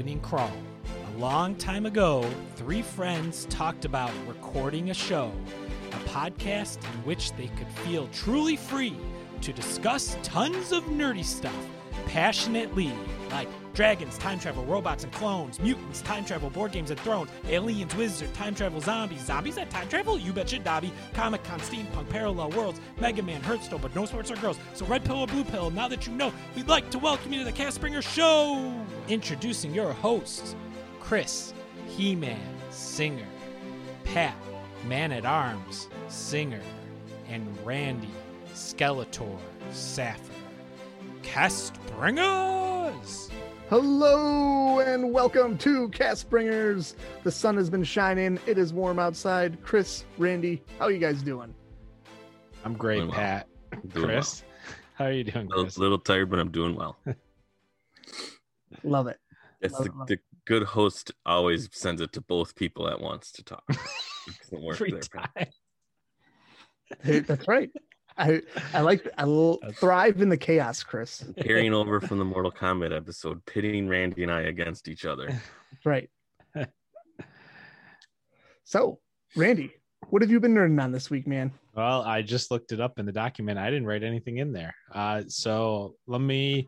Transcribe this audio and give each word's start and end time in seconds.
opening 0.00 0.20
crawl. 0.20 0.50
A 1.14 1.18
long 1.18 1.54
time 1.56 1.84
ago, 1.84 2.26
three 2.56 2.80
friends 2.80 3.44
talked 3.50 3.84
about 3.84 4.10
recording 4.26 4.88
a 4.88 4.94
show, 4.94 5.30
a 5.92 6.08
podcast 6.08 6.82
in 6.82 7.04
which 7.04 7.34
they 7.34 7.48
could 7.48 7.68
feel 7.84 8.08
truly 8.08 8.56
free 8.56 8.96
to 9.42 9.52
discuss 9.52 10.16
tons 10.22 10.72
of 10.72 10.84
nerdy 10.84 11.22
stuff 11.22 11.66
passionately, 12.06 12.92
like 13.30 13.48
dragons, 13.74 14.18
time 14.18 14.38
travel, 14.38 14.64
robots 14.64 15.04
and 15.04 15.12
clones, 15.12 15.60
mutants, 15.60 16.02
time 16.02 16.24
travel, 16.24 16.50
board 16.50 16.72
games 16.72 16.90
and 16.90 17.00
thrones, 17.00 17.30
aliens, 17.48 17.94
wizards, 17.94 18.32
time 18.32 18.54
travel, 18.54 18.80
zombies, 18.80 19.24
zombies 19.24 19.54
that 19.54 19.70
time 19.70 19.88
travel? 19.88 20.18
You 20.18 20.32
betcha, 20.32 20.58
Dobby. 20.58 20.92
Comic 21.14 21.44
Con, 21.44 21.60
steampunk, 21.60 22.08
parallel 22.08 22.50
worlds, 22.50 22.80
Mega 23.00 23.22
Man, 23.22 23.40
Hearthstone, 23.42 23.80
but 23.80 23.94
no 23.94 24.04
sports 24.04 24.30
or 24.30 24.36
girls. 24.36 24.58
So 24.74 24.84
red 24.86 25.04
pill 25.04 25.20
or 25.20 25.26
blue 25.26 25.44
pill, 25.44 25.70
now 25.70 25.88
that 25.88 26.06
you 26.06 26.12
know, 26.12 26.32
we'd 26.56 26.68
like 26.68 26.90
to 26.90 26.98
welcome 26.98 27.32
you 27.32 27.38
to 27.40 27.44
the 27.44 27.52
Cast 27.52 27.80
Bringer 27.80 28.02
Show! 28.02 28.74
Introducing 29.08 29.74
your 29.74 29.92
hosts, 29.92 30.54
Chris, 31.00 31.54
He-Man, 31.86 32.38
singer, 32.70 33.26
Pat, 34.04 34.36
Man 34.86 35.12
at 35.12 35.24
Arms, 35.24 35.88
singer, 36.08 36.62
and 37.28 37.46
Randy, 37.64 38.10
Skeletor, 38.54 39.38
Sapphire. 39.70 40.29
Cast 41.22 41.74
Bringers! 41.96 43.30
Hello 43.68 44.80
and 44.80 45.12
welcome 45.12 45.56
to 45.58 45.88
Cast 45.90 46.28
Bringers. 46.28 46.96
The 47.22 47.30
sun 47.30 47.56
has 47.56 47.70
been 47.70 47.84
shining. 47.84 48.38
It 48.46 48.58
is 48.58 48.72
warm 48.72 48.98
outside. 48.98 49.62
Chris, 49.62 50.04
Randy, 50.18 50.62
how 50.78 50.86
are 50.86 50.90
you 50.90 50.98
guys 50.98 51.22
doing? 51.22 51.54
I'm 52.64 52.74
great, 52.74 52.96
Doing 52.96 53.08
well. 53.10 53.18
Pat. 53.18 53.46
Doing 53.94 54.06
Chris, 54.06 54.42
how 54.94 55.04
are 55.06 55.12
you 55.12 55.24
doing, 55.24 55.48
well. 55.48 55.60
A 55.60 55.62
Chris? 55.64 55.78
little 55.78 55.98
tired, 55.98 56.30
but 56.30 56.38
I'm 56.40 56.50
doing 56.50 56.74
well. 56.74 56.96
Love 58.82 59.06
it. 59.06 59.18
That's 59.60 59.74
Love 59.74 59.84
the, 59.84 59.92
love 59.92 60.06
the 60.08 60.18
good 60.46 60.62
host 60.64 61.12
always 61.26 61.68
sends 61.72 62.00
it 62.00 62.12
to 62.14 62.20
both 62.22 62.54
people 62.56 62.88
at 62.88 63.00
once 63.00 63.30
to 63.32 63.44
talk. 63.44 63.62
Doesn't 64.42 64.62
work 64.62 64.76
Free 64.76 64.90
there, 64.92 65.00
Pat. 65.12 65.30
time. 65.36 65.46
Hey, 67.04 67.18
That's 67.20 67.46
right. 67.46 67.70
I 68.20 68.42
I 68.74 68.80
like 68.82 69.08
I 69.18 69.24
will 69.24 69.58
thrive 69.74 70.20
in 70.20 70.28
the 70.28 70.36
chaos, 70.36 70.82
Chris. 70.82 71.24
Carrying 71.40 71.74
over 71.74 72.00
from 72.00 72.18
the 72.18 72.24
Mortal 72.24 72.52
Kombat 72.52 72.94
episode, 72.94 73.44
pitting 73.46 73.88
Randy 73.88 74.22
and 74.22 74.30
I 74.30 74.42
against 74.42 74.88
each 74.88 75.04
other. 75.04 75.40
Right. 75.84 76.10
So, 78.70 79.00
Randy, 79.34 79.72
what 80.10 80.22
have 80.22 80.30
you 80.30 80.38
been 80.38 80.54
nerding 80.54 80.80
on 80.80 80.92
this 80.92 81.10
week, 81.10 81.26
man? 81.26 81.50
Well, 81.74 82.02
I 82.02 82.22
just 82.22 82.52
looked 82.52 82.70
it 82.70 82.80
up 82.80 83.00
in 83.00 83.06
the 83.06 83.10
document. 83.10 83.58
I 83.58 83.68
didn't 83.68 83.86
write 83.86 84.04
anything 84.04 84.38
in 84.38 84.52
there. 84.52 84.76
Uh, 84.94 85.22
so 85.26 85.96
let 86.06 86.20
me 86.20 86.66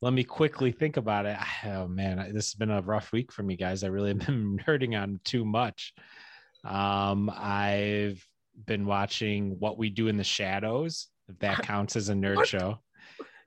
let 0.00 0.12
me 0.12 0.24
quickly 0.24 0.72
think 0.72 0.96
about 0.96 1.26
it. 1.26 1.36
Oh 1.64 1.86
man, 1.86 2.18
this 2.34 2.50
has 2.50 2.54
been 2.54 2.72
a 2.72 2.82
rough 2.82 3.12
week 3.12 3.30
for 3.30 3.44
me, 3.44 3.54
guys. 3.54 3.84
I 3.84 3.86
really 3.86 4.08
have 4.08 4.26
been 4.26 4.58
nerding 4.66 5.00
on 5.00 5.20
too 5.22 5.44
much. 5.44 5.94
Um, 6.64 7.30
I've 7.32 8.26
been 8.66 8.86
watching 8.86 9.56
What 9.58 9.78
We 9.78 9.90
Do 9.90 10.08
in 10.08 10.16
the 10.16 10.24
Shadows. 10.24 11.08
If 11.28 11.38
that 11.40 11.62
counts 11.62 11.96
as 11.96 12.08
a 12.08 12.14
nerd 12.14 12.36
What? 12.36 12.48
show. 12.48 12.78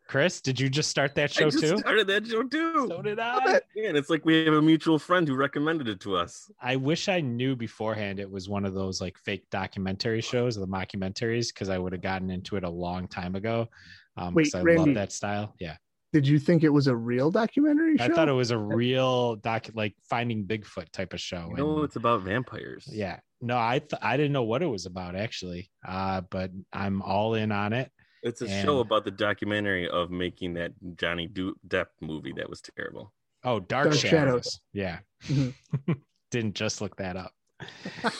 Chris, 0.08 0.39
did 0.39 0.59
you 0.59 0.69
just 0.69 0.91
start 0.91 1.16
that 1.16 1.31
I 1.31 1.33
show 1.33 1.49
just 1.49 1.63
too? 1.63 1.77
started 1.80 2.05
that 2.08 2.27
show 2.27 2.44
too. 2.44 2.85
So 2.88 3.02
did 3.02 3.17
I. 3.19 3.55
it. 3.55 3.63
Man, 3.75 3.95
it's 3.95 4.09
like 4.11 4.23
we 4.23 4.45
have 4.45 4.53
a 4.53 4.61
mutual 4.61 4.99
friend 4.99 5.27
who 5.27 5.36
recommended 5.36 5.88
it 5.88 5.99
to 6.02 6.16
us. 6.16 6.47
I 6.61 6.75
wish 6.75 7.09
I 7.09 7.21
knew 7.21 7.55
beforehand 7.55 8.19
it 8.19 8.30
was 8.30 8.47
one 8.47 8.66
of 8.66 8.75
those 8.75 9.02
like 9.02 9.17
fake 9.17 9.47
documentary 9.49 10.21
shows, 10.21 10.55
the 10.55 10.67
mockumentaries, 10.67 11.47
because 11.47 11.69
I 11.69 11.80
would 11.80 11.91
have 11.91 12.03
gotten 12.03 12.30
into 12.30 12.55
it 12.55 12.63
a 12.63 12.69
long 12.69 13.08
time 13.08 13.33
ago. 13.36 13.67
Um, 14.16 14.36
Wait, 14.36 14.53
I 14.53 14.61
Randy. 14.61 14.83
love 14.83 14.93
that 14.93 15.11
style. 15.11 15.55
Yeah, 15.59 15.75
Did 16.13 16.27
you 16.27 16.38
think 16.38 16.63
it 16.63 16.69
was 16.69 16.86
a 16.86 16.95
real 16.95 17.31
documentary 17.31 17.97
show? 17.97 18.03
I 18.03 18.09
thought 18.09 18.30
it 18.30 18.33
was 18.33 18.52
a 18.52 18.58
real 18.80 19.38
doc, 19.38 19.69
like 19.73 19.95
Finding 20.08 20.45
Bigfoot 20.45 20.91
type 20.91 21.13
of 21.13 21.19
show. 21.19 21.47
You 21.49 21.55
know, 21.58 21.81
it's 21.83 21.95
about 21.95 22.21
vampires. 22.21 22.88
yeah, 22.91 23.21
no, 23.41 23.58
I 23.58 23.80
th- 23.80 24.02
I 24.02 24.17
didn't 24.17 24.31
know 24.33 24.44
what 24.44 24.61
it 24.61 24.67
was 24.67 24.86
about 24.86 25.16
actually, 25.16 25.69
uh, 25.88 26.21
but 26.30 26.52
I'm 26.73 27.02
all 27.02 27.36
in 27.36 27.52
on 27.52 27.73
it. 27.73 27.92
It's 28.23 28.42
a 28.42 28.45
And- 28.49 28.65
show 28.65 28.80
about 28.80 29.05
the 29.05 29.11
documentary 29.11 29.87
of 29.87 30.10
making 30.10 30.54
that 30.55 30.71
Johnny 30.95 31.27
Du- 31.27 31.55
Depp 31.67 31.87
movie 32.02 32.33
that 32.37 32.49
was 32.49 32.61
terrible. 32.61 33.14
Oh, 33.43 33.60
Dark, 33.60 33.86
Dark 33.89 33.98
Shadows. 33.98 34.10
Shadows. 34.10 34.60
Yeah, 34.73 34.99
Mhm. 35.23 35.54
didn't 36.32 36.55
just 36.55 36.82
look 36.82 36.95
that 36.98 37.15
up. 37.17 37.32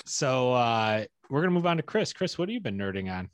so 0.06 0.54
uh, 0.54 1.06
we're 1.30 1.42
gonna 1.42 1.52
move 1.52 1.66
on 1.66 1.78
to 1.78 1.84
Chris. 1.84 2.14
Chris, 2.14 2.38
what 2.38 2.50
have 2.50 2.54
you 2.54 2.60
been 2.62 2.78
nerding 2.78 3.12
on? 3.12 3.30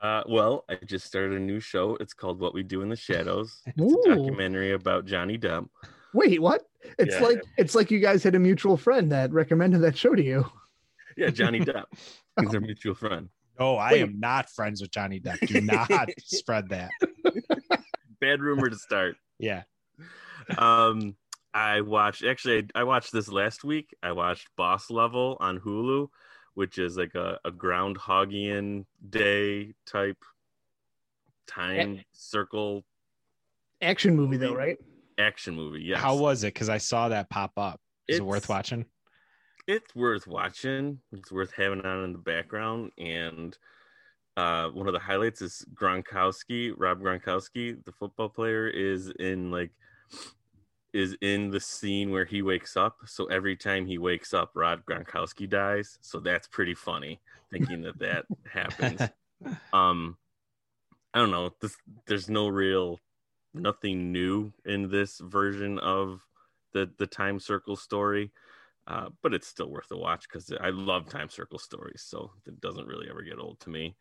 Uh, 0.00 0.22
well, 0.28 0.64
I 0.68 0.76
just 0.84 1.06
started 1.06 1.32
a 1.32 1.40
new 1.40 1.60
show. 1.60 1.96
It's 2.00 2.12
called 2.12 2.38
What 2.40 2.52
We 2.54 2.62
Do 2.62 2.82
in 2.82 2.88
the 2.90 2.96
Shadows. 2.96 3.62
It's 3.66 3.80
Ooh. 3.80 4.02
a 4.12 4.14
documentary 4.16 4.72
about 4.72 5.06
Johnny 5.06 5.38
Depp. 5.38 5.66
Wait, 6.12 6.40
what? 6.42 6.62
It's 6.98 7.14
Yeah. 7.16 7.22
like 7.22 7.42
it's 7.56 7.74
like 7.74 7.90
you 7.90 8.00
guys 8.00 8.22
had 8.22 8.34
a 8.34 8.38
mutual 8.38 8.76
friend 8.76 9.10
that 9.12 9.32
recommended 9.32 9.80
that 9.80 9.96
show 9.96 10.14
to 10.14 10.22
you. 10.22 10.44
Yeah, 11.16 11.30
Johnny 11.30 11.60
Depp. 11.64 11.84
He's 12.40 12.54
our 12.54 12.60
mutual 12.60 12.94
friend. 12.94 13.28
Oh, 13.58 13.76
I 13.76 13.92
Wait. 13.92 14.02
am 14.02 14.18
not 14.18 14.50
friends 14.50 14.80
with 14.82 14.90
Johnny 14.90 15.20
Depp. 15.20 15.46
Do 15.46 15.60
not 15.60 16.08
spread 16.18 16.68
that. 16.70 16.90
Bad 18.20 18.40
rumor 18.40 18.68
to 18.68 18.76
start. 18.76 19.16
Yeah. 19.38 19.62
Um, 20.58 21.16
I 21.52 21.82
watched 21.82 22.24
actually 22.24 22.68
I, 22.74 22.80
I 22.80 22.84
watched 22.84 23.12
this 23.12 23.28
last 23.28 23.62
week. 23.64 23.94
I 24.02 24.12
watched 24.12 24.48
Boss 24.56 24.90
Level 24.90 25.36
on 25.40 25.60
Hulu, 25.60 26.08
which 26.54 26.78
is 26.78 26.96
like 26.96 27.14
a, 27.14 27.38
a 27.44 27.52
groundhogian 27.52 28.86
day 29.08 29.74
type 29.86 30.18
time 31.46 32.00
circle 32.12 32.84
Action 33.82 34.16
movie 34.16 34.36
though, 34.38 34.54
right? 34.54 34.78
action 35.18 35.54
movie. 35.54 35.82
Yes. 35.82 36.00
How 36.00 36.16
was 36.16 36.42
it? 36.42 36.54
Because 36.54 36.68
I 36.68 36.78
saw 36.78 37.08
that 37.10 37.30
pop 37.30 37.52
up. 37.56 37.80
Is 38.08 38.18
it 38.18 38.24
worth 38.24 38.48
watching? 38.48 38.86
It's 39.66 39.94
worth 39.94 40.26
watching. 40.26 41.00
It's 41.12 41.32
worth 41.32 41.52
having 41.56 41.80
on 41.82 42.04
in 42.04 42.12
the 42.12 42.18
background. 42.18 42.92
And 42.98 43.56
uh, 44.36 44.68
one 44.68 44.86
of 44.86 44.92
the 44.92 44.98
highlights 44.98 45.42
is 45.42 45.64
Gronkowski, 45.74 46.72
Rob 46.76 47.00
Gronkowski, 47.00 47.82
the 47.84 47.92
football 47.92 48.28
player, 48.28 48.68
is 48.68 49.10
in 49.18 49.50
like 49.50 49.70
is 50.92 51.16
in 51.22 51.50
the 51.50 51.60
scene 51.60 52.10
where 52.10 52.24
he 52.24 52.42
wakes 52.42 52.76
up. 52.76 52.96
So 53.06 53.26
every 53.26 53.56
time 53.56 53.86
he 53.86 53.98
wakes 53.98 54.32
up, 54.32 54.52
Rob 54.54 54.80
Gronkowski 54.88 55.48
dies. 55.48 55.98
So 56.00 56.20
that's 56.20 56.46
pretty 56.46 56.74
funny, 56.74 57.20
thinking 57.50 57.82
that 57.82 57.98
that 57.98 58.26
happens. 58.52 59.00
Um, 59.72 60.16
I 61.12 61.18
don't 61.18 61.30
know. 61.30 61.50
This 61.60 61.76
there's 62.06 62.28
no 62.28 62.48
real 62.48 63.00
nothing 63.54 64.12
new 64.12 64.52
in 64.64 64.90
this 64.90 65.20
version 65.20 65.78
of 65.78 66.20
the 66.72 66.90
the 66.98 67.06
time 67.06 67.38
circle 67.38 67.76
story 67.76 68.32
uh, 68.86 69.08
but 69.22 69.34
it's 69.34 69.46
still 69.48 69.70
worth 69.70 69.90
a 69.90 69.96
watch 69.96 70.26
because 70.28 70.52
I 70.60 70.70
love 70.70 71.08
time 71.08 71.28
circle 71.28 71.58
stories, 71.58 72.04
so 72.06 72.30
it 72.46 72.60
doesn't 72.60 72.86
really 72.86 73.08
ever 73.10 73.22
get 73.22 73.38
old 73.38 73.60
to 73.60 73.70
me. 73.70 73.96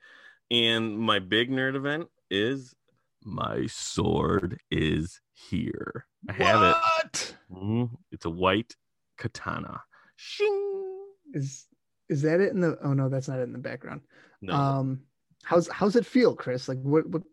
And 0.52 0.98
my 1.00 1.20
big 1.20 1.50
nerd 1.50 1.76
event 1.76 2.08
is 2.30 2.76
my 3.24 3.66
sword 3.68 4.60
is 4.70 5.22
here. 5.34 6.06
I 6.30 6.34
have 6.34 6.76
it. 7.06 7.36
Mhm. 7.52 7.90
It's 8.12 8.26
a 8.26 8.30
white 8.30 8.76
katana. 9.18 9.82
Shing. 10.16 11.06
Is 11.34 11.68
is 12.10 12.22
that 12.24 12.42
it 12.42 12.52
in 12.52 12.60
the? 12.60 12.78
Oh 12.84 12.94
no, 12.94 13.10
that's 13.10 13.28
not 13.28 13.40
it 13.40 13.44
in 13.44 13.54
the 13.54 13.60
background. 13.60 14.02
No, 14.42 14.54
Um, 14.54 15.02
how's 15.44 15.68
how's 15.70 15.96
it 15.96 16.06
feel, 16.06 16.36
Chris? 16.36 16.68
Like, 16.68 16.82
what 16.82 17.08
what 17.08 17.24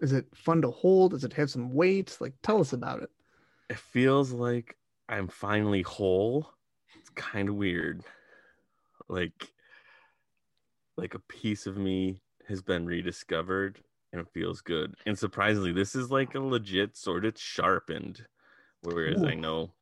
is 0.00 0.12
it 0.12 0.26
fun 0.34 0.62
to 0.62 0.70
hold? 0.70 1.10
Does 1.12 1.24
it 1.24 1.32
have 1.34 1.50
some 1.50 1.72
weight? 1.72 2.16
Like, 2.20 2.34
tell 2.42 2.60
us 2.60 2.72
about 2.72 3.02
it. 3.02 3.10
it 3.68 3.78
feels 3.78 4.30
like 4.32 4.76
I'm 5.08 5.28
finally 5.28 5.82
whole. 5.82 6.48
Kind 7.14 7.48
of 7.48 7.54
weird. 7.54 8.02
Like 9.08 9.52
like 10.96 11.14
a 11.14 11.18
piece 11.18 11.66
of 11.66 11.76
me 11.76 12.20
has 12.48 12.62
been 12.62 12.86
rediscovered 12.86 13.80
and 14.12 14.20
it 14.20 14.28
feels 14.32 14.60
good. 14.60 14.94
And 15.06 15.18
surprisingly, 15.18 15.72
this 15.72 15.96
is 15.96 16.10
like 16.10 16.34
a 16.34 16.40
legit 16.40 16.96
sword. 16.96 17.24
It's 17.24 17.40
sharpened. 17.40 18.24
Whereas 18.82 19.22
I 19.24 19.34
know 19.34 19.72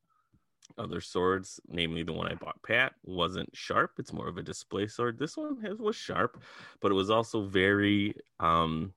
other 0.78 1.00
swords, 1.00 1.60
namely 1.68 2.02
the 2.02 2.12
one 2.12 2.28
I 2.28 2.34
bought 2.34 2.62
Pat, 2.62 2.94
wasn't 3.02 3.50
sharp. 3.52 3.92
It's 3.98 4.12
more 4.12 4.28
of 4.28 4.38
a 4.38 4.42
display 4.42 4.86
sword. 4.86 5.18
This 5.18 5.36
one 5.36 5.60
has, 5.60 5.78
was 5.78 5.96
sharp, 5.96 6.42
but 6.80 6.90
it 6.90 6.94
was 6.94 7.10
also 7.10 7.44
very 7.44 8.14
um 8.40 8.94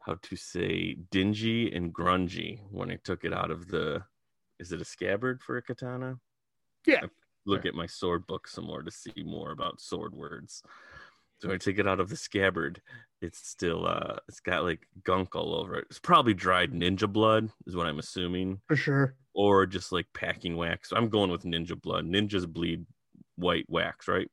how 0.00 0.16
to 0.20 0.36
say 0.36 0.94
dingy 1.10 1.72
and 1.72 1.94
grungy 1.94 2.60
when 2.70 2.90
I 2.90 2.96
took 3.04 3.24
it 3.24 3.32
out 3.32 3.50
of 3.50 3.68
the 3.68 4.02
is 4.58 4.72
it 4.72 4.80
a 4.80 4.84
scabbard 4.84 5.42
for 5.42 5.56
a 5.56 5.62
katana? 5.62 6.18
Yeah. 6.86 7.06
Look 7.44 7.66
at 7.66 7.74
my 7.74 7.86
sword 7.86 8.26
book 8.26 8.46
some 8.46 8.66
more 8.66 8.82
to 8.82 8.90
see 8.90 9.22
more 9.24 9.50
about 9.50 9.80
sword 9.80 10.14
words. 10.14 10.62
So 11.40 11.52
I 11.52 11.56
take 11.56 11.80
it 11.80 11.88
out 11.88 11.98
of 11.98 12.08
the 12.08 12.16
scabbard. 12.16 12.80
It's 13.20 13.48
still 13.48 13.86
uh 13.86 14.16
it's 14.28 14.40
got 14.40 14.62
like 14.62 14.86
gunk 15.04 15.34
all 15.34 15.54
over 15.54 15.76
it. 15.76 15.86
It's 15.90 15.98
probably 15.98 16.34
dried 16.34 16.72
ninja 16.72 17.12
blood, 17.12 17.50
is 17.66 17.74
what 17.74 17.86
I'm 17.86 17.98
assuming. 17.98 18.60
For 18.68 18.76
sure. 18.76 19.16
Or 19.34 19.66
just 19.66 19.90
like 19.90 20.06
packing 20.14 20.56
wax. 20.56 20.92
I'm 20.92 21.08
going 21.08 21.30
with 21.30 21.42
ninja 21.42 21.80
blood. 21.80 22.06
Ninjas 22.06 22.46
bleed 22.46 22.86
white 23.36 23.66
wax, 23.68 24.06
right? 24.06 24.30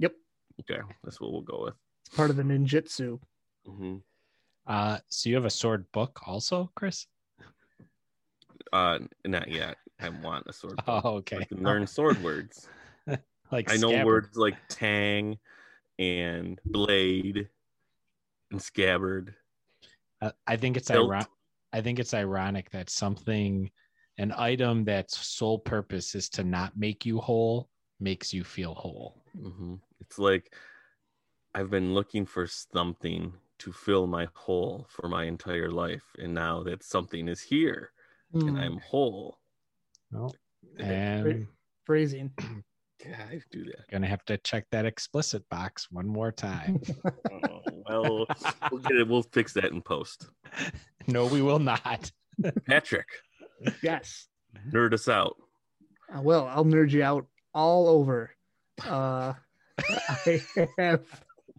Yep. 0.00 0.14
Okay, 0.60 0.80
that's 1.04 1.20
what 1.20 1.30
we'll 1.30 1.42
go 1.42 1.62
with. 1.64 1.74
It's 2.06 2.16
part 2.16 2.30
of 2.30 2.36
the 2.36 2.42
ninjutsu. 2.42 3.20
hmm 3.64 3.96
Uh, 4.66 4.98
so 5.08 5.28
you 5.28 5.36
have 5.36 5.44
a 5.44 5.50
sword 5.50 5.86
book 5.92 6.20
also, 6.26 6.70
Chris? 6.74 7.06
Uh, 8.72 8.98
not 9.24 9.48
yet. 9.48 9.76
I 10.00 10.08
want 10.10 10.46
a 10.46 10.52
sword. 10.52 10.78
book. 10.84 10.86
Oh, 11.04 11.16
I 11.36 11.42
okay. 11.42 11.44
can 11.44 11.64
learn 11.64 11.86
sword 11.86 12.22
words. 12.22 12.68
Like 13.50 13.68
I 13.68 13.76
know 13.76 13.90
scabbard. 13.90 14.04
words 14.04 14.36
like 14.36 14.56
tang 14.68 15.38
and 15.98 16.60
blade 16.72 17.50
and 18.50 18.62
scabbard. 18.62 19.36
Uh, 20.20 20.32
I 20.46 20.56
think 20.56 20.76
it's 20.76 20.90
ironic. 20.90 21.28
I 21.72 21.80
think 21.80 21.98
it's 21.98 22.14
ironic 22.14 22.70
that 22.70 22.90
something, 22.90 23.70
an 24.18 24.32
item 24.32 24.84
that's 24.84 25.16
sole 25.26 25.58
purpose 25.58 26.14
is 26.14 26.28
to 26.30 26.44
not 26.44 26.76
make 26.76 27.04
you 27.04 27.18
whole, 27.20 27.70
makes 28.00 28.32
you 28.32 28.42
feel 28.44 28.74
whole. 28.74 29.22
hmm 29.34 29.76
It's 30.00 30.18
like 30.18 30.54
I've 31.54 31.70
been 31.70 31.92
looking 31.94 32.24
for 32.26 32.46
something 32.46 33.34
to 33.58 33.72
fill 33.72 34.06
my 34.06 34.28
hole 34.34 34.86
for 34.88 35.08
my 35.08 35.24
entire 35.24 35.70
life, 35.70 36.14
and 36.18 36.32
now 36.34 36.62
that 36.62 36.82
something 36.82 37.28
is 37.28 37.42
here, 37.42 37.92
Hmm, 38.32 38.48
and 38.48 38.58
I'm 38.58 38.78
whole. 38.78 39.37
Well, 40.10 40.34
And 40.78 41.26
and 41.26 41.46
phrasing. 41.84 42.30
yeah, 43.04 43.24
I 43.30 43.40
do 43.50 43.64
that. 43.64 43.88
gonna 43.90 44.06
have 44.06 44.24
to 44.26 44.38
check 44.38 44.66
that 44.70 44.86
explicit 44.86 45.44
box 45.50 45.88
one 45.90 46.06
more 46.06 46.32
time. 46.32 46.80
Oh, 47.50 47.62
well, 47.88 48.26
we'll 48.70 48.80
get 48.82 48.96
it. 48.96 49.08
We'll 49.08 49.22
fix 49.22 49.52
that 49.54 49.72
in 49.72 49.80
post. 49.80 50.28
no, 51.06 51.26
we 51.26 51.40
will 51.40 51.58
not. 51.58 52.10
Patrick, 52.66 53.06
yes. 53.82 54.28
nerd 54.70 54.92
us 54.92 55.08
out. 55.08 55.36
Uh, 56.14 56.20
well, 56.20 56.46
I'll 56.46 56.64
nerd 56.64 56.90
you 56.90 57.02
out 57.02 57.26
all 57.54 57.88
over. 57.88 58.30
Uh, 58.84 59.32
I 59.80 60.42
have 60.78 61.04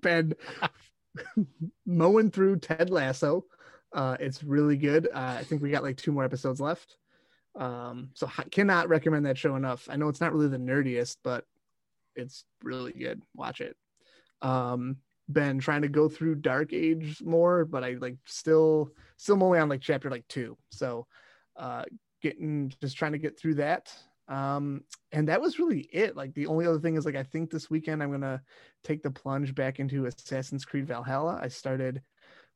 been 0.01 0.33
mowing 1.85 2.29
through 2.31 2.57
Ted 2.59 2.89
Lasso. 2.89 3.45
Uh, 3.93 4.17
it's 4.19 4.43
really 4.43 4.77
good. 4.77 5.07
Uh, 5.07 5.37
I 5.39 5.43
think 5.43 5.61
we 5.61 5.71
got 5.71 5.83
like 5.83 5.97
two 5.97 6.11
more 6.11 6.23
episodes 6.23 6.61
left. 6.61 6.97
Um, 7.55 8.09
so 8.13 8.29
I 8.37 8.43
cannot 8.43 8.89
recommend 8.89 9.25
that 9.25 9.37
show 9.37 9.55
enough. 9.55 9.87
I 9.89 9.95
know 9.95 10.07
it's 10.07 10.21
not 10.21 10.33
really 10.33 10.47
the 10.47 10.57
nerdiest, 10.57 11.17
but 11.23 11.45
it's 12.15 12.45
really 12.63 12.93
good. 12.93 13.21
Watch 13.35 13.61
it. 13.61 13.75
Um, 14.41 14.97
been 15.31 15.59
trying 15.59 15.83
to 15.83 15.87
go 15.87 16.09
through 16.09 16.35
Dark 16.35 16.73
Age 16.73 17.21
more, 17.23 17.65
but 17.65 17.83
I 17.83 17.93
like 17.99 18.17
still 18.25 18.91
still 19.17 19.43
only 19.43 19.59
on 19.59 19.69
like 19.69 19.81
chapter 19.81 20.09
like 20.09 20.27
two. 20.27 20.57
So 20.71 21.05
uh 21.55 21.83
getting 22.21 22.73
just 22.81 22.97
trying 22.97 23.11
to 23.11 23.19
get 23.19 23.39
through 23.39 23.55
that. 23.55 23.93
Um, 24.27 24.83
and 25.11 25.27
that 25.27 25.41
was 25.41 25.59
really 25.59 25.81
it. 25.91 26.15
Like 26.15 26.33
the 26.33 26.47
only 26.47 26.65
other 26.65 26.79
thing 26.79 26.95
is 26.95 27.05
like 27.05 27.15
I 27.15 27.23
think 27.23 27.49
this 27.49 27.69
weekend 27.69 28.01
I'm 28.01 28.11
gonna 28.11 28.41
take 28.83 29.03
the 29.03 29.11
plunge 29.11 29.53
back 29.53 29.79
into 29.79 30.05
Assassin's 30.05 30.65
Creed 30.65 30.87
Valhalla. 30.87 31.39
I 31.41 31.47
started 31.47 32.01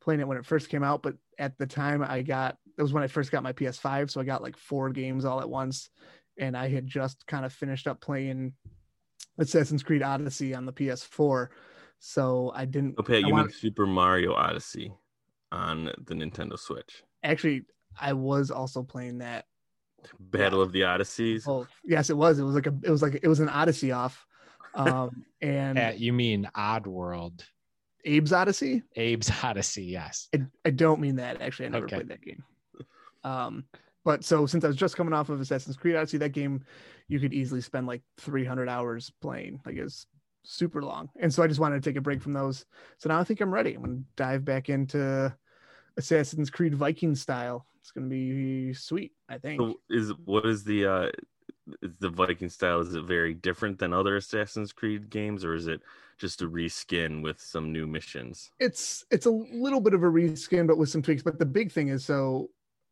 playing 0.02 0.20
it 0.20 0.28
when 0.28 0.38
it 0.38 0.46
first 0.46 0.70
came 0.70 0.84
out, 0.84 1.04
but 1.04 1.16
at 1.38 1.58
the 1.58 1.68
time 1.68 2.04
I 2.04 2.22
got 2.24 2.58
that 2.76 2.84
was 2.84 2.94
when 2.94 3.04
I 3.04 3.08
first 3.08 3.32
got 3.32 3.44
my 3.44 3.54
PS5, 3.54 4.10
so 4.10 4.20
I 4.22 4.24
got 4.24 4.42
like 4.42 4.58
four 4.58 4.90
games 4.90 5.26
all 5.26 5.40
at 5.42 5.50
once, 5.50 5.90
and 6.40 6.56
I 6.58 6.70
had 6.70 6.88
just 6.88 7.26
kind 7.28 7.46
of 7.46 7.54
finished 7.54 7.88
up 7.88 8.02
playing 8.02 8.54
Assassin's 9.38 9.84
Creed 9.84 10.04
Odyssey 10.04 10.54
on 10.56 10.66
the 10.66 10.74
PS4. 10.74 11.48
So 12.00 12.52
I 12.56 12.66
didn't 12.66 12.98
Okay, 13.00 13.18
I 13.18 13.20
you 13.28 13.34
want- 13.34 13.48
mean 13.48 13.56
Super 13.56 13.86
Mario 13.86 14.34
Odyssey 14.34 14.92
on 15.52 15.86
the 16.06 16.14
Nintendo 16.16 16.58
Switch? 16.60 17.04
actually 17.24 17.64
I 18.00 18.12
was 18.14 18.50
also 18.52 18.82
playing 18.84 19.20
that 19.20 19.46
Battle 20.20 20.62
of 20.62 20.72
the 20.74 20.82
Odysseys. 20.84 21.48
Oh 21.48 21.66
yes, 21.86 22.10
it 22.10 22.18
was. 22.18 22.38
It 22.40 22.44
was 22.44 22.56
like 22.56 22.68
a. 22.68 22.74
It 22.84 22.90
was 22.90 23.02
like 23.02 23.20
it 23.24 23.28
was 23.30 23.40
an 23.40 23.48
Odyssey 23.48 23.94
off, 23.94 24.26
um, 24.76 25.24
and 25.42 25.98
you 25.98 26.12
mean 26.12 26.50
Oddworld, 26.58 27.42
Abe's 28.06 28.34
Odyssey. 28.34 28.84
Abe's 28.98 29.32
Odyssey? 29.42 29.86
Yes. 29.86 30.28
I, 30.36 30.42
I 30.66 30.72
don't 30.72 31.00
mean 31.00 31.16
that 31.18 31.42
actually. 31.42 31.68
I 31.68 31.70
never 31.70 31.86
Okay. 31.86 31.96
played 31.98 32.10
that 32.10 32.22
game. 32.22 32.44
Um, 33.24 33.66
but 34.06 34.24
so 34.24 34.46
since 34.46 34.64
I 34.64 34.68
was 34.68 34.76
just 34.76 34.96
coming 34.96 35.14
off 35.14 35.30
of 35.30 35.40
Assassin's 35.40 35.78
Creed 35.78 35.96
Odyssey, 35.96 36.18
that 36.18 36.30
game 36.30 36.64
you 37.08 37.20
could 37.20 37.34
easily 37.34 37.62
spend 37.62 37.88
like 37.88 38.02
300 38.20 38.68
hours 38.70 39.12
playing. 39.22 39.62
Like 39.66 39.78
it's 39.78 40.08
super 40.44 40.82
long, 40.82 41.10
and 41.20 41.34
so 41.34 41.44
I 41.44 41.48
just 41.48 41.60
wanted 41.60 41.82
to 41.82 41.90
take 41.90 41.98
a 41.98 42.02
break 42.02 42.22
from 42.22 42.34
those. 42.34 42.66
So 42.98 43.10
now 43.10 43.20
I 43.20 43.24
think 43.24 43.42
I'm 43.42 43.54
ready. 43.54 43.76
I'm 43.76 43.82
gonna 43.82 44.02
dive 44.16 44.44
back 44.44 44.70
into 44.70 45.34
Assassin's 45.98 46.50
Creed 46.50 46.76
Viking 46.76 47.16
style. 47.16 47.66
It's 47.80 47.92
gonna 47.92 48.08
be 48.08 48.74
sweet. 48.74 49.14
I 49.30 49.38
think. 49.38 49.62
So 49.62 49.80
is 49.90 50.12
what 50.26 50.46
is 50.46 50.64
the 50.64 50.86
uh 50.86 51.10
is 51.82 51.98
the 51.98 52.10
Viking 52.10 52.50
style? 52.50 52.82
Is 52.82 52.94
it 52.94 53.06
very 53.06 53.34
different 53.34 53.80
than 53.80 53.94
other 53.94 54.18
Assassin's 54.18 54.74
Creed 54.74 55.10
games, 55.10 55.46
or 55.46 55.56
is 55.56 55.68
it 55.68 55.82
just 56.18 56.42
a 56.42 56.50
reskin 56.50 57.24
with 57.24 57.40
some 57.40 57.72
new 57.72 57.88
missions? 57.88 58.52
it's 58.60 59.06
it's 59.12 59.26
a 59.26 59.32
little 59.32 59.80
bit 59.80 59.94
of 59.94 60.04
a 60.04 60.08
reskin, 60.08 60.68
but 60.68 60.78
with 60.78 60.90
some 60.90 61.02
tweaks. 61.02 61.24
But 61.24 61.40
the 61.40 61.46
big 61.46 61.72
thing 61.72 61.88
is 61.88 62.04
so 62.04 62.50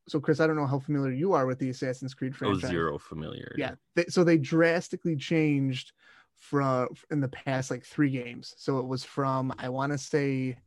so 0.08 0.20
Chris, 0.20 0.40
I 0.40 0.48
don't 0.48 0.56
know 0.56 0.68
how 0.68 0.80
familiar 0.80 1.12
you 1.14 1.34
are 1.34 1.46
with 1.46 1.60
the 1.60 1.70
Assassin's 1.70 2.14
Creed 2.14 2.34
Oh, 2.36 2.38
franchise. 2.38 2.70
zero 2.70 2.98
familiar. 2.98 3.54
Yeah, 3.58 3.76
they, 3.96 4.06
so 4.06 4.24
they 4.24 4.38
drastically 4.38 5.16
changed 5.16 5.92
from 6.36 6.90
in 7.12 7.22
the 7.22 7.28
past 7.28 7.70
like 7.70 7.86
three 7.86 8.10
games. 8.10 8.54
So 8.58 8.80
it 8.80 8.88
was 8.88 9.04
from 9.04 9.54
I 9.60 9.70
want 9.70 9.92
to 9.92 9.98
say 9.98 10.58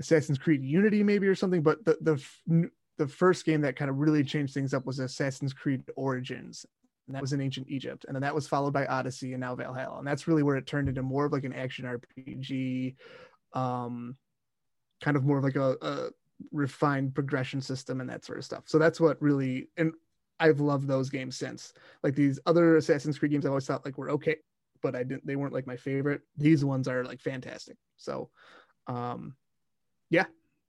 Assassin's 0.00 0.38
Creed 0.38 0.62
Unity 0.62 1.02
maybe 1.02 1.26
or 1.28 1.34
something, 1.34 1.62
but 1.62 1.84
the 1.84 1.96
the 2.00 2.70
the 2.98 3.06
first 3.08 3.44
game 3.44 3.60
that 3.62 3.76
kind 3.76 3.90
of 3.90 3.98
really 3.98 4.24
changed 4.24 4.54
things 4.54 4.74
up 4.74 4.84
was 4.84 4.98
Assassin's 4.98 5.52
Creed 5.52 5.82
Origins. 5.96 6.66
And 7.08 7.16
that 7.16 7.22
was 7.22 7.32
in 7.32 7.40
ancient 7.40 7.68
Egypt. 7.68 8.04
And 8.06 8.14
then 8.14 8.22
that 8.22 8.34
was 8.34 8.46
followed 8.46 8.72
by 8.72 8.86
Odyssey 8.86 9.32
and 9.32 9.40
now 9.40 9.56
Valhalla. 9.56 9.98
And 9.98 10.06
that's 10.06 10.28
really 10.28 10.42
where 10.42 10.56
it 10.56 10.66
turned 10.66 10.88
into 10.88 11.02
more 11.02 11.24
of 11.24 11.32
like 11.32 11.44
an 11.44 11.52
action 11.52 11.84
RPG, 11.84 12.94
um, 13.54 14.16
kind 15.02 15.16
of 15.16 15.24
more 15.24 15.38
of 15.38 15.42
like 15.44 15.56
a, 15.56 15.76
a 15.82 16.10
refined 16.50 17.14
progression 17.14 17.60
system 17.60 18.00
and 18.00 18.10
that 18.10 18.24
sort 18.24 18.38
of 18.38 18.44
stuff. 18.44 18.64
So 18.66 18.78
that's 18.78 19.00
what 19.00 19.20
really, 19.22 19.68
and 19.76 19.92
I've 20.40 20.60
loved 20.60 20.88
those 20.88 21.10
games 21.10 21.36
since. 21.36 21.72
Like 22.02 22.14
these 22.14 22.40
other 22.46 22.76
Assassin's 22.76 23.18
Creed 23.18 23.30
games, 23.30 23.46
I 23.46 23.50
always 23.50 23.66
thought 23.66 23.84
like 23.84 23.98
were 23.98 24.10
okay, 24.10 24.36
but 24.82 24.96
I 24.96 25.04
didn't, 25.04 25.26
they 25.26 25.36
weren't 25.36 25.52
like 25.52 25.66
my 25.66 25.76
favorite. 25.76 26.22
These 26.36 26.64
ones 26.64 26.88
are 26.88 27.04
like 27.04 27.20
fantastic. 27.20 27.76
So, 27.96 28.30
um, 28.86 29.36
yeah. 30.10 30.26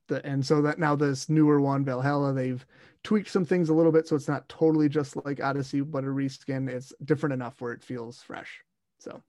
The, 0.09 0.23
and 0.25 0.45
so 0.45 0.61
that 0.63 0.79
now 0.79 0.95
this 0.95 1.29
newer 1.29 1.61
one, 1.61 1.85
Valhalla, 1.85 2.33
they've 2.33 2.65
tweaked 3.03 3.29
some 3.29 3.45
things 3.45 3.69
a 3.69 3.73
little 3.73 3.91
bit, 3.91 4.05
so 4.05 4.15
it's 4.15 4.27
not 4.27 4.47
totally 4.49 4.89
just 4.89 5.15
like 5.25 5.41
Odyssey, 5.41 5.79
but 5.79 6.03
a 6.03 6.07
reskin. 6.07 6.69
It's 6.69 6.91
different 7.05 7.33
enough 7.33 7.61
where 7.61 7.71
it 7.71 7.81
feels 7.81 8.21
fresh. 8.21 8.63
So 8.99 9.21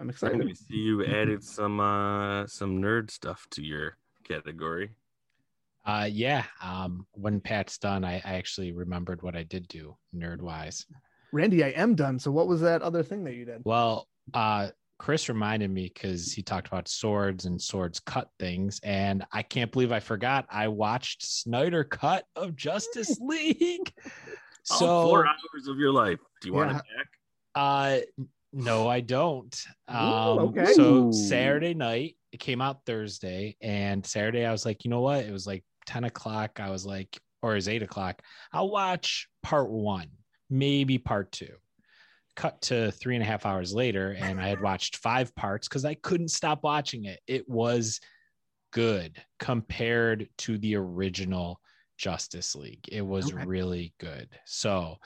I'm 0.00 0.08
I 0.08 0.10
excited. 0.10 0.56
see 0.56 0.76
you 0.76 1.04
added 1.04 1.44
some 1.44 1.78
uh 1.78 2.46
some 2.46 2.82
nerd 2.82 3.10
stuff 3.10 3.46
to 3.52 3.62
your 3.62 3.96
category. 4.24 4.90
Uh, 5.84 6.08
yeah. 6.10 6.44
Um, 6.62 7.06
when 7.12 7.40
Pat's 7.40 7.76
done, 7.78 8.04
I, 8.04 8.14
I 8.24 8.34
actually 8.34 8.72
remembered 8.72 9.22
what 9.22 9.34
I 9.36 9.42
did 9.42 9.66
do 9.68 9.96
nerd 10.14 10.40
wise. 10.40 10.86
Randy, 11.32 11.64
I 11.64 11.68
am 11.70 11.94
done. 11.94 12.18
So 12.18 12.30
what 12.30 12.46
was 12.46 12.60
that 12.60 12.82
other 12.82 13.02
thing 13.02 13.24
that 13.24 13.34
you 13.34 13.44
did? 13.44 13.62
Well, 13.64 14.06
uh, 14.34 14.68
Chris 14.98 15.28
reminded 15.28 15.70
me 15.70 15.90
because 15.92 16.32
he 16.32 16.42
talked 16.42 16.68
about 16.68 16.86
swords 16.86 17.46
and 17.46 17.60
swords 17.60 17.98
cut 17.98 18.28
things, 18.38 18.78
and 18.84 19.24
I 19.32 19.42
can't 19.42 19.72
believe 19.72 19.90
I 19.90 19.98
forgot. 19.98 20.46
I 20.50 20.68
watched 20.68 21.24
Snyder 21.24 21.82
Cut 21.82 22.24
of 22.36 22.54
Justice 22.54 23.18
League. 23.20 23.92
All 24.70 24.78
So, 24.78 25.02
four 25.02 25.26
hours 25.26 25.66
of 25.66 25.78
your 25.78 25.90
life. 25.90 26.20
Do 26.40 26.48
you 26.48 26.54
want 26.54 26.70
Yeah. 26.70 26.76
it 26.76 26.84
back? 26.96 27.08
uh, 27.56 27.98
no, 28.52 28.86
I 28.88 29.00
don't. 29.00 29.60
Ooh, 29.90 29.94
Um, 29.96 30.38
okay. 30.56 30.72
So 30.74 31.10
Saturday 31.10 31.74
night, 31.74 32.16
it 32.32 32.40
came 32.40 32.60
out 32.60 32.84
Thursday, 32.86 33.56
and 33.60 34.04
Saturday 34.04 34.44
I 34.44 34.52
was 34.52 34.64
like, 34.64 34.84
you 34.84 34.90
know 34.90 35.02
what? 35.02 35.24
It 35.24 35.32
was 35.32 35.46
like 35.46 35.64
ten 35.86 36.04
o'clock. 36.04 36.58
I 36.60 36.70
was 36.70 36.84
like, 36.86 37.18
or 37.42 37.54
was 37.54 37.68
eight 37.68 37.82
o'clock. 37.82 38.22
I'll 38.52 38.70
watch 38.70 39.28
part 39.42 39.70
one, 39.70 40.08
maybe 40.50 40.98
part 40.98 41.30
two. 41.30 41.54
Cut 42.34 42.62
to 42.62 42.90
three 42.92 43.14
and 43.14 43.22
a 43.22 43.26
half 43.26 43.44
hours 43.44 43.74
later, 43.74 44.12
and 44.18 44.40
I 44.40 44.48
had 44.48 44.60
watched 44.62 44.96
five 44.96 45.34
parts 45.34 45.68
because 45.68 45.84
I 45.84 45.94
couldn't 45.94 46.28
stop 46.30 46.64
watching 46.64 47.04
it. 47.04 47.20
It 47.26 47.46
was 47.48 48.00
good 48.72 49.22
compared 49.38 50.28
to 50.38 50.56
the 50.56 50.76
original 50.76 51.60
Justice 51.98 52.54
League. 52.54 52.88
It 52.90 53.02
was 53.06 53.32
Okay. 53.32 53.44
really 53.44 53.92
good. 54.00 54.30
So 54.46 54.96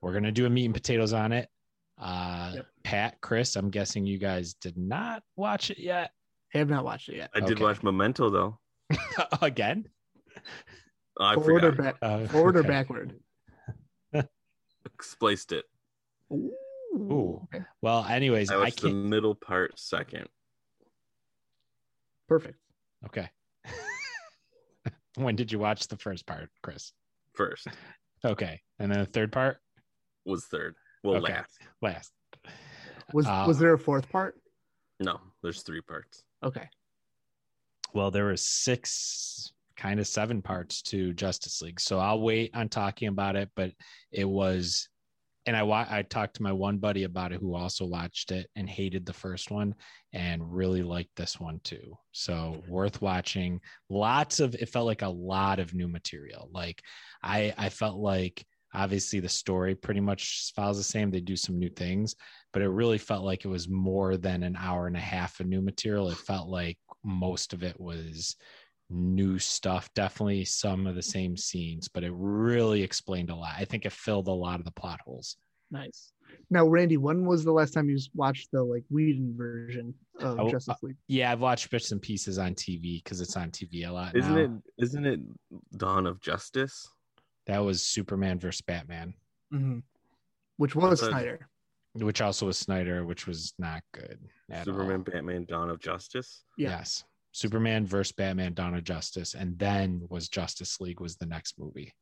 we're 0.00 0.12
gonna 0.12 0.32
do 0.32 0.46
a 0.46 0.50
meat 0.50 0.64
and 0.64 0.74
potatoes 0.74 1.12
on 1.12 1.30
it. 1.32 1.48
Uh, 1.96 2.52
Yep. 2.56 2.66
Pat, 2.82 3.20
Chris, 3.20 3.54
I'm 3.54 3.70
guessing 3.70 4.04
you 4.04 4.18
guys 4.18 4.54
did 4.54 4.76
not 4.76 5.22
watch 5.36 5.70
it 5.70 5.78
yet. 5.78 6.10
Have 6.58 6.68
not 6.68 6.84
watched 6.84 7.08
it 7.08 7.16
yet. 7.16 7.30
I 7.34 7.40
did 7.40 7.52
Okay. 7.52 7.64
watch 7.64 7.82
Memento 7.82 8.30
though. 8.30 8.58
Again, 9.42 9.86
Oh, 11.18 11.24
I 11.24 11.34
Forward 11.34 11.64
or 11.64 11.72
back? 11.72 11.96
Uh, 12.00 12.26
Forward 12.26 12.56
or 12.56 12.62
backward? 12.62 13.14
Spliced 15.00 15.52
it. 15.52 15.64
Ooh. 16.32 16.52
Ooh. 16.94 17.48
Okay. 17.54 17.64
Well, 17.82 18.04
anyways, 18.04 18.50
I 18.50 18.54
I, 18.54 18.58
watched 18.58 18.80
the 18.80 18.88
can't. 18.88 19.04
middle 19.06 19.34
part 19.34 19.78
second. 19.78 20.26
Perfect. 22.28 22.58
Okay. 23.06 23.28
when 25.16 25.36
did 25.36 25.52
you 25.52 25.58
watch 25.58 25.88
the 25.88 25.96
first 25.96 26.26
part, 26.26 26.48
Chris? 26.62 26.92
First 27.34 27.66
Okay, 28.24 28.60
and 28.78 28.90
then 28.92 29.00
the 29.00 29.06
third 29.06 29.32
part 29.32 29.58
was 30.24 30.44
third. 30.46 30.74
Well, 31.02 31.16
Okay. 31.16 31.32
last. 31.34 31.58
last. 31.82 32.12
Was 33.12 33.26
Uh, 33.26 33.44
was 33.46 33.58
there 33.58 33.72
a 33.74 33.78
fourth 33.78 34.08
part? 34.10 34.36
No, 35.00 35.20
there's 35.42 35.62
three 35.62 35.80
parts. 35.82 36.22
Okay. 36.42 36.68
Well, 37.94 38.10
there 38.10 38.24
were 38.24 38.36
six 38.36 39.52
kind 39.76 40.00
of 40.00 40.06
seven 40.06 40.42
parts 40.42 40.82
to 40.82 41.12
Justice 41.12 41.60
League. 41.62 41.80
So 41.80 41.98
I'll 41.98 42.20
wait 42.20 42.50
on 42.54 42.68
talking 42.68 43.08
about 43.08 43.36
it, 43.36 43.50
but 43.54 43.72
it 44.10 44.28
was 44.28 44.88
and 45.44 45.56
I 45.56 45.64
wa- 45.64 45.86
I 45.90 46.02
talked 46.02 46.36
to 46.36 46.42
my 46.42 46.52
one 46.52 46.78
buddy 46.78 47.02
about 47.02 47.32
it 47.32 47.40
who 47.40 47.54
also 47.54 47.84
watched 47.84 48.30
it 48.30 48.48
and 48.54 48.68
hated 48.68 49.04
the 49.04 49.12
first 49.12 49.50
one 49.50 49.74
and 50.12 50.54
really 50.54 50.82
liked 50.82 51.10
this 51.16 51.40
one 51.40 51.60
too. 51.64 51.96
So 52.12 52.32
mm-hmm. 52.32 52.70
worth 52.70 53.02
watching. 53.02 53.60
Lots 53.90 54.38
of 54.38 54.54
it 54.54 54.68
felt 54.68 54.86
like 54.86 55.02
a 55.02 55.08
lot 55.08 55.58
of 55.58 55.74
new 55.74 55.88
material. 55.88 56.48
Like 56.52 56.80
I 57.22 57.52
I 57.58 57.70
felt 57.70 57.96
like 57.96 58.44
obviously 58.74 59.20
the 59.20 59.28
story 59.28 59.74
pretty 59.74 60.00
much 60.00 60.52
follows 60.54 60.78
the 60.78 60.84
same. 60.84 61.10
They 61.10 61.20
do 61.20 61.36
some 61.36 61.58
new 61.58 61.70
things, 61.70 62.14
but 62.52 62.62
it 62.62 62.68
really 62.68 62.98
felt 62.98 63.24
like 63.24 63.44
it 63.44 63.48
was 63.48 63.68
more 63.68 64.16
than 64.16 64.42
an 64.42 64.56
hour 64.56 64.86
and 64.86 64.96
a 64.96 65.00
half 65.00 65.40
of 65.40 65.46
new 65.46 65.60
material. 65.62 66.10
It 66.10 66.18
felt 66.18 66.48
like 66.48 66.78
most 67.04 67.52
of 67.52 67.62
it 67.62 67.78
was 67.80 68.36
new 68.90 69.38
stuff 69.38 69.88
definitely 69.94 70.44
some 70.44 70.86
of 70.86 70.94
the 70.94 71.02
same 71.02 71.34
scenes 71.34 71.88
but 71.88 72.04
it 72.04 72.12
really 72.14 72.82
explained 72.82 73.30
a 73.30 73.34
lot 73.34 73.54
i 73.56 73.64
think 73.64 73.86
it 73.86 73.92
filled 73.92 74.28
a 74.28 74.30
lot 74.30 74.58
of 74.58 74.66
the 74.66 74.70
plot 74.72 75.00
holes 75.02 75.36
Nice. 75.70 76.12
Now, 76.50 76.66
Randy, 76.66 76.98
when 76.98 77.24
was 77.24 77.44
the 77.44 77.52
last 77.52 77.72
time 77.72 77.88
you 77.88 77.98
watched 78.14 78.50
the 78.52 78.62
like 78.62 78.84
Whedon 78.90 79.34
version 79.34 79.94
of 80.20 80.38
Oh, 80.38 80.50
Justice 80.50 80.74
uh, 80.74 80.86
League? 80.86 80.96
yeah 81.08 81.32
i've 81.32 81.40
watched 81.40 81.70
bits 81.70 81.90
and 81.92 82.02
pieces 82.02 82.38
on 82.38 82.54
tv 82.54 83.02
because 83.02 83.22
it's 83.22 83.36
on 83.36 83.50
tv 83.50 83.88
a 83.88 83.90
lot 83.90 84.14
Isn't 84.14 84.34
now. 84.34 84.40
it? 84.42 84.50
Isn't 84.84 85.06
it 85.06 85.20
Dawn 85.78 86.06
of 86.06 86.20
Justice? 86.20 86.86
That 87.46 87.58
was 87.58 87.82
superman 87.82 88.38
versus 88.38 88.60
batman 88.62 89.14
Mhm. 89.52 89.82
Which 90.56 90.74
was 90.74 91.00
But- 91.00 91.10
Snyder. 91.10 91.48
which 91.94 92.20
also 92.20 92.46
was 92.46 92.58
snyder 92.58 93.04
which 93.04 93.26
was 93.26 93.52
not 93.58 93.82
good 93.92 94.18
at 94.50 94.64
Superman, 94.64 94.98
all. 94.98 95.02
Batman, 95.02 95.44
Dawn 95.44 95.68
of 95.70 95.78
Justice. 95.80 96.44
Yeah. 96.56 96.70
yes 96.78 97.04
superman 97.34 97.86
versus 97.86 98.12
batman 98.12 98.52
dawn 98.52 98.74
of 98.74 98.84
justice 98.84 99.34
and 99.34 99.58
then 99.58 100.06
was 100.10 100.28
justice 100.28 100.80
league 100.82 101.00
was 101.00 101.16
the 101.16 101.24
next 101.24 101.58
movie 101.58 101.94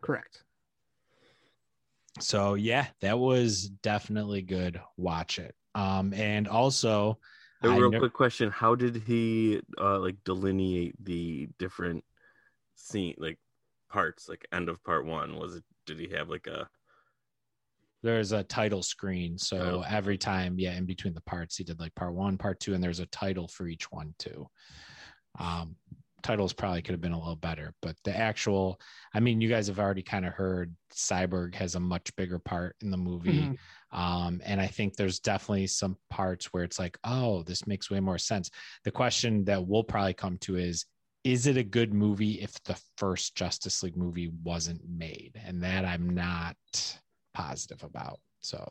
Correct. 0.00 0.42
so 2.20 2.54
yeah 2.54 2.86
that 3.00 3.18
was 3.18 3.68
definitely 3.68 4.42
good 4.42 4.80
watch 4.96 5.38
it 5.38 5.54
um 5.74 6.12
and 6.14 6.48
also 6.48 7.18
a 7.62 7.68
real 7.68 7.90
ner- 7.90 7.98
quick 7.98 8.12
question: 8.12 8.50
How 8.52 8.76
did 8.76 8.94
he 9.04 9.60
uh, 9.80 9.98
like 9.98 10.14
delineate 10.24 10.94
the 11.04 11.48
different 11.58 12.04
scene, 12.76 13.16
like 13.18 13.36
parts? 13.88 14.28
Like 14.28 14.46
end 14.52 14.68
of 14.68 14.82
part 14.84 15.04
one, 15.06 15.36
was 15.36 15.56
it? 15.56 15.64
Did 15.86 15.98
he 15.98 16.08
have 16.16 16.28
like 16.28 16.46
a? 16.46 16.68
there's 18.02 18.30
a 18.30 18.44
title 18.44 18.80
screen 18.82 19.36
so 19.36 19.82
Oh. 19.82 19.84
every 19.88 20.16
time 20.16 20.56
yeah 20.58 20.76
in 20.76 20.86
between 20.86 21.14
the 21.14 21.20
parts 21.22 21.56
he 21.56 21.64
did 21.64 21.80
like 21.80 21.92
part 21.96 22.14
one 22.14 22.38
part 22.38 22.60
two 22.60 22.74
and 22.74 22.82
there's 22.82 23.00
a 23.00 23.06
title 23.06 23.48
for 23.48 23.66
each 23.66 23.90
one 23.90 24.14
too 24.20 24.48
um 25.40 25.74
titles 26.22 26.52
probably 26.52 26.80
could 26.80 26.92
have 26.92 27.00
been 27.00 27.10
a 27.12 27.18
little 27.18 27.34
better 27.34 27.74
but 27.82 27.96
the 28.04 28.16
actual 28.16 28.80
i 29.14 29.20
mean 29.20 29.40
you 29.40 29.48
guys 29.48 29.66
have 29.66 29.80
already 29.80 30.02
kind 30.02 30.24
of 30.24 30.32
heard 30.32 30.72
cyborg 30.94 31.56
has 31.56 31.74
a 31.74 31.80
much 31.80 32.14
bigger 32.14 32.38
part 32.38 32.76
in 32.82 32.90
the 32.92 32.96
movie 32.96 33.42
Mhm. 33.42 33.58
um 33.98 34.40
and 34.44 34.60
i 34.60 34.66
think 34.68 34.94
there's 34.94 35.18
definitely 35.18 35.66
some 35.66 35.96
parts 36.08 36.52
where 36.52 36.62
it's 36.62 36.78
like 36.78 36.96
oh 37.02 37.42
this 37.42 37.66
makes 37.66 37.90
way 37.90 37.98
more 37.98 38.18
sense 38.18 38.48
the 38.84 38.92
question 38.92 39.44
that 39.44 39.66
we'll 39.66 39.82
probably 39.84 40.14
come 40.14 40.38
to 40.38 40.54
is 40.56 40.86
is 41.24 41.46
it 41.46 41.56
a 41.56 41.62
good 41.64 41.92
movie 41.92 42.40
if 42.40 42.62
the 42.64 42.78
first 42.96 43.34
justice 43.34 43.82
league 43.82 43.96
movie 43.96 44.30
wasn't 44.44 44.80
made 44.88 45.32
and 45.44 45.62
that 45.62 45.84
i'm 45.84 46.08
not 46.10 46.56
positive 47.34 47.82
about 47.82 48.20
so 48.40 48.70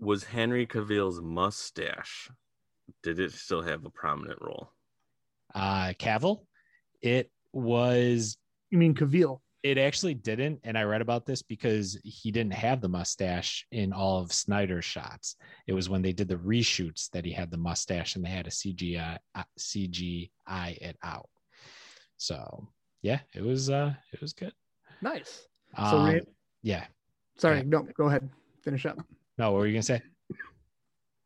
Was 0.00 0.24
Henry 0.24 0.66
Cavill's 0.66 1.20
mustache? 1.20 2.30
Did 3.02 3.18
it 3.20 3.32
still 3.32 3.62
have 3.62 3.84
a 3.84 3.90
prominent 3.90 4.38
role? 4.40 4.70
uh 5.54 5.92
cavill 5.98 6.46
it 7.02 7.30
was 7.52 8.36
You 8.70 8.78
mean 8.78 8.94
Cavill? 8.94 9.40
it 9.62 9.76
actually 9.76 10.14
didn't 10.14 10.60
and 10.64 10.78
i 10.78 10.82
read 10.84 11.02
about 11.02 11.26
this 11.26 11.42
because 11.42 11.98
he 12.04 12.30
didn't 12.30 12.54
have 12.54 12.80
the 12.80 12.88
mustache 12.88 13.66
in 13.72 13.92
all 13.92 14.20
of 14.20 14.32
snyder's 14.32 14.84
shots 14.84 15.36
it 15.66 15.72
was 15.72 15.88
when 15.88 16.00
they 16.02 16.12
did 16.12 16.28
the 16.28 16.36
reshoots 16.36 17.10
that 17.10 17.24
he 17.24 17.32
had 17.32 17.50
the 17.50 17.56
mustache 17.58 18.14
and 18.16 18.24
they 18.24 18.30
had 18.30 18.46
a 18.46 18.50
cgi 18.50 19.18
uh, 19.34 19.42
cgi 19.58 20.30
it 20.80 20.96
out 21.02 21.28
so 22.20 22.68
yeah 23.00 23.20
it 23.32 23.42
was 23.42 23.70
uh 23.70 23.94
it 24.12 24.20
was 24.20 24.34
good 24.34 24.52
Nice. 25.00 25.48
um, 25.78 25.90
So, 25.90 26.20
yeah 26.62 26.84
sorry, 27.38 27.58
yeah. 27.58 27.62
no, 27.66 27.88
go 27.96 28.08
ahead. 28.08 28.28
Finish 28.62 28.84
up. 28.84 28.98
no 29.38 29.52
what 29.52 29.60
were 29.60 29.66
you 29.66 29.72
gonna 29.72 29.82
say 29.82 30.02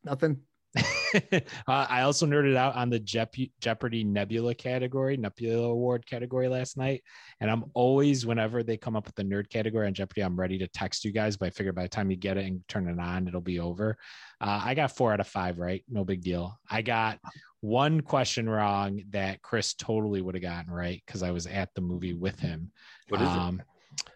Nothing. 0.05 0.39
uh, 1.33 1.41
I 1.67 2.03
also 2.03 2.27
nerded 2.27 2.57
out 2.57 2.75
on 2.75 2.91
the 2.91 2.99
Jep- 2.99 3.35
Jeopardy 3.61 4.03
Nebula 4.03 4.55
category, 4.55 5.17
Nebula 5.17 5.69
Award 5.69 6.07
category 6.07 6.49
last 6.49 6.77
night. 6.77 7.03
And 7.41 7.51
I'm 7.51 7.65
always, 7.75 8.27
whenever 8.27 8.63
they 8.63 8.77
come 8.77 8.97
up 8.97 9.07
with 9.07 9.15
the 9.15 9.23
nerd 9.23 9.49
category 9.49 9.87
on 9.87 9.95
Jeopardy, 9.95 10.23
I'm 10.23 10.39
ready 10.39 10.59
to 10.59 10.69
text 10.69 11.05
you 11.05 11.13
guys. 11.13 11.37
But 11.37 11.47
I 11.47 11.51
figure 11.51 11.73
by 11.73 11.83
the 11.83 11.89
time 11.89 12.11
you 12.11 12.17
get 12.17 12.37
it 12.37 12.47
and 12.47 12.67
turn 12.69 12.89
it 12.89 12.99
on, 12.99 13.29
it'll 13.29 13.41
be 13.41 13.61
over. 13.61 13.97
Uh, 14.41 14.61
I 14.65 14.75
got 14.75 14.97
four 14.97 15.13
out 15.13 15.21
of 15.21 15.29
five 15.29 15.59
right. 15.59 15.85
No 15.89 16.05
big 16.05 16.23
deal. 16.23 16.59
I 16.69 16.83
got 16.83 17.19
one 17.61 18.01
question 18.01 18.49
wrong 18.49 19.03
that 19.11 19.43
Chris 19.43 19.75
totally 19.75 20.21
would 20.21 20.35
have 20.35 20.43
gotten 20.43 20.73
right 20.73 21.03
because 21.07 21.23
I 21.23 21.31
was 21.31 21.47
at 21.47 21.71
the 21.75 21.81
movie 21.81 22.15
with 22.15 22.39
him. 22.41 22.73
What 23.09 23.23
is 23.23 23.29
um, 23.29 23.63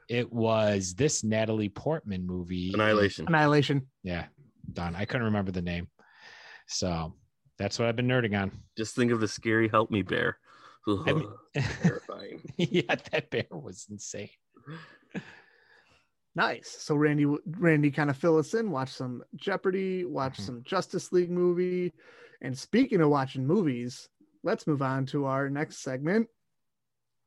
it? 0.08 0.30
was 0.32 0.94
this 0.94 1.22
Natalie 1.22 1.68
Portman 1.68 2.26
movie. 2.26 2.72
Annihilation. 2.74 3.26
Annihilation. 3.28 3.86
Yeah, 4.02 4.26
done. 4.72 4.96
I 4.96 5.04
couldn't 5.04 5.26
remember 5.26 5.52
the 5.52 5.62
name. 5.62 5.88
So 6.68 7.14
that's 7.58 7.78
what 7.78 7.88
I've 7.88 7.96
been 7.96 8.06
nerding 8.08 8.40
on. 8.40 8.52
Just 8.76 8.94
think 8.94 9.10
of 9.10 9.20
the 9.20 9.28
scary 9.28 9.68
"Help 9.68 9.90
Me" 9.90 10.02
bear. 10.02 10.38
I 10.86 11.12
mean- 11.12 11.32
Terrifying. 11.82 12.40
yeah, 12.56 12.94
that 13.10 13.30
bear 13.30 13.46
was 13.50 13.86
insane. 13.90 14.30
Nice. 16.34 16.68
So 16.80 16.94
Randy, 16.94 17.24
Randy, 17.46 17.90
kind 17.90 18.10
of 18.10 18.16
fill 18.16 18.38
us 18.38 18.54
in. 18.54 18.70
Watch 18.70 18.90
some 18.90 19.24
Jeopardy. 19.34 20.04
Watch 20.04 20.38
Mhm. 20.38 20.42
some 20.46 20.62
Justice 20.62 21.10
League 21.10 21.30
movie. 21.30 21.92
And 22.42 22.56
speaking 22.56 23.00
of 23.00 23.08
watching 23.08 23.44
movies, 23.46 24.08
let's 24.44 24.66
move 24.66 24.80
on 24.82 25.04
to 25.06 25.24
our 25.24 25.50
next 25.50 25.78
segment. 25.82 26.28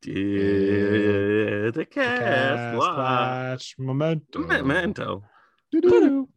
Did 0.02 1.74
the 1.74 1.86
cast 1.86 2.22
Cast 2.22 2.78
watch 2.78 2.98
watch 2.98 3.76
Memento. 3.78 4.40
Memento? 4.40 5.24
Doo-doo. 5.72 6.30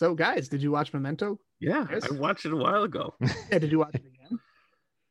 So, 0.00 0.14
guys, 0.14 0.48
did 0.48 0.62
you 0.62 0.70
watch 0.70 0.94
Memento? 0.94 1.38
Yeah, 1.60 1.84
Yes. 1.90 2.10
I 2.10 2.14
watched 2.14 2.46
it 2.46 2.54
a 2.54 2.56
while 2.56 2.84
ago. 2.84 3.12
Yeah, 3.52 3.58
did 3.58 3.70
you 3.70 3.80
watch 3.80 3.94
it 3.96 4.06
again? 4.06 4.38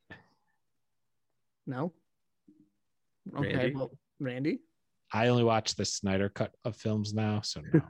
No. 1.68 1.94
Okay, 3.38 3.56
Randy? 3.56 3.76
well, 3.76 3.92
Randy. 4.20 4.62
I 5.14 5.28
only 5.28 5.44
watch 5.44 5.76
the 5.76 5.86
Snyder 5.86 6.28
cut 6.28 6.56
of 6.66 6.76
films 6.76 7.14
now, 7.14 7.42
so 7.42 7.62
no. 7.72 7.82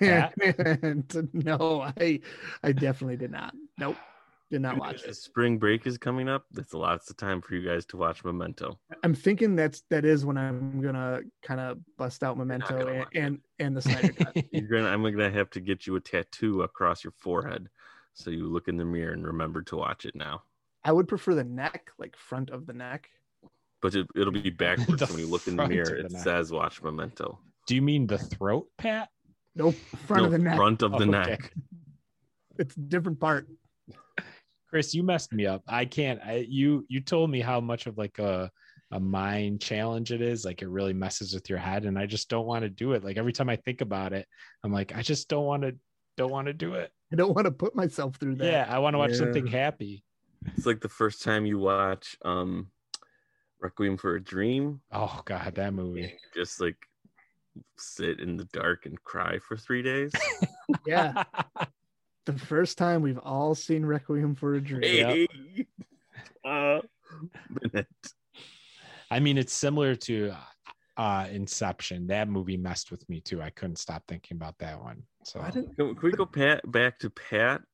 And 0.80 1.30
no, 1.32 1.92
I, 1.98 2.20
I 2.62 2.70
definitely 2.70 3.16
did 3.16 3.32
not. 3.32 3.52
Nope, 3.78 3.96
did 4.50 4.60
not 4.60 4.78
watch 4.78 5.02
it. 5.04 5.14
Spring 5.16 5.58
break 5.58 5.86
is 5.86 5.98
coming 5.98 6.28
up. 6.28 6.44
That's 6.52 6.72
lots 6.72 7.10
of 7.10 7.16
time 7.16 7.40
for 7.40 7.54
you 7.54 7.66
guys 7.66 7.84
to 7.86 7.96
watch 7.96 8.24
Memento. 8.24 8.78
I'm 9.02 9.14
thinking 9.14 9.56
that's 9.56 9.82
that 9.90 10.04
is 10.04 10.24
when 10.24 10.36
I'm 10.38 10.80
gonna 10.80 11.20
kind 11.42 11.60
of 11.60 11.78
bust 11.96 12.22
out 12.22 12.38
Memento 12.38 12.78
gonna 12.78 12.86
and, 12.90 12.98
watch 13.00 13.08
it. 13.12 13.18
and 13.18 13.38
and 13.58 13.76
the 13.76 13.82
Snyder 13.82 14.12
cut. 14.12 14.36
You're 14.52 14.68
gonna. 14.68 14.88
I'm 14.88 15.02
gonna 15.02 15.30
have 15.30 15.50
to 15.50 15.60
get 15.60 15.86
you 15.86 15.96
a 15.96 16.00
tattoo 16.00 16.62
across 16.62 17.02
your 17.02 17.12
forehead, 17.16 17.68
so 18.14 18.30
you 18.30 18.46
look 18.48 18.68
in 18.68 18.76
the 18.76 18.84
mirror 18.84 19.12
and 19.12 19.26
remember 19.26 19.62
to 19.62 19.76
watch 19.76 20.04
it 20.06 20.14
now. 20.14 20.42
I 20.84 20.92
would 20.92 21.08
prefer 21.08 21.34
the 21.34 21.42
neck, 21.44 21.90
like 21.98 22.16
front 22.16 22.50
of 22.50 22.66
the 22.66 22.72
neck. 22.72 23.08
But 23.82 23.94
it, 23.96 24.06
it'll 24.14 24.32
be 24.32 24.50
backwards 24.50 25.08
when 25.10 25.18
you 25.18 25.26
look 25.26 25.46
in 25.48 25.56
the 25.56 25.66
mirror. 25.66 25.96
of 25.96 25.98
the 25.98 26.04
It 26.06 26.12
neck. 26.12 26.22
says 26.22 26.52
"Watch 26.52 26.82
Memento." 26.82 27.38
Do 27.66 27.74
you 27.74 27.82
mean 27.82 28.06
the 28.06 28.18
throat, 28.18 28.68
Pat? 28.78 29.08
Nope, 29.56 29.74
front 30.06 30.20
No, 30.22 30.26
of 30.26 30.32
the 30.32 30.38
neck. 30.38 30.56
front 30.56 30.82
of 30.82 30.92
the 30.92 30.98
Oh, 30.98 31.00
okay. 31.00 31.10
neck. 31.10 31.52
It's 32.58 32.76
a 32.76 32.80
different 32.80 33.18
part. 33.18 33.48
Chris, 34.76 34.94
you 34.94 35.02
messed 35.02 35.32
me 35.32 35.46
up. 35.46 35.62
I 35.66 35.86
can't. 35.86 36.20
I, 36.22 36.44
you 36.46 36.84
you 36.90 37.00
told 37.00 37.30
me 37.30 37.40
how 37.40 37.62
much 37.62 37.86
of 37.86 37.96
like 37.96 38.18
a 38.18 38.50
a 38.90 39.00
mind 39.00 39.62
challenge 39.62 40.12
it 40.12 40.20
is. 40.20 40.44
Like 40.44 40.60
it 40.60 40.68
really 40.68 40.92
messes 40.92 41.32
with 41.32 41.48
your 41.48 41.58
head, 41.58 41.86
and 41.86 41.98
I 41.98 42.04
just 42.04 42.28
don't 42.28 42.44
want 42.44 42.62
to 42.64 42.68
do 42.68 42.92
it. 42.92 43.02
Like 43.02 43.16
every 43.16 43.32
time 43.32 43.48
I 43.48 43.56
think 43.56 43.80
about 43.80 44.12
it, 44.12 44.28
I'm 44.62 44.74
like, 44.74 44.94
I 44.94 45.00
just 45.00 45.30
don't 45.30 45.46
want 45.46 45.62
to 45.62 45.74
don't 46.18 46.30
want 46.30 46.48
to 46.48 46.52
do 46.52 46.74
it. 46.74 46.92
I 47.10 47.16
don't 47.16 47.34
want 47.34 47.46
to 47.46 47.52
put 47.52 47.74
myself 47.74 48.16
through 48.16 48.34
that. 48.34 48.44
Yeah, 48.44 48.66
I 48.68 48.78
want 48.80 48.92
to 48.92 48.98
watch 48.98 49.12
Yeah. 49.12 49.16
something 49.16 49.46
happy. 49.46 50.04
It's 50.54 50.66
like 50.66 50.82
the 50.82 50.90
first 50.90 51.22
time 51.22 51.46
you 51.46 51.58
watch 51.58 52.14
um, 52.22 52.70
Requiem 53.62 53.96
for 53.96 54.16
a 54.16 54.22
Dream. 54.22 54.82
Oh 54.92 55.22
God, 55.24 55.54
that 55.54 55.68
and 55.68 55.76
movie. 55.76 56.02
you 56.02 56.08
just 56.34 56.60
like 56.60 56.76
sit 57.78 58.20
in 58.20 58.36
the 58.36 58.44
dark 58.52 58.84
and 58.84 59.02
cry 59.04 59.38
for 59.38 59.56
three 59.56 59.80
days. 59.80 60.12
yeah. 60.86 61.24
The 62.26 62.38
first 62.38 62.76
time 62.76 63.02
we've 63.02 63.18
all 63.18 63.54
seen 63.54 63.84
Requiem 63.84 64.34
for 64.34 64.54
a 64.54 64.60
Dream. 64.60 64.82
hey, 64.82 65.28
uh. 66.44 66.80
I 69.10 69.20
mean, 69.20 69.38
it's 69.38 69.52
similar 69.52 69.94
to 69.94 70.32
uh 70.96 71.26
Inception. 71.30 72.08
That 72.08 72.28
movie 72.28 72.56
messed 72.56 72.90
with 72.90 73.08
me 73.08 73.20
too. 73.20 73.40
I 73.40 73.50
couldn't 73.50 73.78
stop 73.78 74.02
thinking 74.08 74.36
about 74.36 74.58
that 74.58 74.80
one. 74.82 75.02
So 75.24 75.40
I 75.40 75.50
didn't. 75.50 75.76
Can, 75.76 75.94
can 75.94 76.02
we 76.02 76.12
go 76.12 76.26
pat, 76.26 76.68
back 76.70 76.98
to 77.00 77.10
Pat's 77.10 77.64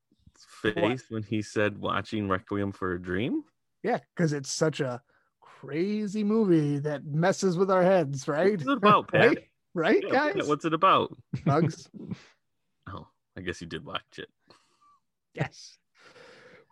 face 0.63 1.05
when 1.09 1.23
he 1.23 1.41
said 1.43 1.79
watching 1.79 2.29
Requiem 2.29 2.73
for 2.73 2.93
a 2.93 3.01
Dream? 3.01 3.45
Yeah, 3.83 3.99
because 4.15 4.33
it's 4.33 4.53
such 4.53 4.81
a 4.81 5.01
crazy 5.41 6.25
movie 6.25 6.79
that 6.81 7.05
messes 7.07 7.57
with 7.57 7.71
our 7.71 7.83
heads, 7.83 8.29
right? 8.29 8.51
What's 8.53 8.65
it 8.67 8.77
about, 8.77 9.09
Pat? 9.11 9.29
right? 9.29 9.39
Right, 9.75 10.03
Yeah, 10.07 10.13
guys? 10.13 10.35
Pat, 10.35 10.47
What's 10.47 10.65
it 10.67 10.75
about? 10.75 11.17
Bugs. 11.47 11.89
Oh, 12.93 13.07
I 13.39 13.41
guess 13.41 13.61
you 13.61 13.67
did 13.69 13.85
watch 13.85 14.19
it. 14.19 14.29
Yes. 15.35 15.79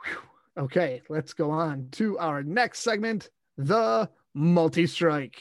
Whew. 0.04 0.64
Okay, 0.64 1.02
let's 1.08 1.32
go 1.32 1.50
on 1.50 1.88
to 1.92 2.18
our 2.18 2.42
next 2.42 2.80
segment, 2.80 3.30
the 3.56 4.10
multi 4.34 4.86
strike. 4.86 5.40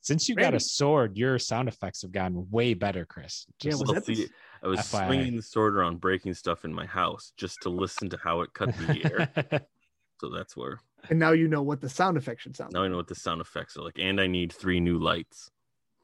Since 0.00 0.28
you 0.28 0.34
got 0.34 0.54
a 0.54 0.60
sword, 0.60 1.16
your 1.16 1.38
sound 1.38 1.68
effects 1.68 2.02
have 2.02 2.10
gotten 2.10 2.50
way 2.50 2.74
better, 2.74 3.04
Chris. 3.06 3.46
Yeah, 3.62 3.74
was 3.74 3.82
that 3.94 4.04
the- 4.04 4.28
I 4.64 4.66
was 4.68 4.80
FYI. 4.80 5.06
swinging 5.06 5.36
the 5.36 5.42
sword 5.42 5.76
around, 5.76 6.00
breaking 6.00 6.34
stuff 6.34 6.64
in 6.64 6.72
my 6.72 6.86
house 6.86 7.32
just 7.36 7.58
to 7.62 7.68
listen 7.68 8.08
to 8.10 8.16
how 8.22 8.42
it 8.42 8.52
cut 8.52 8.76
the 8.76 9.04
air. 9.04 9.66
so 10.20 10.28
that's 10.28 10.56
where 10.56 10.80
And 11.08 11.18
now 11.18 11.32
you 11.32 11.48
know 11.48 11.62
what 11.62 11.80
the 11.80 11.88
sound 11.88 12.16
effects 12.16 12.42
should 12.42 12.56
sound 12.56 12.72
now 12.72 12.84
I 12.84 12.88
know 12.88 12.96
what 12.96 13.08
the 13.08 13.14
sound 13.14 13.40
effects 13.40 13.76
are 13.76 13.82
like. 13.82 13.98
And 13.98 14.20
I 14.20 14.26
need 14.28 14.52
three 14.52 14.80
new 14.80 14.98
lights. 14.98 15.50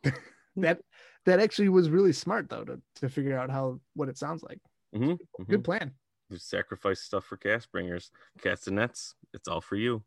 like. 0.04 0.14
That 0.56 0.80
that 1.28 1.40
actually 1.40 1.68
was 1.68 1.90
really 1.90 2.12
smart 2.12 2.48
though 2.48 2.64
to, 2.64 2.80
to 2.96 3.08
figure 3.08 3.38
out 3.38 3.50
how 3.50 3.78
what 3.94 4.08
it 4.08 4.16
sounds 4.16 4.42
like. 4.42 4.58
hmm 4.94 5.14
Good 5.46 5.62
plan. 5.62 5.92
You 6.30 6.38
sacrifice 6.38 7.00
stuff 7.00 7.24
for 7.24 7.36
cast 7.36 7.70
bringers, 7.70 8.10
cats 8.42 8.66
and 8.66 8.76
nets. 8.76 9.14
It's 9.32 9.48
all 9.48 9.60
for 9.60 9.76
you. 9.76 10.02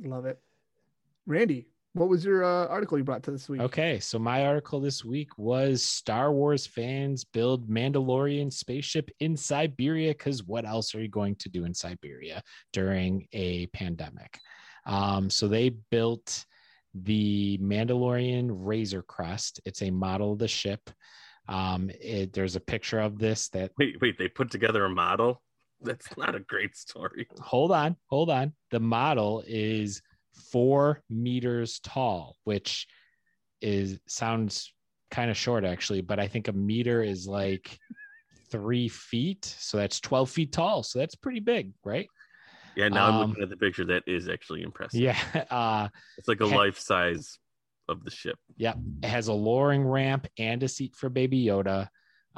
Love 0.00 0.26
it. 0.26 0.40
Randy, 1.26 1.68
what 1.92 2.08
was 2.08 2.24
your 2.24 2.44
uh, 2.44 2.66
article 2.66 2.98
you 2.98 3.04
brought 3.04 3.22
to 3.24 3.30
this 3.30 3.48
week? 3.48 3.60
Okay, 3.60 4.00
so 4.00 4.18
my 4.18 4.44
article 4.44 4.80
this 4.80 5.04
week 5.04 5.30
was 5.38 5.84
Star 5.84 6.32
Wars 6.32 6.66
fans 6.66 7.24
build 7.24 7.68
Mandalorian 7.68 8.52
spaceship 8.52 9.10
in 9.20 9.36
Siberia 9.36 10.10
because 10.10 10.42
what 10.44 10.64
else 10.64 10.94
are 10.94 11.00
you 11.00 11.08
going 11.08 11.36
to 11.36 11.48
do 11.48 11.64
in 11.64 11.74
Siberia 11.74 12.42
during 12.72 13.26
a 13.32 13.66
pandemic? 13.68 14.38
Um, 14.86 15.30
so 15.30 15.46
they 15.46 15.70
built 15.90 16.44
the 16.94 17.58
Mandalorian 17.58 18.48
Razor 18.50 19.02
Crest. 19.02 19.60
It's 19.64 19.82
a 19.82 19.90
model 19.90 20.32
of 20.32 20.38
the 20.38 20.48
ship. 20.48 20.90
Um, 21.48 21.90
it, 22.00 22.32
there's 22.32 22.56
a 22.56 22.60
picture 22.60 23.00
of 23.00 23.18
this 23.18 23.48
that 23.50 23.72
Wait, 23.78 24.00
wait, 24.00 24.16
they 24.18 24.28
put 24.28 24.50
together 24.50 24.84
a 24.84 24.90
model? 24.90 25.42
That's 25.80 26.16
not 26.16 26.34
a 26.34 26.40
great 26.40 26.76
story. 26.76 27.26
hold 27.40 27.72
on, 27.72 27.96
hold 28.06 28.30
on. 28.30 28.54
The 28.70 28.80
model 28.80 29.42
is 29.46 30.00
four 30.50 31.02
meters 31.10 31.80
tall, 31.80 32.36
which 32.44 32.86
is 33.60 33.98
sounds 34.06 34.72
kind 35.10 35.30
of 35.30 35.36
short 35.36 35.64
actually, 35.64 36.00
but 36.00 36.18
I 36.18 36.28
think 36.28 36.48
a 36.48 36.52
meter 36.52 37.02
is 37.02 37.26
like 37.26 37.78
three 38.50 38.88
feet. 38.88 39.44
So 39.44 39.76
that's 39.76 40.00
12 40.00 40.30
feet 40.30 40.52
tall. 40.52 40.82
So 40.82 40.98
that's 40.98 41.14
pretty 41.14 41.40
big, 41.40 41.72
right? 41.84 42.08
Yeah, 42.76 42.88
now 42.88 43.08
I'm 43.08 43.14
Um, 43.14 43.28
looking 43.30 43.42
at 43.44 43.50
the 43.50 43.56
picture. 43.56 43.84
That 43.84 44.02
is 44.06 44.28
actually 44.28 44.62
impressive. 44.62 45.00
Yeah. 45.00 45.18
Uh, 45.50 45.88
It's 46.18 46.28
like 46.28 46.40
a 46.40 46.48
Ha- 46.48 46.56
life 46.56 46.78
size 46.78 47.38
of 47.88 48.04
the 48.04 48.10
ship. 48.10 48.38
Yep. 48.56 48.78
It 49.02 49.08
has 49.08 49.28
a 49.28 49.32
lowering 49.32 49.84
ramp 49.84 50.26
and 50.38 50.62
a 50.62 50.68
seat 50.68 50.94
for 50.96 51.08
Baby 51.08 51.44
Yoda. 51.44 51.88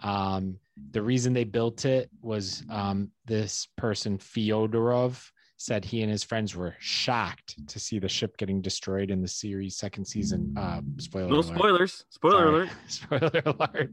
Um, 0.02 0.58
the 0.90 1.00
reason 1.02 1.32
they 1.32 1.44
built 1.44 1.84
it 1.84 2.10
was 2.20 2.62
um, 2.68 3.10
this 3.24 3.68
person, 3.76 4.18
Fyodorov, 4.18 5.30
said 5.58 5.86
he 5.86 6.02
and 6.02 6.10
his 6.10 6.22
friends 6.22 6.54
were 6.54 6.74
shocked 6.80 7.54
to 7.68 7.78
see 7.80 7.98
the 7.98 8.08
ship 8.10 8.36
getting 8.36 8.60
destroyed 8.60 9.10
in 9.10 9.22
the 9.22 9.28
series 9.28 9.78
second 9.78 10.04
season. 10.04 10.52
Uh, 10.54 10.82
spoiler 10.98 11.28
No 11.28 11.36
alert. 11.36 11.46
spoilers. 11.46 12.04
Spoiler 12.10 12.38
Sorry. 12.38 12.50
alert. 12.50 12.70
Spoiler 12.88 13.42
alert. 13.46 13.90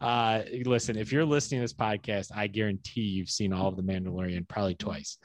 Uh, 0.00 0.42
listen, 0.64 0.96
if 0.96 1.12
you're 1.12 1.26
listening 1.26 1.60
to 1.60 1.64
this 1.64 1.74
podcast, 1.74 2.30
I 2.34 2.46
guarantee 2.46 3.02
you've 3.02 3.28
seen 3.28 3.52
all 3.52 3.68
of 3.68 3.76
The 3.76 3.82
Mandalorian 3.82 4.48
probably 4.48 4.74
twice. 4.74 5.18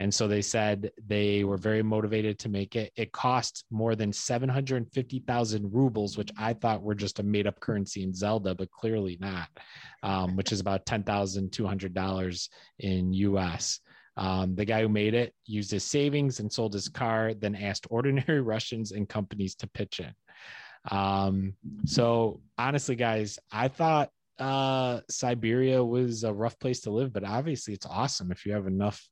And 0.00 0.12
so 0.12 0.26
they 0.26 0.40
said 0.40 0.90
they 1.06 1.44
were 1.44 1.58
very 1.58 1.82
motivated 1.82 2.38
to 2.40 2.48
make 2.48 2.74
it. 2.74 2.90
It 2.96 3.12
cost 3.12 3.66
more 3.70 3.94
than 3.94 4.14
750,000 4.14 5.74
rubles, 5.74 6.16
which 6.16 6.30
I 6.38 6.54
thought 6.54 6.82
were 6.82 6.94
just 6.94 7.18
a 7.18 7.22
made 7.22 7.46
up 7.46 7.60
currency 7.60 8.02
in 8.02 8.14
Zelda, 8.14 8.54
but 8.54 8.70
clearly 8.70 9.18
not, 9.20 9.48
um, 10.02 10.36
which 10.36 10.52
is 10.52 10.60
about 10.60 10.86
$10,200 10.86 12.48
in 12.78 13.12
US. 13.12 13.80
Um, 14.16 14.54
the 14.54 14.64
guy 14.64 14.80
who 14.80 14.88
made 14.88 15.12
it 15.12 15.34
used 15.44 15.70
his 15.70 15.84
savings 15.84 16.40
and 16.40 16.50
sold 16.50 16.72
his 16.72 16.88
car, 16.88 17.34
then 17.34 17.54
asked 17.54 17.86
ordinary 17.90 18.40
Russians 18.54 18.92
and 18.92 19.06
companies 19.06 19.54
to 19.56 19.68
pitch 19.68 20.00
in. 20.00 20.14
Um, 20.90 21.52
so 21.84 22.40
honestly, 22.56 22.96
guys, 22.96 23.38
I 23.52 23.68
thought 23.68 24.08
uh, 24.38 25.00
Siberia 25.10 25.84
was 25.84 26.24
a 26.24 26.32
rough 26.32 26.58
place 26.58 26.80
to 26.82 26.90
live, 26.90 27.12
but 27.12 27.24
obviously 27.24 27.74
it's 27.74 27.84
awesome 27.84 28.32
if 28.32 28.46
you 28.46 28.54
have 28.54 28.66
enough 28.66 29.06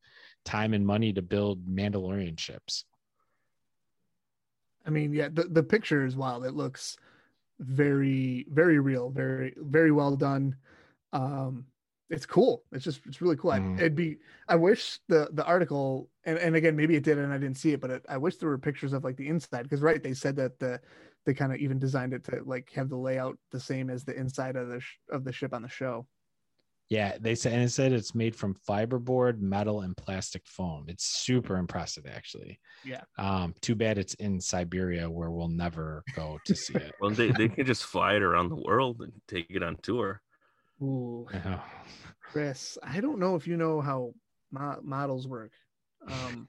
time 0.48 0.72
and 0.72 0.86
money 0.86 1.12
to 1.12 1.20
build 1.20 1.66
Mandalorian 1.66 2.38
ships. 2.38 2.86
I 4.86 4.90
mean, 4.90 5.12
yeah, 5.12 5.28
the, 5.30 5.44
the 5.44 5.62
picture 5.62 6.06
is 6.06 6.16
wild. 6.16 6.46
It 6.46 6.54
looks 6.54 6.96
very, 7.60 8.46
very 8.50 8.78
real, 8.78 9.10
very, 9.10 9.52
very 9.58 9.92
well 9.92 10.16
done. 10.16 10.56
Um, 11.12 11.66
it's 12.08 12.24
cool. 12.24 12.64
It's 12.72 12.84
just, 12.84 13.02
it's 13.04 13.20
really 13.20 13.36
cool. 13.36 13.50
I, 13.50 13.58
Mhm. 13.58 13.76
it'd 13.78 13.94
be, 13.94 14.16
I 14.48 14.56
wish 14.56 15.00
the 15.08 15.28
the 15.32 15.44
article, 15.44 16.08
and, 16.24 16.38
and 16.38 16.56
again, 16.56 16.74
maybe 16.74 16.96
it 16.96 17.04
did, 17.04 17.18
and 17.18 17.30
I 17.30 17.36
didn't 17.36 17.58
see 17.58 17.72
it, 17.74 17.80
but 17.82 17.90
it, 17.90 18.06
I 18.08 18.16
wish 18.16 18.36
there 18.36 18.48
were 18.48 18.56
pictures 18.56 18.94
of 18.94 19.04
like 19.04 19.18
the 19.18 19.28
inside, 19.28 19.64
because 19.64 19.82
right, 19.82 20.02
they 20.02 20.14
said 20.14 20.34
that 20.36 20.58
the 20.58 20.80
they 21.26 21.34
kind 21.34 21.52
of 21.52 21.58
even 21.58 21.78
designed 21.78 22.14
it 22.14 22.24
to 22.24 22.42
like 22.46 22.72
have 22.72 22.88
the 22.88 22.96
layout 22.96 23.36
the 23.50 23.60
same 23.60 23.90
as 23.90 24.04
the 24.04 24.16
inside 24.16 24.56
of 24.56 24.68
the 24.68 24.80
sh- 24.80 24.96
of 25.10 25.24
the 25.24 25.32
ship 25.32 25.52
on 25.52 25.60
the 25.60 25.68
show. 25.68 26.06
Yeah, 26.90 27.18
they 27.20 27.34
said 27.34 27.52
and 27.52 27.62
it 27.62 27.70
said 27.70 27.92
it's 27.92 28.14
made 28.14 28.34
from 28.34 28.56
fiberboard, 28.66 29.40
metal, 29.40 29.82
and 29.82 29.94
plastic 29.96 30.46
foam. 30.46 30.86
It's 30.88 31.04
super 31.04 31.56
impressive, 31.58 32.06
actually. 32.06 32.58
Yeah. 32.82 33.02
Um, 33.18 33.54
too 33.60 33.74
bad 33.74 33.98
it's 33.98 34.14
in 34.14 34.40
Siberia 34.40 35.10
where 35.10 35.30
we'll 35.30 35.48
never 35.48 36.02
go 36.16 36.38
to 36.46 36.54
see 36.54 36.74
it. 36.74 36.94
Well, 37.00 37.10
they, 37.10 37.30
they 37.32 37.48
can 37.48 37.66
just 37.66 37.84
fly 37.84 38.14
it 38.14 38.22
around 38.22 38.48
the 38.48 38.56
world 38.56 39.02
and 39.02 39.12
take 39.28 39.46
it 39.50 39.62
on 39.62 39.76
tour. 39.82 40.22
Ooh, 40.82 41.26
Oh. 41.44 41.62
Chris, 42.22 42.78
I 42.82 43.00
don't 43.00 43.18
know 43.18 43.36
if 43.36 43.46
you 43.46 43.56
know 43.56 43.80
how 43.80 44.12
mo- 44.50 44.80
models 44.82 45.26
work. 45.28 45.52
Um, 46.06 46.48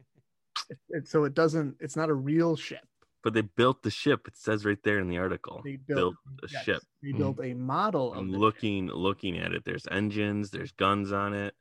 it, 0.69 0.78
it, 0.89 1.08
so 1.08 1.23
it 1.25 1.34
doesn't. 1.34 1.75
It's 1.80 1.95
not 1.95 2.10
a 2.10 2.13
real 2.13 2.56
ship. 2.56 2.86
But 3.23 3.34
they 3.34 3.41
built 3.41 3.84
the 3.84 3.91
ship. 3.91 4.27
It 4.27 4.38
says 4.38 4.65
right 4.65 4.82
there 4.84 4.99
in 4.99 5.10
the 5.10 5.17
article. 5.17 5.62
They 5.63 5.75
built 5.75 6.15
built, 6.25 6.43
a 6.43 6.47
yes, 6.53 6.63
ship. 6.63 6.82
They 7.03 7.12
built 7.12 7.38
hmm. 7.38 7.43
a 7.43 7.53
model 7.53 8.13
I'm 8.13 8.27
the 8.27 8.34
ship. 8.34 8.41
looking 8.41 8.88
looking 8.88 9.38
at 9.38 9.51
it. 9.51 9.63
There's 9.65 9.88
engines. 9.91 10.51
There's 10.51 10.71
guns 10.71 11.12
on 11.12 11.34
it. 11.34 11.53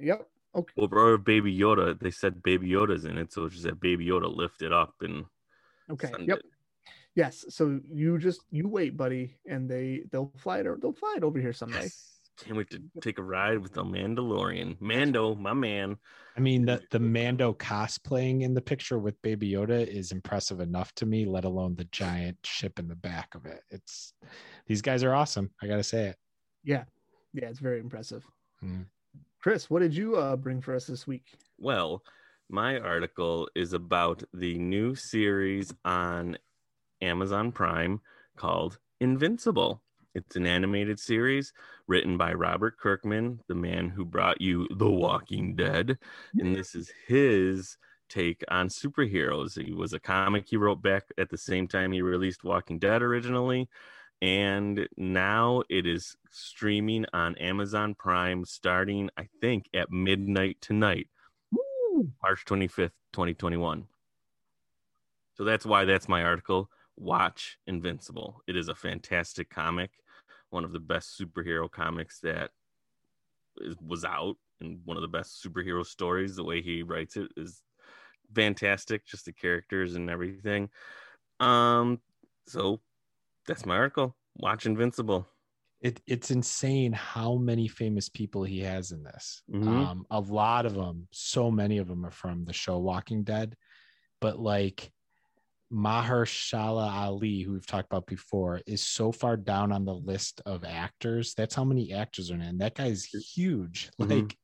Yep. 0.00 0.28
Okay. 0.54 0.74
Over 0.82 1.16
Baby 1.16 1.56
Yoda, 1.56 1.98
they 1.98 2.10
said 2.10 2.42
Baby 2.42 2.68
Yoda's 2.68 3.04
in 3.04 3.16
it, 3.16 3.32
so 3.32 3.44
it's 3.44 3.54
just 3.54 3.64
that 3.66 3.80
Baby 3.80 4.06
Yoda 4.06 4.34
lift 4.34 4.62
it 4.62 4.72
up 4.72 4.94
and 5.00 5.24
Okay. 5.90 6.08
send 6.10 6.28
Yep. 6.28 6.38
it. 6.38 6.44
Yes. 7.14 7.44
So 7.48 7.80
you 7.90 8.18
just 8.18 8.40
you 8.50 8.68
wait, 8.68 8.96
buddy, 8.96 9.36
and 9.46 9.70
they 9.70 10.04
they'll 10.10 10.32
fly 10.38 10.58
it. 10.60 10.66
Or 10.66 10.76
they'll 10.76 10.92
fly 10.92 11.14
it 11.16 11.24
over 11.24 11.38
here 11.38 11.52
someday. 11.52 11.82
Yes. 11.82 12.20
Can't 12.44 12.56
wait 12.56 12.70
to 12.70 12.82
take 13.00 13.18
a 13.18 13.22
ride 13.22 13.58
with 13.58 13.72
the 13.72 13.84
Mandalorian. 13.84 14.80
Mando, 14.80 15.34
my 15.34 15.52
man. 15.52 15.96
I 16.36 16.40
mean, 16.40 16.64
the, 16.64 16.82
the 16.90 16.98
Mando 16.98 17.52
cosplaying 17.52 18.42
in 18.42 18.54
the 18.54 18.60
picture 18.60 18.98
with 18.98 19.20
Baby 19.22 19.52
Yoda 19.52 19.86
is 19.86 20.12
impressive 20.12 20.60
enough 20.60 20.92
to 20.96 21.06
me, 21.06 21.24
let 21.24 21.44
alone 21.44 21.76
the 21.76 21.84
giant 21.84 22.38
ship 22.44 22.78
in 22.78 22.88
the 22.88 22.96
back 22.96 23.34
of 23.34 23.46
it. 23.46 23.62
It's 23.70 24.12
these 24.66 24.82
guys 24.82 25.04
are 25.04 25.14
awesome. 25.14 25.50
I 25.62 25.66
got 25.66 25.76
to 25.76 25.84
say 25.84 26.06
it. 26.06 26.16
Yeah. 26.64 26.84
Yeah. 27.32 27.48
It's 27.48 27.60
very 27.60 27.80
impressive. 27.80 28.24
Mm. 28.64 28.86
Chris, 29.40 29.68
what 29.68 29.80
did 29.80 29.94
you 29.94 30.16
uh, 30.16 30.36
bring 30.36 30.60
for 30.60 30.74
us 30.74 30.86
this 30.86 31.06
week? 31.06 31.26
Well, 31.58 32.02
my 32.48 32.78
article 32.78 33.48
is 33.54 33.72
about 33.72 34.22
the 34.32 34.58
new 34.58 34.94
series 34.94 35.72
on 35.84 36.38
Amazon 37.00 37.52
Prime 37.52 38.00
called 38.36 38.78
Invincible. 39.00 39.82
It's 40.14 40.36
an 40.36 40.46
animated 40.46 41.00
series 41.00 41.52
written 41.86 42.18
by 42.18 42.34
Robert 42.34 42.78
Kirkman, 42.78 43.40
the 43.48 43.54
man 43.54 43.88
who 43.88 44.04
brought 44.04 44.40
you 44.40 44.68
The 44.76 44.90
Walking 44.90 45.56
Dead. 45.56 45.96
And 46.38 46.54
this 46.54 46.74
is 46.74 46.92
his 47.06 47.78
take 48.10 48.44
on 48.48 48.68
superheroes. 48.68 49.62
He 49.62 49.72
was 49.72 49.94
a 49.94 50.00
comic 50.00 50.44
he 50.48 50.58
wrote 50.58 50.82
back 50.82 51.04
at 51.16 51.30
the 51.30 51.38
same 51.38 51.66
time 51.66 51.92
he 51.92 52.02
released 52.02 52.44
Walking 52.44 52.78
Dead 52.78 53.00
originally. 53.00 53.70
And 54.20 54.86
now 54.96 55.62
it 55.70 55.86
is 55.86 56.14
streaming 56.30 57.06
on 57.14 57.34
Amazon 57.36 57.94
Prime 57.94 58.44
starting, 58.44 59.08
I 59.16 59.28
think, 59.40 59.68
at 59.74 59.90
midnight 59.90 60.58
tonight. 60.60 61.08
March 62.22 62.44
25th, 62.44 62.92
2021. 63.12 63.86
So 65.34 65.44
that's 65.44 65.64
why 65.64 65.86
that's 65.86 66.08
my 66.08 66.22
article. 66.22 66.70
Watch 66.96 67.58
Invincible. 67.66 68.42
It 68.46 68.56
is 68.56 68.68
a 68.68 68.74
fantastic 68.74 69.48
comic, 69.50 69.90
one 70.52 70.64
of 70.64 70.72
the 70.72 70.80
best 70.80 71.18
superhero 71.18 71.70
comics 71.70 72.20
that 72.20 72.50
is, 73.58 73.76
was 73.80 74.04
out, 74.04 74.36
and 74.60 74.80
one 74.84 74.96
of 74.96 75.02
the 75.02 75.08
best 75.08 75.44
superhero 75.44 75.84
stories. 75.84 76.36
The 76.36 76.44
way 76.44 76.62
he 76.62 76.82
writes 76.82 77.16
it 77.16 77.30
is 77.36 77.62
fantastic, 78.34 79.06
just 79.06 79.24
the 79.24 79.32
characters 79.32 79.94
and 79.94 80.08
everything. 80.08 80.70
Um, 81.40 82.00
so 82.46 82.80
that's 83.46 83.66
my 83.66 83.76
article. 83.76 84.16
Watch 84.36 84.66
Invincible. 84.66 85.26
it, 85.80 86.00
it's 86.06 86.30
insane 86.30 86.92
how 86.92 87.34
many 87.36 87.66
famous 87.66 88.08
people 88.08 88.44
he 88.44 88.60
has 88.60 88.92
in 88.92 89.02
this. 89.02 89.42
Mhm. 89.50 89.66
Um, 89.66 90.06
a 90.10 90.20
lot 90.20 90.64
of 90.64 90.74
them, 90.74 91.08
so 91.10 91.50
many 91.50 91.78
of 91.78 91.88
them 91.88 92.06
are 92.06 92.10
from 92.12 92.44
the 92.44 92.52
show 92.52 92.78
Walking 92.78 93.24
Dead, 93.24 93.56
but 94.20 94.38
like 94.38 94.92
Mahershala 95.72 96.92
Ali, 96.92 97.40
who 97.42 97.52
we've 97.52 97.66
talked 97.66 97.90
about 97.90 98.06
before, 98.06 98.60
is 98.66 98.82
so 98.82 99.10
far 99.10 99.36
down 99.36 99.72
on 99.72 99.84
the 99.84 99.94
list 99.94 100.40
of 100.44 100.64
actors. 100.64 101.34
That's 101.34 101.54
how 101.54 101.64
many 101.64 101.92
actors 101.92 102.30
are 102.30 102.34
in. 102.34 102.42
it. 102.42 102.58
That 102.58 102.74
guy's 102.74 103.04
huge. 103.04 103.90
Mhm. 104.00 104.10
Like, 104.22 104.36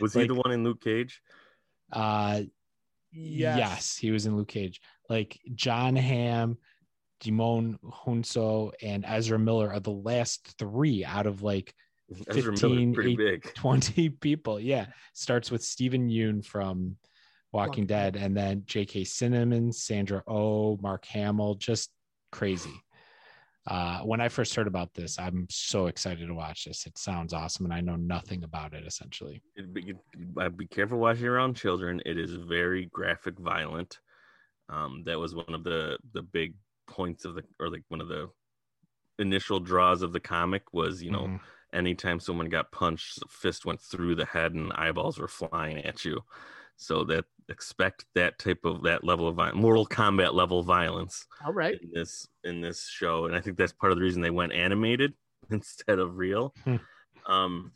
Was 0.00 0.14
he 0.14 0.26
the 0.26 0.34
one 0.34 0.52
in 0.52 0.64
Luke 0.64 0.82
Cage? 0.82 1.20
uh, 1.92 2.42
Yes. 3.14 3.58
yes. 3.58 3.96
he 3.96 4.10
was 4.10 4.24
in 4.26 4.36
Luke 4.36 4.48
Cage. 4.48 4.80
Like 5.10 5.38
John 5.54 5.94
Hamm, 5.96 6.56
Djimon 7.22 7.76
Hounsou, 7.82 8.72
and 8.82 9.04
Ezra 9.06 9.38
Miller 9.38 9.70
are 9.70 9.80
the 9.80 9.90
last 9.90 10.54
three 10.58 11.04
out 11.04 11.26
of 11.26 11.42
like 11.42 11.74
Ezra 12.28 12.52
15, 12.56 12.92
Miller's 12.92 13.06
eight- 13.06 13.18
big. 13.18 13.54
20 13.54 14.08
people. 14.10 14.58
Yeah. 14.58 14.86
Starts 15.12 15.50
with 15.50 15.62
Steven 15.62 16.08
Yeun 16.08 16.42
from 16.44 16.96
Walking 17.52 17.86
Dead 17.86 18.16
and 18.16 18.36
then 18.36 18.62
J.K. 18.66 19.04
Simmons, 19.04 19.82
Sandra 19.82 20.22
Oh, 20.26 20.78
Mark 20.78 21.04
Hamill, 21.06 21.54
just 21.56 21.90
crazy. 22.30 22.82
Uh, 23.66 24.00
when 24.00 24.20
I 24.20 24.28
first 24.28 24.54
heard 24.54 24.66
about 24.66 24.92
this, 24.94 25.18
I'm 25.18 25.46
so 25.48 25.86
excited 25.86 26.26
to 26.26 26.34
watch 26.34 26.64
this. 26.64 26.84
It 26.86 26.98
sounds 26.98 27.32
awesome, 27.32 27.66
and 27.66 27.74
I 27.74 27.80
know 27.80 27.94
nothing 27.94 28.42
about 28.42 28.72
it 28.72 28.84
essentially. 28.86 29.40
Be, 29.72 29.94
be 30.56 30.66
careful 30.66 30.98
watching 30.98 31.26
around 31.26 31.54
children. 31.54 32.02
It 32.04 32.18
is 32.18 32.32
very 32.32 32.86
graphic, 32.86 33.38
violent. 33.38 34.00
Um, 34.68 35.02
that 35.06 35.18
was 35.18 35.34
one 35.34 35.54
of 35.54 35.62
the 35.62 35.98
the 36.12 36.22
big 36.22 36.54
points 36.88 37.24
of 37.24 37.34
the, 37.36 37.44
or 37.60 37.68
like 37.70 37.84
one 37.88 38.00
of 38.00 38.08
the 38.08 38.30
initial 39.18 39.60
draws 39.60 40.02
of 40.02 40.12
the 40.12 40.20
comic 40.20 40.72
was, 40.72 41.02
you 41.02 41.10
know, 41.12 41.26
Mhm. 41.26 41.40
anytime 41.72 42.18
someone 42.18 42.48
got 42.48 42.72
punched, 42.72 43.20
fist 43.28 43.64
went 43.64 43.80
through 43.80 44.16
the 44.16 44.24
head 44.24 44.54
and 44.54 44.72
eyeballs 44.72 45.18
were 45.18 45.28
flying 45.28 45.78
at 45.84 46.04
you. 46.04 46.24
So 46.76 47.04
that 47.04 47.26
expect 47.52 48.04
that 48.14 48.38
type 48.38 48.64
of 48.64 48.82
that 48.82 49.04
level 49.04 49.28
of 49.28 49.36
vi- 49.36 49.52
Mortal 49.52 49.86
Kombat 49.86 50.34
level 50.34 50.62
violence 50.62 51.26
All 51.44 51.52
right. 51.52 51.78
in 51.80 51.90
this 51.92 52.26
in 52.44 52.60
this 52.60 52.88
show, 52.88 53.26
and 53.26 53.36
I 53.36 53.40
think 53.40 53.56
that's 53.56 53.72
part 53.72 53.92
of 53.92 53.98
the 53.98 54.04
reason 54.04 54.22
they 54.22 54.30
went 54.30 54.52
animated 54.52 55.14
instead 55.50 55.98
of 55.98 56.16
real. 56.16 56.54
Hmm. 56.64 56.76
Um, 57.26 57.72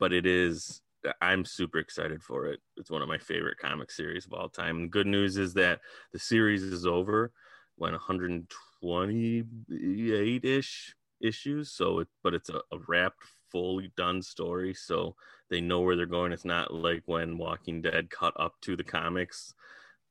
but 0.00 0.12
it 0.12 0.26
is. 0.26 0.80
I'm 1.20 1.44
super 1.44 1.78
excited 1.78 2.22
for 2.22 2.46
it. 2.46 2.60
It's 2.76 2.90
one 2.90 3.02
of 3.02 3.08
my 3.08 3.18
favorite 3.18 3.58
comic 3.58 3.90
series 3.90 4.24
of 4.24 4.32
all 4.32 4.48
time. 4.48 4.82
The 4.82 4.88
good 4.88 5.08
news 5.08 5.36
is 5.36 5.52
that 5.54 5.80
the 6.12 6.18
series 6.18 6.62
is 6.62 6.86
over. 6.86 7.32
Went 7.76 7.94
128 7.94 10.44
ish 10.44 10.94
issues, 11.20 11.72
so 11.72 11.98
it 12.00 12.08
but 12.22 12.34
it's 12.34 12.50
a, 12.50 12.60
a 12.72 12.78
wrapped, 12.86 13.24
fully 13.52 13.92
done 13.96 14.22
story. 14.22 14.74
So 14.74 15.14
they 15.50 15.60
know 15.60 15.80
where 15.80 15.96
they're 15.96 16.06
going. 16.06 16.32
It's 16.32 16.44
not 16.44 16.72
like 16.72 17.02
when 17.06 17.38
Walking 17.38 17.82
Dead 17.82 18.10
caught 18.10 18.34
up 18.40 18.54
to 18.62 18.74
the 18.74 18.82
comics 18.82 19.54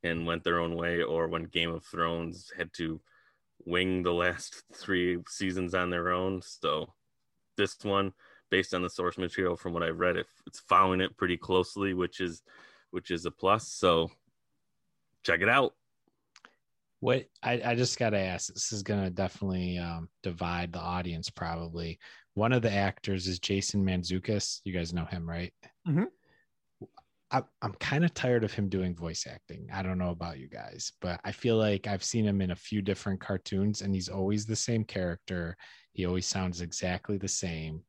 and 0.03 0.25
went 0.25 0.43
their 0.43 0.59
own 0.59 0.75
way, 0.75 1.01
or 1.01 1.27
when 1.27 1.43
Game 1.45 1.71
of 1.71 1.83
Thrones 1.83 2.51
had 2.55 2.71
to 2.73 3.01
wing 3.65 4.03
the 4.03 4.13
last 4.13 4.63
three 4.75 5.17
seasons 5.27 5.73
on 5.73 5.89
their 5.89 6.11
own. 6.11 6.41
So 6.41 6.93
this 7.57 7.77
one, 7.83 8.13
based 8.49 8.73
on 8.73 8.81
the 8.81 8.89
source 8.89 9.17
material 9.17 9.55
from 9.55 9.73
what 9.73 9.83
I've 9.83 9.99
read, 9.99 10.17
it, 10.17 10.27
it's 10.47 10.59
following 10.59 11.01
it 11.01 11.17
pretty 11.17 11.37
closely, 11.37 11.93
which 11.93 12.19
is 12.19 12.43
which 12.91 13.09
is 13.09 13.25
a 13.25 13.31
plus. 13.31 13.67
So 13.71 14.11
check 15.23 15.41
it 15.41 15.49
out. 15.49 15.73
What 16.99 17.25
I, 17.41 17.61
I 17.65 17.75
just 17.75 17.97
gotta 17.97 18.19
ask, 18.19 18.53
this 18.53 18.71
is 18.71 18.83
gonna 18.83 19.09
definitely 19.09 19.79
um, 19.79 20.09
divide 20.21 20.71
the 20.71 20.79
audience 20.79 21.29
probably. 21.29 21.99
One 22.33 22.53
of 22.53 22.61
the 22.61 22.71
actors 22.71 23.27
is 23.27 23.39
Jason 23.39 23.85
Mantzoukas. 23.85 24.61
You 24.63 24.73
guys 24.73 24.93
know 24.93 25.05
him, 25.05 25.27
right? 25.27 25.53
Mhm. 25.87 26.07
I, 27.31 27.43
I'm 27.61 27.73
kind 27.75 28.03
of 28.03 28.13
tired 28.13 28.43
of 28.43 28.51
him 28.51 28.67
doing 28.67 28.93
voice 28.93 29.25
acting. 29.29 29.69
I 29.73 29.83
don't 29.83 29.97
know 29.97 30.09
about 30.09 30.37
you 30.37 30.49
guys, 30.49 30.91
but 30.99 31.21
I 31.23 31.31
feel 31.31 31.55
like 31.55 31.87
I've 31.87 32.03
seen 32.03 32.25
him 32.25 32.41
in 32.41 32.51
a 32.51 32.55
few 32.55 32.81
different 32.81 33.21
cartoons 33.21 33.81
and 33.81 33.95
he's 33.95 34.09
always 34.09 34.45
the 34.45 34.55
same 34.55 34.83
character. 34.83 35.55
He 35.93 36.05
always 36.05 36.25
sounds 36.25 36.59
exactly 36.59 37.17
the 37.17 37.29
same. 37.29 37.83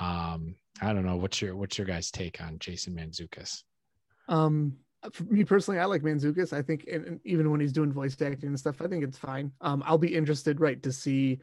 Um, 0.00 0.56
I 0.82 0.92
don't 0.92 1.06
know. 1.06 1.16
What's 1.16 1.40
your 1.40 1.56
what's 1.56 1.78
your 1.78 1.86
guys' 1.86 2.10
take 2.10 2.42
on 2.42 2.58
Jason 2.58 2.94
Mantzoukas? 2.94 3.62
Um, 4.28 4.76
for 5.12 5.24
me 5.24 5.44
personally, 5.44 5.80
I 5.80 5.84
like 5.84 6.02
Mantzoukas. 6.02 6.52
I 6.52 6.62
think, 6.62 6.86
and, 6.90 7.04
and 7.06 7.20
even 7.24 7.50
when 7.50 7.60
he's 7.60 7.72
doing 7.72 7.92
voice 7.92 8.20
acting 8.20 8.48
and 8.48 8.58
stuff, 8.58 8.80
I 8.80 8.86
think 8.86 9.04
it's 9.04 9.18
fine. 9.18 9.52
Um, 9.60 9.82
I'll 9.86 9.98
be 9.98 10.14
interested, 10.14 10.60
right, 10.60 10.82
to 10.82 10.92
see 10.92 11.40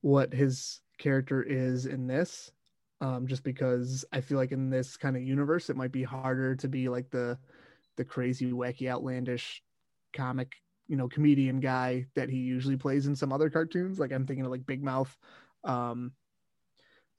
what 0.00 0.32
his 0.32 0.80
character 0.98 1.42
is 1.42 1.86
in 1.86 2.06
this. 2.06 2.52
Um, 3.00 3.28
just 3.28 3.44
because 3.44 4.04
I 4.12 4.20
feel 4.20 4.38
like 4.38 4.50
in 4.50 4.70
this 4.70 4.96
kind 4.96 5.16
of 5.16 5.22
universe, 5.22 5.70
it 5.70 5.76
might 5.76 5.92
be 5.92 6.02
harder 6.02 6.56
to 6.56 6.68
be 6.68 6.88
like 6.88 7.10
the 7.10 7.38
the 7.96 8.04
crazy, 8.04 8.50
wacky, 8.52 8.90
outlandish 8.90 9.62
comic, 10.12 10.52
you 10.88 10.96
know, 10.96 11.08
comedian 11.08 11.60
guy 11.60 12.06
that 12.14 12.28
he 12.28 12.38
usually 12.38 12.76
plays 12.76 13.06
in 13.06 13.14
some 13.14 13.32
other 13.32 13.50
cartoons. 13.50 13.98
Like 13.98 14.12
I'm 14.12 14.26
thinking 14.26 14.44
of 14.44 14.50
like 14.50 14.66
Big 14.66 14.82
Mouth. 14.82 15.16
Um, 15.64 16.12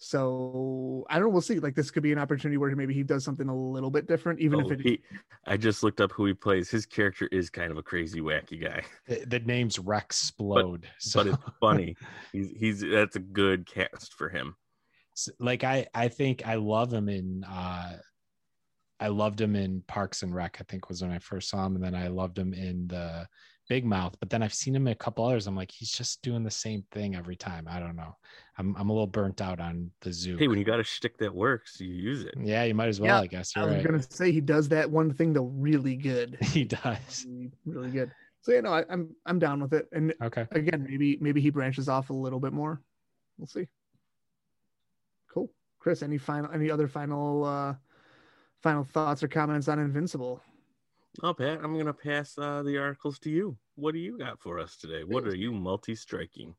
so 0.01 1.05
I 1.09 1.15
don't 1.15 1.23
know. 1.27 1.29
We'll 1.33 1.41
see. 1.41 1.59
Like 1.59 1.75
this 1.75 1.91
could 1.91 2.03
be 2.03 2.13
an 2.13 2.17
opportunity 2.19 2.57
where 2.57 2.73
maybe 2.75 2.93
he 2.93 3.03
does 3.03 3.23
something 3.25 3.49
a 3.49 3.55
little 3.55 3.91
bit 3.91 4.07
different, 4.07 4.39
even 4.39 4.61
Oh, 4.61 4.65
if 4.65 4.71
it 4.71 4.81
he, 4.81 5.01
I 5.45 5.57
just 5.57 5.83
looked 5.83 5.99
up 5.99 6.11
who 6.13 6.25
he 6.25 6.33
plays. 6.33 6.69
His 6.69 6.85
character 6.85 7.27
is 7.33 7.49
kind 7.49 7.69
of 7.69 7.77
a 7.77 7.83
crazy, 7.83 8.21
wacky 8.21 8.61
guy, 8.63 8.83
The, 9.07 9.25
the 9.25 9.39
name's 9.39 9.77
Rex 9.77 10.31
Splode. 10.31 10.85
so 10.99 11.19
but 11.23 11.27
it's 11.33 11.43
funny. 11.59 11.95
he's 12.31 12.49
he's 12.55 12.79
that's 12.79 13.17
a 13.17 13.19
good 13.19 13.65
cast 13.65 14.13
for 14.13 14.29
him. 14.29 14.55
like 15.39 15.65
I 15.65 15.87
I 15.93 16.07
think 16.07 16.47
I 16.47 16.55
love 16.55 16.93
him 16.93 17.09
in 17.09 17.43
uh 17.43 17.97
I 19.01 19.07
loved 19.09 19.39
him 19.39 19.55
in 19.55 19.81
Parks 19.87 20.23
and 20.23 20.33
Rec, 20.35 20.57
I 20.59 20.63
think 20.69 20.89
was 20.89 21.01
when 21.01 21.11
I 21.11 21.19
first 21.19 21.49
saw 21.49 21.65
him, 21.65 21.75
and 21.75 21.83
then 21.83 21.95
I 21.95 22.07
loved 22.07 22.37
him 22.37 22.53
in 22.53 22.87
the 22.87 23.27
Big 23.69 23.85
Mouth. 23.85 24.15
But 24.19 24.29
then 24.29 24.43
I've 24.43 24.53
seen 24.53 24.75
him 24.75 24.87
in 24.87 24.91
a 24.91 24.95
couple 24.95 25.25
others. 25.25 25.47
I'm 25.47 25.55
like, 25.55 25.71
he's 25.71 25.91
just 25.91 26.21
doing 26.21 26.43
the 26.43 26.51
same 26.51 26.83
thing 26.91 27.15
every 27.15 27.35
time. 27.35 27.67
I 27.69 27.79
don't 27.79 27.95
know. 27.95 28.15
I'm 28.57 28.75
I'm 28.75 28.89
a 28.89 28.93
little 28.93 29.07
burnt 29.07 29.41
out 29.41 29.59
on 29.61 29.91
the 30.01 30.11
zoo. 30.11 30.37
Hey, 30.37 30.47
when 30.47 30.57
you 30.57 30.65
got 30.65 30.79
a 30.79 30.83
shtick 30.83 31.17
that 31.19 31.33
works, 31.33 31.79
you 31.79 31.87
use 31.87 32.23
it. 32.25 32.33
yeah, 32.43 32.63
you 32.65 32.73
might 32.73 32.89
as 32.89 32.99
well, 32.99 33.11
Yeah, 33.11 33.21
I 33.21 33.27
guess. 33.27 33.53
I 33.55 33.61
You're 33.61 33.69
was 33.69 33.75
right. 33.77 33.85
gonna 33.85 34.03
say 34.09 34.31
he 34.31 34.41
does 34.41 34.67
that 34.69 34.89
one 34.89 35.13
thing 35.13 35.33
though 35.33 35.45
really 35.45 35.95
good, 35.95 36.37
He 36.41 36.65
does. 36.65 37.25
really, 37.25 37.51
really 37.65 37.91
good. 37.91 38.11
So 38.41 38.51
yeah, 38.53 38.61
know, 38.61 38.73
I, 38.73 38.83
I'm 38.89 39.15
I'm 39.25 39.39
down 39.39 39.61
with 39.61 39.73
it. 39.73 39.87
And 39.91 40.13
Okay. 40.21 40.45
again, 40.51 40.85
maybe 40.89 41.17
maybe 41.21 41.39
he 41.39 41.49
branches 41.51 41.87
off 41.87 42.09
a 42.09 42.13
little 42.13 42.39
bit 42.39 42.53
more. 42.53 42.81
We'll 43.37 43.47
see. 43.47 43.67
Cool, 45.31 45.51
Chris. 45.79 46.01
Any 46.01 46.17
final 46.17 46.51
any 46.51 46.71
other 46.71 46.87
final 46.87 47.45
uh 47.45 47.75
final 48.61 48.83
thoughts 48.83 49.23
or 49.23 49.27
comments 49.27 49.67
on 49.67 49.79
Invincible? 49.79 50.41
Oh, 51.23 51.33
Pat, 51.33 51.59
I'm 51.63 51.77
gonna 51.77 51.93
pass 51.93 52.37
uh, 52.37 52.63
the 52.63 52.77
articles 52.77 53.19
to 53.19 53.29
you. 53.29 53.57
What 53.75 53.93
do 53.93 53.99
you 53.99 54.17
got 54.17 54.39
for 54.39 54.59
us 54.59 54.77
today? 54.77 55.03
What 55.03 55.25
are 55.25 55.35
you 55.35 55.51
multi-striking? 55.51 56.55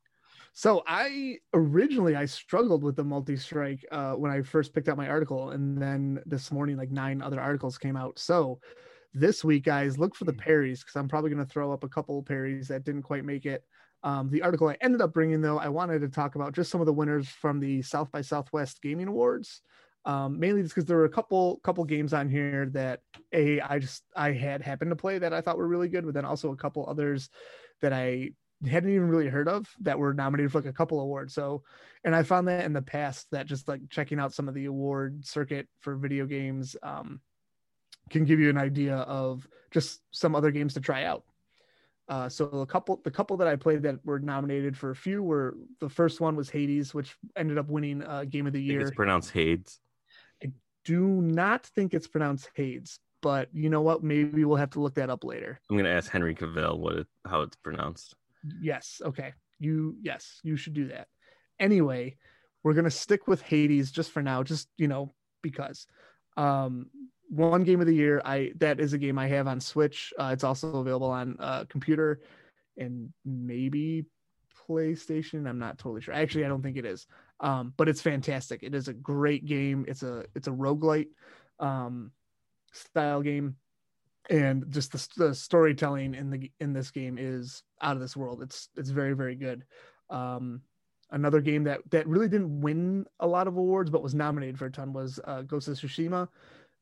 So 0.53 0.83
I 0.87 1.37
originally 1.55 2.17
I 2.17 2.27
struggled 2.27 2.83
with 2.83 2.97
the 2.97 3.05
multi-strike 3.05 3.85
uh, 3.93 4.13
when 4.13 4.33
I 4.33 4.43
first 4.43 4.75
picked 4.75 4.89
out 4.89 4.97
my 4.97 5.09
article, 5.09 5.51
and 5.51 5.81
then 5.81 6.21
this 6.27 6.51
morning 6.51 6.77
like 6.77 6.91
nine 6.91 7.23
other 7.23 7.41
articles 7.41 7.79
came 7.79 7.97
out. 7.97 8.19
So 8.19 8.61
this 9.15 9.45
week, 9.45 9.65
guys, 9.65 9.99
look 9.99 10.15
for 10.15 10.25
the 10.25 10.33
parries 10.33 10.81
because 10.81 10.97
I'm 10.97 11.09
probably 11.09 11.31
going 11.31 11.45
to 11.45 11.51
throw 11.51 11.73
up 11.73 11.85
a 11.85 11.89
couple 11.89 12.23
parries 12.23 12.69
that 12.69 12.85
didn't 12.85 13.03
quite 13.03 13.25
make 13.25 13.47
it. 13.47 13.65
Um, 14.03 14.31
the 14.31 14.43
article 14.43 14.69
I 14.69 14.77
ended 14.81 15.03
up 15.03 15.13
bringing 15.13 15.41
though, 15.41 15.59
I 15.59 15.69
wanted 15.69 16.01
to 16.01 16.09
talk 16.09 16.35
about 16.35 16.55
just 16.55 16.71
some 16.71 16.81
of 16.81 16.87
the 16.87 16.93
winners 16.93 17.29
from 17.29 17.61
the 17.61 17.83
South 17.83 18.11
by 18.11 18.23
Southwest 18.23 18.81
Gaming 18.83 19.09
Awards. 19.09 19.63
Um, 20.07 20.41
mainly 20.41 20.63
just 20.63 20.75
because 20.75 20.87
there 20.87 20.97
were 20.97 21.05
a 21.05 21.11
couple 21.11 21.61
couple 21.63 21.85
games 21.85 22.15
on 22.15 22.31
here 22.31 22.71
that 22.73 23.01
a 23.35 23.61
I 23.61 23.79
just 23.79 24.03
I 24.17 24.33
had 24.33 24.63
happened 24.63 24.91
to 24.93 24.97
play 24.97 25.19
that 25.19 25.35
I 25.35 25.43
thought 25.43 25.59
were 25.59 25.69
really 25.69 25.89
good, 25.89 26.07
but 26.07 26.15
then 26.15 26.25
also 26.25 26.53
a 26.53 26.57
couple 26.57 26.87
others 26.89 27.29
that 27.83 27.93
I 27.93 28.31
hadn't 28.69 28.91
even 28.91 29.09
really 29.09 29.29
heard 29.29 29.49
of 29.49 29.69
that 29.81 29.99
were 29.99 30.13
nominated 30.13 30.53
for 30.53 30.59
like 30.59 30.69
a 30.69 30.73
couple 30.73 31.01
awards. 31.01 31.35
So, 31.35 31.63
and 32.05 32.15
I 32.15 32.23
found 32.23 32.49
that 32.49 32.65
in 32.65 32.73
the 32.73 32.83
past 32.83 33.27
that 33.33 33.47
just 33.47 33.69
like 33.69 33.81
checking 33.91 34.19
out 34.19 34.35
some 34.35 34.49
of 34.49 34.55
the 34.55 34.67
award 34.67 35.25
circuit 35.25 35.69
for 35.81 35.97
video 35.97 36.27
games 36.27 36.77
um, 36.83 37.21
can 38.11 38.25
give 38.25 38.41
you 38.41 38.51
an 38.51 38.59
idea 38.59 38.97
of 38.97 39.47
just 39.71 40.01
some 40.11 40.35
other 40.35 40.51
games 40.51 40.75
to 40.75 40.81
try 40.81 41.05
out. 41.05 41.25
Uh, 42.09 42.29
so 42.29 42.47
a 42.47 42.67
couple, 42.67 43.01
the 43.05 43.11
couple 43.11 43.37
that 43.37 43.47
I 43.47 43.55
played 43.55 43.83
that 43.85 44.05
were 44.05 44.19
nominated 44.19 44.77
for 44.77 44.91
a 44.91 44.97
few 44.97 45.23
were 45.23 45.57
the 45.79 45.89
first 45.89 46.21
one 46.21 46.35
was 46.35 46.51
Hades, 46.51 46.93
which 46.93 47.17
ended 47.37 47.57
up 47.57 47.69
winning 47.69 48.03
uh, 48.03 48.25
Game 48.29 48.49
of 48.49 48.53
the 48.53 48.61
Year. 48.61 48.81
it's 48.81 48.91
pronounced 48.91 49.31
Hades. 49.31 49.79
Do 50.91 51.23
not 51.23 51.65
think 51.65 51.95
it's 51.95 52.09
pronounced 52.09 52.51
Hades, 52.55 52.99
but 53.23 53.49
you 53.53 53.71
know 53.71 53.81
what? 53.81 54.03
Maybe 54.03 54.45
we'll 54.45 54.57
have 54.57 54.71
to 54.71 54.81
look 54.81 54.97
that 54.97 55.09
up 55.09 55.23
later. 55.23 55.61
I'm 55.71 55.77
gonna 55.77 55.89
ask 55.89 56.11
Henry 56.11 56.35
Cavill 56.35 56.81
what 56.81 56.97
it, 56.97 57.07
how 57.25 57.43
it's 57.43 57.55
pronounced. 57.55 58.17
Yes. 58.61 59.01
Okay. 59.05 59.35
You 59.61 59.95
yes, 60.03 60.41
you 60.43 60.57
should 60.57 60.75
do 60.75 60.89
that. 60.89 61.07
Anyway, 61.61 62.17
we're 62.65 62.75
gonna 62.75 62.91
stick 62.91 63.29
with 63.29 63.41
Hades 63.41 63.93
just 63.93 64.11
for 64.11 64.21
now, 64.21 64.43
just 64.43 64.69
you 64.79 64.89
know, 64.89 65.15
because 65.43 65.87
um 66.37 66.87
one 67.29 67.63
game 67.63 67.81
of 67.81 67.87
the 67.87 67.95
year, 67.95 68.21
I 68.25 68.51
that 68.57 68.81
is 68.81 68.93
a 68.93 68.99
game 68.99 69.17
I 69.17 69.29
have 69.29 69.47
on 69.47 69.61
Switch. 69.61 70.13
Uh, 70.19 70.31
it's 70.33 70.43
also 70.43 70.79
available 70.79 71.13
on 71.13 71.37
uh 71.39 71.67
computer 71.69 72.21
and 72.77 73.13
maybe 73.25 74.07
PlayStation. 74.69 75.49
I'm 75.49 75.61
not 75.61 75.79
totally 75.79 76.01
sure. 76.01 76.15
Actually, 76.15 76.47
I 76.47 76.49
don't 76.49 76.63
think 76.63 76.79
it 76.79 76.85
is. 76.85 77.07
Um, 77.41 77.73
but 77.77 77.89
it's 77.89 78.03
fantastic. 78.03 78.63
It 78.63 78.75
is 78.75 78.89
a 78.89 78.93
great 78.93 79.47
game. 79.47 79.85
It's 79.89 80.03
a 80.03 80.25
it's 80.35 80.49
a 80.49 80.53
roguelite 80.53 81.09
um, 81.59 82.13
style 82.73 83.23
game, 83.23 83.57
and 84.29 84.67
just 84.71 84.93
the, 84.93 85.25
the 85.25 85.35
storytelling 85.35 86.15
in 86.15 86.31
the 86.31 86.51
in 86.61 86.73
this 86.73 86.91
game 86.91 87.17
is 87.19 87.63
out 87.81 87.97
of 87.97 88.01
this 88.01 88.17
world. 88.17 88.43
It's 88.43 88.69
it's 88.77 88.91
very 88.91 89.15
very 89.15 89.37
good. 89.37 89.65
Um, 90.11 90.61
another 91.11 91.41
game 91.41 91.65
that 91.65 91.81
that 91.91 92.07
really 92.07 92.29
didn't 92.29 92.61
win 92.61 93.07
a 93.21 93.27
lot 93.27 93.49
of 93.49 93.57
awards 93.57 93.91
but 93.91 94.03
was 94.03 94.15
nominated 94.15 94.59
for 94.59 94.67
a 94.67 94.71
ton 94.71 94.93
was 94.93 95.19
uh, 95.25 95.43
Ghost 95.43 95.69
of 95.69 95.75
Tsushima. 95.75 96.29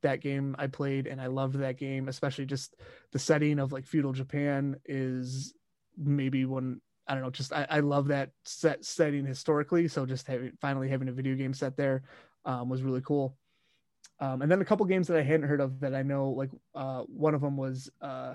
That 0.03 0.21
game 0.21 0.55
I 0.59 0.69
played 0.69 1.07
and 1.07 1.21
I 1.21 1.27
loved 1.27 1.57
that 1.57 1.77
game, 1.77 2.09
especially 2.09 2.47
just 2.47 2.77
the 3.13 3.19
setting 3.19 3.59
of 3.59 3.73
like 3.73 3.87
feudal 3.87 4.13
Japan 4.13 4.77
is 4.87 5.55
maybe 5.97 6.45
one 6.45 6.81
I 7.09 7.15
don't 7.15 7.23
know, 7.23 7.31
just 7.31 7.53
I, 7.53 7.67
I 7.71 7.81
love 7.81 8.09
that 8.09 8.31
set 8.45 8.85
setting 8.85 9.25
historically. 9.25 9.89
So 9.89 10.05
just 10.05 10.27
having 10.27 10.53
finally 10.61 10.89
having 10.89 11.09
a 11.09 11.13
video 11.13 11.35
game 11.35 11.55
set 11.55 11.77
there 11.77 12.03
um, 12.45 12.69
was 12.69 12.83
really 12.83 13.01
cool. 13.01 13.37
Um, 14.21 14.43
and 14.43 14.51
then 14.51 14.61
a 14.61 14.65
couple 14.65 14.85
games 14.87 15.07
that 15.09 15.17
I 15.17 15.23
hadn't 15.23 15.49
heard 15.49 15.61
of 15.61 15.81
that 15.81 15.95
I 15.95 16.03
know, 16.03 16.31
like 16.31 16.51
uh, 16.75 17.03
one 17.03 17.35
of 17.35 17.41
them 17.41 17.57
was 17.57 17.89
uh, 18.03 18.35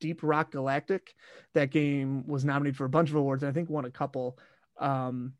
Deep 0.00 0.20
Rock 0.22 0.52
Galactic. 0.52 1.14
That 1.54 1.70
game 1.70 2.26
was 2.26 2.44
nominated 2.44 2.76
for 2.76 2.84
a 2.84 2.90
bunch 2.90 3.10
of 3.10 3.16
awards, 3.16 3.42
and 3.42 3.50
I 3.50 3.52
think 3.52 3.70
won 3.70 3.86
a 3.86 3.90
couple. 3.90 4.38
Um, 4.78 5.32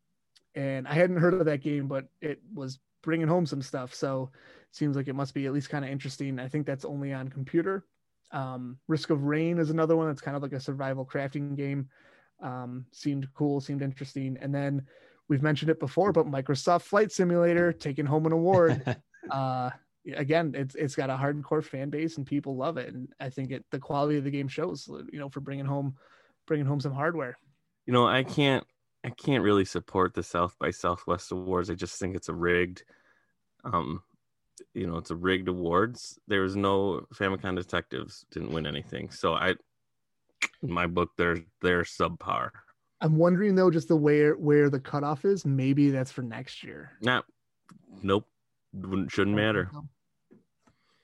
and 0.54 0.88
I 0.88 0.94
hadn't 0.94 1.18
heard 1.18 1.34
of 1.34 1.44
that 1.44 1.60
game, 1.60 1.88
but 1.88 2.06
it 2.22 2.40
was 2.54 2.78
bringing 3.02 3.28
home 3.28 3.44
some 3.44 3.60
stuff. 3.60 3.94
So 3.94 4.30
seems 4.72 4.96
like 4.96 5.08
it 5.08 5.14
must 5.14 5.34
be 5.34 5.46
at 5.46 5.52
least 5.52 5.70
kind 5.70 5.84
of 5.84 5.90
interesting. 5.90 6.38
I 6.38 6.48
think 6.48 6.66
that's 6.66 6.84
only 6.84 7.12
on 7.12 7.28
computer. 7.28 7.84
Um, 8.32 8.78
Risk 8.88 9.10
of 9.10 9.24
Rain 9.24 9.58
is 9.58 9.70
another 9.70 9.96
one 9.96 10.08
that's 10.08 10.22
kind 10.22 10.36
of 10.36 10.42
like 10.42 10.52
a 10.52 10.60
survival 10.60 11.04
crafting 11.06 11.54
game. 11.54 11.88
Um, 12.42 12.86
seemed 12.92 13.28
cool, 13.34 13.60
seemed 13.60 13.82
interesting. 13.82 14.36
And 14.40 14.54
then 14.54 14.86
we've 15.28 15.42
mentioned 15.42 15.70
it 15.70 15.80
before, 15.80 16.12
but 16.12 16.26
Microsoft 16.26 16.82
Flight 16.82 17.12
Simulator 17.12 17.72
taking 17.72 18.06
home 18.06 18.26
an 18.26 18.32
award. 18.32 18.96
uh, 19.30 19.70
again, 20.14 20.52
it's 20.56 20.74
it's 20.74 20.94
got 20.94 21.10
a 21.10 21.16
hardcore 21.16 21.64
fan 21.64 21.90
base 21.90 22.16
and 22.16 22.26
people 22.26 22.56
love 22.56 22.76
it. 22.76 22.94
And 22.94 23.08
I 23.20 23.30
think 23.30 23.50
it 23.50 23.64
the 23.70 23.78
quality 23.78 24.18
of 24.18 24.24
the 24.24 24.30
game 24.30 24.48
shows, 24.48 24.88
you 25.12 25.18
know, 25.18 25.28
for 25.28 25.40
bringing 25.40 25.64
home 25.64 25.96
bringing 26.46 26.66
home 26.66 26.80
some 26.80 26.94
hardware. 26.94 27.36
You 27.86 27.92
know, 27.92 28.06
I 28.06 28.22
can't 28.22 28.64
I 29.04 29.10
can't 29.10 29.44
really 29.44 29.64
support 29.64 30.14
the 30.14 30.22
South 30.22 30.56
by 30.58 30.70
Southwest 30.70 31.32
awards. 31.32 31.70
I 31.70 31.74
just 31.74 31.98
think 31.98 32.16
it's 32.16 32.28
a 32.28 32.34
rigged 32.34 32.84
um 33.64 34.02
you 34.72 34.86
know, 34.86 34.96
it's 34.96 35.10
a 35.10 35.16
rigged 35.16 35.48
awards. 35.48 36.18
There 36.28 36.40
was 36.40 36.56
no 36.56 37.06
Famicom 37.14 37.56
Detectives 37.56 38.24
didn't 38.30 38.52
win 38.52 38.66
anything. 38.66 39.10
So 39.10 39.34
I 39.34 39.54
in 40.62 40.70
my 40.72 40.86
book 40.86 41.10
they're 41.16 41.38
they're 41.62 41.82
subpar. 41.82 42.50
I'm 43.00 43.16
wondering 43.16 43.54
though, 43.54 43.70
just 43.70 43.88
the 43.88 43.96
where 43.96 44.34
where 44.34 44.70
the 44.70 44.80
cutoff 44.80 45.24
is. 45.24 45.44
Maybe 45.44 45.90
that's 45.90 46.12
for 46.12 46.22
next 46.22 46.64
year. 46.64 46.92
Nah, 47.02 47.22
nope, 48.02 48.26
Wouldn't, 48.72 49.10
shouldn't 49.10 49.36
matter. 49.36 49.70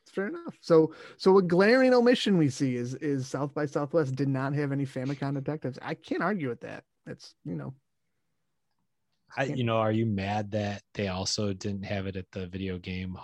It's 0.02 0.12
Fair 0.12 0.28
enough. 0.28 0.56
So, 0.60 0.94
so 1.16 1.38
a 1.38 1.42
glaring 1.42 1.92
omission 1.94 2.38
we 2.38 2.48
see 2.48 2.76
is 2.76 2.94
is 2.96 3.26
South 3.26 3.54
by 3.54 3.66
Southwest 3.66 4.14
did 4.14 4.28
not 4.28 4.54
have 4.54 4.72
any 4.72 4.86
Famicom 4.86 5.34
detectives. 5.34 5.78
I 5.82 5.94
can't 5.94 6.22
argue 6.22 6.48
with 6.48 6.60
that. 6.60 6.84
That's 7.06 7.34
you 7.44 7.54
know. 7.54 7.74
I, 9.36 9.44
you 9.44 9.64
know, 9.64 9.78
are 9.78 9.92
you 9.92 10.04
mad 10.04 10.50
that 10.50 10.82
they 10.92 11.08
also 11.08 11.54
didn't 11.54 11.84
have 11.84 12.06
it 12.06 12.16
at 12.16 12.30
the 12.32 12.46
video 12.46 12.78
game 12.78 13.16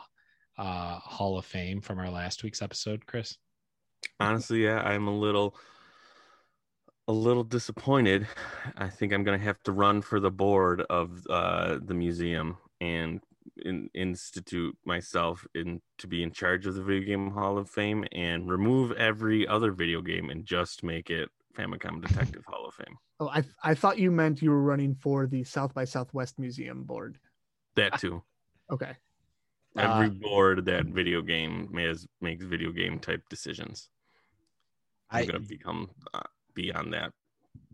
uh, 0.57 0.99
Hall 0.99 1.37
of 1.37 1.45
Fame 1.45 1.83
from 1.83 1.99
our 1.99 2.09
last 2.09 2.43
week's 2.43 2.63
episode, 2.63 3.05
Chris? 3.05 3.37
Honestly, 4.19 4.65
yeah, 4.65 4.81
I'm 4.81 5.07
a 5.07 5.15
little 5.15 5.55
a 7.09 7.13
little 7.13 7.43
disappointed. 7.43 8.29
I 8.77 8.89
think 8.89 9.13
I'm 9.13 9.25
going 9.25 9.39
to 9.39 9.45
have 9.45 9.63
to 9.65 9.73
run 9.73 10.03
for 10.03 10.21
the 10.21 10.31
board 10.31 10.83
of 10.83 11.27
uh, 11.29 11.79
the 11.83 11.95
museum 11.95 12.59
and 12.83 13.21
in, 13.65 13.89
institute 13.95 14.77
myself 14.85 15.47
in 15.55 15.81
to 15.97 16.07
be 16.07 16.23
in 16.23 16.31
charge 16.31 16.67
of 16.67 16.75
the 16.75 16.83
video 16.83 17.07
game 17.07 17.31
Hall 17.31 17.57
of 17.57 17.69
Fame 17.69 18.05
and 18.13 18.49
remove 18.51 18.93
every 18.93 19.49
other 19.49 19.73
video 19.73 20.03
game 20.03 20.29
and 20.29 20.45
just 20.45 20.85
make 20.85 21.09
it 21.09 21.31
Famicom 21.57 22.07
Detective 22.07 22.45
Hall 22.47 22.67
of 22.67 22.75
Fame. 22.75 22.99
Oh, 23.21 23.29
I 23.29 23.43
I 23.65 23.75
thought 23.75 23.99
you 23.99 24.13
meant 24.13 24.43
you 24.43 24.51
were 24.51 24.63
running 24.63 24.95
for 24.95 25.27
the 25.27 25.43
South 25.43 25.75
by 25.75 25.85
Southwest 25.85 26.39
Museum 26.39 26.85
board. 26.85 27.19
That 27.75 27.99
too. 27.99 28.23
Okay. 28.71 28.93
Every 29.79 30.09
uh, 30.09 30.11
board 30.11 30.67
that 30.67 30.85
video 30.85 31.23
game 31.23 31.75
has 31.79 32.07
makes 32.21 32.45
video 32.45 32.71
game 32.71 32.99
type 32.99 33.23
decisions. 33.31 33.89
I'm 35.11 35.23
I, 35.23 35.25
gonna 35.25 35.41
become 35.41 35.89
uh, 36.13 36.21
be 36.59 36.73
on 36.73 36.91
that. 36.91 37.13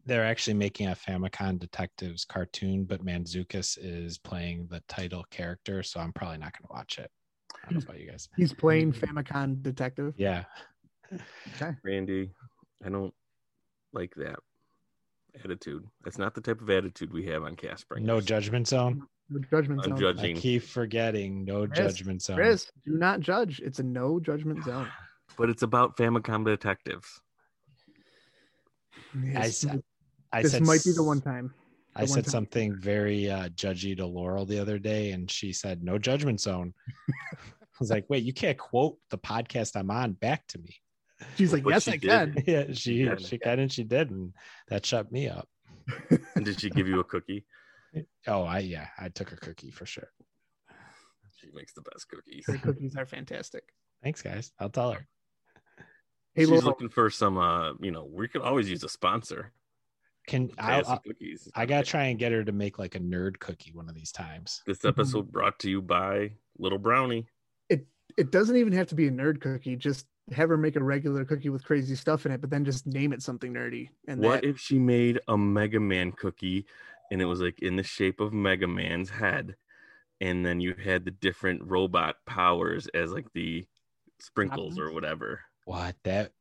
They're 0.06 0.24
actually 0.24 0.54
making 0.54 0.88
a 0.88 0.94
Famicom 0.94 1.58
Detectives 1.58 2.26
cartoon, 2.26 2.84
but 2.84 3.04
Mantzoukas 3.04 3.78
is 3.80 4.18
playing 4.18 4.68
the 4.70 4.82
title 4.86 5.24
character, 5.30 5.82
so 5.82 6.00
I'm 6.00 6.12
probably 6.12 6.38
not 6.38 6.52
gonna 6.52 6.78
watch 6.78 6.98
it. 6.98 7.10
I 7.54 7.70
don't 7.70 7.78
know 7.78 7.84
about 7.88 8.00
you 8.00 8.10
guys. 8.10 8.28
He's 8.36 8.52
playing 8.52 8.92
Famicom 8.92 9.62
Detective. 9.62 10.12
Yeah. 10.18 10.44
Okay. 11.54 11.72
Randy, 11.82 12.30
I 12.84 12.90
don't 12.90 13.14
like 13.94 14.14
that 14.16 14.40
attitude. 15.42 15.84
That's 16.04 16.18
not 16.18 16.34
the 16.34 16.40
type 16.42 16.60
of 16.60 16.68
attitude 16.68 17.12
we 17.12 17.24
have 17.26 17.44
on 17.44 17.56
Casper. 17.56 17.98
No 17.98 18.20
judgment 18.20 18.68
zone. 18.68 19.06
No 19.30 19.40
judgment 19.50 19.84
zone. 19.84 19.96
Judging. 19.96 20.36
I 20.36 20.40
keep 20.40 20.64
forgetting 20.64 21.46
no 21.46 21.66
Chris, 21.66 21.78
judgment 21.78 22.20
zone. 22.20 22.36
Chris, 22.36 22.70
do 22.84 22.92
not 22.98 23.20
judge. 23.20 23.60
It's 23.60 23.78
a 23.78 23.82
no 23.82 24.20
judgment 24.20 24.64
zone. 24.64 24.88
But 25.36 25.50
it's 25.50 25.62
about 25.62 25.96
Famicom 25.96 26.44
detectives. 26.44 27.20
Yes. 29.22 29.66
I, 29.66 29.80
I 30.32 30.42
this 30.42 30.52
said, 30.52 30.62
might 30.62 30.84
be 30.84 30.92
the 30.92 31.02
one 31.02 31.20
time. 31.20 31.54
The 31.94 32.02
I 32.02 32.04
said 32.06 32.24
time. 32.24 32.30
something 32.30 32.74
very 32.76 33.30
uh, 33.30 33.48
judgy 33.50 33.96
to 33.96 34.06
Laurel 34.06 34.46
the 34.46 34.58
other 34.58 34.78
day, 34.78 35.12
and 35.12 35.30
she 35.30 35.52
said, 35.52 35.84
"No 35.84 35.98
judgment 35.98 36.40
zone." 36.40 36.74
I 37.08 37.78
was 37.78 37.90
like, 37.90 38.06
"Wait, 38.08 38.24
you 38.24 38.32
can't 38.32 38.58
quote 38.58 38.98
the 39.10 39.18
podcast 39.18 39.76
I'm 39.76 39.90
on 39.90 40.12
back 40.12 40.46
to 40.48 40.58
me." 40.58 40.76
She's 41.36 41.52
like, 41.52 41.64
yes, 41.66 41.88
I 41.88 41.92
did. 41.96 42.02
can. 42.02 42.34
Yeah, 42.46 42.64
she 42.72 43.08
she 43.18 43.38
can 43.38 43.60
and 43.60 43.72
she 43.72 43.84
did, 43.84 44.10
and 44.10 44.32
that 44.68 44.84
shut 44.84 45.10
me 45.12 45.28
up. 45.28 45.48
and 46.34 46.44
did 46.44 46.60
she 46.60 46.70
give 46.70 46.88
you 46.88 47.00
a 47.00 47.04
cookie? 47.04 47.46
Oh, 48.26 48.42
I 48.42 48.58
yeah, 48.58 48.88
I 48.98 49.08
took 49.08 49.30
a 49.30 49.36
cookie 49.36 49.70
for 49.70 49.86
sure. 49.86 50.08
She 51.36 51.48
makes 51.54 51.74
the 51.74 51.82
best 51.82 52.08
cookies. 52.08 52.44
Her 52.44 52.58
cookies 52.58 52.96
are 52.96 53.06
fantastic. 53.06 53.62
Thanks, 54.02 54.20
guys. 54.20 54.50
I'll 54.58 54.68
tell 54.68 54.90
her. 54.90 55.06
Hey, 56.34 56.42
She's 56.42 56.50
Laurel. 56.50 56.64
looking 56.64 56.88
for 56.88 57.10
some. 57.10 57.38
Uh, 57.38 57.74
you 57.80 57.90
know, 57.90 58.04
we 58.04 58.28
could 58.28 58.42
always 58.42 58.68
use 58.68 58.82
a 58.82 58.88
sponsor. 58.88 59.52
Can 60.26 60.50
I? 60.58 60.80
I, 60.80 60.98
I 61.54 61.66
gotta 61.66 61.86
try 61.86 62.04
and 62.04 62.18
get 62.18 62.32
her 62.32 62.42
to 62.44 62.52
make 62.52 62.78
like 62.78 62.94
a 62.94 63.00
nerd 63.00 63.38
cookie 63.38 63.72
one 63.72 63.88
of 63.88 63.94
these 63.94 64.10
times. 64.10 64.62
This 64.66 64.84
episode 64.84 65.30
brought 65.30 65.58
to 65.60 65.70
you 65.70 65.82
by 65.82 66.32
Little 66.58 66.78
Brownie. 66.78 67.26
It 67.68 67.86
it 68.16 68.32
doesn't 68.32 68.56
even 68.56 68.72
have 68.72 68.88
to 68.88 68.94
be 68.94 69.06
a 69.06 69.10
nerd 69.10 69.40
cookie. 69.40 69.76
Just 69.76 70.06
have 70.32 70.48
her 70.48 70.56
make 70.56 70.76
a 70.76 70.82
regular 70.82 71.24
cookie 71.24 71.50
with 71.50 71.64
crazy 71.64 71.94
stuff 71.94 72.24
in 72.26 72.32
it, 72.32 72.40
but 72.40 72.50
then 72.50 72.64
just 72.64 72.86
name 72.86 73.12
it 73.12 73.22
something 73.22 73.52
nerdy. 73.52 73.90
And 74.08 74.20
what 74.20 74.40
that... 74.40 74.48
if 74.48 74.58
she 74.58 74.78
made 74.78 75.20
a 75.28 75.36
Mega 75.36 75.80
Man 75.80 76.12
cookie 76.12 76.66
and 77.10 77.20
it 77.20 77.26
was 77.26 77.40
like 77.40 77.60
in 77.60 77.76
the 77.76 77.82
shape 77.82 78.20
of 78.20 78.32
Mega 78.32 78.66
Man's 78.66 79.10
head, 79.10 79.56
and 80.20 80.44
then 80.44 80.60
you 80.60 80.74
had 80.82 81.04
the 81.04 81.10
different 81.10 81.62
robot 81.64 82.16
powers 82.26 82.88
as 82.94 83.12
like 83.12 83.32
the 83.34 83.66
sprinkles 84.18 84.78
or 84.78 84.90
whatever. 84.90 85.40
What 85.64 85.96
that 86.04 86.32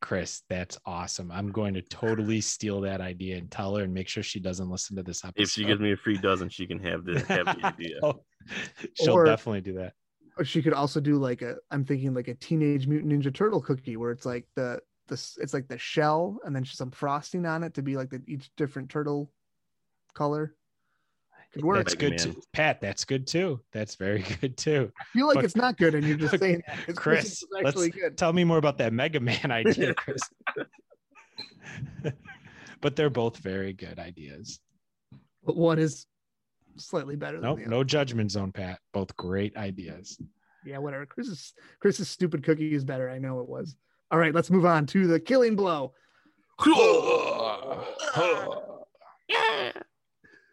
Chris, 0.00 0.42
that's 0.50 0.78
awesome. 0.84 1.30
I'm 1.32 1.50
going 1.50 1.72
to 1.74 1.82
totally 1.82 2.40
steal 2.40 2.82
that 2.82 3.00
idea 3.00 3.38
and 3.38 3.50
tell 3.50 3.74
her 3.76 3.84
and 3.84 3.94
make 3.94 4.08
sure 4.08 4.22
she 4.22 4.38
doesn't 4.38 4.68
listen 4.68 4.96
to 4.96 5.02
this 5.02 5.24
episode. 5.24 5.42
If 5.42 5.50
she 5.50 5.64
gives 5.64 5.80
me 5.80 5.92
a 5.92 5.96
free 5.96 6.18
dozen, 6.18 6.50
she 6.50 6.66
can 6.66 6.78
have 6.80 7.06
the, 7.06 7.20
have 7.20 7.46
the 7.46 7.66
idea. 7.66 7.98
oh, 8.02 8.20
she'll 8.94 9.14
or, 9.14 9.24
definitely 9.24 9.62
do 9.62 9.74
that 9.74 9.94
or 10.36 10.44
she 10.44 10.62
could 10.62 10.72
also 10.72 11.00
do 11.00 11.16
like 11.16 11.42
a 11.42 11.56
i'm 11.70 11.84
thinking 11.84 12.14
like 12.14 12.28
a 12.28 12.34
teenage 12.34 12.86
mutant 12.86 13.12
ninja 13.12 13.32
turtle 13.32 13.60
cookie 13.60 13.96
where 13.96 14.10
it's 14.10 14.26
like 14.26 14.46
the 14.56 14.78
the 15.08 15.14
it's 15.40 15.54
like 15.54 15.68
the 15.68 15.78
shell 15.78 16.38
and 16.44 16.54
then 16.54 16.64
some 16.64 16.90
frosting 16.90 17.46
on 17.46 17.62
it 17.62 17.74
to 17.74 17.82
be 17.82 17.96
like 17.96 18.10
the 18.10 18.22
each 18.26 18.50
different 18.56 18.88
turtle 18.88 19.30
color 20.14 20.54
could 21.54 21.64
work. 21.64 21.78
That's 21.78 21.94
good 21.94 22.18
too. 22.18 22.40
Pat, 22.52 22.80
that's 22.80 23.04
good 23.04 23.26
too. 23.26 23.60
That's 23.72 23.94
very 23.94 24.22
good 24.40 24.56
too. 24.56 24.92
I 25.00 25.04
feel 25.12 25.26
like 25.28 25.36
but, 25.36 25.44
it's 25.44 25.56
not 25.56 25.76
good, 25.78 25.94
and 25.94 26.06
you're 26.06 26.16
just 26.28 26.38
saying 26.38 26.62
that. 26.66 26.96
Chris, 26.96 27.42
let's 27.50 27.88
good. 27.88 28.18
tell 28.18 28.32
me 28.32 28.44
more 28.44 28.58
about 28.58 28.78
that 28.78 28.92
Mega 28.92 29.20
Man 29.20 29.50
idea, 29.50 29.94
Chris. 29.94 30.20
but 32.80 32.96
they're 32.96 33.10
both 33.10 33.38
very 33.38 33.72
good 33.72 33.98
ideas. 33.98 34.60
But 35.44 35.56
one 35.56 35.78
is 35.78 36.06
slightly 36.76 37.16
better. 37.16 37.38
Nope, 37.38 37.60
no 37.66 37.84
judgment 37.84 38.32
zone, 38.32 38.52
Pat. 38.52 38.80
Both 38.92 39.16
great 39.16 39.56
ideas. 39.56 40.18
Yeah, 40.66 40.78
whatever. 40.78 41.06
Chris's 41.06 41.54
Chris's 41.80 42.08
stupid 42.08 42.42
cookie 42.42 42.74
is 42.74 42.84
better. 42.84 43.08
I 43.08 43.18
know 43.18 43.40
it 43.40 43.48
was. 43.48 43.76
All 44.10 44.18
right, 44.18 44.34
let's 44.34 44.50
move 44.50 44.66
on 44.66 44.86
to 44.86 45.06
the 45.06 45.20
killing 45.20 45.56
blow. 45.56 45.94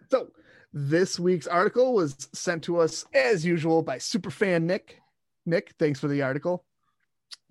so 0.09 0.31
this 0.73 1.19
week's 1.19 1.47
article 1.47 1.93
was 1.93 2.29
sent 2.34 2.63
to 2.63 2.79
us 2.79 3.05
as 3.13 3.45
usual 3.45 3.81
by 3.81 3.97
superfan 3.97 4.63
Nick. 4.63 5.01
Nick, 5.45 5.73
thanks 5.77 5.99
for 5.99 6.07
the 6.07 6.21
article. 6.21 6.63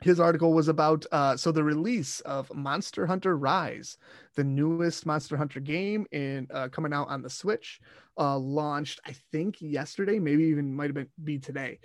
his 0.00 0.18
article 0.18 0.54
was 0.54 0.68
about 0.68 1.04
uh, 1.12 1.36
so 1.36 1.52
the 1.52 1.62
release 1.62 2.20
of 2.20 2.54
Monster 2.54 3.06
Hunter 3.06 3.36
Rise, 3.36 3.98
the 4.34 4.44
newest 4.44 5.04
Monster 5.04 5.36
Hunter 5.36 5.60
game, 5.60 6.06
in 6.12 6.48
uh, 6.52 6.68
coming 6.68 6.92
out 6.92 7.08
on 7.08 7.20
the 7.22 7.28
Switch, 7.28 7.80
uh, 8.18 8.38
launched 8.38 9.00
I 9.04 9.14
think 9.32 9.60
yesterday, 9.60 10.18
maybe 10.18 10.44
even 10.44 10.74
might 10.74 10.86
have 10.86 10.94
been 10.94 11.08
be 11.22 11.38
today. 11.38 11.80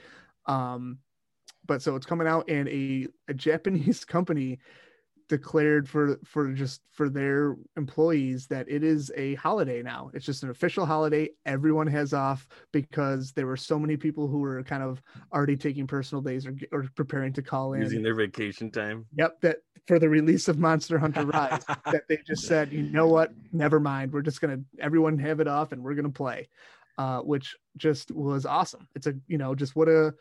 Um, 0.45 0.99
but 1.65 1.81
so 1.81 1.95
it's 1.95 2.05
coming 2.05 2.27
out, 2.27 2.49
and 2.49 2.69
a 2.69 3.07
a 3.27 3.33
Japanese 3.33 4.05
company 4.15 4.59
declared 5.27 5.89
for 5.89 6.19
for 6.23 6.53
just 6.53 6.81
for 6.91 7.09
their 7.09 7.55
employees 7.77 8.47
that 8.47 8.69
it 8.69 8.83
is 8.83 9.11
a 9.15 9.35
holiday 9.35 9.81
now. 9.81 10.11
It's 10.13 10.25
just 10.25 10.43
an 10.43 10.49
official 10.49 10.85
holiday. 10.85 11.29
Everyone 11.45 11.87
has 11.87 12.13
off 12.13 12.47
because 12.71 13.31
there 13.31 13.47
were 13.47 13.57
so 13.57 13.79
many 13.79 13.97
people 13.97 14.27
who 14.27 14.39
were 14.39 14.63
kind 14.63 14.83
of 14.83 15.01
already 15.33 15.57
taking 15.57 15.87
personal 15.87 16.21
days 16.21 16.45
or, 16.45 16.55
or 16.71 16.85
preparing 16.95 17.33
to 17.33 17.41
call 17.41 17.73
in. 17.73 17.81
Using 17.81 18.03
their 18.03 18.15
vacation 18.15 18.69
time. 18.69 19.05
Yep 19.17 19.41
that 19.41 19.57
for 19.87 19.99
the 19.99 20.09
release 20.09 20.47
of 20.47 20.57
monster 20.57 20.97
hunter 20.97 21.25
rise 21.25 21.63
that 21.91 22.07
they 22.07 22.17
just 22.25 22.45
said 22.45 22.71
you 22.71 22.83
know 22.83 23.07
what? 23.07 23.31
Never 23.51 23.79
mind. 23.79 24.13
We're 24.13 24.21
just 24.21 24.41
gonna 24.41 24.59
everyone 24.79 25.17
have 25.19 25.39
it 25.39 25.47
off 25.47 25.71
and 25.71 25.83
we're 25.83 25.95
gonna 25.95 26.09
play 26.09 26.47
uh, 26.97 27.19
which 27.19 27.55
just 27.77 28.11
was 28.11 28.45
awesome. 28.45 28.87
It's 28.95 29.07
a 29.07 29.13
you 29.27 29.37
know 29.37 29.55
just 29.55 29.75
what 29.75 29.89
a 29.89 30.13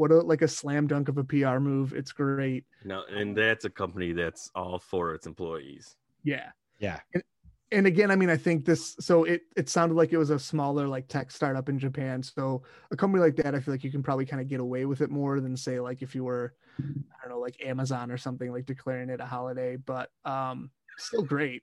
what 0.00 0.10
a 0.10 0.20
like 0.20 0.40
a 0.40 0.48
slam 0.48 0.86
dunk 0.86 1.10
of 1.10 1.18
a 1.18 1.24
PR 1.24 1.58
move. 1.58 1.92
It's 1.92 2.10
great. 2.10 2.64
No, 2.86 3.02
and 3.14 3.36
that's 3.36 3.66
a 3.66 3.70
company 3.70 4.12
that's 4.12 4.50
all 4.54 4.78
for 4.78 5.12
its 5.12 5.26
employees. 5.26 5.94
Yeah. 6.24 6.48
Yeah. 6.78 7.00
And, 7.12 7.22
and 7.70 7.86
again, 7.86 8.10
I 8.10 8.16
mean, 8.16 8.30
I 8.30 8.38
think 8.38 8.64
this 8.64 8.96
so 8.98 9.24
it 9.24 9.42
it 9.58 9.68
sounded 9.68 9.96
like 9.96 10.14
it 10.14 10.16
was 10.16 10.30
a 10.30 10.38
smaller 10.38 10.88
like 10.88 11.06
tech 11.08 11.30
startup 11.30 11.68
in 11.68 11.78
Japan. 11.78 12.22
So 12.22 12.62
a 12.90 12.96
company 12.96 13.22
like 13.22 13.36
that, 13.36 13.54
I 13.54 13.60
feel 13.60 13.74
like 13.74 13.84
you 13.84 13.92
can 13.92 14.02
probably 14.02 14.24
kind 14.24 14.40
of 14.40 14.48
get 14.48 14.60
away 14.60 14.86
with 14.86 15.02
it 15.02 15.10
more 15.10 15.38
than 15.38 15.54
say 15.54 15.80
like 15.80 16.00
if 16.00 16.14
you 16.14 16.24
were, 16.24 16.54
I 16.78 16.82
don't 17.22 17.32
know, 17.32 17.38
like 17.38 17.62
Amazon 17.62 18.10
or 18.10 18.16
something 18.16 18.50
like 18.50 18.64
declaring 18.64 19.10
it 19.10 19.20
a 19.20 19.26
holiday, 19.26 19.76
but 19.76 20.08
um 20.24 20.70
still 20.96 21.22
great. 21.22 21.62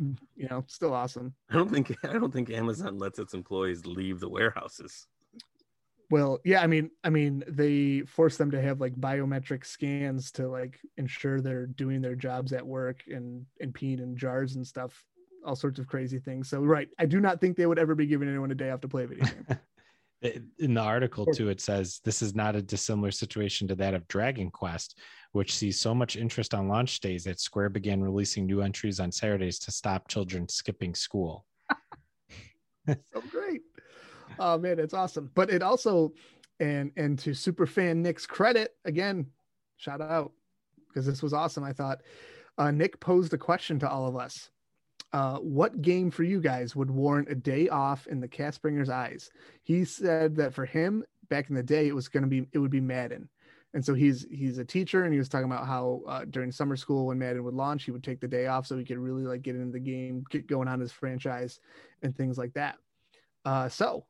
You 0.00 0.48
know, 0.50 0.64
still 0.66 0.92
awesome. 0.92 1.32
I 1.48 1.54
don't 1.54 1.70
think 1.70 1.96
I 2.02 2.14
don't 2.14 2.32
think 2.32 2.50
Amazon 2.50 2.98
lets 2.98 3.20
its 3.20 3.34
employees 3.34 3.86
leave 3.86 4.18
the 4.18 4.28
warehouses. 4.28 5.06
Well, 6.12 6.40
yeah, 6.44 6.60
I 6.60 6.66
mean, 6.66 6.90
I 7.02 7.08
mean, 7.08 7.42
they 7.48 8.02
force 8.02 8.36
them 8.36 8.50
to 8.50 8.60
have 8.60 8.82
like 8.82 8.94
biometric 8.96 9.64
scans 9.64 10.30
to 10.32 10.46
like 10.46 10.78
ensure 10.98 11.40
they're 11.40 11.64
doing 11.64 12.02
their 12.02 12.16
jobs 12.16 12.52
at 12.52 12.66
work 12.66 13.04
and 13.06 13.46
and 13.60 13.72
peeing 13.72 13.98
in 13.98 14.14
jars 14.14 14.56
and 14.56 14.66
stuff, 14.66 15.02
all 15.42 15.56
sorts 15.56 15.78
of 15.78 15.86
crazy 15.86 16.18
things. 16.18 16.50
So, 16.50 16.60
right, 16.60 16.90
I 16.98 17.06
do 17.06 17.18
not 17.18 17.40
think 17.40 17.56
they 17.56 17.64
would 17.64 17.78
ever 17.78 17.94
be 17.94 18.04
giving 18.04 18.28
anyone 18.28 18.50
a 18.50 18.54
day 18.54 18.68
off 18.68 18.82
to 18.82 18.88
play 18.88 19.04
a 19.04 19.06
video 19.06 19.24
game. 19.24 19.58
In 20.58 20.74
the 20.74 20.82
article 20.82 21.24
too, 21.24 21.48
it 21.48 21.62
says 21.62 22.02
this 22.04 22.20
is 22.20 22.34
not 22.34 22.56
a 22.56 22.62
dissimilar 22.62 23.10
situation 23.10 23.66
to 23.68 23.74
that 23.76 23.94
of 23.94 24.06
Dragon 24.06 24.50
Quest, 24.50 24.98
which 25.32 25.54
sees 25.54 25.80
so 25.80 25.94
much 25.94 26.16
interest 26.16 26.52
on 26.52 26.68
launch 26.68 27.00
days 27.00 27.24
that 27.24 27.40
Square 27.40 27.70
began 27.70 28.02
releasing 28.02 28.44
new 28.44 28.60
entries 28.60 29.00
on 29.00 29.10
Saturdays 29.12 29.58
to 29.60 29.72
stop 29.72 30.08
children 30.08 30.46
skipping 30.46 30.94
school. 30.94 31.46
so 32.86 33.22
great 33.30 33.62
oh 34.38 34.58
man, 34.58 34.78
it's 34.78 34.94
awesome. 34.94 35.30
But 35.34 35.50
it 35.50 35.62
also, 35.62 36.12
and 36.60 36.92
and 36.96 37.18
to 37.20 37.34
super 37.34 37.66
fan 37.66 38.02
Nick's 38.02 38.26
credit 38.26 38.74
again, 38.84 39.26
shout 39.76 40.00
out 40.00 40.32
because 40.88 41.06
this 41.06 41.22
was 41.22 41.32
awesome. 41.32 41.64
I 41.64 41.72
thought 41.72 42.02
uh, 42.58 42.70
Nick 42.70 43.00
posed 43.00 43.32
a 43.34 43.38
question 43.38 43.78
to 43.80 43.88
all 43.88 44.06
of 44.06 44.16
us. 44.16 44.50
Uh, 45.12 45.36
what 45.38 45.82
game 45.82 46.10
for 46.10 46.22
you 46.22 46.40
guys 46.40 46.74
would 46.74 46.90
warrant 46.90 47.30
a 47.30 47.34
day 47.34 47.68
off 47.68 48.06
in 48.06 48.20
the 48.20 48.28
Cast 48.28 48.62
Bringer's 48.62 48.88
eyes? 48.88 49.30
He 49.62 49.84
said 49.84 50.36
that 50.36 50.54
for 50.54 50.64
him 50.64 51.04
back 51.28 51.50
in 51.50 51.54
the 51.54 51.62
day, 51.62 51.86
it 51.86 51.94
was 51.94 52.08
going 52.08 52.22
to 52.22 52.28
be 52.28 52.46
it 52.52 52.58
would 52.58 52.70
be 52.70 52.80
Madden. 52.80 53.28
And 53.74 53.84
so 53.84 53.94
he's 53.94 54.26
he's 54.30 54.58
a 54.58 54.64
teacher, 54.64 55.04
and 55.04 55.12
he 55.12 55.18
was 55.18 55.28
talking 55.28 55.50
about 55.50 55.66
how 55.66 56.02
uh, 56.06 56.24
during 56.28 56.52
summer 56.52 56.76
school 56.76 57.06
when 57.06 57.18
Madden 57.18 57.44
would 57.44 57.54
launch, 57.54 57.84
he 57.84 57.90
would 57.90 58.04
take 58.04 58.20
the 58.20 58.28
day 58.28 58.46
off 58.46 58.66
so 58.66 58.76
he 58.76 58.84
could 58.84 58.98
really 58.98 59.22
like 59.22 59.42
get 59.42 59.56
into 59.56 59.72
the 59.72 59.80
game, 59.80 60.24
get 60.30 60.46
going 60.46 60.68
on 60.68 60.80
his 60.80 60.92
franchise, 60.92 61.58
and 62.02 62.16
things 62.16 62.36
like 62.36 62.52
that. 62.54 62.76
Uh, 63.44 63.68
so 63.68 64.04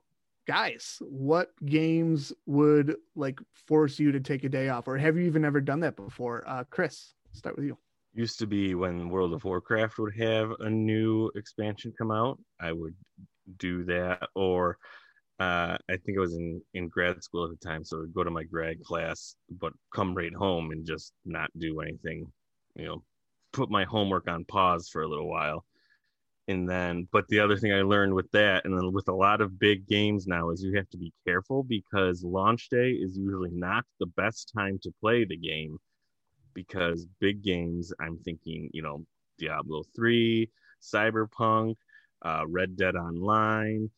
guys, 0.47 0.99
what 1.01 1.51
games 1.65 2.33
would 2.47 2.97
like 3.15 3.41
force 3.67 3.99
you 3.99 4.13
to 4.13 4.21
take 4.21 4.45
a 4.45 4.49
day 4.49 4.69
off, 4.69 4.89
or 4.89 4.99
have 4.99 5.17
you 5.17 5.25
even 5.25 5.45
ever 5.45 5.61
done 5.61 5.81
that 5.81 5.97
before? 5.97 6.45
Uh, 6.47 6.65
Chris, 6.71 7.15
start 7.33 7.57
with 7.57 7.65
you. 7.65 7.77
Used 8.15 8.39
to 8.41 8.47
be 8.47 8.75
when 8.75 9.09
World 9.09 9.33
of 9.33 9.45
Warcraft 9.45 9.99
would 9.99 10.15
have 10.17 10.53
a 10.61 10.69
new 10.69 11.31
expansion 11.35 11.93
come 11.97 12.11
out, 12.11 12.39
I 12.61 12.73
would 12.73 12.95
do 13.59 13.85
that, 13.85 14.29
or 14.35 14.77
uh, 15.41 15.77
I 15.89 15.97
think 16.05 16.19
I 16.19 16.21
was 16.21 16.35
in 16.35 16.61
in 16.75 16.89
grad 16.89 17.23
school 17.23 17.45
at 17.45 17.51
the 17.51 17.67
time, 17.67 17.85
so 17.85 18.03
I'd 18.03 18.15
go 18.15 18.23
to 18.23 18.31
my 18.31 18.45
grad 18.45 18.83
class, 18.83 19.37
but 19.51 19.73
come 19.95 20.15
right 20.15 20.35
home 20.35 20.71
and 20.73 20.87
just 20.87 21.13
not 21.25 21.51
do 21.59 21.81
anything, 21.81 22.31
you 22.77 22.85
know, 22.85 23.03
put 23.53 23.71
my 23.71 23.85
homework 23.85 24.29
on 24.29 24.45
pause 24.45 24.89
for 24.89 25.03
a 25.03 25.09
little 25.09 25.29
while 25.29 25.65
and 26.49 26.69
then 26.69 27.07
but 27.13 27.27
the 27.29 27.39
other 27.39 27.57
thing 27.57 27.73
i 27.73 27.83
learned 27.83 28.13
with 28.13 28.31
that 28.33 28.65
and 28.65 28.77
then 28.77 28.93
with 28.93 29.09
a 29.09 29.15
lot 29.15 29.41
of 29.41 29.59
big 29.59 29.87
games 29.87 30.27
now 30.27 30.51
is 30.51 30.63
you 30.63 30.77
have 30.77 30.89
to 30.89 30.97
be 30.99 31.13
careful 31.25 31.63
because 31.63 32.25
launch 32.25 32.69
day 32.69 32.91
is 32.91 33.17
usually 33.17 33.51
not 33.53 33.85
the 34.01 34.07
best 34.07 34.53
time 34.55 34.79
to 34.83 34.93
play 35.01 35.25
the 35.25 35.37
game 35.37 35.79
because 36.55 37.07
big 37.21 37.43
games 37.43 37.93
i'm 38.01 38.19
thinking 38.19 38.69
you 38.73 38.83
know 38.83 39.05
diablo 39.39 39.83
3 39.95 40.49
cyberpunk 40.81 41.77
uh, 42.23 42.45
red 42.49 42.77
dead 42.77 42.97
online 42.97 43.89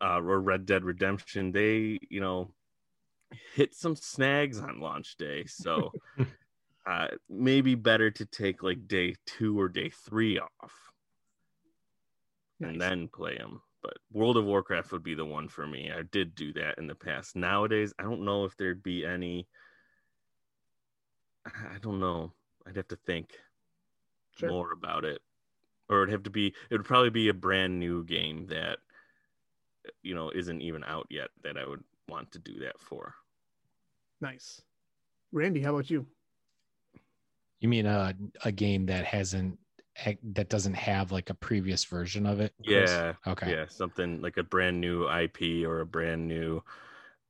uh, 0.00 0.20
or 0.20 0.40
red 0.40 0.66
dead 0.66 0.84
redemption 0.84 1.50
they 1.50 1.98
you 2.10 2.20
know 2.20 2.48
hit 3.54 3.74
some 3.74 3.96
snags 3.96 4.58
on 4.58 4.80
launch 4.80 5.16
day. 5.16 5.44
So 5.46 5.92
uh, 6.86 7.08
maybe 7.28 7.74
better 7.74 8.10
to 8.10 8.26
take 8.26 8.62
like 8.62 8.86
day 8.86 9.14
two 9.26 9.58
or 9.58 9.68
day 9.68 9.90
three 9.90 10.38
off 10.38 10.85
nice. 12.60 12.72
and 12.72 12.80
then 12.80 13.08
play 13.08 13.36
them. 13.36 13.60
But 13.82 13.98
World 14.12 14.36
of 14.36 14.44
Warcraft 14.44 14.90
would 14.92 15.04
be 15.04 15.14
the 15.14 15.24
one 15.24 15.48
for 15.48 15.66
me. 15.66 15.92
I 15.96 16.02
did 16.02 16.34
do 16.34 16.52
that 16.54 16.78
in 16.78 16.86
the 16.86 16.94
past. 16.94 17.36
Nowadays, 17.36 17.92
I 17.98 18.02
don't 18.02 18.24
know 18.24 18.44
if 18.44 18.56
there'd 18.56 18.82
be 18.82 19.04
any. 19.06 19.46
I 21.46 21.78
don't 21.80 22.00
know. 22.00 22.32
I'd 22.66 22.76
have 22.76 22.88
to 22.88 22.98
think 23.06 23.30
sure. 24.36 24.48
more 24.48 24.72
about 24.72 25.04
it, 25.04 25.20
or 25.88 26.02
it'd 26.02 26.12
have 26.12 26.24
to 26.24 26.30
be. 26.30 26.48
It 26.48 26.72
would 26.72 26.84
probably 26.84 27.10
be 27.10 27.28
a 27.28 27.34
brand 27.34 27.78
new 27.78 28.02
game 28.02 28.46
that, 28.48 28.78
you 30.02 30.16
know, 30.16 30.30
isn't 30.30 30.62
even 30.62 30.82
out 30.82 31.06
yet. 31.08 31.28
That 31.44 31.56
I 31.56 31.64
would 31.64 31.84
want 32.08 32.32
to 32.32 32.40
do 32.40 32.58
that 32.60 32.80
for. 32.80 33.14
Nice, 34.20 34.60
Randy. 35.30 35.60
How 35.60 35.74
about 35.74 35.90
you? 35.90 36.06
You 37.60 37.68
mean 37.68 37.86
a 37.86 38.14
a 38.44 38.50
game 38.50 38.86
that 38.86 39.04
hasn't 39.04 39.60
that 40.34 40.48
doesn't 40.48 40.74
have 40.74 41.12
like 41.12 41.30
a 41.30 41.34
previous 41.34 41.84
version 41.84 42.26
of 42.26 42.40
it? 42.40 42.54
Chris? 42.64 42.90
Yeah. 42.90 43.14
Okay. 43.26 43.50
Yeah, 43.50 43.66
something 43.68 44.20
like 44.20 44.36
a 44.36 44.42
brand 44.42 44.80
new 44.80 45.08
IP 45.08 45.66
or 45.66 45.80
a 45.80 45.86
brand 45.86 46.26
new, 46.28 46.62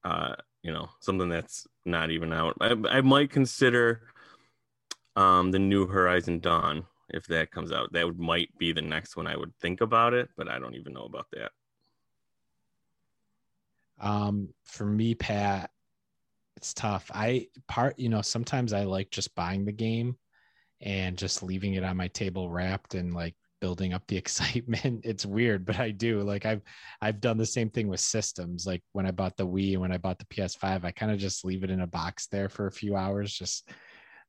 uh, 0.04 0.34
you 0.62 0.72
know, 0.72 0.88
something 1.00 1.28
that's 1.28 1.66
not 1.84 2.10
even 2.10 2.32
out. 2.32 2.56
I, 2.60 2.76
I 2.88 3.00
might 3.00 3.30
consider 3.30 4.02
um 5.14 5.50
the 5.50 5.58
new 5.58 5.86
Horizon 5.86 6.40
Dawn 6.40 6.84
if 7.10 7.26
that 7.26 7.50
comes 7.50 7.72
out. 7.72 7.92
That 7.92 8.06
would, 8.06 8.18
might 8.18 8.50
be 8.58 8.72
the 8.72 8.82
next 8.82 9.16
one 9.16 9.26
I 9.26 9.36
would 9.36 9.54
think 9.60 9.80
about 9.80 10.14
it, 10.14 10.28
but 10.36 10.48
I 10.48 10.58
don't 10.58 10.74
even 10.74 10.92
know 10.92 11.04
about 11.04 11.26
that. 11.32 11.52
Um, 13.98 14.50
for 14.64 14.84
me, 14.84 15.14
Pat, 15.14 15.70
it's 16.56 16.74
tough. 16.74 17.10
I 17.14 17.48
part, 17.68 17.98
you 17.98 18.08
know, 18.08 18.22
sometimes 18.22 18.72
I 18.72 18.84
like 18.84 19.10
just 19.10 19.34
buying 19.34 19.64
the 19.64 19.72
game 19.72 20.16
and 20.86 21.18
just 21.18 21.42
leaving 21.42 21.74
it 21.74 21.82
on 21.82 21.96
my 21.96 22.06
table 22.08 22.48
wrapped 22.48 22.94
and 22.94 23.12
like 23.12 23.34
building 23.60 23.92
up 23.92 24.06
the 24.06 24.16
excitement. 24.22 25.02
It's 25.04 25.26
weird, 25.26 25.66
but 25.66 25.78
I 25.78 25.90
do. 25.90 26.22
Like 26.22 26.46
I've 26.46 26.62
I've 27.02 27.20
done 27.20 27.36
the 27.36 27.44
same 27.44 27.68
thing 27.68 27.88
with 27.88 28.00
systems. 28.00 28.66
Like 28.66 28.82
when 28.92 29.04
I 29.04 29.10
bought 29.10 29.36
the 29.36 29.46
Wii 29.46 29.72
and 29.72 29.80
when 29.82 29.92
I 29.92 29.98
bought 29.98 30.18
the 30.18 30.26
PS5, 30.26 30.84
I 30.84 30.92
kind 30.92 31.12
of 31.12 31.18
just 31.18 31.44
leave 31.44 31.64
it 31.64 31.70
in 31.70 31.80
a 31.80 31.86
box 31.86 32.28
there 32.28 32.48
for 32.48 32.68
a 32.68 32.72
few 32.72 32.96
hours, 32.96 33.34
just 33.34 33.68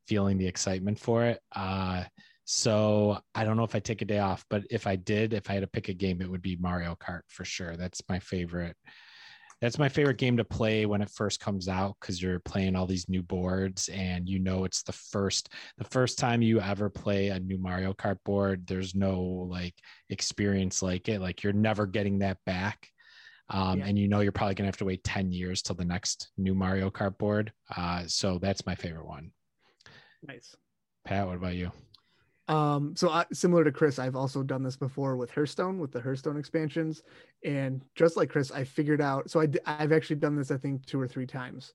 feeling 0.08 0.38
the 0.38 0.48
excitement 0.48 1.00
for 1.00 1.26
it. 1.26 1.40
Uh 1.56 2.04
so 2.50 3.20
I 3.36 3.44
don't 3.44 3.58
know 3.58 3.66
if 3.66 3.76
I 3.76 3.80
take 3.80 4.02
a 4.02 4.06
day 4.06 4.20
off, 4.20 4.46
but 4.50 4.64
if 4.72 4.88
I 4.88 4.96
did, 4.96 5.34
if 5.34 5.50
I 5.50 5.56
had 5.56 5.64
to 5.64 5.68
pick 5.68 5.90
a 5.90 5.94
game, 5.94 6.22
it 6.22 6.32
would 6.32 6.42
be 6.42 6.56
Mario 6.56 6.96
Kart 6.96 7.24
for 7.28 7.44
sure. 7.44 7.76
That's 7.76 8.02
my 8.08 8.20
favorite 8.20 8.78
that's 9.62 9.80
my 9.80 9.90
favorite 9.90 10.18
game 10.18 10.38
to 10.38 10.44
play 10.44 10.86
when 10.86 11.02
it 11.02 11.10
first 11.10 11.40
comes 11.40 11.68
out 11.68 11.96
because 12.00 12.22
you're 12.22 12.40
playing 12.40 12.76
all 12.76 12.86
these 12.86 13.10
new 13.10 13.24
boards 13.24 13.90
and 13.90 14.30
you 14.30 14.40
know 14.40 14.66
it's 14.66 14.84
the 14.84 14.92
first 14.92 15.50
the 15.78 15.84
first 15.86 16.20
time 16.20 16.42
you 16.42 16.60
ever 16.62 16.90
play 16.90 17.30
a 17.30 17.40
new 17.40 17.58
Mario 17.58 17.94
Kart 17.94 18.18
board. 18.24 18.68
There's 18.68 18.94
no 18.94 19.20
like 19.50 19.74
experience 20.10 20.82
like 20.82 21.10
it. 21.10 21.22
Like 21.22 21.44
you're 21.44 21.54
never 21.54 21.86
getting 21.86 22.20
that 22.20 22.38
back. 22.46 22.88
Um, 23.50 23.80
yeah. 23.80 23.86
and 23.86 23.98
you 23.98 24.10
know 24.10 24.20
you're 24.20 24.34
probably 24.34 24.56
gonna 24.56 24.68
have 24.68 24.78
to 24.78 24.86
wait 24.86 25.04
10 25.04 25.32
years 25.32 25.62
till 25.62 25.76
the 25.76 25.86
next 25.86 26.30
new 26.38 26.54
Mario 26.54 26.90
Kart 26.90 27.18
board. 27.18 27.52
Uh, 27.76 28.04
so 28.06 28.40
that's 28.40 28.66
my 28.66 28.76
favorite 28.76 29.08
one. 29.08 29.32
Nice. 30.22 30.56
Pat, 31.06 31.26
what 31.26 31.38
about 31.38 31.56
you? 31.56 31.72
Um, 32.48 32.96
so 32.96 33.10
I, 33.10 33.26
similar 33.34 33.64
to 33.64 33.72
Chris, 33.72 34.00
I've 34.00 34.16
also 34.16 34.42
done 34.42 34.64
this 34.64 34.78
before 34.78 35.18
with 35.18 35.32
Hearthstone, 35.32 35.80
with 35.80 35.92
the 35.92 36.00
Hearthstone 36.02 36.38
expansions, 36.38 37.04
and 37.44 37.84
just 37.96 38.16
like 38.16 38.30
Chris, 38.30 38.52
I 38.52 38.64
figured 38.64 39.02
out. 39.02 39.30
So 39.30 39.42
I, 39.42 39.48
I've 39.66 39.92
actually 39.92 40.18
done 40.18 40.36
this, 40.36 40.52
I 40.52 40.58
think, 40.58 40.86
two 40.86 41.00
or 41.00 41.08
three 41.08 41.28
times, 41.28 41.74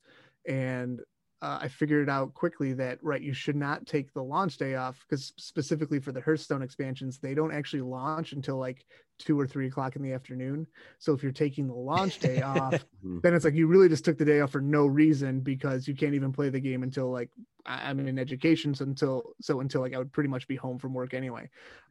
and 0.48 1.00
uh, 1.42 1.58
I 1.60 1.68
figured 1.68 2.08
out 2.08 2.32
quickly 2.34 2.72
that 2.74 2.98
right, 3.02 3.20
you 3.20 3.34
should 3.34 3.56
not 3.56 3.84
take 3.84 4.14
the 4.14 4.22
launch 4.22 4.56
day 4.56 4.76
off 4.76 5.04
because 5.08 5.32
specifically 5.36 5.98
for 5.98 6.12
the 6.12 6.20
Hearthstone 6.20 6.62
expansions, 6.62 7.18
they 7.18 7.34
don't 7.34 7.52
actually 7.52 7.82
launch 7.82 8.32
until 8.32 8.58
like 8.58 8.86
two 9.24 9.38
or 9.38 9.46
three 9.46 9.66
o'clock 9.68 9.96
in 9.96 10.02
the 10.02 10.12
afternoon. 10.12 10.66
So 10.98 11.12
if 11.12 11.22
you're 11.22 11.32
taking 11.32 11.66
the 11.66 11.74
launch 11.74 12.18
day 12.18 12.42
off, 12.42 12.86
Mhm. 13.02 13.22
then 13.22 13.34
it's 13.34 13.44
like 13.44 13.54
you 13.54 13.66
really 13.68 13.88
just 13.88 14.04
took 14.04 14.18
the 14.18 14.24
day 14.24 14.40
off 14.40 14.50
for 14.52 14.60
no 14.60 14.86
reason 14.86 15.40
because 15.40 15.86
you 15.86 15.94
can't 15.94 16.14
even 16.14 16.32
play 16.32 16.48
the 16.48 16.60
game 16.60 16.82
until 16.82 17.10
like 17.10 17.30
I'm 17.64 18.00
in 18.00 18.18
education, 18.18 18.74
so 18.74 18.84
until 18.84 19.34
so 19.40 19.60
until 19.60 19.80
like 19.80 19.94
I 19.94 19.98
would 19.98 20.12
pretty 20.12 20.28
much 20.28 20.48
be 20.48 20.56
home 20.56 20.78
from 20.78 20.94
work 20.94 21.14
anyway. 21.14 21.48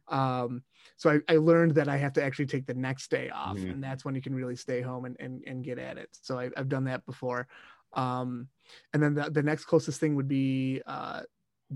Um, 0.08 0.64
so 0.96 1.10
I, 1.10 1.20
I 1.32 1.36
learned 1.36 1.74
that 1.76 1.88
I 1.88 1.96
have 1.96 2.12
to 2.14 2.22
actually 2.22 2.46
take 2.46 2.66
the 2.66 2.74
next 2.74 3.10
day 3.10 3.30
off, 3.30 3.58
Mhm. 3.58 3.70
and 3.70 3.82
that's 3.82 4.04
when 4.04 4.14
you 4.14 4.20
can 4.20 4.34
really 4.34 4.56
stay 4.56 4.80
home 4.82 5.04
and 5.06 5.16
and, 5.20 5.42
and 5.46 5.64
get 5.64 5.78
at 5.78 5.96
it. 5.98 6.10
So 6.12 6.38
I, 6.38 6.50
I've 6.56 6.68
done 6.68 6.84
that 6.84 7.06
before. 7.06 7.48
Um, 7.94 8.48
and 8.92 9.02
then 9.02 9.14
the, 9.14 9.30
the 9.30 9.42
next 9.42 9.66
closest 9.66 10.00
thing 10.00 10.14
would 10.16 10.28
be 10.28 10.82
uh, 10.86 11.22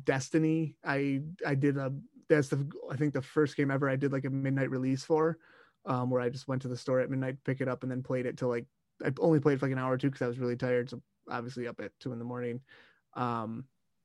Destiny. 0.05 0.77
I 0.85 1.23
I 1.47 1.55
did 1.55 1.79
a 1.79 1.95
that's 2.29 2.49
the 2.49 2.69
I 2.91 2.97
think 2.97 3.15
the 3.15 3.23
first 3.23 3.57
game 3.57 3.71
ever 3.71 3.89
I 3.89 3.97
did 3.97 4.13
like 4.13 4.25
a 4.25 4.31
midnight 4.31 4.71
release 4.71 5.05
for, 5.05 5.39
um, 5.85 6.11
where 6.11 6.21
I 6.21 6.29
just 6.29 6.49
went 6.49 6.63
to 6.63 6.69
the 6.69 6.77
store 6.77 7.01
at 7.01 7.11
midnight, 7.11 7.37
pick 7.45 7.61
it 7.61 7.69
up, 7.69 7.83
and 7.83 7.91
then 7.91 8.03
played 8.03 8.27
it 8.27 8.37
till 8.37 8.49
like 8.49 8.67
I 9.05 9.13
only 9.21 9.41
played 9.41 9.61
for 9.61 9.67
like 9.67 9.73
an 9.73 9.79
hour 9.79 9.93
or 9.93 9.99
two 9.99 10.09
because 10.09 10.23
I 10.23 10.29
was 10.29 10.39
really 10.39 10.57
tired. 10.57 10.91
So 10.91 11.01
obviously 11.31 11.69
up 11.69 11.81
at 11.81 11.93
two 12.01 12.13
in 12.13 12.19
the 12.19 12.25
morning. 12.25 12.61
Um, 13.15 13.65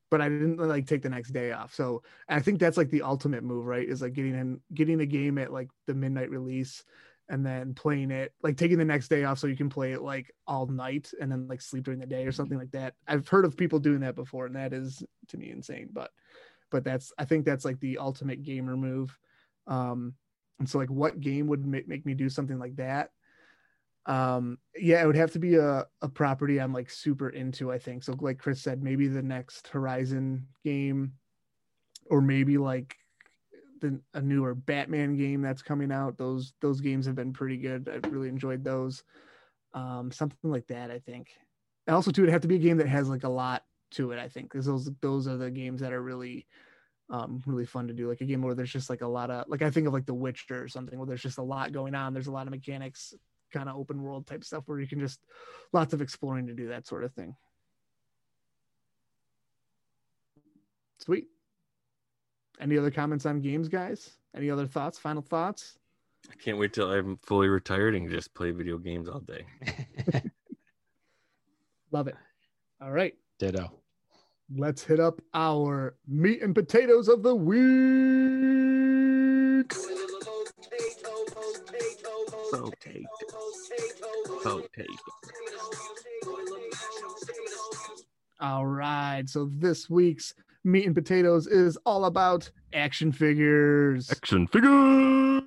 but 0.09 0.21
I 0.21 0.27
didn't 0.27 0.57
like 0.57 0.87
take 0.87 1.01
the 1.01 1.09
next 1.09 1.31
day 1.31 1.53
off. 1.53 1.73
So 1.73 2.03
I 2.27 2.41
think 2.41 2.59
that's 2.59 2.77
like 2.77 2.89
the 2.89 3.01
ultimate 3.01 3.43
move, 3.43 3.65
right? 3.65 3.87
Is 3.87 4.01
like 4.01 4.13
getting 4.13 4.35
in 4.35 4.59
getting 4.73 4.99
a 4.99 5.05
game 5.05 5.37
at 5.37 5.53
like 5.53 5.69
the 5.87 5.93
midnight 5.93 6.29
release 6.29 6.83
and 7.29 7.45
then 7.45 7.73
playing 7.73 8.11
it 8.11 8.33
like 8.43 8.57
taking 8.57 8.77
the 8.77 8.83
next 8.83 9.07
day 9.07 9.23
off 9.23 9.39
so 9.39 9.47
you 9.47 9.55
can 9.55 9.69
play 9.69 9.93
it 9.93 10.01
like 10.01 10.29
all 10.47 10.67
night 10.67 11.11
and 11.21 11.31
then 11.31 11.47
like 11.47 11.61
sleep 11.61 11.85
during 11.85 11.99
the 11.99 12.05
day 12.05 12.25
or 12.25 12.31
something 12.31 12.57
like 12.57 12.71
that. 12.71 12.93
I've 13.07 13.27
heard 13.27 13.45
of 13.45 13.55
people 13.55 13.79
doing 13.79 14.01
that 14.01 14.15
before 14.15 14.45
and 14.45 14.55
that 14.57 14.73
is 14.73 15.01
to 15.29 15.37
me 15.37 15.49
insane, 15.49 15.89
but 15.93 16.11
but 16.71 16.83
that's 16.83 17.13
I 17.17 17.25
think 17.25 17.45
that's 17.45 17.65
like 17.65 17.79
the 17.79 17.97
ultimate 17.97 18.43
gamer 18.43 18.75
move. 18.75 19.17
Um 19.67 20.15
and 20.59 20.69
so 20.69 20.77
like 20.77 20.89
what 20.89 21.19
game 21.19 21.47
would 21.47 21.65
make, 21.65 21.87
make 21.87 22.05
me 22.05 22.13
do 22.13 22.29
something 22.29 22.59
like 22.59 22.75
that? 22.77 23.11
Um 24.05 24.57
yeah, 24.75 25.01
it 25.03 25.05
would 25.05 25.15
have 25.15 25.31
to 25.33 25.39
be 25.39 25.55
a, 25.55 25.85
a 26.01 26.09
property 26.09 26.59
I'm 26.59 26.73
like 26.73 26.89
super 26.89 27.29
into, 27.29 27.71
I 27.71 27.77
think. 27.77 28.03
So 28.03 28.15
like 28.19 28.39
Chris 28.39 28.61
said, 28.61 28.81
maybe 28.81 29.07
the 29.07 29.21
next 29.21 29.67
Horizon 29.67 30.47
game 30.63 31.13
or 32.09 32.21
maybe 32.21 32.57
like 32.57 32.95
the 33.81 33.99
a 34.13 34.21
newer 34.21 34.55
Batman 34.55 35.17
game 35.17 35.41
that's 35.41 35.61
coming 35.61 35.91
out. 35.91 36.17
Those 36.17 36.53
those 36.61 36.79
games 36.79 37.05
have 37.07 37.15
been 37.15 37.33
pretty 37.33 37.57
good. 37.57 37.89
I've 37.89 38.11
really 38.11 38.29
enjoyed 38.29 38.63
those. 38.63 39.03
Um, 39.73 40.11
something 40.11 40.51
like 40.51 40.67
that, 40.67 40.91
I 40.91 40.99
think. 40.99 41.29
And 41.87 41.95
also, 41.95 42.11
too, 42.11 42.23
it'd 42.23 42.33
have 42.33 42.43
to 42.43 42.47
be 42.47 42.55
a 42.55 42.59
game 42.59 42.77
that 42.77 42.87
has 42.87 43.09
like 43.09 43.23
a 43.23 43.29
lot 43.29 43.63
to 43.91 44.11
it. 44.11 44.19
I 44.19 44.27
think 44.27 44.51
because 44.51 44.65
those 44.65 44.89
those 45.01 45.27
are 45.27 45.37
the 45.37 45.51
games 45.51 45.81
that 45.81 45.93
are 45.93 46.01
really 46.01 46.47
um 47.11 47.41
really 47.45 47.65
fun 47.65 47.87
to 47.87 47.93
do 47.93 48.07
like 48.07 48.21
a 48.21 48.25
game 48.25 48.41
where 48.41 48.55
there's 48.55 48.71
just 48.71 48.89
like 48.89 49.01
a 49.01 49.07
lot 49.07 49.29
of 49.29 49.45
like 49.47 49.61
i 49.61 49.69
think 49.69 49.85
of 49.85 49.93
like 49.93 50.05
the 50.05 50.13
witcher 50.13 50.63
or 50.63 50.67
something 50.67 50.97
where 50.97 51.05
there's 51.05 51.21
just 51.21 51.37
a 51.37 51.43
lot 51.43 51.71
going 51.73 51.93
on 51.93 52.13
there's 52.13 52.27
a 52.27 52.31
lot 52.31 52.47
of 52.47 52.51
mechanics 52.51 53.13
kind 53.51 53.67
of 53.67 53.75
open 53.75 54.01
world 54.01 54.25
type 54.25 54.43
stuff 54.43 54.63
where 54.65 54.79
you 54.79 54.87
can 54.87 54.99
just 54.99 55.19
lots 55.73 55.93
of 55.93 56.01
exploring 56.01 56.47
to 56.47 56.53
do 56.53 56.69
that 56.69 56.87
sort 56.87 57.03
of 57.03 57.13
thing 57.13 57.35
sweet 60.99 61.27
any 62.59 62.77
other 62.77 62.91
comments 62.91 63.25
on 63.25 63.41
games 63.41 63.67
guys 63.67 64.11
any 64.35 64.49
other 64.49 64.65
thoughts 64.65 64.97
final 64.97 65.21
thoughts 65.21 65.77
I 66.31 66.35
can't 66.35 66.59
wait 66.59 66.71
till 66.71 66.89
I'm 66.89 67.17
fully 67.23 67.49
retired 67.49 67.95
and 67.95 68.07
just 68.07 68.35
play 68.35 68.51
video 68.51 68.77
games 68.77 69.09
all 69.09 69.21
day. 69.21 69.43
love 71.91 72.07
it 72.07 72.15
all 72.79 72.91
right 72.91 73.15
Ditto. 73.39 73.80
Let's 74.55 74.83
hit 74.83 74.99
up 74.99 75.21
our 75.33 75.95
meat 76.07 76.41
and 76.41 76.53
potatoes 76.53 77.07
of 77.07 77.23
the 77.23 77.35
week 77.35 77.61
Potato. 82.51 83.07
Potato. 84.43 84.89
All 88.39 88.65
right. 88.65 89.23
So 89.29 89.49
this 89.53 89.89
week's 89.89 90.33
meat 90.63 90.85
and 90.85 90.95
potatoes 90.95 91.47
is 91.47 91.77
all 91.85 92.05
about 92.05 92.49
action 92.73 93.11
figures. 93.11 94.11
Action 94.11 94.47
figures. 94.47 95.43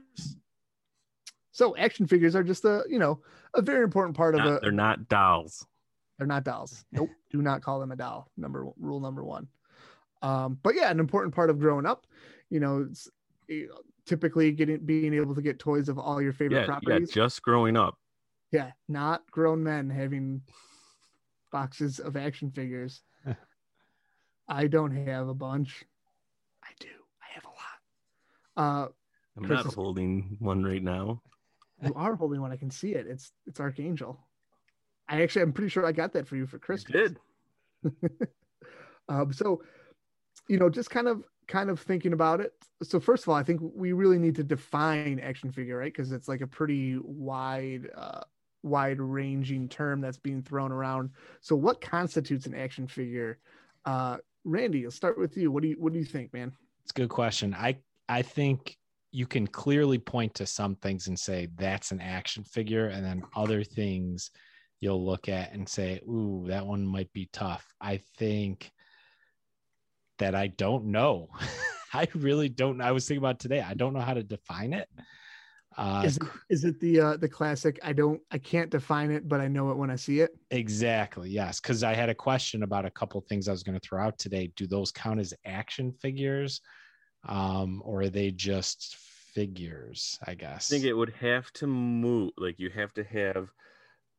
So 1.53 1.77
action 1.77 2.07
figures 2.07 2.35
are 2.35 2.43
just 2.43 2.65
a, 2.65 2.85
you 2.89 2.99
know, 2.99 3.21
a 3.55 3.63
very 3.63 3.85
important 3.85 4.17
part 4.17 4.35
of 4.35 4.41
Not- 4.41 4.57
a 4.57 4.61
they're 4.61 4.73
not 4.73 5.09
dolls. 5.09 5.67
They're 6.19 6.27
not 6.27 6.45
dolls. 6.45 6.85
Nope. 6.93 7.11
Do 7.31 7.43
not 7.43 7.63
call 7.63 7.81
them 7.81 7.93
a 7.93 7.97
doll. 7.97 8.29
Number 8.37 8.67
rule 8.79 9.01
number 9.01 9.25
1. 9.25 9.47
Um 10.23 10.59
but 10.63 10.75
yeah, 10.75 10.91
an 10.91 11.01
important 11.01 11.35
part 11.35 11.51
of 11.51 11.59
growing 11.59 11.87
up, 11.87 12.07
you 12.51 12.61
know, 12.61 12.87
it's 12.89 13.09
you 13.49 13.69
know, 13.69 13.79
typically 14.07 14.53
getting 14.53 14.79
being 14.85 15.13
able 15.15 15.35
to 15.35 15.43
get 15.43 15.59
toys 15.59 15.89
of 15.89 15.99
all 15.99 16.21
your 16.23 16.33
favorite 16.33 16.57
Yeah, 16.57 16.63
yeah, 16.63 16.67
properties. 16.67 17.11
just 17.11 17.43
growing 17.43 17.77
up. 17.77 17.99
Yeah, 18.53 18.71
not 18.89 19.29
grown 19.31 19.63
men 19.63 19.91
having 19.91 20.43
boxes 21.53 21.99
of 21.99 22.17
action 22.17 22.51
figures. 22.51 23.03
I 24.49 24.67
don't 24.67 24.95
have 25.07 25.29
a 25.29 25.35
bunch. 25.35 25.85
I 26.63 26.69
do. 26.79 26.89
I 27.23 27.35
have 27.35 27.45
a 27.45 27.49
lot. 27.49 28.85
Uh, 28.85 28.89
I'm 29.37 29.45
Chris 29.45 29.57
not 29.59 29.67
is- 29.67 29.75
holding 29.75 30.37
one 30.39 30.63
right 30.63 30.83
now. 30.83 31.21
you 31.83 31.93
are 31.95 32.15
holding 32.15 32.41
one. 32.41 32.53
I 32.53 32.57
can 32.57 32.71
see 32.71 32.95
it. 32.95 33.07
It's 33.07 33.33
it's 33.47 33.59
Archangel. 33.61 34.24
I 35.09 35.23
actually, 35.23 35.43
I'm 35.43 35.53
pretty 35.53 35.69
sure 35.69 35.85
I 35.85 35.93
got 35.93 36.13
that 36.15 36.27
for 36.27 36.37
you 36.37 36.47
for 36.47 36.57
I 36.57 36.61
Christmas. 36.61 36.93
did. 36.93 37.19
um, 39.09 39.33
so, 39.33 39.63
you 40.49 40.59
know, 40.59 40.71
just 40.71 40.91
kind 40.91 41.09
of 41.09 41.25
kind 41.47 41.71
of 41.71 41.79
thinking 41.81 42.13
about 42.13 42.41
it. 42.41 42.53
So 42.83 42.99
first 42.99 43.25
of 43.25 43.29
all, 43.29 43.35
I 43.35 43.43
think 43.43 43.61
we 43.63 43.93
really 43.93 44.19
need 44.19 44.35
to 44.37 44.45
define 44.45 45.21
action 45.21 45.53
figure, 45.53 45.79
right? 45.79 45.93
Because 45.93 46.13
it's 46.13 46.29
like 46.29 46.41
a 46.41 46.47
pretty 46.47 46.99
wide, 47.03 47.91
uh, 47.95 48.21
wide 48.63 49.01
ranging 49.01 49.69
term 49.69 50.01
that's 50.01 50.17
being 50.17 50.43
thrown 50.43 50.73
around. 50.73 51.11
So 51.41 51.55
what 51.55 51.81
constitutes 51.81 52.47
an 52.47 52.55
action 52.55 52.87
figure? 52.87 53.39
Uh, 53.85 54.17
Randy, 54.45 54.85
I'll 54.85 54.91
start 54.91 55.19
with 55.19 55.37
you. 55.37 55.51
What 55.51 55.63
do 55.63 55.69
you 55.69 55.77
what 55.79 55.93
do 55.93 55.99
you 55.99 56.05
think, 56.05 56.33
man? 56.33 56.53
It's 56.83 56.93
a 56.93 56.95
good 56.95 57.09
question. 57.09 57.55
I 57.55 57.77
I 58.09 58.23
think 58.23 58.77
you 59.13 59.27
can 59.27 59.47
clearly 59.47 59.99
point 59.99 60.35
to 60.35 60.47
some 60.47 60.75
things 60.77 61.07
and 61.07 61.19
say 61.19 61.49
that's 61.57 61.93
an 61.93 62.01
action 62.01 62.45
figure, 62.45 62.89
and 62.89 63.05
then 63.05 63.23
other 63.37 63.63
things 63.63 64.31
you'll 64.81 65.05
look 65.05 65.29
at 65.29 65.53
and 65.53 65.69
say, 65.69 66.01
"Ooh, 66.09 66.45
that 66.49 66.67
one 66.67 66.87
might 66.87 67.13
be 67.13 67.29
tough." 67.33 67.67
I 67.81 67.99
think 68.19 68.71
that 70.19 70.35
I 70.35 70.49
don't 70.49 70.87
know. 70.87 71.29
I 71.93 72.09
really 72.15 72.49
don't. 72.49 72.81
I 72.81 72.93
was 72.93 73.07
thinking 73.07 73.23
about 73.23 73.39
today. 73.39 73.61
I 73.61 73.75
don't 73.75 73.93
know 73.93 74.01
how 74.01 74.15
to 74.15 74.23
define 74.23 74.73
it. 74.73 74.89
Uh, 75.77 76.03
Is 76.05 76.17
it, 76.19 76.23
is 76.51 76.65
it 76.65 76.79
the 76.79 77.01
uh, 77.01 77.17
the 77.17 77.29
classic? 77.29 77.81
I 77.83 77.93
don't, 77.93 78.21
I 78.31 78.39
can't 78.39 78.71
define 78.71 79.11
it, 79.11 79.29
but 79.29 79.41
I 79.41 79.49
know 79.49 79.71
it 79.71 79.77
when 79.77 79.91
I 79.91 79.97
see 79.97 80.21
it. 80.21 80.31
Exactly. 80.51 81.31
Yes. 81.31 81.61
Because 81.61 81.83
I 81.83 81.95
had 81.95 82.09
a 82.09 82.15
question 82.15 82.63
about 82.63 82.85
a 82.85 82.91
couple 82.91 83.21
things 83.23 83.49
I 83.49 83.53
was 83.53 83.65
going 83.65 83.79
to 83.79 83.85
throw 83.85 84.01
out 84.01 84.17
today. 84.17 84.53
Do 84.55 84.69
those 84.69 84.93
count 84.93 85.19
as 85.19 85.35
action 85.45 85.91
figures, 85.91 86.61
um, 87.29 87.83
or 87.85 88.03
are 88.03 88.09
they 88.09 88.31
just 88.31 88.97
figures? 89.35 90.17
I 90.25 90.35
guess. 90.35 90.71
I 90.71 90.77
think 90.77 90.85
it 90.85 90.95
would 90.95 91.13
have 91.21 91.51
to 91.55 91.67
move. 91.67 92.31
Like 92.37 92.61
you 92.61 92.71
have 92.71 92.95
to 92.95 93.03
have 93.03 93.49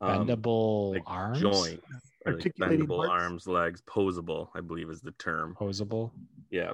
um, 0.01 0.27
bendable 0.27 0.93
like 0.93 1.03
arms, 1.07 1.39
joints, 1.39 1.83
or 2.25 2.33
like 2.33 2.53
bendable 2.59 2.97
parts? 2.97 3.11
arms, 3.11 3.47
legs, 3.47 3.81
posable. 3.81 4.49
I 4.55 4.61
believe 4.61 4.89
is 4.89 5.01
the 5.01 5.11
term. 5.13 5.55
posable. 5.59 6.11
Yeah, 6.51 6.73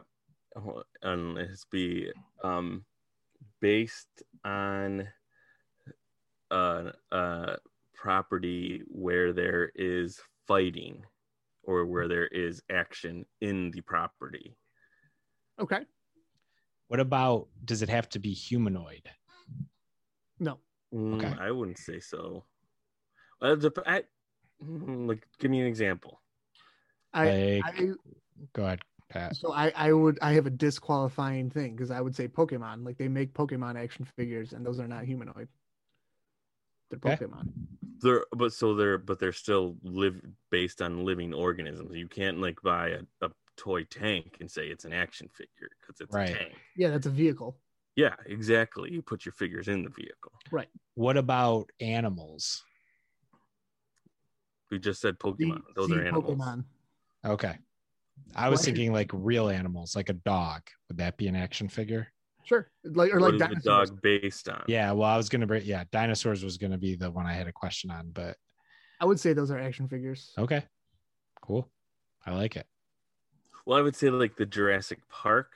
Oh, 0.55 0.84
and 1.01 1.38
it's 1.38 1.65
be 1.65 2.11
um 2.43 2.86
based 3.61 4.24
on 4.43 5.07
a, 6.49 6.91
a 7.11 7.57
property 7.93 8.82
where 8.88 9.32
there 9.32 9.72
is 9.76 10.19
fighting 10.47 11.05
or 11.63 11.86
where 11.86 12.07
there 12.07 12.28
is 12.28 12.61
action 12.69 13.26
in 13.39 13.72
the 13.72 13.82
property. 13.82 14.57
Okay. 15.59 15.86
What 16.88 16.99
about? 16.99 17.47
Does 17.63 17.82
it 17.82 17.89
have 17.89 18.09
to 18.09 18.19
be 18.19 18.34
humanoid? 18.34 19.09
No. 20.39 20.59
Mm, 20.93 21.15
Okay. 21.15 21.36
I 21.39 21.51
wouldn't 21.51 21.78
say 21.78 21.99
so. 21.99 22.43
Well, 23.42 23.58
the, 23.58 23.72
I, 23.86 24.04
mm, 24.64 25.08
like, 25.08 25.28
give 25.39 25.50
me 25.52 25.62
an 25.62 25.68
example. 25.68 26.22
I, 27.14 27.26
Like, 27.26 27.76
I 27.78 27.88
go 28.54 28.64
ahead, 28.66 28.82
Pat. 29.10 29.36
so 29.36 29.52
I 29.52 29.72
I 29.76 29.92
would 29.92 30.18
I 30.22 30.34
have 30.34 30.46
a 30.46 30.52
disqualifying 30.52 31.50
thing 31.50 31.76
because 31.76 31.92
I 31.92 32.00
would 32.00 32.16
say 32.16 32.28
Pokemon. 32.28 32.86
Like 32.86 32.98
they 32.98 33.08
make 33.08 33.34
Pokemon 33.34 33.82
action 33.82 34.06
figures, 34.06 34.54
and 34.54 34.66
those 34.66 34.80
are 34.80 34.88
not 34.88 35.04
humanoid. 35.06 35.50
They're 36.89 37.00
Okay. 37.00 37.26
Pokemon. 37.26 37.52
They're 38.02 38.26
but 38.32 38.54
so 38.54 38.76
they're 38.76 38.98
but 38.98 39.20
they're 39.20 39.34
still 39.34 39.76
live 39.84 40.22
based 40.52 40.82
on 40.82 41.04
living 41.04 41.34
organisms. 41.34 41.96
You 41.96 42.08
can't 42.08 42.39
like 42.39 42.62
buy 42.62 42.89
a, 42.89 43.02
a 43.26 43.32
toy 43.58 43.84
tank 43.84 44.38
and 44.39 44.50
say 44.50 44.68
it's 44.68 44.86
an 44.86 44.94
action 44.94 45.28
figure 45.34 45.70
because 45.80 46.00
it's 46.00 46.16
Right. 46.16 46.30
a 46.30 46.38
tank. 46.38 46.58
Yeah, 46.78 46.89
that's 46.89 47.08
a 47.08 47.12
vehicle. 47.12 47.58
Yeah, 47.96 48.16
exactly. 48.26 48.92
You 48.92 49.02
put 49.02 49.26
your 49.26 49.34
figures 49.34 49.68
in 49.68 49.84
the 49.84 49.89
vehicle. 49.89 50.32
Right. 50.50 50.70
What 50.96 51.18
about 51.18 51.70
animals? 51.82 52.64
We 54.72 54.80
just 54.80 55.01
said 55.01 55.19
Pokemon. 55.19 55.61
The- 55.67 55.74
Those 55.76 55.89
the 55.89 55.95
are 55.97 56.05
animals. 56.05 56.38
Pokemon. 56.38 56.63
Okay. 57.26 57.57
I 58.36 58.49
was 58.49 58.59
What? 58.59 58.65
thinking 58.65 58.93
like 58.93 59.11
real 59.13 59.49
animals, 59.49 59.95
like 59.95 60.09
a 60.09 60.13
dog. 60.13 60.61
Would 60.88 60.97
that 60.97 61.17
be 61.17 61.28
an 61.28 61.36
action 61.36 61.67
figure? 61.67 62.07
Sure. 62.43 62.72
Like 62.86 63.13
or 63.13 63.19
What 63.19 63.34
like 63.36 63.51
is 63.51 63.63
the 63.63 63.69
dinosaurs. 63.69 63.89
dog 63.91 64.01
based 64.01 64.49
on? 64.49 64.63
Yeah. 64.67 64.93
Well, 64.93 65.09
I 65.09 65.17
was 65.17 65.28
gonna 65.30 65.45
bring. 65.45 65.65
Yeah, 65.65 65.84
dinosaurs 65.91 66.43
was 66.43 66.57
gonna 66.57 66.78
be 66.78 66.95
the 66.95 67.11
one 67.11 67.26
I 67.28 67.34
had 67.34 67.47
a 67.47 67.51
question 67.51 67.91
on, 67.91 68.11
but 68.11 68.38
I 68.99 69.05
would 69.05 69.19
say 69.19 69.34
those 69.34 69.51
are 69.51 69.59
action 69.59 69.88
figures. 69.89 70.32
okay, 70.38 70.63
cool. 71.41 71.69
I 72.26 72.32
like 72.34 72.55
it. 72.55 72.65
Well, 73.65 73.78
I 73.78 73.82
would 73.82 73.95
say 73.95 74.09
like 74.09 74.38
the 74.38 74.45
Jurassic 74.45 74.99
Park 75.09 75.51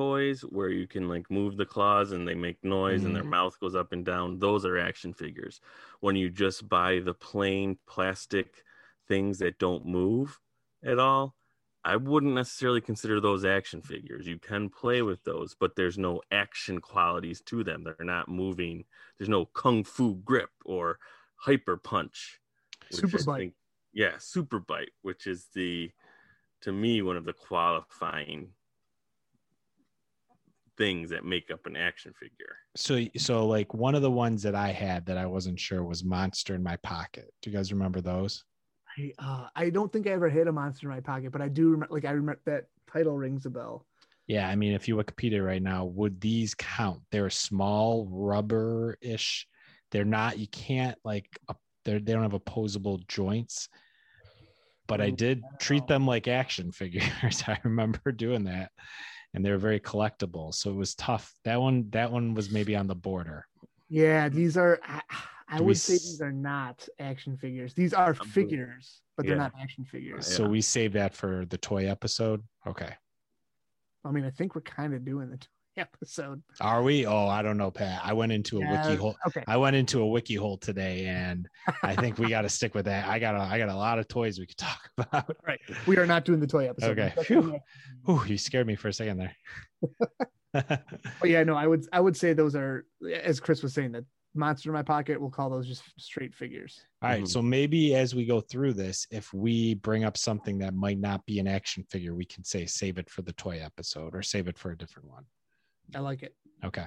toys 0.00 0.42
where 0.42 0.68
you 0.68 0.86
can 0.86 1.08
like 1.08 1.30
move 1.30 1.56
the 1.56 1.64
claws 1.64 2.12
and 2.12 2.28
they 2.28 2.34
make 2.34 2.62
noise 2.62 3.04
and 3.04 3.16
their 3.16 3.24
Mhm. 3.24 3.38
mouth 3.38 3.58
goes 3.60 3.74
up 3.74 3.92
and 3.92 4.04
down. 4.04 4.38
Those 4.38 4.66
are 4.66 4.76
action 4.78 5.14
figures. 5.14 5.60
When 6.00 6.16
you 6.16 6.28
just 6.28 6.68
buy 6.68 7.00
the 7.00 7.14
plain 7.14 7.78
plastic 7.86 8.62
things 9.08 9.38
that 9.38 9.58
don't 9.58 9.86
move 9.86 10.38
at 10.82 10.98
all, 10.98 11.34
I 11.82 11.96
wouldn't 11.96 12.34
necessarily 12.34 12.80
consider 12.82 13.20
those 13.20 13.44
action 13.44 13.80
figures. 13.80 14.26
You 14.26 14.38
can 14.38 14.68
play 14.68 15.00
with 15.02 15.22
those, 15.24 15.54
but 15.54 15.76
there's 15.76 15.96
no 15.96 16.20
action 16.30 16.80
qualities 16.80 17.40
to 17.42 17.64
them. 17.64 17.84
They're 17.84 17.96
not 18.16 18.28
moving. 18.28 18.84
There's 19.16 19.28
no 19.30 19.46
kung 19.46 19.82
fu 19.84 20.16
grip 20.16 20.50
or 20.64 20.98
hyper 21.36 21.76
punch. 21.78 22.40
Super 22.90 23.22
bite. 23.24 23.38
think- 23.38 23.54
yeah, 23.92 24.18
super 24.18 24.58
bite, 24.58 24.92
which 25.02 25.26
is 25.26 25.48
the 25.54 25.90
to 26.62 26.72
me 26.72 27.00
one 27.02 27.16
of 27.16 27.24
the 27.24 27.32
qualifying 27.32 28.55
things 30.76 31.10
that 31.10 31.24
make 31.24 31.50
up 31.50 31.66
an 31.66 31.76
action 31.76 32.12
figure. 32.18 32.56
So, 32.76 33.04
so 33.16 33.46
like 33.46 33.72
one 33.74 33.94
of 33.94 34.02
the 34.02 34.10
ones 34.10 34.42
that 34.42 34.54
I 34.54 34.72
had 34.72 35.06
that 35.06 35.18
I 35.18 35.26
wasn't 35.26 35.58
sure 35.58 35.82
was 35.84 36.04
Monster 36.04 36.54
in 36.54 36.62
My 36.62 36.76
Pocket. 36.76 37.32
Do 37.42 37.50
you 37.50 37.56
guys 37.56 37.72
remember 37.72 38.00
those? 38.00 38.44
I 38.98 39.12
uh, 39.18 39.48
I 39.54 39.70
don't 39.70 39.92
think 39.92 40.06
I 40.06 40.10
ever 40.10 40.28
hit 40.28 40.46
a 40.46 40.52
monster 40.52 40.88
in 40.88 40.94
my 40.94 41.00
pocket, 41.00 41.32
but 41.32 41.42
I 41.42 41.48
do 41.48 41.70
remember. 41.70 41.94
Like 41.94 42.04
I 42.04 42.10
remember 42.12 42.40
that 42.46 42.64
title 42.90 43.16
rings 43.16 43.46
a 43.46 43.50
bell. 43.50 43.86
Yeah, 44.26 44.48
I 44.48 44.56
mean, 44.56 44.72
if 44.72 44.88
you 44.88 44.96
Wikipedia 44.96 45.44
right 45.44 45.62
now, 45.62 45.84
would 45.84 46.20
these 46.20 46.54
count? 46.54 47.02
They're 47.12 47.30
small, 47.30 48.08
rubber-ish. 48.10 49.46
They're 49.92 50.04
not. 50.04 50.38
You 50.38 50.48
can't 50.48 50.98
like. 51.04 51.38
They 51.84 51.98
they 51.98 52.12
don't 52.12 52.22
have 52.22 52.34
opposable 52.34 53.00
joints. 53.06 53.68
But 54.88 55.00
I 55.00 55.08
Oh, 55.08 55.10
did 55.10 55.42
treat 55.58 55.86
them 55.86 56.06
like 56.06 56.28
action 56.28 56.72
figures. 56.72 57.42
I 57.46 57.58
remember 57.64 58.12
doing 58.12 58.44
that, 58.44 58.72
and 59.36 59.44
they 59.44 59.50
were 59.50 59.58
very 59.58 59.78
collectible. 59.78 60.52
So 60.52 60.70
it 60.70 60.76
was 60.76 60.94
tough. 60.94 61.32
That 61.44 61.60
one. 61.60 61.88
That 61.90 62.10
one 62.10 62.34
was 62.34 62.50
maybe 62.50 62.74
on 62.74 62.86
the 62.88 62.96
border. 62.96 63.46
Yeah, 63.88 64.28
these 64.28 64.56
are. 64.56 64.80
I, 64.82 65.02
I 65.48 65.60
would 65.60 65.78
say 65.78 65.92
these 65.92 66.20
are 66.20 66.32
not 66.32 66.88
action 66.98 67.36
figures. 67.36 67.74
These 67.74 67.94
are 67.94 68.14
bel- 68.14 68.24
figures, 68.24 69.02
but 69.16 69.26
they're 69.26 69.36
yeah. 69.36 69.42
not 69.42 69.52
action 69.60 69.84
figures. 69.84 70.26
So 70.26 70.48
we 70.48 70.60
save 70.60 70.94
that 70.94 71.14
for 71.14 71.44
the 71.50 71.58
toy 71.58 71.88
episode. 71.88 72.42
Okay. 72.66 72.92
I 74.04 74.10
mean, 74.10 74.24
I 74.24 74.30
think 74.30 74.54
we're 74.54 74.62
kind 74.62 74.94
of 74.94 75.04
doing 75.04 75.30
the 75.30 75.38
episode. 75.80 76.42
Are 76.60 76.82
we? 76.82 77.06
Oh, 77.06 77.26
I 77.26 77.42
don't 77.42 77.56
know, 77.56 77.70
Pat. 77.70 78.00
I 78.04 78.12
went 78.12 78.32
into 78.32 78.58
a 78.58 78.60
Yeah, 78.60 78.88
wiki 78.88 78.96
hole. 79.00 79.16
Okay. 79.28 79.42
I 79.46 79.56
went 79.56 79.76
into 79.76 80.00
a 80.00 80.06
wiki 80.06 80.34
hole 80.34 80.56
today, 80.58 81.06
and 81.06 81.48
I 81.82 81.94
think 81.96 82.18
we 82.18 82.28
got 82.28 82.42
to 82.42 82.48
stick 82.48 82.74
with 82.74 82.86
that. 82.86 83.08
I 83.08 83.18
got 83.18 83.34
a, 83.34 83.40
I 83.40 83.58
got 83.58 83.68
a 83.68 83.74
lot 83.76 83.98
of 83.98 84.08
toys 84.08 84.38
we 84.38 84.46
could 84.46 84.56
talk 84.56 84.90
about. 84.98 85.36
Right. 85.46 85.60
We 85.86 85.96
are 85.98 86.06
not 86.06 86.24
doing 86.24 86.40
the 86.40 86.46
toy 86.46 86.68
episode. 86.68 86.98
Okay. 86.98 87.12
That's 87.14 87.26
Phew. 87.28 87.38
only- 87.38 87.62
Ooh, 88.08 88.22
you 88.26 88.38
scared 88.38 88.66
me 88.66 88.74
for 88.76 88.88
a 88.88 88.92
second 88.92 89.18
there. 89.18 89.36
But 90.52 91.28
yeah, 91.28 91.44
no, 91.44 91.54
I 91.54 91.66
would 91.66 91.86
I 91.92 92.00
would 92.00 92.16
say 92.16 92.32
those 92.32 92.56
are 92.56 92.86
as 93.22 93.40
Chris 93.40 93.62
was 93.62 93.74
saying 93.74 93.92
that 93.92 94.04
monster 94.34 94.70
in 94.70 94.72
my 94.74 94.82
pocket. 94.82 95.20
We'll 95.20 95.28
call 95.28 95.50
those 95.50 95.66
just 95.68 95.82
straight 95.98 96.34
figures. 96.34 96.80
All 97.02 97.10
right, 97.10 97.24
Mhm. 97.24 97.28
so 97.28 97.42
maybe 97.42 97.94
as 97.94 98.14
we 98.14 98.24
go 98.24 98.40
through 98.40 98.72
this, 98.72 99.06
if 99.10 99.34
we 99.34 99.74
bring 99.74 100.04
up 100.04 100.16
something 100.16 100.56
that 100.60 100.72
might 100.72 100.98
not 100.98 101.26
be 101.26 101.40
an 101.40 101.46
action 101.46 101.84
figure, 101.90 102.14
we 102.14 102.24
can 102.24 102.42
say 102.42 102.64
save 102.64 102.96
it 102.96 103.10
for 103.10 103.20
the 103.20 103.34
toy 103.34 103.60
episode 103.62 104.14
or 104.14 104.22
save 104.22 104.48
it 104.48 104.56
for 104.56 104.70
a 104.70 104.78
different 104.78 105.10
one. 105.10 105.24
I 105.94 106.00
like 106.00 106.22
it. 106.22 106.34
Okay. 106.64 106.86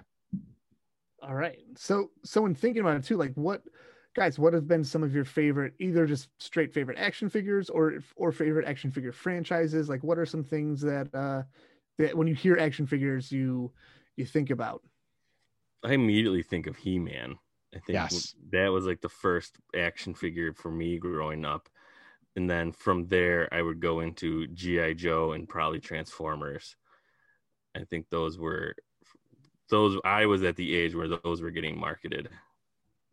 All 1.21 1.35
right. 1.35 1.59
So 1.75 2.11
so 2.23 2.45
in 2.45 2.55
thinking 2.55 2.81
about 2.81 2.97
it 2.97 3.03
too, 3.03 3.17
like 3.17 3.33
what 3.35 3.63
guys, 4.15 4.39
what 4.39 4.53
have 4.53 4.67
been 4.67 4.83
some 4.83 5.03
of 5.03 5.13
your 5.13 5.25
favorite 5.25 5.73
either 5.79 6.05
just 6.05 6.29
straight 6.39 6.73
favorite 6.73 6.97
action 6.97 7.29
figures 7.29 7.69
or 7.69 7.99
or 8.15 8.31
favorite 8.31 8.67
action 8.67 8.91
figure 8.91 9.11
franchises? 9.11 9.89
Like 9.89 10.03
what 10.03 10.17
are 10.17 10.25
some 10.25 10.43
things 10.43 10.81
that 10.81 11.13
uh 11.13 11.43
that 11.97 12.15
when 12.15 12.27
you 12.27 12.35
hear 12.35 12.57
action 12.57 12.87
figures 12.87 13.31
you 13.31 13.71
you 14.15 14.25
think 14.25 14.49
about? 14.49 14.81
I 15.83 15.93
immediately 15.93 16.43
think 16.43 16.67
of 16.67 16.77
He 16.77 16.99
Man. 16.99 17.37
I 17.73 17.79
think 17.79 17.95
Yes. 17.95 18.35
that 18.51 18.67
was 18.69 18.85
like 18.85 19.01
the 19.01 19.09
first 19.09 19.57
action 19.75 20.13
figure 20.13 20.53
for 20.53 20.71
me 20.71 20.97
growing 20.97 21.45
up. 21.45 21.69
And 22.35 22.49
then 22.49 22.71
from 22.71 23.07
there, 23.07 23.53
I 23.53 23.61
would 23.61 23.79
go 23.79 23.99
into 23.99 24.47
G.I. 24.47 24.93
Joe 24.93 25.33
and 25.33 25.47
probably 25.47 25.79
Transformers. 25.79 26.75
I 27.75 27.83
think 27.83 28.09
those 28.09 28.37
were 28.37 28.75
those 29.69 29.99
I 30.03 30.25
was 30.25 30.43
at 30.43 30.55
the 30.55 30.75
age 30.75 30.95
where 30.95 31.07
those 31.07 31.41
were 31.41 31.51
getting 31.51 31.79
marketed. 31.79 32.29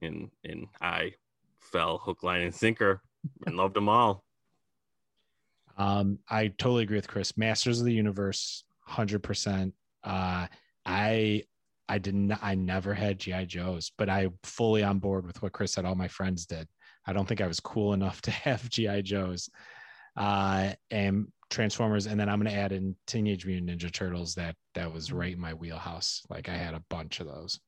And 0.03 0.31
and 0.45 0.67
I 0.81 1.15
fell 1.61 1.99
hook, 1.99 2.23
line, 2.23 2.43
and 2.43 2.55
sinker 2.55 3.03
and 3.47 3.57
loved 3.57 3.75
them 3.75 3.89
all. 3.89 4.25
Um, 5.79 6.19
I 6.29 6.49
totally 6.49 6.85
agree 6.85 6.97
with 6.97 7.09
Chris. 7.09 7.37
Masters 7.37 7.81
of 7.81 7.87
the 7.87 7.93
Universe, 7.93 8.65
hundred 8.81 9.23
percent. 9.23 9.75
Uh, 10.03 10.47
I 10.85 11.43
I 11.89 11.99
didn't. 11.99 12.33
I 12.43 12.55
never 12.55 12.95
had 12.95 13.19
GI 13.19 13.47
Joes, 13.47 13.93
but 13.97 14.09
I 14.09 14.29
fully 14.43 14.83
on 14.83 14.99
board 14.99 15.27
with 15.27 15.41
what 15.43 15.53
Chris 15.53 15.73
said. 15.73 15.85
All 15.85 15.95
my 15.95 16.09
friends 16.09 16.47
did. 16.47 16.69
I 17.07 17.13
don't 17.13 17.27
think 17.27 17.41
I 17.41 17.47
was 17.47 17.61
cool 17.61 17.93
enough 17.93 18.21
to 18.23 18.31
have 18.47 18.69
GI 18.69 19.03
Joes, 19.03 19.51
uh, 20.17 20.73
and 20.91 21.29
Transformers, 21.51 22.07
and 22.07 22.19
then 22.19 22.29
I'm 22.29 22.41
going 22.41 22.53
to 22.53 22.59
add 22.59 22.73
in 22.73 22.97
Teenage 23.07 23.47
Mutant 23.47 23.71
Ninja 23.81 23.93
Turtles. 23.93 24.35
That 24.35 24.57
that 24.75 24.93
was 24.93 25.13
right 25.13 25.33
in 25.33 25.41
my 25.41 25.55
wheelhouse. 25.55 26.23
Like 26.29 26.49
I 26.49 26.57
had 26.57 26.75
a 26.75 26.85
bunch 26.91 27.21
of 27.21 27.27
those. 27.27 27.61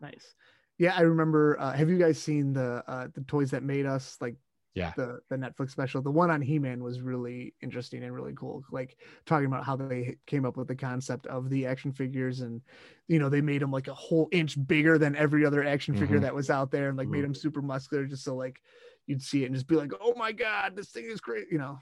Nice. 0.00 0.34
Yeah, 0.78 0.94
I 0.96 1.00
remember 1.00 1.58
uh 1.58 1.72
have 1.72 1.90
you 1.90 1.98
guys 1.98 2.22
seen 2.22 2.52
the 2.52 2.82
uh 2.86 3.08
the 3.14 3.22
toys 3.22 3.50
that 3.50 3.62
made 3.64 3.84
us 3.84 4.16
like 4.20 4.36
Yeah. 4.74 4.92
the 4.96 5.20
the 5.28 5.36
Netflix 5.36 5.70
special? 5.72 6.00
The 6.02 6.10
one 6.10 6.30
on 6.30 6.40
He-Man 6.40 6.82
was 6.84 7.00
really 7.00 7.54
interesting 7.60 8.04
and 8.04 8.14
really 8.14 8.32
cool. 8.34 8.62
Like 8.70 8.96
talking 9.26 9.46
about 9.46 9.64
how 9.64 9.74
they 9.76 10.16
came 10.26 10.44
up 10.46 10.56
with 10.56 10.68
the 10.68 10.76
concept 10.76 11.26
of 11.26 11.50
the 11.50 11.66
action 11.66 11.92
figures 11.92 12.40
and 12.40 12.62
you 13.08 13.18
know, 13.18 13.28
they 13.28 13.40
made 13.40 13.60
them 13.60 13.72
like 13.72 13.88
a 13.88 13.94
whole 13.94 14.28
inch 14.30 14.56
bigger 14.68 14.98
than 14.98 15.16
every 15.16 15.44
other 15.44 15.64
action 15.64 15.96
figure 15.96 16.18
Mhm. 16.18 16.22
that 16.22 16.34
was 16.34 16.48
out 16.48 16.70
there 16.70 16.88
and 16.88 16.96
like 16.96 17.08
made 17.08 17.24
them 17.24 17.34
super 17.34 17.60
muscular 17.60 18.06
just 18.06 18.22
so 18.24 18.36
like 18.36 18.60
you'd 19.06 19.22
see 19.22 19.42
it 19.42 19.46
and 19.46 19.54
just 19.54 19.66
be 19.66 19.74
like, 19.74 19.90
"Oh 20.00 20.14
my 20.14 20.32
god, 20.32 20.76
this 20.76 20.90
thing 20.92 21.06
is 21.06 21.20
great." 21.20 21.48
You 21.50 21.58
know, 21.58 21.80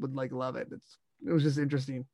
would 0.00 0.14
like 0.14 0.32
love 0.32 0.56
it. 0.56 0.68
It's 0.70 0.98
it 1.26 1.32
was 1.32 1.42
just 1.42 1.58
interesting. 1.58 2.06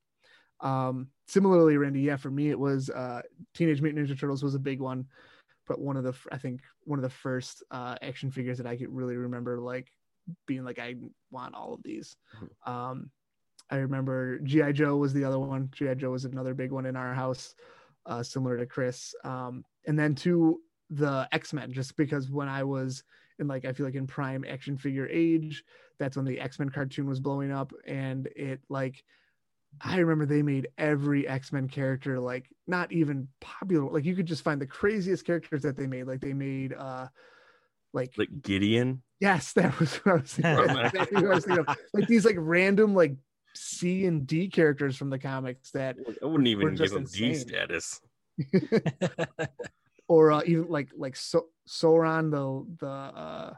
Um 0.60 1.08
similarly, 1.26 1.76
Randy, 1.76 2.00
yeah, 2.00 2.16
for 2.16 2.30
me 2.30 2.50
it 2.50 2.58
was 2.58 2.90
uh 2.90 3.22
Teenage 3.54 3.80
Mutant 3.80 4.08
Ninja 4.08 4.18
Turtles 4.18 4.42
was 4.42 4.54
a 4.54 4.60
big 4.60 4.80
one 4.80 5.06
but 5.66 5.80
one 5.80 5.96
of 5.96 6.04
the 6.04 6.14
I 6.30 6.38
think 6.38 6.60
one 6.84 6.98
of 6.98 7.02
the 7.02 7.10
first 7.10 7.62
uh, 7.70 7.96
action 8.02 8.30
figures 8.30 8.58
that 8.58 8.66
I 8.66 8.76
could 8.76 8.94
really 8.94 9.16
remember 9.16 9.58
like 9.60 9.90
being 10.46 10.64
like 10.64 10.78
I 10.78 10.94
want 11.30 11.54
all 11.54 11.74
of 11.74 11.82
these. 11.82 12.16
Um, 12.66 13.10
I 13.70 13.76
remember 13.76 14.38
GI 14.40 14.72
Joe 14.74 14.96
was 14.96 15.12
the 15.12 15.24
other 15.24 15.38
one. 15.38 15.70
GI 15.72 15.96
Joe 15.96 16.10
was 16.10 16.24
another 16.24 16.54
big 16.54 16.70
one 16.70 16.86
in 16.86 16.96
our 16.96 17.14
house, 17.14 17.54
uh, 18.06 18.22
similar 18.22 18.58
to 18.58 18.66
Chris. 18.66 19.14
Um, 19.24 19.64
and 19.86 19.98
then 19.98 20.14
to 20.16 20.60
the 20.90 21.28
X 21.32 21.52
Men, 21.52 21.72
just 21.72 21.96
because 21.96 22.30
when 22.30 22.48
I 22.48 22.64
was 22.64 23.02
in 23.38 23.46
like 23.46 23.64
I 23.64 23.72
feel 23.72 23.86
like 23.86 23.94
in 23.94 24.06
prime 24.06 24.44
action 24.48 24.76
figure 24.76 25.08
age, 25.08 25.64
that's 25.98 26.16
when 26.16 26.24
the 26.24 26.40
X 26.40 26.58
Men 26.58 26.70
cartoon 26.70 27.06
was 27.06 27.20
blowing 27.20 27.52
up, 27.52 27.72
and 27.86 28.28
it 28.36 28.60
like 28.68 29.02
I 29.80 29.98
remember 29.98 30.26
they 30.26 30.42
made 30.42 30.68
every 30.78 31.26
X 31.26 31.52
Men 31.52 31.68
character 31.68 32.20
like 32.20 32.48
not 32.66 32.92
even 32.92 33.28
popular. 33.40 33.90
Like 33.90 34.04
you 34.04 34.14
could 34.14 34.26
just 34.26 34.44
find 34.44 34.60
the 34.60 34.66
craziest 34.66 35.24
characters 35.24 35.62
that 35.62 35.76
they 35.76 35.86
made. 35.86 36.06
Like 36.06 36.20
they 36.20 36.32
made 36.32 36.72
uh 36.72 37.08
like, 37.92 38.12
Like 38.16 38.42
Gideon. 38.42 39.02
yes, 39.20 39.52
that 39.54 39.78
was 39.78 39.96
what 39.96 40.12
I 40.12 40.18
was 40.18 40.32
thinking. 40.32 40.76
Exactly 40.76 41.16
what 41.22 41.30
I 41.30 41.34
was 41.34 41.44
thinking 41.44 41.64
of. 41.66 41.76
Like 41.92 42.08
these 42.08 42.24
like 42.24 42.36
random 42.38 42.94
like 42.94 43.16
C 43.54 44.06
and 44.06 44.26
D 44.26 44.48
characters 44.48 44.96
from 44.96 45.10
the 45.10 45.18
comics 45.18 45.70
that 45.72 45.96
I 46.22 46.26
wouldn't 46.26 46.48
even 46.48 46.74
give 46.74 46.90
them 46.90 47.02
him 47.02 47.08
D 47.10 47.34
status. 47.34 48.00
or 50.14 50.32
uh, 50.32 50.42
even 50.46 50.68
like 50.68 50.90
like 50.96 51.16
so- 51.16 51.48
Sauron 51.68 52.30
the 52.30 52.44
the 52.84 52.92
uh 52.92 53.54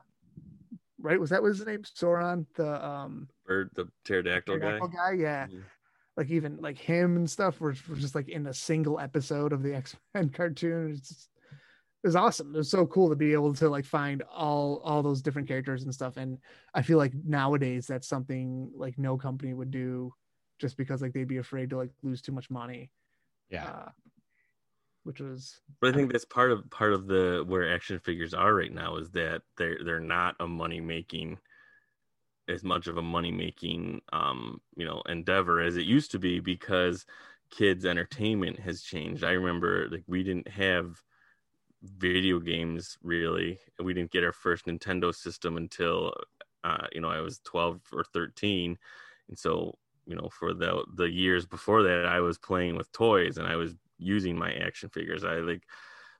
right 0.98 1.20
was 1.20 1.30
that 1.30 1.42
was 1.42 1.58
his 1.58 1.66
name 1.66 1.82
Sauron 1.82 2.46
the 2.54 2.70
um 2.86 3.28
Bird, 3.46 3.70
the 3.74 3.88
pterodactyl 4.04 4.56
guy. 4.58 4.78
pterodactyl 4.78 4.88
guy 4.96 5.12
yeah 5.12 5.46
Mhm. 5.46 5.62
like 6.16 6.30
even 6.30 6.56
like 6.60 6.78
him 6.78 7.16
and 7.16 7.28
stuff 7.30 7.60
were, 7.60 7.74
were 7.88 7.96
just 7.96 8.14
like 8.14 8.28
in 8.28 8.46
a 8.46 8.54
single 8.54 8.98
episode 8.98 9.52
of 9.52 9.62
the 9.62 9.74
X-Men 9.82 10.30
cartoon. 10.30 10.92
It's 10.92 11.08
just, 11.08 11.28
it 12.04 12.06
was 12.08 12.16
awesome. 12.16 12.54
It 12.54 12.58
was 12.58 12.70
so 12.70 12.86
cool 12.86 13.08
to 13.10 13.16
be 13.16 13.32
able 13.32 13.52
to 13.54 13.68
like 13.68 13.84
find 13.84 14.22
all 14.32 14.80
all 14.84 15.02
those 15.02 15.20
different 15.22 15.48
characters 15.48 15.82
and 15.84 15.92
stuff. 15.92 16.16
And 16.16 16.38
I 16.72 16.82
feel 16.82 16.98
like 16.98 17.12
nowadays 17.24 17.86
that's 17.86 18.06
something 18.08 18.70
like 18.76 18.96
no 18.98 19.16
company 19.18 19.52
would 19.54 19.70
do 19.72 20.12
just 20.60 20.76
because 20.76 21.02
like 21.02 21.12
they'd 21.12 21.26
be 21.36 21.38
afraid 21.38 21.70
to 21.70 21.76
like 21.76 21.90
lose 22.02 22.22
too 22.22 22.32
much 22.32 22.48
money. 22.50 22.90
Yeah. 23.50 23.66
Uh, 23.66 23.88
which 25.06 25.20
was 25.20 25.60
But 25.80 25.90
I 25.90 25.96
think 25.96 26.10
that's 26.12 26.24
part 26.24 26.50
of 26.50 26.68
part 26.70 26.92
of 26.92 27.06
the 27.06 27.44
where 27.46 27.72
action 27.72 27.98
figures 28.00 28.34
are 28.34 28.52
right 28.54 28.72
now 28.72 28.96
is 28.96 29.10
that 29.10 29.42
they're 29.56 29.78
they're 29.84 30.00
not 30.00 30.34
a 30.40 30.48
money 30.48 30.80
making 30.80 31.38
as 32.48 32.64
much 32.64 32.86
of 32.88 32.96
a 32.96 33.02
money 33.02 33.30
making 33.30 34.00
um 34.12 34.60
you 34.76 34.84
know 34.84 35.02
endeavor 35.08 35.60
as 35.60 35.76
it 35.76 35.84
used 35.86 36.10
to 36.10 36.18
be 36.18 36.40
because 36.40 37.06
kids 37.50 37.84
entertainment 37.84 38.58
has 38.58 38.82
changed. 38.82 39.22
I 39.22 39.30
remember 39.32 39.88
like 39.90 40.02
we 40.08 40.24
didn't 40.24 40.48
have 40.48 41.00
video 41.82 42.40
games 42.40 42.98
really. 43.02 43.60
We 43.80 43.94
didn't 43.94 44.10
get 44.10 44.24
our 44.24 44.32
first 44.32 44.66
nintendo 44.66 45.14
system 45.14 45.56
until 45.56 46.14
uh, 46.64 46.86
you 46.92 47.00
know 47.00 47.10
i 47.10 47.20
was 47.20 47.38
12 47.44 47.80
or 47.92 48.02
13 48.02 48.76
and 49.28 49.38
so 49.38 49.78
you 50.06 50.16
know 50.16 50.28
for 50.30 50.52
the 50.52 50.84
the 50.96 51.08
years 51.08 51.46
before 51.46 51.82
that 51.84 52.06
i 52.06 52.20
was 52.20 52.38
playing 52.38 52.76
with 52.76 52.90
toys 52.90 53.38
and 53.38 53.46
i 53.46 53.54
was 53.54 53.76
using 53.98 54.38
my 54.38 54.52
action 54.52 54.88
figures. 54.88 55.24
I 55.24 55.36
like 55.36 55.62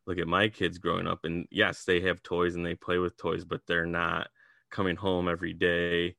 look 0.06 0.18
at 0.18 0.28
my 0.28 0.48
kids 0.48 0.78
growing 0.78 1.08
up 1.08 1.24
and 1.24 1.46
yes 1.50 1.82
they 1.84 2.00
have 2.00 2.22
toys 2.22 2.54
and 2.54 2.64
they 2.64 2.76
play 2.76 2.98
with 2.98 3.16
toys 3.16 3.44
but 3.44 3.60
they're 3.66 3.84
not 3.84 4.28
coming 4.70 4.94
home 4.94 5.28
every 5.28 5.52
day 5.52 6.14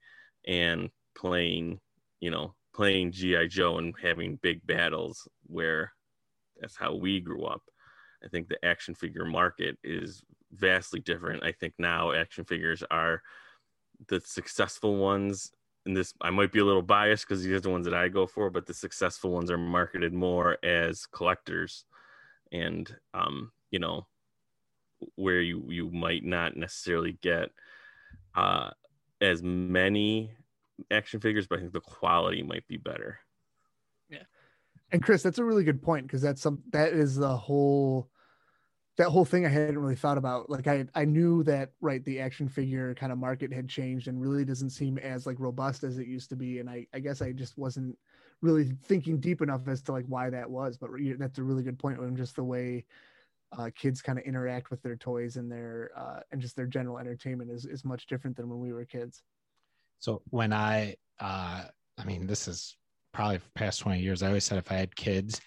and 0.45 0.89
playing 1.16 1.80
you 2.20 2.30
know 2.30 2.53
playing 2.76 3.14
gi 3.14 3.47
joe 3.47 3.78
and 3.78 3.95
having 4.01 4.38
big 4.41 4.60
battles 4.68 5.26
where 5.45 5.93
that's 6.60 6.76
how 6.76 6.95
we 6.95 7.20
grew 7.20 7.45
up. 7.45 7.64
I 8.24 8.28
think 8.28 8.47
the 8.47 8.64
action 8.66 8.95
figure 8.95 9.26
market 9.26 9.78
is 9.84 10.24
vastly 10.51 10.99
different. 10.99 11.43
I 11.43 11.51
think 11.51 11.74
now 11.78 12.12
action 12.14 12.45
figures 12.45 12.84
are 12.89 13.22
the 14.08 14.22
successful 14.22 14.97
ones 14.97 15.51
and 15.88 15.98
this 15.98 16.14
I 16.22 16.30
might 16.30 16.52
be 16.52 16.60
a 16.60 16.66
little 16.66 16.82
biased 16.84 17.28
because 17.28 17.44
these 17.44 17.54
are 17.54 17.60
the 17.60 17.70
ones 17.70 17.86
that 17.86 17.94
I 17.94 18.10
go 18.10 18.28
for, 18.28 18.50
but 18.50 18.68
the 18.68 18.74
successful 18.74 19.32
ones 19.32 19.50
are 19.50 19.58
marketed 19.58 20.14
more 20.14 20.58
as 20.64 21.08
collectors, 21.08 21.86
and 22.52 22.94
um, 23.14 23.52
you 23.72 23.80
know, 23.80 24.06
where 25.16 25.42
you 25.42 25.64
you 25.70 25.90
might 25.90 26.24
not 26.24 26.56
necessarily 26.56 27.18
get 27.22 27.50
uh, 28.36 28.70
as 29.22 29.42
many 29.42 30.32
action 30.92 31.20
figures, 31.20 31.48
but 31.48 31.58
I 31.58 31.62
think 31.62 31.74
the 31.74 31.82
quality 31.82 32.44
might 32.44 32.68
be 32.68 32.78
better. 32.78 33.20
Yeah, 34.10 34.24
and 34.92 35.02
Chris, 35.02 35.24
that's 35.24 35.40
a 35.40 35.44
really 35.44 35.64
good 35.64 35.82
point 35.82 36.06
because 36.06 36.22
that's 36.22 36.42
some 36.42 36.62
that 36.72 36.94
is 36.94 37.16
the 37.16 37.36
whole 37.36 38.10
that 38.98 39.10
whole 39.10 39.26
thing 39.26 39.45
I 39.45 39.50
hadn't 39.50 39.78
really 39.78 39.95
thought 39.95 40.18
about. 40.18 40.50
Like 40.50 40.68
I 40.68 40.86
I 40.95 41.06
knew 41.06 41.43
that 41.43 41.72
right 41.82 42.04
the 42.04 42.20
action 42.20 42.50
figure 42.50 42.95
kind 42.95 43.12
of 43.12 43.18
market 43.20 43.54
had 43.54 43.70
changed 43.70 44.08
and 44.08 44.20
really 44.20 44.43
doesn't 44.43 44.72
seem 44.72 44.98
as 44.98 45.26
like 45.26 45.39
robust 45.39 45.84
as 45.84 46.00
it 46.00 46.08
used 46.08 46.30
to 46.30 46.36
be. 46.36 46.60
And 46.60 46.70
I 46.70 46.88
I 46.93 47.00
guess 47.00 47.22
I 47.22 47.32
just 47.32 47.58
wasn't 47.58 47.98
really 48.41 48.72
thinking 48.84 49.20
deep 49.20 49.41
enough 49.41 49.68
as 49.68 49.82
to 49.84 49.91
like 49.91 50.06
why 50.08 50.30
that 50.32 50.50
was. 50.50 50.78
But 50.78 50.89
that's 51.18 51.38
a 51.38 51.43
really 51.43 51.64
good 51.64 51.78
point. 51.78 52.00
And 52.00 52.18
just 52.18 52.36
the 52.36 52.43
way 52.43 52.86
uh, 53.58 53.70
kids 53.76 54.02
kind 54.02 54.20
of 54.20 54.26
interact 54.26 54.72
with 54.72 54.82
their 54.82 54.95
toys 54.95 55.38
and 55.38 55.52
their 55.52 55.91
uh, 55.95 56.20
and 56.32 56.41
just 56.41 56.56
their 56.56 56.68
general 56.68 56.98
entertainment 56.98 57.52
is 57.52 57.66
is 57.66 57.86
much 57.86 58.08
different 58.08 58.36
than 58.36 58.50
when 58.50 58.60
we 58.60 58.74
were 58.74 58.84
kids. 58.84 59.22
So 60.00 60.24
when 60.32 60.52
I 60.52 60.95
uh, 61.20 61.66
I 62.00 62.04
mean 62.04 62.26
this 62.26 62.48
is 62.48 62.76
probably 63.14 63.39
past 63.54 63.80
20 63.80 64.00
years. 64.00 64.24
I 64.24 64.28
always 64.28 64.43
said 64.43 64.58
if 64.58 64.72
I 64.72 64.76
had 64.76 64.95
kids 64.95 65.39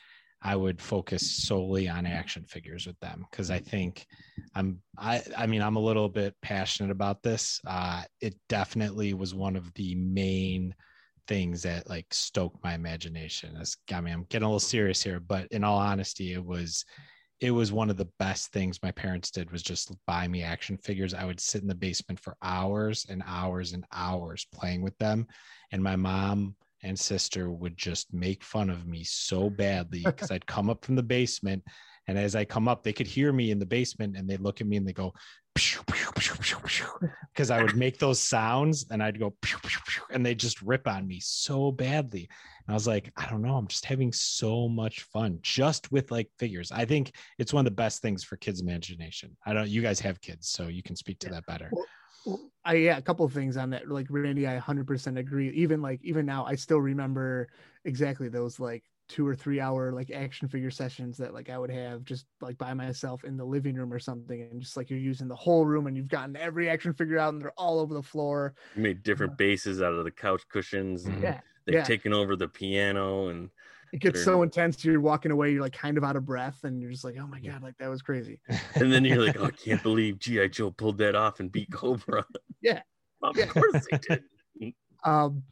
I 0.42 0.56
would 0.56 0.80
focus 0.80 1.30
solely 1.30 1.88
on 1.88 2.06
action 2.06 2.44
figures 2.44 2.86
with 2.86 2.98
them 3.00 3.26
because 3.30 3.50
I 3.50 3.58
think 3.58 4.06
I'm 4.54 4.80
I 4.96 5.22
I 5.36 5.46
mean 5.46 5.62
I'm 5.62 5.76
a 5.76 5.80
little 5.80 6.08
bit 6.08 6.34
passionate 6.40 6.90
about 6.90 7.22
this. 7.22 7.60
Uh, 7.66 8.02
it 8.20 8.34
definitely 8.48 9.12
was 9.12 9.34
one 9.34 9.56
of 9.56 9.72
the 9.74 9.94
main 9.96 10.74
things 11.28 11.62
that 11.62 11.88
like 11.88 12.06
stoked 12.12 12.62
my 12.64 12.74
imagination. 12.74 13.56
As 13.60 13.76
I 13.92 14.00
mean 14.00 14.14
I'm 14.14 14.26
getting 14.30 14.46
a 14.46 14.48
little 14.48 14.60
serious 14.60 15.02
here, 15.02 15.20
but 15.20 15.46
in 15.48 15.62
all 15.62 15.78
honesty, 15.78 16.32
it 16.32 16.44
was 16.44 16.84
it 17.40 17.50
was 17.50 17.72
one 17.72 17.90
of 17.90 17.96
the 17.96 18.08
best 18.18 18.52
things 18.52 18.82
my 18.82 18.92
parents 18.92 19.30
did 19.30 19.50
was 19.50 19.62
just 19.62 19.92
buy 20.06 20.28
me 20.28 20.42
action 20.42 20.76
figures. 20.78 21.14
I 21.14 21.24
would 21.24 21.40
sit 21.40 21.62
in 21.62 21.68
the 21.68 21.74
basement 21.74 22.20
for 22.20 22.36
hours 22.42 23.06
and 23.08 23.22
hours 23.26 23.72
and 23.72 23.84
hours 23.92 24.46
playing 24.52 24.82
with 24.82 24.96
them, 24.98 25.26
and 25.70 25.82
my 25.82 25.96
mom 25.96 26.54
and 26.82 26.98
sister 26.98 27.50
would 27.50 27.76
just 27.76 28.12
make 28.12 28.42
fun 28.42 28.70
of 28.70 28.86
me 28.86 29.04
so 29.04 29.50
badly 29.50 30.02
because 30.04 30.30
I'd 30.30 30.46
come 30.46 30.70
up 30.70 30.84
from 30.84 30.96
the 30.96 31.02
basement. 31.02 31.64
And 32.08 32.18
as 32.18 32.34
I 32.34 32.44
come 32.44 32.66
up, 32.66 32.82
they 32.82 32.92
could 32.92 33.06
hear 33.06 33.32
me 33.32 33.50
in 33.50 33.58
the 33.58 33.66
basement 33.66 34.16
and 34.16 34.28
they 34.28 34.36
look 34.36 34.60
at 34.60 34.66
me 34.66 34.76
and 34.76 34.88
they 34.88 34.92
go, 34.92 35.12
because 35.54 37.50
I 37.50 37.62
would 37.62 37.76
make 37.76 37.98
those 37.98 38.20
sounds 38.20 38.86
and 38.90 39.02
I'd 39.02 39.18
go, 39.18 39.34
and 40.10 40.24
they 40.24 40.34
just 40.34 40.62
rip 40.62 40.88
on 40.88 41.06
me 41.06 41.20
so 41.20 41.70
badly. 41.70 42.28
And 42.66 42.72
I 42.72 42.74
was 42.74 42.86
like, 42.86 43.12
I 43.16 43.28
don't 43.28 43.42
know, 43.42 43.56
I'm 43.56 43.66
just 43.66 43.84
having 43.84 44.12
so 44.12 44.68
much 44.68 45.02
fun 45.02 45.38
just 45.42 45.92
with 45.92 46.10
like 46.10 46.28
figures. 46.38 46.72
I 46.72 46.84
think 46.84 47.14
it's 47.38 47.52
one 47.52 47.66
of 47.66 47.70
the 47.70 47.76
best 47.76 48.02
things 48.02 48.24
for 48.24 48.36
kids' 48.36 48.60
imagination. 48.60 49.36
I 49.44 49.52
don't, 49.52 49.68
you 49.68 49.82
guys 49.82 50.00
have 50.00 50.20
kids, 50.20 50.48
so 50.48 50.68
you 50.68 50.82
can 50.82 50.96
speak 50.96 51.18
to 51.20 51.28
that 51.30 51.46
better. 51.46 51.68
Well, 51.72 51.86
I 52.64 52.74
yeah, 52.74 52.98
a 52.98 53.02
couple 53.02 53.24
of 53.24 53.32
things 53.32 53.56
on 53.56 53.70
that. 53.70 53.88
Like 53.88 54.06
Randy, 54.10 54.46
I 54.46 54.58
100% 54.58 55.18
agree. 55.18 55.50
Even 55.50 55.80
like 55.80 56.00
even 56.02 56.26
now, 56.26 56.44
I 56.44 56.54
still 56.54 56.80
remember 56.80 57.48
exactly 57.84 58.28
those 58.28 58.60
like 58.60 58.84
two 59.08 59.26
or 59.26 59.34
three 59.34 59.60
hour 59.60 59.92
like 59.92 60.10
action 60.12 60.46
figure 60.46 60.70
sessions 60.70 61.16
that 61.16 61.34
like 61.34 61.50
I 61.50 61.58
would 61.58 61.70
have 61.70 62.04
just 62.04 62.26
like 62.40 62.56
by 62.58 62.74
myself 62.74 63.24
in 63.24 63.36
the 63.36 63.44
living 63.44 63.74
room 63.74 63.92
or 63.92 63.98
something, 63.98 64.42
and 64.42 64.60
just 64.60 64.76
like 64.76 64.90
you're 64.90 64.98
using 64.98 65.26
the 65.26 65.36
whole 65.36 65.64
room 65.64 65.86
and 65.86 65.96
you've 65.96 66.08
gotten 66.08 66.36
every 66.36 66.68
action 66.68 66.92
figure 66.92 67.18
out 67.18 67.32
and 67.32 67.40
they're 67.40 67.52
all 67.56 67.80
over 67.80 67.94
the 67.94 68.02
floor. 68.02 68.54
You 68.76 68.82
made 68.82 69.02
different 69.02 69.32
uh, 69.32 69.36
bases 69.36 69.80
out 69.80 69.94
of 69.94 70.04
the 70.04 70.10
couch 70.10 70.42
cushions. 70.48 71.06
And 71.06 71.22
yeah, 71.22 71.40
they've 71.64 71.76
yeah. 71.76 71.84
taken 71.84 72.12
over 72.12 72.36
the 72.36 72.48
piano 72.48 73.28
and 73.28 73.50
it 73.92 74.00
gets 74.00 74.24
so 74.24 74.42
intense 74.42 74.84
you're 74.84 75.00
walking 75.00 75.32
away 75.32 75.52
you're 75.52 75.62
like 75.62 75.72
kind 75.72 75.98
of 75.98 76.04
out 76.04 76.16
of 76.16 76.24
breath 76.24 76.64
and 76.64 76.80
you're 76.80 76.90
just 76.90 77.04
like 77.04 77.16
oh 77.20 77.26
my 77.26 77.40
god 77.40 77.62
like 77.62 77.76
that 77.78 77.88
was 77.88 78.02
crazy. 78.02 78.38
And 78.74 78.92
then 78.92 79.04
you're 79.04 79.24
like 79.24 79.38
oh, 79.38 79.44
i 79.44 79.50
can't 79.50 79.82
believe 79.84 80.18
gi 80.18 80.48
joe 80.48 80.70
pulled 80.70 80.98
that 80.98 81.14
off 81.14 81.40
and 81.40 81.50
beat 81.50 81.70
cobra. 81.72 82.24
Yeah. 82.60 82.82
Of 83.22 83.36
yeah. 83.36 83.46
course 83.46 83.86
they 83.90 83.98
did. 83.98 84.24
Um 85.04 85.42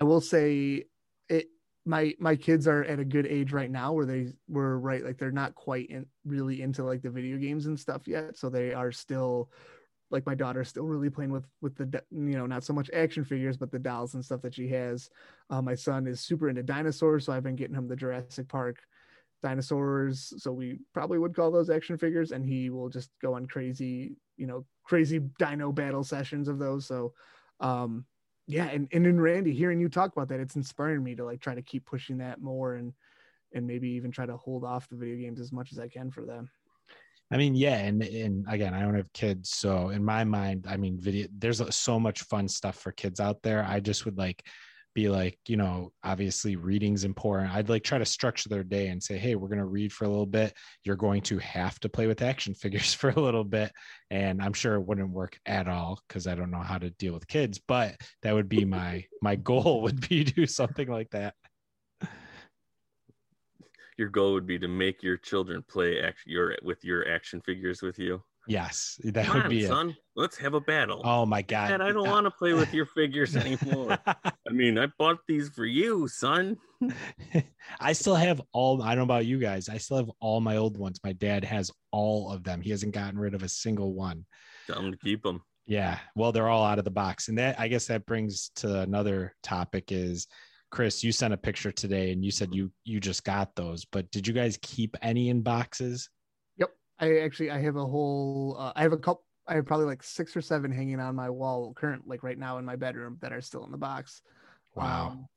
i 0.00 0.04
will 0.04 0.20
say 0.20 0.84
it 1.28 1.46
my 1.84 2.14
my 2.18 2.36
kids 2.36 2.68
are 2.68 2.84
at 2.84 2.98
a 2.98 3.04
good 3.04 3.26
age 3.26 3.52
right 3.52 3.70
now 3.70 3.92
where 3.92 4.06
they 4.06 4.32
were 4.48 4.78
right 4.78 5.04
like 5.04 5.18
they're 5.18 5.30
not 5.30 5.54
quite 5.54 5.88
in, 5.88 6.06
really 6.24 6.62
into 6.62 6.84
like 6.84 7.02
the 7.02 7.10
video 7.10 7.38
games 7.38 7.66
and 7.66 7.78
stuff 7.78 8.06
yet 8.06 8.36
so 8.36 8.48
they 8.48 8.72
are 8.72 8.92
still 8.92 9.50
like 10.10 10.26
my 10.26 10.34
daughter's 10.34 10.68
still 10.68 10.84
really 10.84 11.10
playing 11.10 11.32
with 11.32 11.46
with 11.60 11.76
the 11.76 12.02
you 12.10 12.36
know 12.36 12.46
not 12.46 12.64
so 12.64 12.72
much 12.72 12.90
action 12.92 13.24
figures 13.24 13.56
but 13.56 13.70
the 13.70 13.78
dolls 13.78 14.14
and 14.14 14.24
stuff 14.24 14.42
that 14.42 14.54
she 14.54 14.68
has. 14.68 15.10
Uh, 15.50 15.62
my 15.62 15.74
son 15.74 16.06
is 16.06 16.20
super 16.20 16.48
into 16.48 16.62
dinosaurs 16.62 17.24
so 17.24 17.32
i've 17.32 17.42
been 17.42 17.56
getting 17.56 17.76
him 17.76 17.88
the 17.88 17.96
jurassic 17.96 18.48
park 18.48 18.78
dinosaurs. 19.42 20.32
So 20.38 20.52
we 20.52 20.80
probably 20.92 21.18
would 21.18 21.34
call 21.34 21.50
those 21.50 21.70
action 21.70 21.96
figures 21.96 22.32
and 22.32 22.44
he 22.44 22.70
will 22.70 22.88
just 22.88 23.10
go 23.22 23.34
on 23.34 23.46
crazy 23.46 24.16
you 24.36 24.46
know 24.46 24.64
crazy 24.84 25.20
dino 25.38 25.72
battle 25.72 26.04
sessions 26.04 26.48
of 26.48 26.58
those. 26.58 26.86
So 26.86 27.12
um 27.60 28.04
yeah 28.46 28.66
and, 28.66 28.88
and 28.92 29.06
in 29.06 29.20
randy 29.20 29.52
hearing 29.52 29.80
you 29.80 29.88
talk 29.88 30.12
about 30.12 30.28
that 30.28 30.40
it's 30.40 30.56
inspiring 30.56 31.04
me 31.04 31.14
to 31.14 31.24
like 31.24 31.40
try 31.40 31.54
to 31.54 31.62
keep 31.62 31.84
pushing 31.84 32.18
that 32.18 32.40
more 32.40 32.74
and 32.74 32.92
and 33.52 33.66
maybe 33.66 33.88
even 33.90 34.10
try 34.10 34.26
to 34.26 34.36
hold 34.36 34.64
off 34.64 34.88
the 34.88 34.96
video 34.96 35.16
games 35.16 35.40
as 35.40 35.52
much 35.52 35.72
as 35.72 35.78
i 35.78 35.88
can 35.88 36.10
for 36.10 36.24
them 36.24 36.48
I 37.30 37.36
mean, 37.36 37.54
yeah, 37.54 37.76
and 37.76 38.02
and 38.02 38.46
again, 38.48 38.72
I 38.72 38.80
don't 38.80 38.94
have 38.94 39.12
kids, 39.12 39.50
so 39.50 39.90
in 39.90 40.02
my 40.02 40.24
mind, 40.24 40.64
I 40.68 40.76
mean, 40.78 40.98
video. 40.98 41.28
There's 41.36 41.62
so 41.74 42.00
much 42.00 42.22
fun 42.22 42.48
stuff 42.48 42.76
for 42.76 42.90
kids 42.92 43.20
out 43.20 43.42
there. 43.42 43.64
I 43.68 43.80
just 43.80 44.06
would 44.06 44.16
like 44.16 44.42
be 44.94 45.10
like, 45.10 45.38
you 45.46 45.56
know, 45.56 45.92
obviously 46.02 46.56
reading's 46.56 47.04
important. 47.04 47.52
I'd 47.52 47.68
like 47.68 47.84
try 47.84 47.98
to 47.98 48.04
structure 48.06 48.48
their 48.48 48.64
day 48.64 48.88
and 48.88 49.02
say, 49.02 49.18
hey, 49.18 49.34
we're 49.34 49.48
gonna 49.48 49.66
read 49.66 49.92
for 49.92 50.06
a 50.06 50.08
little 50.08 50.26
bit. 50.26 50.54
You're 50.84 50.96
going 50.96 51.20
to 51.22 51.38
have 51.38 51.78
to 51.80 51.88
play 51.90 52.06
with 52.06 52.22
action 52.22 52.54
figures 52.62 52.94
for 52.94 53.10
a 53.10 53.20
little 53.20 53.44
bit, 53.44 53.72
and 54.10 54.40
I'm 54.42 54.54
sure 54.54 54.74
it 54.76 54.86
wouldn't 54.86 55.10
work 55.10 55.38
at 55.44 55.68
all 55.68 56.00
because 56.08 56.26
I 56.26 56.34
don't 56.34 56.50
know 56.50 56.62
how 56.62 56.78
to 56.78 56.90
deal 56.90 57.12
with 57.12 57.28
kids. 57.28 57.58
But 57.58 57.96
that 58.22 58.34
would 58.34 58.48
be 58.48 58.64
my 58.64 59.04
my 59.20 59.36
goal 59.36 59.82
would 59.82 60.08
be 60.08 60.24
to 60.24 60.32
do 60.32 60.46
something 60.46 60.88
like 60.88 61.10
that 61.10 61.34
your 63.98 64.08
goal 64.08 64.32
would 64.34 64.46
be 64.46 64.58
to 64.58 64.68
make 64.68 65.02
your 65.02 65.16
children 65.16 65.62
play 65.68 66.00
act- 66.00 66.20
your 66.26 66.56
with 66.62 66.84
your 66.84 67.08
action 67.10 67.40
figures 67.44 67.82
with 67.82 67.98
you. 67.98 68.22
Yes, 68.46 68.98
that 69.04 69.26
Come 69.26 69.36
would 69.36 69.44
on, 69.44 69.50
be 69.50 69.66
son. 69.66 69.90
it. 69.90 69.96
Let's 70.16 70.38
have 70.38 70.54
a 70.54 70.60
battle. 70.60 71.02
Oh 71.04 71.26
my 71.26 71.42
god! 71.42 71.68
Dad, 71.68 71.80
I 71.82 71.92
don't 71.92 72.08
want 72.08 72.24
to 72.24 72.30
play 72.30 72.54
with 72.54 72.72
your 72.72 72.86
figures 72.94 73.36
anymore. 73.36 73.98
I 74.06 74.32
mean, 74.50 74.78
I 74.78 74.86
bought 74.98 75.18
these 75.28 75.50
for 75.50 75.66
you, 75.66 76.08
son. 76.08 76.56
I 77.80 77.92
still 77.92 78.14
have 78.14 78.40
all. 78.52 78.80
I 78.82 78.90
don't 78.90 78.98
know 78.98 79.02
about 79.14 79.26
you 79.26 79.38
guys. 79.38 79.68
I 79.68 79.76
still 79.76 79.98
have 79.98 80.10
all 80.20 80.40
my 80.40 80.56
old 80.56 80.78
ones. 80.78 80.98
My 81.04 81.12
dad 81.12 81.44
has 81.44 81.70
all 81.90 82.32
of 82.32 82.42
them. 82.42 82.62
He 82.62 82.70
hasn't 82.70 82.94
gotten 82.94 83.18
rid 83.18 83.34
of 83.34 83.42
a 83.42 83.48
single 83.50 83.92
one. 83.92 84.24
Tell 84.66 84.78
him 84.78 84.92
to 84.92 84.98
keep 84.98 85.22
them. 85.22 85.42
Yeah. 85.66 85.98
Well, 86.14 86.32
they're 86.32 86.48
all 86.48 86.64
out 86.64 86.78
of 86.78 86.86
the 86.86 86.90
box, 86.90 87.28
and 87.28 87.36
that 87.36 87.60
I 87.60 87.68
guess 87.68 87.88
that 87.88 88.06
brings 88.06 88.50
to 88.56 88.80
another 88.80 89.34
topic 89.42 89.92
is. 89.92 90.26
Chris, 90.70 91.02
you 91.02 91.12
sent 91.12 91.32
a 91.32 91.36
picture 91.36 91.72
today 91.72 92.12
and 92.12 92.24
you 92.24 92.30
said 92.30 92.54
you 92.54 92.70
you 92.84 93.00
just 93.00 93.24
got 93.24 93.54
those, 93.56 93.84
but 93.84 94.10
did 94.10 94.26
you 94.26 94.34
guys 94.34 94.58
keep 94.62 94.96
any 95.02 95.30
in 95.30 95.40
boxes? 95.40 96.10
Yep. 96.56 96.70
I 96.98 97.18
actually 97.18 97.50
I 97.50 97.58
have 97.60 97.76
a 97.76 97.86
whole 97.86 98.56
uh, 98.58 98.72
I 98.76 98.82
have 98.82 98.92
a 98.92 98.98
couple 98.98 99.24
I 99.46 99.54
have 99.54 99.66
probably 99.66 99.86
like 99.86 100.02
six 100.02 100.36
or 100.36 100.42
seven 100.42 100.70
hanging 100.70 101.00
on 101.00 101.14
my 101.14 101.30
wall 101.30 101.72
current 101.74 102.06
like 102.06 102.22
right 102.22 102.38
now 102.38 102.58
in 102.58 102.64
my 102.64 102.76
bedroom 102.76 103.16
that 103.20 103.32
are 103.32 103.40
still 103.40 103.64
in 103.64 103.72
the 103.72 103.78
box. 103.78 104.20
Wow. 104.74 105.08
Um, 105.08 105.28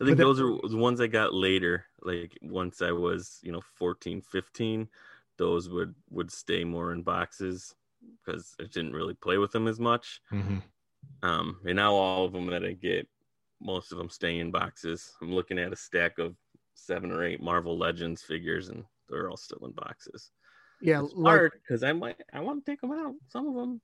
I 0.00 0.04
think 0.04 0.18
those 0.18 0.40
are 0.40 0.56
the 0.68 0.76
ones 0.76 1.00
I 1.00 1.06
got 1.06 1.34
later. 1.34 1.86
Like 2.02 2.36
once 2.42 2.82
I 2.82 2.92
was, 2.92 3.38
you 3.42 3.50
know, 3.50 3.62
14, 3.76 4.20
15, 4.20 4.88
those 5.38 5.68
would 5.68 5.94
would 6.10 6.30
stay 6.30 6.64
more 6.64 6.92
in 6.92 7.02
boxes 7.02 7.74
because 8.24 8.54
I 8.60 8.64
didn't 8.64 8.92
really 8.92 9.14
play 9.14 9.38
with 9.38 9.52
them 9.52 9.66
as 9.66 9.80
much. 9.80 10.20
Mhm. 10.32 10.62
Um, 11.22 11.60
and 11.64 11.76
now 11.76 11.94
all 11.94 12.24
of 12.24 12.32
them 12.32 12.46
that 12.46 12.64
I 12.64 12.72
get, 12.72 13.08
most 13.60 13.92
of 13.92 13.98
them 13.98 14.10
stay 14.10 14.38
in 14.38 14.50
boxes. 14.50 15.12
I'm 15.22 15.32
looking 15.34 15.58
at 15.58 15.72
a 15.72 15.76
stack 15.76 16.18
of 16.18 16.34
seven 16.74 17.10
or 17.10 17.24
eight 17.24 17.42
Marvel 17.42 17.78
Legends 17.78 18.22
figures, 18.22 18.68
and 18.68 18.84
they're 19.08 19.30
all 19.30 19.36
still 19.36 19.64
in 19.64 19.72
boxes. 19.72 20.30
Yeah, 20.80 21.02
It's 21.02 21.14
like- 21.14 21.36
hard 21.38 21.52
because 21.62 21.82
I 21.82 21.92
might 21.92 22.16
I 22.32 22.40
want 22.40 22.64
to 22.64 22.70
take 22.70 22.80
them 22.82 22.92
out. 22.92 23.14
Some 23.28 23.48
of 23.48 23.54
them. 23.54 23.80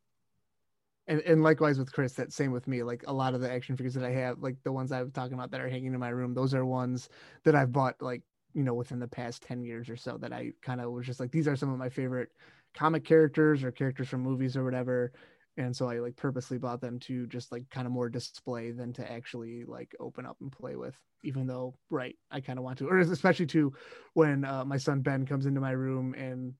and, 1.08 1.20
and 1.22 1.42
likewise 1.42 1.78
with 1.78 1.90
Chris, 1.92 2.12
that 2.14 2.32
same 2.32 2.52
with 2.52 2.68
me. 2.68 2.82
Like 2.82 3.04
a 3.06 3.12
lot 3.12 3.34
of 3.34 3.40
the 3.40 3.50
action 3.50 3.76
figures 3.76 3.94
that 3.94 4.04
I 4.04 4.10
have, 4.10 4.40
like 4.40 4.56
the 4.62 4.72
ones 4.72 4.92
I 4.92 5.02
was 5.02 5.12
talking 5.12 5.34
about 5.34 5.50
that 5.52 5.60
are 5.60 5.68
hanging 5.70 5.94
in 5.94 6.00
my 6.00 6.10
room, 6.10 6.34
those 6.34 6.54
are 6.54 6.64
ones 6.66 7.08
that 7.44 7.54
I've 7.54 7.72
bought 7.72 8.00
like 8.02 8.22
you 8.54 8.62
know 8.62 8.74
within 8.74 8.98
the 9.00 9.08
past 9.08 9.42
ten 9.42 9.62
years 9.64 9.88
or 9.88 9.96
so. 9.96 10.18
That 10.18 10.32
I 10.34 10.52
kind 10.60 10.80
of 10.82 10.92
was 10.92 11.06
just 11.06 11.18
like 11.18 11.30
these 11.32 11.48
are 11.48 11.56
some 11.56 11.72
of 11.72 11.78
my 11.78 11.88
favorite 11.88 12.28
comic 12.74 13.04
characters 13.04 13.64
or 13.64 13.72
characters 13.72 14.08
from 14.08 14.20
movies 14.20 14.54
or 14.56 14.62
whatever. 14.64 15.12
And 15.56 15.76
so 15.76 15.88
I 15.88 15.98
like 15.98 16.16
purposely 16.16 16.58
bought 16.58 16.80
them 16.80 16.98
to 17.00 17.26
just 17.26 17.52
like 17.52 17.68
kind 17.70 17.86
of 17.86 17.92
more 17.92 18.08
display 18.08 18.70
than 18.70 18.92
to 18.94 19.10
actually 19.12 19.64
like 19.66 19.94
open 20.00 20.24
up 20.24 20.36
and 20.40 20.50
play 20.50 20.76
with. 20.76 20.96
Even 21.24 21.46
though, 21.46 21.74
right, 21.90 22.16
I 22.30 22.40
kind 22.40 22.58
of 22.58 22.64
want 22.64 22.78
to, 22.78 22.88
or 22.88 22.98
especially 22.98 23.46
to 23.46 23.72
when 24.14 24.44
uh, 24.44 24.64
my 24.64 24.76
son 24.76 25.00
Ben 25.02 25.24
comes 25.26 25.46
into 25.46 25.60
my 25.60 25.70
room 25.72 26.14
and 26.14 26.54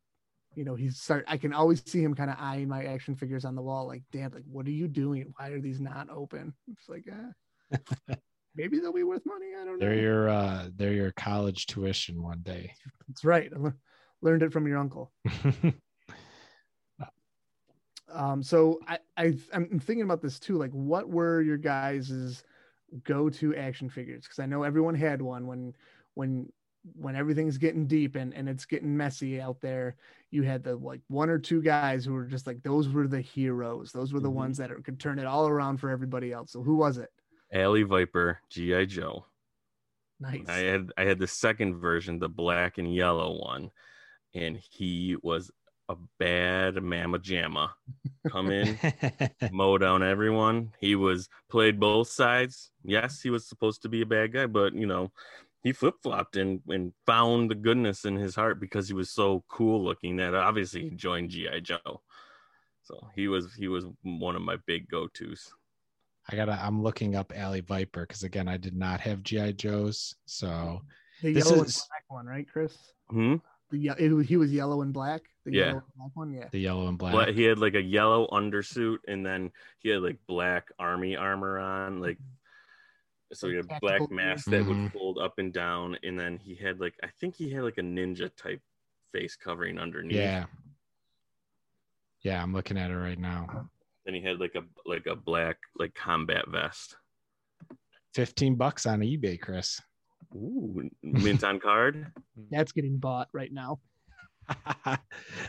you 0.54 0.64
know 0.64 0.74
he's 0.74 1.00
start 1.00 1.24
i 1.28 1.36
can 1.38 1.52
always 1.52 1.82
see 1.86 2.02
him 2.02 2.14
kind 2.14 2.28
of 2.30 2.36
eyeing 2.38 2.68
my 2.68 2.84
action 2.84 3.14
figures 3.16 3.44
on 3.44 3.54
the 3.54 3.62
wall 3.62 3.86
like 3.86 4.02
dad 4.12 4.34
like 4.34 4.44
what 4.46 4.66
are 4.66 4.70
you 4.70 4.86
doing 4.88 5.32
why 5.38 5.48
are 5.48 5.60
these 5.60 5.80
not 5.80 6.08
open 6.10 6.52
it's 6.70 6.88
like 6.90 7.04
eh, 7.10 8.14
maybe 8.54 8.78
they'll 8.78 8.92
be 8.92 9.02
worth 9.02 9.22
money 9.24 9.46
i 9.60 9.64
don't 9.64 9.78
know 9.78 9.86
They're 9.86 9.94
your 9.98 10.28
uh 10.28 10.68
they're 10.76 10.92
your 10.92 11.12
college 11.12 11.66
tuition 11.66 12.22
one 12.22 12.40
day. 12.42 12.74
that's 13.08 13.24
right 13.24 13.50
I 13.50 13.70
learned 14.20 14.42
it 14.42 14.52
from 14.52 14.66
your 14.66 14.78
uncle 14.78 15.10
um 18.12 18.42
so 18.42 18.78
i, 18.86 18.98
I 19.16 19.34
i'm 19.52 19.80
thinking 19.80 20.02
about 20.02 20.22
this 20.22 20.38
too 20.38 20.58
like 20.58 20.70
what 20.72 21.08
were 21.08 21.40
your 21.40 21.56
guys's 21.56 22.44
go-to 23.04 23.56
action 23.56 23.88
figures? 23.88 24.24
Because 24.24 24.38
i 24.38 24.46
know 24.46 24.62
everyone 24.64 24.94
had 24.94 25.22
one 25.22 25.46
when 25.46 25.74
when 26.14 26.52
when 26.96 27.14
everything's 27.14 27.58
getting 27.58 27.86
deep 27.86 28.16
and, 28.16 28.34
and 28.34 28.48
it's 28.48 28.66
getting 28.66 28.96
messy 28.96 29.40
out 29.40 29.60
there 29.60 29.94
you 30.32 30.42
had 30.42 30.64
the 30.64 30.74
like 30.76 31.00
one 31.08 31.30
or 31.30 31.38
two 31.38 31.62
guys 31.62 32.04
who 32.04 32.12
were 32.12 32.24
just 32.24 32.46
like 32.46 32.62
those 32.62 32.88
were 32.88 33.06
the 33.06 33.20
heroes. 33.20 33.92
Those 33.92 34.12
were 34.12 34.18
the 34.20 34.30
Mhm. 34.30 34.34
ones 34.34 34.56
that 34.58 34.72
are, 34.72 34.80
could 34.80 34.98
turn 34.98 35.18
it 35.18 35.26
all 35.26 35.46
around 35.46 35.76
for 35.76 35.90
everybody 35.90 36.32
else. 36.32 36.50
So 36.52 36.62
who 36.62 36.74
was 36.74 36.96
it? 36.98 37.10
Alley 37.52 37.82
Viper, 37.82 38.38
GI 38.48 38.86
Joe. 38.86 39.26
nice. 40.18 40.48
I 40.48 40.58
had 40.58 40.90
I 40.96 41.04
had 41.04 41.18
the 41.18 41.26
second 41.26 41.76
version, 41.76 42.18
the 42.18 42.28
black 42.30 42.78
and 42.78 42.92
yellow 42.92 43.38
one, 43.40 43.70
and 44.34 44.56
he 44.56 45.16
was 45.22 45.50
a 45.92 45.96
bad 46.18 46.82
mama 46.82 47.18
jamma. 47.18 47.70
Come 48.28 48.50
in, 48.50 48.78
mow 49.52 49.78
down 49.78 50.02
everyone. 50.02 50.72
He 50.80 50.94
was 50.94 51.28
played 51.50 51.78
both 51.80 52.08
sides. 52.08 52.70
Yes, 52.82 53.20
he 53.20 53.30
was 53.30 53.46
supposed 53.48 53.82
to 53.82 53.88
be 53.88 54.02
a 54.02 54.06
bad 54.06 54.32
guy, 54.32 54.46
but 54.46 54.74
you 54.74 54.86
know, 54.86 55.12
he 55.62 55.72
flip 55.72 55.94
flopped 56.02 56.36
and 56.36 56.60
and 56.68 56.92
found 57.06 57.50
the 57.50 57.54
goodness 57.54 58.04
in 58.04 58.16
his 58.16 58.34
heart 58.34 58.60
because 58.60 58.88
he 58.88 58.94
was 58.94 59.10
so 59.10 59.44
cool 59.48 59.82
looking 59.84 60.16
that 60.16 60.34
obviously 60.34 60.82
he 60.88 60.90
joined 60.90 61.30
GI 61.30 61.60
Joe. 61.62 62.02
So 62.82 63.08
he 63.14 63.28
was 63.28 63.54
he 63.54 63.68
was 63.68 63.84
one 64.02 64.36
of 64.36 64.42
my 64.42 64.56
big 64.66 64.88
go 64.88 65.06
tos. 65.08 65.52
I 66.30 66.36
gotta 66.36 66.52
I'm 66.60 66.82
looking 66.82 67.16
up 67.16 67.32
Alley 67.34 67.60
Viper 67.60 68.06
because 68.06 68.22
again 68.22 68.48
I 68.48 68.56
did 68.56 68.74
not 68.76 69.00
have 69.00 69.22
GI 69.22 69.54
Joes, 69.54 70.14
so 70.24 70.82
the 71.22 71.32
this 71.32 71.44
yellow 71.44 71.58
and 71.60 71.68
is- 71.68 71.86
black 71.88 72.04
one 72.08 72.26
right 72.26 72.48
chris 72.50 72.76
Hmm. 73.10 73.36
The 73.72 73.88
it, 73.98 74.26
he 74.26 74.36
was 74.36 74.52
yellow 74.52 74.82
and 74.82 74.92
black 74.92 75.22
the 75.44 75.52
Yeah. 75.52 75.58
yellow 75.66 75.82
and 75.82 75.94
black 75.96 76.10
one 76.14 76.32
yeah 76.32 76.48
the 76.52 76.60
yellow 76.60 76.86
and 76.88 76.96
black. 76.98 77.12
But 77.14 77.34
he 77.34 77.42
had 77.42 77.58
like 77.58 77.74
a 77.74 77.82
yellow 77.82 78.28
undersuit, 78.28 78.98
and 79.08 79.26
then 79.26 79.50
he 79.80 79.88
had 79.88 80.02
like 80.02 80.18
black 80.28 80.68
army 80.78 81.16
armor 81.16 81.58
on, 81.58 82.00
like 82.00 82.18
so 83.32 83.48
he 83.48 83.56
had 83.56 83.64
a 83.64 83.78
black 83.80 84.10
mask 84.10 84.44
that 84.50 84.62
Mhm. 84.64 84.82
would 84.84 84.92
fold 84.92 85.18
up 85.18 85.38
and 85.38 85.52
down, 85.52 85.96
and 86.04 86.18
then 86.20 86.38
he 86.38 86.54
had 86.54 86.78
like 86.80 86.94
I 87.02 87.08
think 87.18 87.34
he 87.34 87.50
had 87.50 87.64
like 87.64 87.78
a 87.78 87.82
ninja 87.82 88.30
type 88.36 88.60
face 89.12 89.34
covering 89.36 89.78
underneath. 89.78 90.16
Yeah. 90.16 90.46
Yeah, 92.22 92.42
I'm 92.42 92.52
looking 92.52 92.78
at 92.78 92.90
it 92.90 92.96
right 92.96 93.18
now. 93.18 93.68
Then 94.04 94.14
he 94.14 94.20
had 94.22 94.38
like 94.38 94.54
a 94.54 94.62
like 94.86 95.06
a 95.06 95.16
black 95.16 95.56
like 95.76 95.94
combat 95.94 96.46
vest. 96.48 96.96
15 98.14 98.56
bucks 98.56 98.84
on 98.86 99.00
eBay, 99.00 99.40
Chris. 99.40 99.80
Ooh, 100.34 100.88
mint 101.02 101.44
on 101.44 101.60
card. 101.60 102.12
that's 102.50 102.72
getting 102.72 102.98
bought 102.98 103.28
right 103.32 103.52
now 103.52 103.78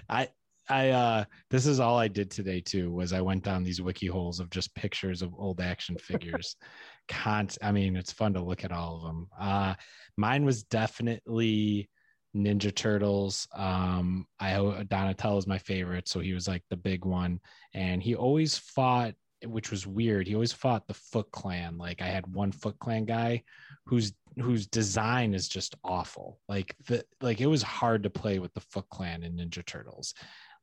I 0.10 0.30
I 0.70 0.90
uh 0.90 1.26
this 1.50 1.66
is 1.66 1.80
all 1.80 1.98
I 1.98 2.08
did 2.08 2.32
today 2.32 2.62
too 2.62 2.92
was 2.92 3.14
I 3.14 3.22
went 3.22 3.44
down 3.44 3.64
these 3.64 3.82
wiki 3.82 4.08
holes 4.08 4.40
of 4.40 4.50
just 4.50 4.74
pictures 4.76 5.22
of 5.22 5.34
old 5.38 5.60
action 5.60 5.98
figures. 5.98 6.56
Can't 7.08 7.56
I 7.62 7.72
mean 7.72 7.96
it's 7.96 8.12
fun 8.14 8.34
to 8.34 8.42
look 8.42 8.64
at 8.64 8.72
all 8.72 8.98
of 8.98 9.04
them. 9.04 9.28
Uh 9.40 9.76
mine 10.18 10.46
was 10.46 10.64
definitely 10.64 11.90
Ninja 12.36 12.74
Turtles. 12.74 13.48
Um 13.56 14.26
I 14.40 14.54
Donatello 14.88 15.38
is 15.38 15.48
my 15.48 15.58
favorite, 15.58 16.08
so 16.08 16.20
he 16.20 16.34
was 16.34 16.48
like 16.48 16.64
the 16.70 16.78
big 16.78 17.06
one 17.06 17.40
and 17.74 18.02
he 18.02 18.16
always 18.16 18.58
fought 18.58 19.16
which 19.46 19.72
was 19.72 19.88
weird. 19.88 20.28
He 20.28 20.34
always 20.34 20.54
fought 20.54 20.88
the 20.88 20.94
Foot 20.94 21.32
Clan. 21.32 21.78
Like 21.78 22.02
I 22.02 22.08
had 22.08 22.34
one 22.34 22.52
Foot 22.52 22.80
Clan 22.80 23.06
guy 23.06 23.44
whose 23.86 24.14
whose 24.42 24.66
design 24.68 25.34
is 25.34 25.48
just 25.48 25.76
awful. 25.84 26.40
Like 26.48 26.76
the 26.88 27.06
like 27.22 27.42
it 27.42 27.48
was 27.48 27.64
hard 27.64 28.04
to 28.04 28.10
play 28.10 28.40
with 28.40 28.54
the 28.54 28.62
Foot 28.72 28.90
Clan 28.90 29.24
in 29.24 29.38
Ninja 29.38 29.66
Turtles. 29.66 30.14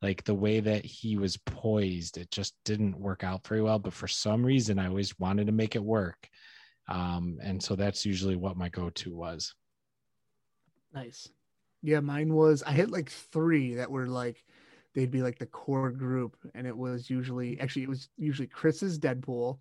Like 0.01 0.23
the 0.23 0.35
way 0.35 0.59
that 0.59 0.83
he 0.83 1.15
was 1.17 1.37
poised, 1.37 2.17
it 2.17 2.31
just 2.31 2.55
didn't 2.65 2.99
work 2.99 3.23
out 3.23 3.47
very 3.47 3.61
well. 3.61 3.79
But 3.79 3.93
for 3.93 4.07
some 4.07 4.43
reason, 4.43 4.79
I 4.79 4.87
always 4.87 5.17
wanted 5.19 5.45
to 5.45 5.53
make 5.53 5.75
it 5.75 5.83
work. 5.83 6.27
Um, 6.89 7.37
and 7.41 7.61
so 7.61 7.75
that's 7.75 8.05
usually 8.05 8.35
what 8.35 8.57
my 8.57 8.67
go-to 8.69 9.15
was. 9.15 9.53
Nice. 10.93 11.29
Yeah, 11.83 11.99
mine 11.99 12.33
was 12.33 12.63
I 12.63 12.71
had 12.71 12.91
like 12.91 13.09
three 13.09 13.75
that 13.75 13.91
were 13.91 14.07
like 14.07 14.43
they'd 14.93 15.11
be 15.11 15.21
like 15.21 15.39
the 15.39 15.45
core 15.45 15.91
group, 15.91 16.37
and 16.53 16.67
it 16.67 16.75
was 16.75 17.09
usually 17.09 17.59
actually 17.59 17.83
it 17.83 17.89
was 17.89 18.09
usually 18.17 18.47
Chris's 18.47 18.99
Deadpool. 18.99 19.59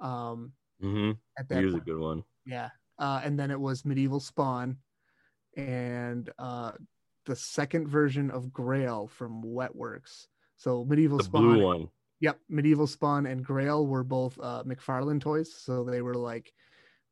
Um 0.00 0.52
Mm-hmm. 0.82 1.12
at 1.38 1.48
that 1.48 1.58
He 1.58 1.64
was 1.64 1.74
a 1.74 1.80
good 1.80 1.98
one. 1.98 2.24
Yeah. 2.44 2.70
Uh 2.98 3.20
and 3.24 3.38
then 3.38 3.50
it 3.50 3.60
was 3.60 3.84
Medieval 3.84 4.20
Spawn 4.20 4.78
and 5.56 6.28
uh 6.38 6.72
the 7.26 7.36
second 7.36 7.88
version 7.88 8.30
of 8.30 8.52
Grail 8.52 9.06
from 9.06 9.42
Wetworks. 9.42 10.26
So 10.56 10.84
Medieval 10.84 11.18
The 11.18 11.24
Spawn 11.24 11.54
blue 11.54 11.64
one. 11.64 11.88
Yep, 12.20 12.38
Medieval 12.48 12.86
Spawn 12.86 13.26
and 13.26 13.44
Grail 13.44 13.86
were 13.86 14.04
both 14.04 14.38
uh, 14.40 14.62
McFarlane 14.64 15.20
toys, 15.20 15.54
so 15.54 15.84
they 15.84 16.00
were 16.00 16.14
like, 16.14 16.52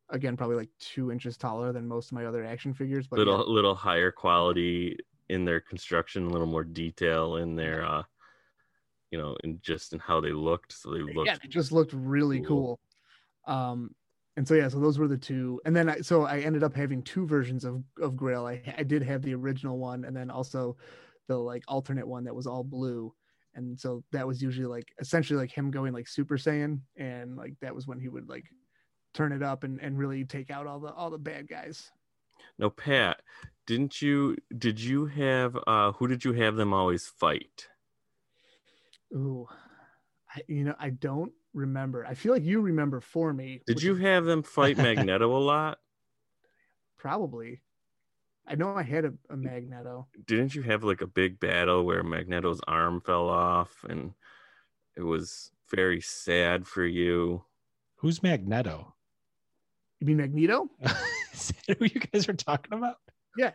again, 0.09 0.37
probably 0.37 0.55
like 0.55 0.69
two 0.79 1.11
inches 1.11 1.37
taller 1.37 1.71
than 1.71 1.87
most 1.87 2.07
of 2.07 2.13
my 2.13 2.25
other 2.25 2.43
action 2.43 2.73
figures. 2.73 3.05
But 3.07 3.19
little 3.19 3.37
yeah, 3.39 3.53
little 3.53 3.75
higher 3.75 4.11
quality 4.11 4.97
in 5.33 5.45
their 5.45 5.59
construction, 5.59 6.27
a 6.27 6.29
little 6.29 6.47
more 6.47 6.63
detail 6.63 7.37
in 7.37 7.55
their 7.55 7.85
uh 7.85 8.03
you 9.13 9.19
know, 9.19 9.37
in 9.43 9.59
just 9.61 9.93
in 9.93 9.99
how 9.99 10.19
they 10.19 10.31
looked. 10.31 10.73
So 10.73 10.91
they 10.91 11.01
looked 11.01 11.27
yeah, 11.27 11.37
they 11.41 11.47
just 11.47 11.71
looked 11.71 11.93
really 11.93 12.39
cool. 12.41 12.79
cool. 13.45 13.55
Um, 13.55 13.93
and 14.35 14.47
so 14.47 14.55
yeah, 14.55 14.67
so 14.67 14.79
those 14.79 14.97
were 14.97 15.07
the 15.07 15.17
two, 15.17 15.61
and 15.65 15.75
then 15.75 15.87
I 15.87 16.01
so 16.01 16.23
I 16.23 16.39
ended 16.39 16.63
up 16.63 16.75
having 16.75 17.03
two 17.03 17.27
versions 17.27 17.63
of 17.63 17.83
of 18.01 18.17
Grail. 18.17 18.47
I 18.47 18.61
I 18.75 18.81
did 18.81 19.03
have 19.03 19.21
the 19.21 19.35
original 19.35 19.77
one, 19.77 20.05
and 20.05 20.17
then 20.17 20.31
also 20.31 20.77
the 21.27 21.37
like 21.37 21.63
alternate 21.67 22.07
one 22.07 22.23
that 22.23 22.33
was 22.33 22.47
all 22.47 22.63
blue. 22.63 23.13
And 23.53 23.79
so 23.79 24.03
that 24.11 24.25
was 24.25 24.41
usually 24.41 24.65
like 24.65 24.91
essentially 24.99 25.37
like 25.37 25.51
him 25.51 25.69
going 25.69 25.93
like 25.93 26.07
Super 26.07 26.37
Saiyan, 26.37 26.79
and 26.97 27.37
like 27.37 27.53
that 27.61 27.75
was 27.75 27.85
when 27.85 27.99
he 27.99 28.09
would 28.09 28.27
like 28.27 28.45
turn 29.13 29.31
it 29.31 29.43
up 29.43 29.63
and, 29.63 29.79
and 29.79 29.95
really 29.99 30.25
take 30.25 30.49
out 30.49 30.65
all 30.65 30.79
the 30.79 30.91
all 30.91 31.11
the 31.11 31.19
bad 31.19 31.47
guys. 31.47 31.91
No, 32.57 32.71
Pat, 32.71 33.21
didn't 33.65 34.01
you 34.01 34.35
did 34.57 34.79
you 34.79 35.05
have 35.05 35.57
uh 35.67 35.93
who 35.93 36.07
did 36.07 36.23
you 36.25 36.33
have 36.33 36.55
them 36.55 36.73
always 36.73 37.07
fight? 37.07 37.67
Ooh, 39.13 39.47
I, 40.35 40.41
you 40.47 40.63
know, 40.63 40.75
I 40.79 40.89
don't 40.89 41.31
remember. 41.53 42.05
I 42.05 42.15
feel 42.15 42.33
like 42.33 42.43
you 42.43 42.61
remember 42.61 42.99
for 42.99 43.31
me. 43.33 43.61
Did 43.67 43.83
you 43.83 43.95
is 43.95 44.01
have 44.01 44.25
them 44.25 44.43
fight 44.43 44.77
Magneto 44.77 45.35
a 45.35 45.37
lot? 45.37 45.77
probably? 47.03 47.59
I 48.47 48.55
know 48.55 48.75
I 48.75 48.83
had 48.83 49.03
a, 49.03 49.13
a 49.29 49.35
Magneto. 49.35 50.07
Didn't 50.25 50.55
you 50.55 50.61
have 50.63 50.85
like 50.85 51.01
a 51.01 51.07
big 51.07 51.37
battle 51.37 51.83
where 51.83 52.01
Magneto's 52.01 52.61
arm 52.65 53.01
fell 53.01 53.29
off 53.29 53.85
and 53.87 54.13
it 54.95 55.03
was 55.03 55.51
very 55.69 55.99
sad 55.99 56.65
for 56.65 56.85
you? 56.85 57.43
Who's 57.97 58.23
Magneto? 58.23 58.95
You 59.99 60.07
mean 60.07 60.17
Magneto? 60.17 60.69
Is 61.33 61.53
that 61.67 61.77
who 61.77 61.85
you 61.85 61.99
guys 61.99 62.29
are 62.29 62.33
talking 62.33 62.77
about? 62.77 62.97
Yeah. 63.37 63.51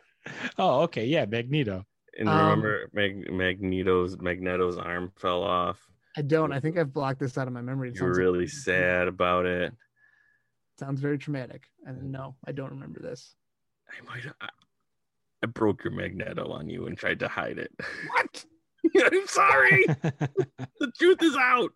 Oh, 0.58 0.80
okay. 0.82 1.06
Yeah, 1.06 1.24
Magneto. 1.26 1.84
And 2.18 2.28
Um, 2.28 2.38
remember 2.62 2.88
Mag- 2.92 3.30
Magneto's 3.32 4.18
Magneto's 4.18 4.76
arm 4.76 5.12
fell 5.16 5.42
off. 5.42 5.78
I 6.16 6.22
don't. 6.22 6.52
I 6.52 6.58
think 6.60 6.76
I've 6.76 6.92
blocked 6.92 7.20
this 7.20 7.38
out 7.38 7.46
of 7.46 7.52
my 7.52 7.60
memory. 7.62 7.90
It 7.90 7.96
You 7.96 8.02
were 8.04 8.08
sounds, 8.10 8.18
really 8.18 8.46
sad 8.48 9.06
about 9.08 9.46
it. 9.46 9.72
sounds 10.78 11.00
very 11.00 11.16
traumatic. 11.18 11.62
And 11.86 12.10
no, 12.10 12.34
I 12.46 12.52
don't 12.52 12.70
remember 12.70 13.00
this. 13.00 13.36
I 13.88 14.04
might 14.04 14.24
I, 14.40 14.48
I 15.42 15.46
broke 15.46 15.84
your 15.84 15.92
Magneto 15.92 16.50
on 16.50 16.68
you 16.68 16.86
and 16.86 16.98
tried 16.98 17.20
to 17.20 17.28
hide 17.28 17.58
it. 17.58 17.72
What? 18.08 18.44
I'm 19.12 19.26
sorry. 19.28 19.84
the 20.80 20.92
truth 20.98 21.22
is 21.22 21.36
out. 21.36 21.70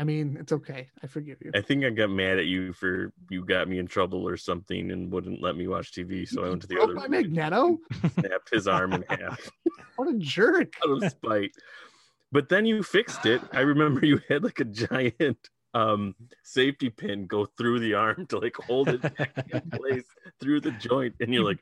I 0.00 0.04
mean, 0.04 0.38
it's 0.40 0.50
okay. 0.50 0.88
I 1.04 1.06
forgive 1.06 1.42
you. 1.44 1.50
I 1.54 1.60
think 1.60 1.84
I 1.84 1.90
got 1.90 2.08
mad 2.08 2.38
at 2.38 2.46
you 2.46 2.72
for 2.72 3.12
you 3.28 3.44
got 3.44 3.68
me 3.68 3.78
in 3.78 3.86
trouble 3.86 4.26
or 4.26 4.38
something 4.38 4.90
and 4.90 5.12
wouldn't 5.12 5.42
let 5.42 5.56
me 5.56 5.68
watch 5.68 5.92
TV. 5.92 6.26
So 6.26 6.42
I 6.42 6.48
went 6.48 6.62
to 6.62 6.68
the 6.68 6.76
Broke 6.76 6.84
other 6.84 6.94
my 6.94 7.02
room 7.02 7.34
Magneto. 7.34 7.78
snapped 8.18 8.48
his 8.50 8.66
arm 8.66 8.94
in 8.94 9.04
half 9.10 9.50
What 9.96 10.08
a 10.08 10.14
jerk! 10.16 10.72
out 10.82 11.02
of 11.02 11.10
spite. 11.10 11.50
But 12.32 12.48
then 12.48 12.64
you 12.64 12.82
fixed 12.82 13.26
it. 13.26 13.42
I 13.52 13.60
remember 13.60 14.06
you 14.06 14.22
had 14.26 14.42
like 14.42 14.60
a 14.60 14.64
giant 14.64 15.50
um 15.74 16.14
safety 16.44 16.88
pin 16.88 17.26
go 17.26 17.44
through 17.44 17.80
the 17.80 17.92
arm 17.92 18.24
to 18.28 18.38
like 18.38 18.56
hold 18.56 18.88
it 18.88 19.02
back 19.02 19.46
in 19.52 19.60
place 19.78 20.06
through 20.40 20.62
the 20.62 20.70
joint, 20.72 21.14
and 21.20 21.34
you're 21.34 21.44
like, 21.44 21.60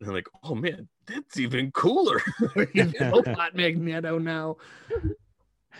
and 0.00 0.08
I'm 0.08 0.14
like, 0.14 0.28
oh 0.42 0.56
man, 0.56 0.88
that's 1.06 1.38
even 1.38 1.70
cooler. 1.70 2.20
Robot 3.00 3.54
Magneto 3.54 4.18
now. 4.18 4.56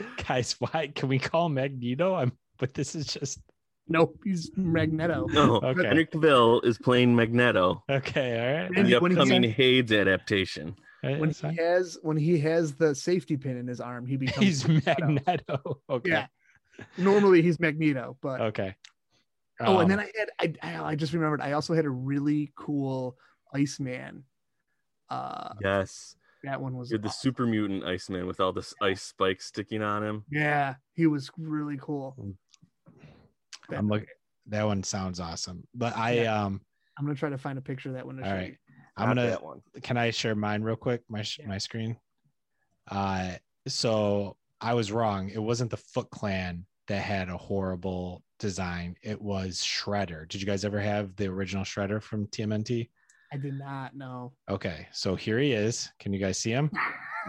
Guys, 0.29 0.57
why 0.59 0.91
can 0.95 1.09
we 1.09 1.19
call 1.19 1.49
Magneto? 1.49 2.15
I'm 2.15 2.33
but 2.59 2.75
this 2.75 2.95
is 2.95 3.07
just 3.07 3.41
Nope, 3.89 4.17
he's 4.25 4.51
Magneto. 4.57 5.27
No, 5.31 5.57
Okay. 5.57 5.87
Henry 5.89 6.07
Cavill 6.07 6.65
is 6.65 6.79
playing 6.79 7.17
Magneto 7.17 7.83
okay. 7.91 8.39
All 8.39 8.63
right. 8.69 8.79
in 8.79 8.87
the 8.87 8.99
When 9.01 9.11
he- 9.13 9.17
upcoming 9.19 9.43
Hades 9.43 9.93
adaptation. 9.93 10.77
When 11.03 11.31
he 11.31 11.55
has 11.57 11.97
when 12.03 12.17
he 12.19 12.39
has 12.41 12.75
the 12.75 12.95
safety 12.95 13.37
pin 13.39 13.57
in 13.57 13.67
his 13.67 13.81
arm, 13.81 14.07
he 14.07 14.17
becomes 14.17 14.45
He's 14.47 14.69
Magneto. 14.87 15.81
Okay. 15.91 16.11
Yeah. 16.11 16.27
Normally 16.99 17.41
he's 17.43 17.59
Magneto, 17.59 18.17
but 18.21 18.41
Okay. 18.43 18.75
oh, 19.61 19.79
and 19.81 19.83
Um, 19.85 19.89
then 19.89 20.01
I 20.01 20.11
had 20.19 20.57
I, 20.63 20.77
I 20.79 20.85
I 20.91 20.95
just 20.95 21.13
remembered 21.15 21.41
I 21.41 21.53
also 21.53 21.73
had 21.75 21.87
a 21.87 21.91
really 21.91 22.53
cool 22.55 23.17
Iceman. 23.55 24.25
Uh, 25.09 25.55
Yes, 25.63 26.15
that 26.45 26.61
one 26.61 26.77
was 26.77 26.91
you're 26.91 26.99
the 26.99 27.09
awesome. 27.09 27.21
super 27.21 27.47
mutant 27.47 27.85
Iceman 27.85 28.27
with 28.27 28.41
all 28.41 28.53
this 28.53 28.73
ice 28.83 29.03
spikes 29.03 29.47
sticking 29.47 29.83
on 29.83 30.03
him. 30.03 30.25
yeah, 30.31 30.75
he 30.95 31.07
was 31.07 31.31
really 31.39 31.79
cool. 31.81 32.17
I'm 33.75 33.89
look. 33.89 34.05
That 34.47 34.65
one 34.65 34.83
sounds 34.83 35.21
awesome. 35.21 35.67
But 35.75 35.97
I 35.97 36.23
Yeah. 36.23 36.45
um 36.45 36.61
I'm 36.99 37.05
gonna 37.07 37.15
try 37.17 37.31
to 37.31 37.39
find 37.39 37.59
a 37.59 37.63
picture 37.63 37.89
of 37.91 37.95
that 37.95 38.05
one. 38.07 38.17
To 38.17 38.23
All 38.23 38.29
show 38.31 38.35
right. 38.37 38.49
you. 38.49 38.57
I'm 38.97 39.09
Not 39.11 39.17
gonna 39.17 39.31
that 39.31 39.43
one. 39.45 39.61
can 39.83 39.97
I 39.97 40.11
share 40.11 40.35
mine 40.35 40.63
real 40.63 40.77
quick? 40.77 41.03
My 41.09 41.25
Yeah. 41.39 41.47
my 41.47 41.59
screen. 41.59 41.97
Uh, 42.91 43.35
so 43.69 44.37
I 44.61 44.75
was 44.75 44.91
wrong. 44.93 45.31
It 45.31 45.39
wasn't 45.43 45.71
the 45.71 45.77
Foot 45.77 46.11
Clan 46.11 46.67
that 46.89 47.01
had 47.03 47.29
a 47.29 47.37
horrible 47.37 48.23
design. 48.39 48.97
It 49.03 49.21
was 49.21 49.59
Shredder. 49.61 50.27
Did 50.29 50.41
you 50.41 50.47
guys 50.47 50.65
ever 50.65 50.81
have 50.81 51.15
the 51.17 51.27
original 51.29 51.65
Shredder 51.65 52.03
from 52.03 52.27
TMNT? 52.27 52.91
I 53.33 53.37
did 53.37 53.55
not 53.59 53.95
know. 53.97 54.33
Okay, 54.49 54.89
so 54.93 55.15
here 55.15 55.39
he 55.39 55.53
is. 55.53 55.91
Can 56.01 56.13
you 56.13 56.19
guys 56.19 56.39
see 56.39 56.51
him? 56.51 56.71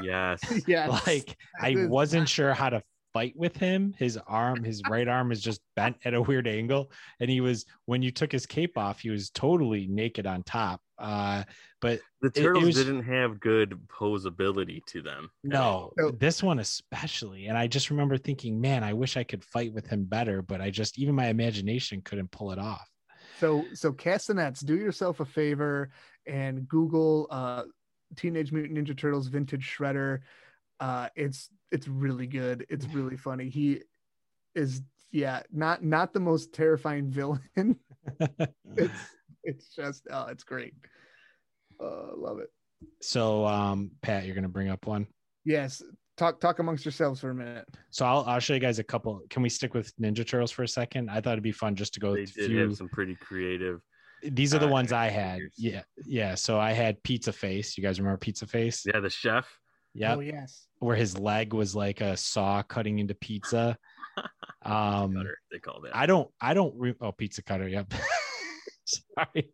Yes. 0.02 0.42
yeah, 0.68 0.88
Like 1.06 1.38
I 1.60 1.76
wasn't 1.88 2.28
sure 2.28 2.54
how 2.54 2.70
to 2.70 2.82
fight 3.14 3.34
with 3.36 3.56
him. 3.58 3.94
His 3.98 4.18
arm, 4.26 4.64
his 4.64 4.82
right 4.90 5.08
arm 5.08 5.32
is 5.32 5.42
just 5.42 5.62
bent 5.76 5.98
at 6.06 6.14
a 6.14 6.22
weird 6.22 6.48
angle, 6.48 6.92
and 7.20 7.30
he 7.30 7.42
was 7.42 7.66
when 7.86 8.02
you 8.02 8.10
took 8.12 8.32
his 8.32 8.46
cape 8.46 8.78
off, 8.78 9.00
he 9.02 9.10
was 9.10 9.30
totally 9.30 9.88
naked 9.88 10.26
on 10.26 10.44
top. 10.44 10.82
Uh, 10.98 11.44
but 11.82 12.00
The 12.22 12.28
it 12.28 12.36
turtles 12.36 12.64
was- 12.66 12.76
didn't 12.76 13.04
have 13.04 13.40
good 13.40 13.80
posability 13.88 14.86
to 14.88 15.02
them. 15.02 15.30
No, 15.44 15.92
So- 16.00 16.12
this 16.12 16.42
one 16.42 16.60
especially. 16.60 17.48
And 17.48 17.58
I 17.58 17.68
just 17.68 17.90
remember 17.90 18.18
thinking, 18.18 18.62
man, 18.62 18.84
I 18.84 18.94
wish 18.94 19.18
I 19.18 19.24
could 19.24 19.44
fight 19.44 19.74
with 19.74 19.88
him 19.88 20.06
better, 20.06 20.42
but 20.42 20.62
I 20.62 20.70
just 20.70 20.98
even 21.00 21.16
my 21.16 21.28
imagination 21.28 22.02
couldn't 22.04 22.32
pull 22.32 22.52
it 22.52 22.60
off. 22.60 22.88
So 23.42 23.66
so 23.74 23.92
castanets, 23.92 24.62
do 24.62 24.76
yourself 24.76 25.20
a 25.20 25.26
favor 25.26 25.90
and 26.28 26.68
Google 26.68 27.26
uh 27.32 27.64
Teenage 28.16 28.52
Mutant 28.52 28.78
Ninja 28.78 28.96
Turtles 28.96 29.26
vintage 29.26 29.68
shredder. 29.68 30.20
Uh 30.80 31.10
it's 31.16 31.50
it's 31.72 31.88
really 31.88 32.28
good. 32.28 32.68
It's 32.70 32.86
really 32.94 33.18
funny. 33.18 33.50
He 33.50 33.82
is 34.54 34.84
yeah, 35.10 35.42
not 35.52 35.84
not 35.84 36.14
the 36.14 36.20
most 36.20 36.54
terrifying 36.54 37.10
villain. 37.10 37.78
it's 38.78 39.02
it's 39.44 39.76
just 39.76 40.06
oh 40.12 40.28
it's 40.28 40.44
great. 40.44 40.76
Uh 41.84 42.16
love 42.16 42.38
it. 42.38 42.52
so 43.02 43.48
um 43.48 43.90
Pat, 44.04 44.28
you're 44.28 44.36
gonna 44.36 44.50
bring 44.50 44.70
up 44.70 44.86
one. 44.86 45.08
Yes. 45.46 45.82
Talk 46.18 46.40
talk 46.40 46.60
amongst 46.60 46.86
yourselves 46.86 47.20
for 47.22 47.32
a 47.32 47.36
minute. 47.36 47.66
So 47.90 48.06
I'll 48.06 48.24
I'll 48.28 48.40
show 48.40 48.54
you 48.54 48.60
guys 48.60 48.80
a 48.80 48.84
couple. 48.84 49.22
Can 49.30 49.42
we 49.42 49.50
stick 49.50 49.74
with 49.74 49.96
Ninja 49.98 50.28
Turtles 50.28 50.52
for 50.52 50.64
a 50.64 50.68
second? 50.68 51.10
I 51.10 51.22
thought 51.22 51.34
it'd 51.34 51.44
be 51.44 51.52
fun 51.52 51.76
just 51.76 51.94
to 51.96 52.00
go 52.00 52.14
They 52.16 52.26
did 52.26 52.48
through. 52.48 52.60
have 52.62 52.78
some 52.78 52.90
pretty 52.90 53.16
creative. 53.16 53.82
These 54.24 54.54
are 54.54 54.60
the 54.60 54.68
uh, 54.68 54.72
ones 54.72 54.92
I 54.92 55.08
had. 55.10 55.36
figures. 55.38 55.54
Yeah, 55.58 55.82
yeah. 56.06 56.36
So 56.36 56.60
I 56.60 56.74
had 56.74 57.02
Pizza 57.02 57.32
Face. 57.32 57.76
You 57.78 57.84
guys 57.84 58.00
remember 58.00 58.18
Pizza 58.20 58.46
Face? 58.46 58.84
Yeah, 58.86 59.00
the 59.00 59.10
chef. 59.10 59.48
Yeah. 59.96 60.16
Oh 60.16 60.20
yes. 60.20 60.68
Where 60.80 60.96
his 60.96 61.18
leg 61.18 61.54
was 61.54 61.76
like 61.76 62.02
a 62.02 62.16
saw 62.18 62.62
cutting 62.62 63.00
into 63.00 63.16
pizza. 63.16 63.78
Um, 64.64 65.16
Cutter, 65.16 65.38
they 65.52 65.58
call 65.58 65.82
that. 65.82 65.96
I 65.96 66.06
don't 66.06 66.30
I 66.40 66.54
don't 66.54 66.76
re- 66.78 66.94
oh 67.02 67.12
pizza 67.12 67.42
cutter 67.42 67.68
yep 67.68 67.92
sorry 68.86 69.52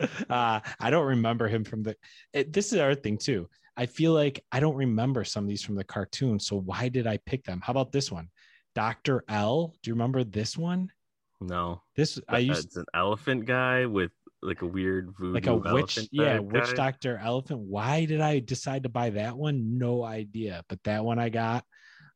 uh 0.30 0.60
I 0.80 0.90
don't 0.90 1.06
remember 1.06 1.46
him 1.46 1.62
from 1.62 1.84
the 1.84 1.94
it, 2.32 2.52
this 2.52 2.72
is 2.72 2.80
our 2.80 2.96
thing 2.96 3.18
too 3.18 3.48
I 3.78 3.86
feel 3.86 4.12
like 4.12 4.44
I 4.50 4.58
don't 4.58 4.74
remember 4.74 5.22
some 5.22 5.44
of 5.44 5.48
these 5.48 5.62
from 5.62 5.76
the 5.76 5.84
cartoon 5.84 6.40
so 6.40 6.56
why 6.56 6.88
did 6.88 7.06
I 7.06 7.18
pick 7.18 7.44
them? 7.44 7.62
How 7.64 7.70
about 7.70 7.92
this 7.92 8.10
one? 8.10 8.28
Dr. 8.74 9.24
L? 9.28 9.72
Do 9.82 9.88
you 9.88 9.94
remember 9.94 10.24
this 10.24 10.58
one? 10.58 10.90
No. 11.40 11.82
this 11.94 12.18
I 12.28 12.38
used 12.38 12.66
it's 12.66 12.76
an 12.76 12.86
elephant 12.92 13.46
guy 13.46 13.86
with 13.86 14.10
like 14.42 14.62
a 14.62 14.66
weird 14.66 15.14
voodoo 15.16 15.34
like 15.34 15.46
a 15.46 15.54
witch 15.54 16.08
yeah 16.10 16.40
witch 16.40 16.74
doctor 16.74 17.18
elephant. 17.18 17.60
Why 17.60 18.04
did 18.04 18.20
I 18.20 18.40
decide 18.40 18.82
to 18.82 18.88
buy 18.88 19.10
that 19.10 19.36
one? 19.36 19.78
No 19.78 20.02
idea 20.02 20.64
but 20.68 20.82
that 20.82 21.04
one 21.04 21.20
I 21.20 21.28
got. 21.28 21.64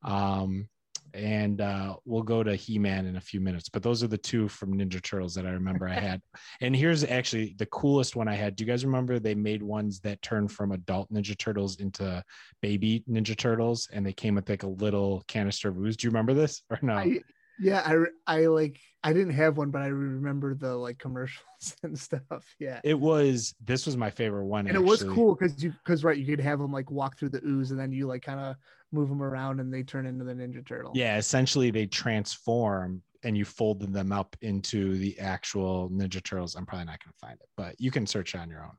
Um 0.03 0.69
and 1.15 1.61
uh, 1.61 1.97
we'll 2.05 2.23
go 2.23 2.43
to 2.43 2.55
He-Man 2.55 3.07
in 3.07 3.17
a 3.17 3.21
few 3.21 3.41
minutes. 3.41 3.69
But 3.69 3.83
those 3.83 4.03
are 4.03 4.09
the 4.09 4.19
two 4.19 4.49
from 4.49 4.75
Ninja 4.75 5.03
Turtles 5.03 5.35
that 5.35 5.47
I 5.47 5.51
remember 5.51 5.89
I 5.89 5.95
had. 5.95 6.23
And 6.61 6.77
here's 6.77 7.03
actually 7.03 7.55
the 7.59 7.67
coolest 7.67 8.15
one 8.15 8.29
I 8.29 8.35
had. 8.35 8.55
Do 8.55 8.65
you 8.65 8.71
guys 8.71 8.85
remember 8.85 9.19
they 9.19 9.35
made 9.35 9.63
ones 9.63 10.01
that 10.01 10.23
turned 10.23 10.53
from 10.53 10.73
adult 10.73 11.13
Ninja 11.13 11.37
Turtles 11.37 11.77
into 11.81 12.23
baby 12.61 13.03
Ninja 13.11 13.37
Turtles, 13.37 13.89
and 13.93 14.07
they 14.07 14.13
came 14.13 14.37
with 14.37 14.49
like 14.49 14.63
a 14.63 14.69
little 14.69 15.25
canister 15.27 15.69
of 15.69 15.79
ooze? 15.79 15.97
Do 15.97 16.07
you 16.07 16.11
remember 16.11 16.35
this 16.35 16.63
or 16.71 16.79
no? 16.83 16.95
I, 16.95 17.21
yeah, 17.61 17.83
I 17.85 18.39
I 18.39 18.47
like 18.47 18.79
I 19.05 19.13
didn't 19.13 19.35
have 19.35 19.57
one, 19.57 19.71
but 19.71 19.83
I 19.83 19.87
remember 19.87 20.55
the 20.55 20.75
like 20.75 20.99
commercials 20.99 21.45
and 21.83 21.99
stuff. 21.99 22.55
Yeah. 22.59 22.81
it 22.85 22.99
was 22.99 23.55
this 23.65 23.87
was 23.87 23.97
my 23.97 24.11
favorite 24.11 24.47
one, 24.47 24.67
and 24.67 24.77
it 24.77 24.83
was 24.83 25.03
cool 25.03 25.35
because 25.35 25.63
you 25.63 25.73
because 25.85 26.05
right 26.05 26.17
you 26.17 26.27
could 26.27 26.41
have 26.41 26.59
them 26.59 26.73
like 26.73 26.91
walk 26.91 27.19
through 27.19 27.31
the 27.31 27.45
ooze 27.45 27.71
and 27.71 27.81
then 27.81 27.93
you 27.93 28.07
like 28.07 28.23
kind 28.23 28.41
of 28.41 28.57
move 28.93 29.09
them 29.09 29.23
around 29.23 29.61
and 29.61 29.73
they 29.73 29.83
turn 29.83 30.07
into 30.07 30.25
the 30.25 30.33
ninja 30.35 30.65
turtle 30.65 30.93
Yeah, 30.95 31.17
essentially 31.17 31.71
they 31.71 31.87
transform 31.87 33.03
and 33.25 33.37
you 33.37 33.45
folded 33.45 33.93
them 33.93 34.13
up 34.13 34.37
into 34.43 34.97
the 34.97 35.17
actual 35.21 35.89
Ninja 35.91 36.21
Turtles. 36.23 36.57
I'm 36.57 36.67
probably 36.67 36.87
not 36.87 36.99
going 37.05 37.13
to 37.13 37.19
find 37.25 37.39
it, 37.41 37.49
but 37.57 37.81
you 37.81 37.93
can 37.93 38.05
search 38.05 38.35
on 38.35 38.51
your 38.51 38.65
own. 38.65 38.73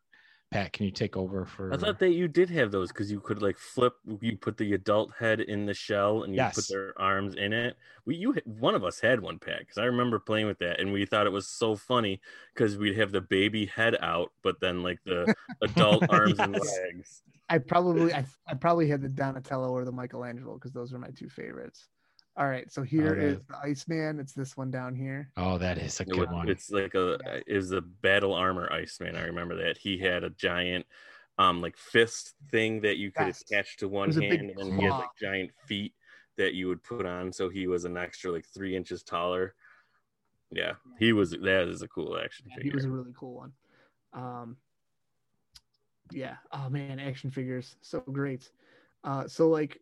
Pat, 0.51 0.73
can 0.73 0.85
you 0.85 0.91
take 0.91 1.15
over 1.15 1.45
for? 1.45 1.73
I 1.73 1.77
thought 1.77 1.97
that 1.99 2.11
you 2.11 2.27
did 2.27 2.49
have 2.49 2.69
those 2.69 2.89
because 2.89 3.09
you 3.09 3.21
could 3.21 3.41
like 3.41 3.57
flip. 3.57 3.93
You 4.19 4.37
put 4.37 4.57
the 4.57 4.73
adult 4.73 5.11
head 5.17 5.39
in 5.39 5.65
the 5.65 5.73
shell 5.73 6.23
and 6.23 6.33
you 6.33 6.41
Yes. 6.41 6.55
put 6.55 6.67
their 6.67 6.93
arms 7.01 7.35
in 7.35 7.53
it. 7.53 7.75
We 8.05 8.15
you 8.17 8.35
one 8.43 8.75
of 8.75 8.83
us 8.83 8.99
had 8.99 9.21
one 9.21 9.39
Pat, 9.39 9.59
because 9.59 9.77
I 9.77 9.85
remember 9.85 10.19
playing 10.19 10.45
with 10.45 10.59
that 10.59 10.79
and 10.81 10.91
we 10.91 11.05
thought 11.05 11.25
it 11.25 11.31
was 11.31 11.47
so 11.47 11.75
funny 11.77 12.19
because 12.53 12.77
we'd 12.77 12.97
have 12.97 13.13
the 13.13 13.21
baby 13.21 13.65
head 13.65 13.95
out, 14.01 14.31
but 14.43 14.59
then 14.59 14.83
like 14.83 14.99
the 15.05 15.33
adult 15.61 16.03
arms 16.09 16.37
and 16.39 16.51
legs. 16.53 17.23
I 17.49 17.57
probably 17.57 18.13
I, 18.13 18.25
I 18.47 18.53
probably 18.55 18.87
had 18.87 19.01
the 19.01 19.09
donatello 19.09 19.69
or 19.71 19.85
the 19.85 19.91
michelangelo 19.91 20.55
because 20.55 20.71
those 20.71 20.93
are 20.93 20.99
my 20.99 21.09
two 21.09 21.29
favorites 21.29 21.89
all 22.37 22.47
right 22.47 22.71
so 22.71 22.81
here 22.83 23.15
is 23.15 23.35
Okay. 23.35 23.43
the 23.47 23.57
iceman 23.63 24.19
it's 24.19 24.33
this 24.33 24.57
one 24.57 24.71
down 24.71 24.95
here 24.95 25.31
Oh, 25.35 25.57
that 25.57 25.77
is 25.79 25.99
a 25.99 26.05
good 26.05 26.29
one. 26.29 26.47
It's 26.49 26.69
like 26.69 26.93
a 26.93 27.41
is 27.47 27.71
it 27.71 27.77
a 27.79 27.81
battle 27.81 28.33
armor 28.33 28.71
Iceman. 28.71 29.15
I 29.15 29.23
remember 29.25 29.55
that 29.63 29.77
he 29.77 29.97
had 29.97 30.23
a 30.23 30.29
giant 30.29 30.85
um 31.39 31.61
like 31.61 31.75
fist 31.75 32.35
thing 32.51 32.81
that 32.81 32.97
you 32.97 33.11
could 33.11 33.27
Yes. 33.27 33.41
attach 33.41 33.77
to 33.77 33.87
one 33.87 34.09
was 34.09 34.17
a 34.17 34.21
big 34.21 34.41
hand, 34.41 34.51
and 34.51 34.59
then 34.59 34.71
he 34.71 34.83
had 34.83 34.93
claw. 34.93 34.99
like 34.99 35.09
giant 35.19 35.51
feet 35.67 35.95
that 36.37 36.53
you 36.53 36.67
would 36.67 36.83
put 36.83 37.05
on, 37.07 37.31
so 37.31 37.49
he 37.49 37.65
was 37.67 37.85
an 37.85 37.97
extra 37.97 38.31
like 38.31 38.45
three 38.45 38.75
inches 38.75 39.01
taller. 39.03 39.55
Yeah, 40.51 40.73
he 40.99 41.13
was. 41.13 41.31
That 41.31 41.67
is 41.67 41.81
a 41.81 41.87
cool 41.87 42.17
action 42.17 42.45
Yeah, 42.49 42.61
he 42.61 42.69
was 42.71 42.85
a 42.85 42.89
really 42.89 43.13
cool 43.17 43.33
one 43.35 43.53
um 44.13 44.57
yeah 46.13 46.35
oh 46.51 46.69
man 46.69 46.99
action 46.99 47.29
figures 47.29 47.75
so 47.81 47.99
great 47.99 48.51
uh 49.03 49.27
so 49.27 49.49
like 49.49 49.81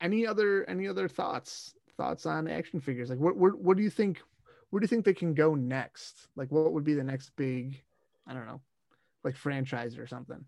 any 0.00 0.26
other 0.26 0.68
any 0.68 0.88
other 0.88 1.08
thoughts 1.08 1.74
thoughts 1.96 2.26
on 2.26 2.48
action 2.48 2.80
figures 2.80 3.10
like 3.10 3.18
what 3.18 3.36
what, 3.36 3.58
what 3.58 3.76
do 3.76 3.82
you 3.82 3.90
think 3.90 4.22
where 4.70 4.80
do 4.80 4.84
you 4.84 4.88
think 4.88 5.04
they 5.04 5.14
can 5.14 5.34
go 5.34 5.54
next 5.54 6.28
like 6.36 6.50
what 6.50 6.72
would 6.72 6.84
be 6.84 6.94
the 6.94 7.04
next 7.04 7.30
big 7.36 7.82
i 8.26 8.32
don't 8.32 8.46
know 8.46 8.60
like 9.24 9.36
franchise 9.36 9.98
or 9.98 10.06
something 10.06 10.44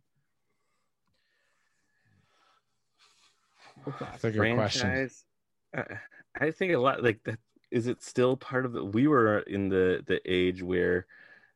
What 3.85 3.99
thoughts? 3.99 4.23
That's 4.23 4.25
a 4.25 4.31
good 4.31 4.55
question. 4.55 4.81
Franchise. 4.81 5.25
I, 5.75 5.85
I 6.47 6.51
think 6.51 6.73
a 6.73 6.79
lot 6.79 7.03
like 7.03 7.23
that. 7.25 7.39
Is 7.71 7.87
it 7.87 8.03
still 8.03 8.37
part 8.37 8.67
of 8.67 8.73
the? 8.73 8.85
We 8.85 9.07
were 9.07 9.41
in 9.41 9.69
the 9.69 10.03
the 10.07 10.21
age 10.25 10.63
where, 10.63 11.07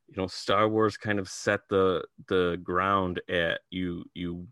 you 0.09 0.15
know, 0.17 0.27
Star 0.27 0.69
Wars 0.69 0.97
kind 0.97 1.19
of 1.19 1.29
set 1.29 1.61
the 1.69 2.05
the 2.29 2.59
ground 2.63 3.21
at 3.29 3.61
you 3.71 4.05
you, 4.15 4.47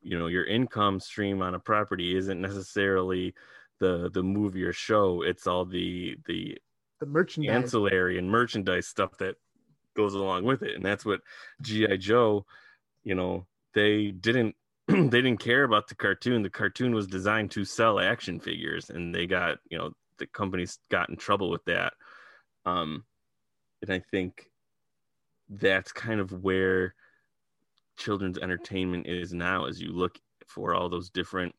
you 0.00 0.18
know, 0.18 0.28
your 0.28 0.44
income 0.44 1.00
stream 1.00 1.42
on 1.42 1.54
a 1.54 1.58
property 1.58 2.16
isn't 2.16 2.40
necessarily 2.40 3.34
the 3.80 4.10
the 4.14 4.22
movie 4.22 4.64
or 4.64 4.72
show. 4.72 5.22
It's 5.22 5.46
all 5.46 5.64
the 5.64 6.16
the 6.26 6.56
The 7.00 7.06
merchandise. 7.06 7.54
ancillary 7.64 8.18
and 8.18 8.30
merchandise 8.30 8.86
stuff 8.86 9.18
that 9.18 9.34
goes 9.94 10.14
along 10.14 10.44
with 10.44 10.62
it 10.62 10.74
and 10.74 10.82
that's 10.82 11.04
what 11.04 11.20
gi 11.60 11.98
joe 11.98 12.46
you 13.04 13.14
know 13.14 13.44
they 13.74 14.10
didn't 14.10 14.56
they 14.88 15.20
didn't 15.20 15.36
care 15.36 15.64
about 15.64 15.86
the 15.86 15.94
cartoon 15.94 16.40
the 16.42 16.48
cartoon 16.48 16.94
was 16.94 17.06
designed 17.06 17.50
to 17.50 17.62
sell 17.62 18.00
action 18.00 18.40
figures 18.40 18.88
and 18.88 19.14
they 19.14 19.26
got 19.26 19.58
you 19.68 19.76
know 19.76 19.92
the 20.18 20.26
companies 20.28 20.78
got 20.90 21.10
in 21.10 21.16
trouble 21.16 21.50
with 21.50 21.62
that 21.66 21.92
um 22.64 23.04
and 23.82 23.92
i 23.92 23.98
think 24.10 24.50
that's 25.60 25.92
kind 25.92 26.20
of 26.20 26.42
where 26.42 26.94
children's 27.96 28.38
entertainment 28.38 29.06
is 29.06 29.32
now 29.32 29.66
as 29.66 29.80
you 29.80 29.92
look 29.92 30.18
for 30.48 30.74
all 30.74 30.88
those 30.88 31.10
different 31.10 31.54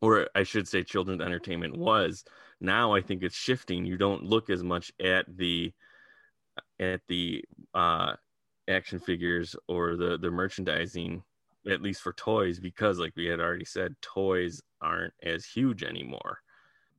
or 0.00 0.28
i 0.34 0.42
should 0.42 0.66
say 0.66 0.82
children's 0.82 1.22
entertainment 1.22 1.76
was. 1.76 2.24
Now 2.60 2.92
i 2.92 3.00
think 3.00 3.22
it's 3.22 3.36
shifting. 3.36 3.84
You 3.84 3.96
don't 3.96 4.24
look 4.24 4.50
as 4.50 4.62
much 4.62 4.92
at 5.00 5.26
the 5.36 5.72
at 6.78 7.00
the 7.08 7.44
uh 7.74 8.14
action 8.68 8.98
figures 8.98 9.56
or 9.68 9.96
the 9.96 10.18
the 10.18 10.30
merchandising 10.30 11.22
at 11.68 11.82
least 11.82 12.00
for 12.00 12.12
toys 12.14 12.58
because 12.58 12.98
like 12.98 13.12
we 13.16 13.26
had 13.26 13.40
already 13.40 13.64
said 13.64 13.94
toys 14.00 14.62
aren't 14.80 15.12
as 15.22 15.44
huge 15.44 15.82
anymore. 15.82 16.38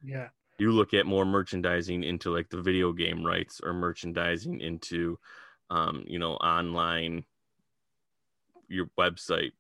Yeah. 0.04 0.30
you 0.60 0.72
look 0.72 0.94
at 0.94 1.06
more 1.06 1.26
merchandising 1.26 2.04
into 2.04 2.34
like 2.34 2.50
the 2.50 2.62
video 2.62 2.92
game 2.92 3.26
rights 3.26 3.62
or 3.64 3.74
merchandising 3.74 4.60
into 4.62 5.18
um 5.72 6.04
you 6.08 6.20
know 6.20 6.34
online 6.36 7.24
your 8.68 8.88
website 9.00 9.54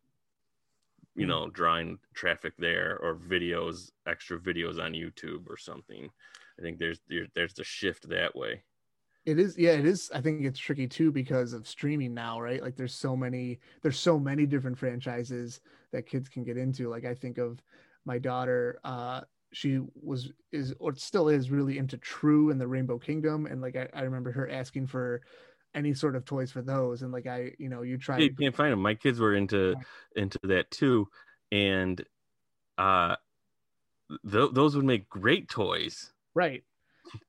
you 1.15 1.25
know 1.25 1.49
drawing 1.49 1.99
traffic 2.13 2.53
there 2.59 2.99
or 3.01 3.15
videos 3.15 3.91
extra 4.07 4.39
videos 4.39 4.79
on 4.79 4.93
youtube 4.93 5.49
or 5.49 5.57
something 5.57 6.09
i 6.59 6.61
think 6.61 6.77
there's 6.79 7.01
there, 7.09 7.27
there's 7.35 7.53
the 7.53 7.63
shift 7.63 8.09
that 8.09 8.35
way 8.35 8.63
It 9.25 9.37
is, 9.39 9.55
yeah, 9.57 9.73
it 9.73 9.85
is. 9.85 10.09
I 10.15 10.21
think 10.21 10.43
it's 10.45 10.59
tricky 10.59 10.87
too 10.87 11.11
because 11.11 11.53
of 11.53 11.67
streaming 11.67 12.13
now, 12.13 12.41
right? 12.41 12.61
Like 12.61 12.75
there's 12.75 12.95
so 12.95 13.15
many, 13.15 13.59
there's 13.83 13.99
so 13.99 14.19
many 14.19 14.47
different 14.47 14.77
franchises 14.77 15.61
that 15.91 16.07
kids 16.07 16.27
can 16.27 16.43
get 16.43 16.57
into. 16.57 16.89
Like 16.89 17.05
I 17.05 17.13
think 17.13 17.37
of 17.37 17.61
my 18.05 18.17
daughter, 18.17 18.79
uh, 18.83 19.21
she 19.53 19.79
was 20.01 20.31
is 20.51 20.73
or 20.79 20.95
still 20.95 21.29
is 21.29 21.51
really 21.51 21.77
into 21.77 21.97
True 21.97 22.49
and 22.51 22.59
the 22.59 22.67
Rainbow 22.67 22.97
Kingdom, 22.97 23.45
and 23.45 23.61
like 23.61 23.75
I, 23.75 23.87
I 23.93 24.01
remember 24.03 24.31
her 24.31 24.49
asking 24.49 24.87
for 24.87 25.21
any 25.73 25.93
sort 25.93 26.15
of 26.15 26.25
toys 26.25 26.51
for 26.51 26.61
those, 26.61 27.01
and 27.01 27.11
like 27.11 27.27
I, 27.27 27.51
you 27.57 27.69
know, 27.69 27.81
you 27.81 27.97
try. 27.97 28.17
you 28.17 28.35
can't 28.35 28.55
find 28.55 28.71
them 28.71 28.81
my 28.81 28.95
kids 28.95 29.19
were 29.19 29.35
into 29.35 29.75
into 30.15 30.39
that 30.43 30.69
too 30.71 31.07
and 31.51 32.03
uh 32.77 33.15
th- 34.29 34.51
those 34.53 34.75
would 34.75 34.85
make 34.85 35.09
great 35.09 35.49
toys. 35.49 36.11
Right. 36.33 36.63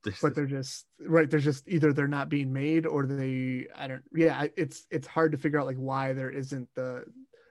But 0.21 0.33
they're 0.33 0.45
just 0.45 0.85
right 1.01 1.29
they're 1.29 1.39
just 1.41 1.67
either 1.67 1.91
they're 1.91 2.07
not 2.07 2.29
being 2.29 2.53
made 2.53 2.85
or 2.85 3.05
they 3.05 3.67
i 3.75 3.85
don't 3.87 4.03
yeah 4.15 4.45
it's 4.55 4.85
it's 4.89 5.07
hard 5.07 5.33
to 5.33 5.37
figure 5.37 5.59
out 5.59 5.65
like 5.65 5.75
why 5.75 6.13
there 6.13 6.29
isn't 6.29 6.69
the 6.75 7.03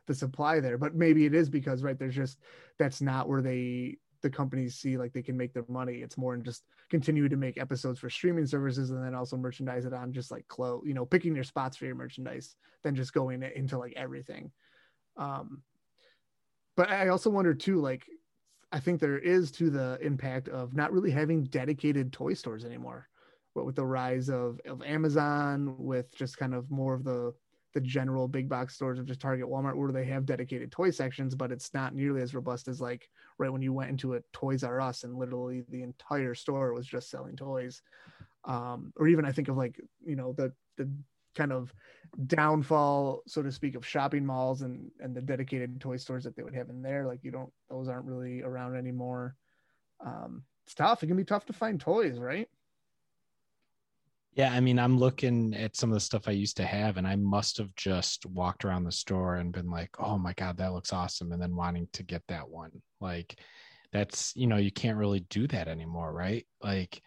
the 0.07 0.15
supply 0.15 0.59
there 0.59 0.79
but 0.79 0.95
maybe 0.95 1.27
it 1.27 1.35
is 1.35 1.51
because 1.51 1.83
right 1.83 1.99
there's 1.99 2.15
just 2.15 2.39
that's 2.79 3.03
not 3.03 3.29
where 3.29 3.43
they 3.43 3.99
the 4.23 4.31
companies 4.31 4.77
see 4.77 4.97
like 4.97 5.13
they 5.13 5.23
can 5.23 5.37
make 5.37 5.53
their 5.53 5.65
money 5.69 5.97
it's 5.97 6.17
more 6.17 6.35
in 6.35 6.43
just 6.43 6.65
continue 6.91 7.29
to 7.29 7.37
make 7.37 7.59
episodes 7.59 7.99
for 7.99 8.09
streaming 8.09 8.47
services 8.47 8.91
and 8.91 9.05
then 9.05 9.15
also 9.15 9.37
merchandise 9.37 9.85
it 9.85 9.93
on 9.93 10.13
just 10.13 10.31
like 10.31 10.47
clothes 10.49 10.85
you 10.87 10.95
know 10.95 11.05
picking 11.05 11.35
your 11.35 11.45
spots 11.45 11.77
for 11.77 11.87
your 11.87 11.95
merchandise 11.95 12.57
than 12.83 12.95
just 12.95 13.13
going 13.13 13.43
into 13.43 13.79
like 13.79 13.93
everything 13.97 14.51
um 15.17 15.63
but 16.77 16.91
i 16.91 17.09
also 17.09 17.29
wonder 17.29 17.53
too 17.53 17.81
like 17.81 18.07
I 18.73 18.81
think 18.81 19.01
there 19.01 19.19
is 19.19 19.51
to 19.53 19.69
the 19.69 19.99
impact 20.01 20.49
of 20.49 20.75
not 20.75 20.93
really 20.93 21.11
having 21.11 21.45
dedicated 21.45 22.13
toy 22.13 22.33
stores 22.33 22.65
anymore. 22.65 23.07
But 23.55 23.67
with 23.67 23.77
the 23.77 23.85
rise 23.85 24.31
of, 24.31 24.59
of 24.65 24.83
Amazon, 24.83 25.75
with 25.77 26.17
just 26.17 26.39
kind 26.39 26.55
of 26.55 26.71
more 26.71 26.95
of 26.95 27.05
the 27.05 27.35
the 27.73 27.81
general 27.81 28.29
big 28.29 28.49
box 28.49 28.75
stores 28.75 28.99
of 28.99 29.07
just 29.07 29.21
Target, 29.21 29.47
Walmart, 29.47 29.77
where 29.77 29.93
they 29.93 30.05
have 30.05 30.27
dedicated 30.27 30.71
toy 30.71 30.91
sections, 30.91 31.35
but 31.35 31.53
it's 31.53 31.73
not 31.73 31.95
nearly 31.95 32.23
as 32.23 32.35
robust 32.35 32.69
as 32.69 32.81
like 32.81 33.09
right 33.39 33.53
when 33.53 33.63
you 33.63 33.73
went 33.73 33.91
into 33.91 34.15
a 34.15 34.21
Toys 34.33 34.65
R 34.65 34.81
Us 34.81 35.05
and 35.05 35.17
literally 35.17 35.65
the 35.69 35.83
entire 35.83 36.35
store 36.35 36.73
was 36.73 36.87
just 36.87 37.11
selling 37.11 37.37
toys. 37.37 37.83
Um, 38.45 38.93
or 38.97 39.07
even 39.09 39.25
I 39.25 39.33
think 39.33 39.49
of 39.49 39.57
like 39.57 39.81
you 40.05 40.17
know 40.17 40.33
the 40.33 40.53
the 40.77 40.91
kind 41.35 41.53
of 41.53 41.73
downfall, 42.27 43.23
so 43.27 43.43
to 43.43 43.53
speak, 43.53 43.75
of 43.75 43.87
shopping 43.87 44.27
malls 44.27 44.63
and 44.63 44.91
and 45.01 45.15
the 45.15 45.23
dedicated 45.23 45.81
toy 45.81 45.97
stores 45.97 46.25
that 46.25 46.37
they 46.37 46.43
would 46.43 46.55
have 46.55 46.71
in 46.71 46.83
there. 46.83 47.07
Like 47.07 47.21
you 47.23 47.31
don't, 47.31 47.53
those 47.71 47.89
aren't 47.89 48.07
really 48.07 48.43
around 48.43 48.77
anymore. 48.77 49.37
Um, 50.05 50.45
it's 50.67 50.75
tough. 50.75 51.03
It 51.03 51.07
can 51.07 51.17
be 51.17 51.25
tough 51.25 51.47
to 51.47 51.53
find 51.53 51.81
toys, 51.81 52.19
right? 52.19 52.49
Yeah, 54.35 54.51
I 54.53 54.61
mean, 54.61 54.79
I'm 54.79 54.97
looking 54.97 55.53
at 55.55 55.77
some 55.77 55.91
of 55.91 55.95
the 55.95 56.01
stuff 56.01 56.27
I 56.27 56.31
used 56.31 56.57
to 56.57 56.65
have, 56.65 56.97
and 56.97 57.07
I 57.07 57.17
must 57.17 57.59
have 57.59 57.75
just 57.77 58.25
walked 58.25 58.65
around 58.65 58.85
the 58.85 58.93
store 58.93 59.37
and 59.37 59.53
been 59.53 59.69
like, 59.71 59.91
"Oh 60.01 60.17
my 60.17 60.33
god, 60.33 60.57
that 60.57 60.73
looks 60.73 60.93
awesome," 60.93 61.33
and 61.33 61.43
then 61.43 61.55
wanting 61.55 61.89
to 61.93 62.03
get 62.03 62.23
that 62.29 62.49
one. 62.49 62.83
Like, 63.01 63.39
that's 63.93 64.35
you 64.35 64.47
know, 64.47 64.57
you 64.57 64.73
can't 64.73 64.97
really 64.97 65.21
do 65.21 65.47
that 65.49 65.69
anymore, 65.69 66.13
right? 66.15 66.47
Like, 66.63 67.03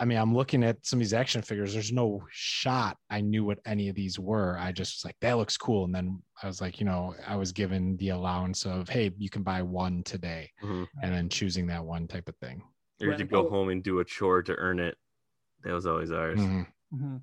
I 0.00 0.06
mean, 0.06 0.18
I'm 0.18 0.34
looking 0.34 0.64
at 0.64 0.86
some 0.86 0.98
of 0.98 1.00
these 1.00 1.14
action 1.14 1.42
figures. 1.42 1.74
There's 1.74 1.92
no 1.92 2.26
shot 2.30 2.98
I 3.10 3.20
knew 3.22 3.44
what 3.44 3.60
any 3.66 3.88
of 3.90 3.96
these 3.96 4.18
were. 4.18 4.58
I 4.58 4.72
just 4.72 4.98
was 4.98 5.04
like, 5.06 5.18
that 5.20 5.34
looks 5.38 5.56
cool, 5.58 5.84
and 5.86 5.94
then 5.94 6.22
I 6.42 6.46
was 6.48 6.60
like, 6.62 6.80
you 6.80 6.86
know, 6.86 7.14
I 7.26 7.36
was 7.36 7.52
given 7.52 7.96
the 7.98 8.10
allowance 8.10 8.66
of, 8.66 8.88
hey, 8.90 9.12
you 9.18 9.30
can 9.30 9.42
buy 9.44 9.62
one 9.62 10.04
today, 10.04 10.50
Mhm. 10.60 10.88
and 11.02 11.14
then 11.14 11.28
choosing 11.30 11.66
that 11.68 11.84
one 11.86 12.08
type 12.08 12.28
of 12.28 12.36
thing. 12.38 12.62
or 13.02 13.14
to 13.14 13.24
Right. 13.24 13.26
go 13.26 13.44
Oh. 13.44 13.48
home 13.48 13.68
and 13.68 13.82
do 13.84 14.00
a 14.00 14.04
chore 14.04 14.42
to 14.42 14.56
earn 14.56 14.78
it 14.80 14.98
that 15.64 15.72
was 15.72 15.86
always 15.86 16.10
ours 16.10 16.38
Mhm. 16.40 16.66
Mm-hmm. 16.94 17.16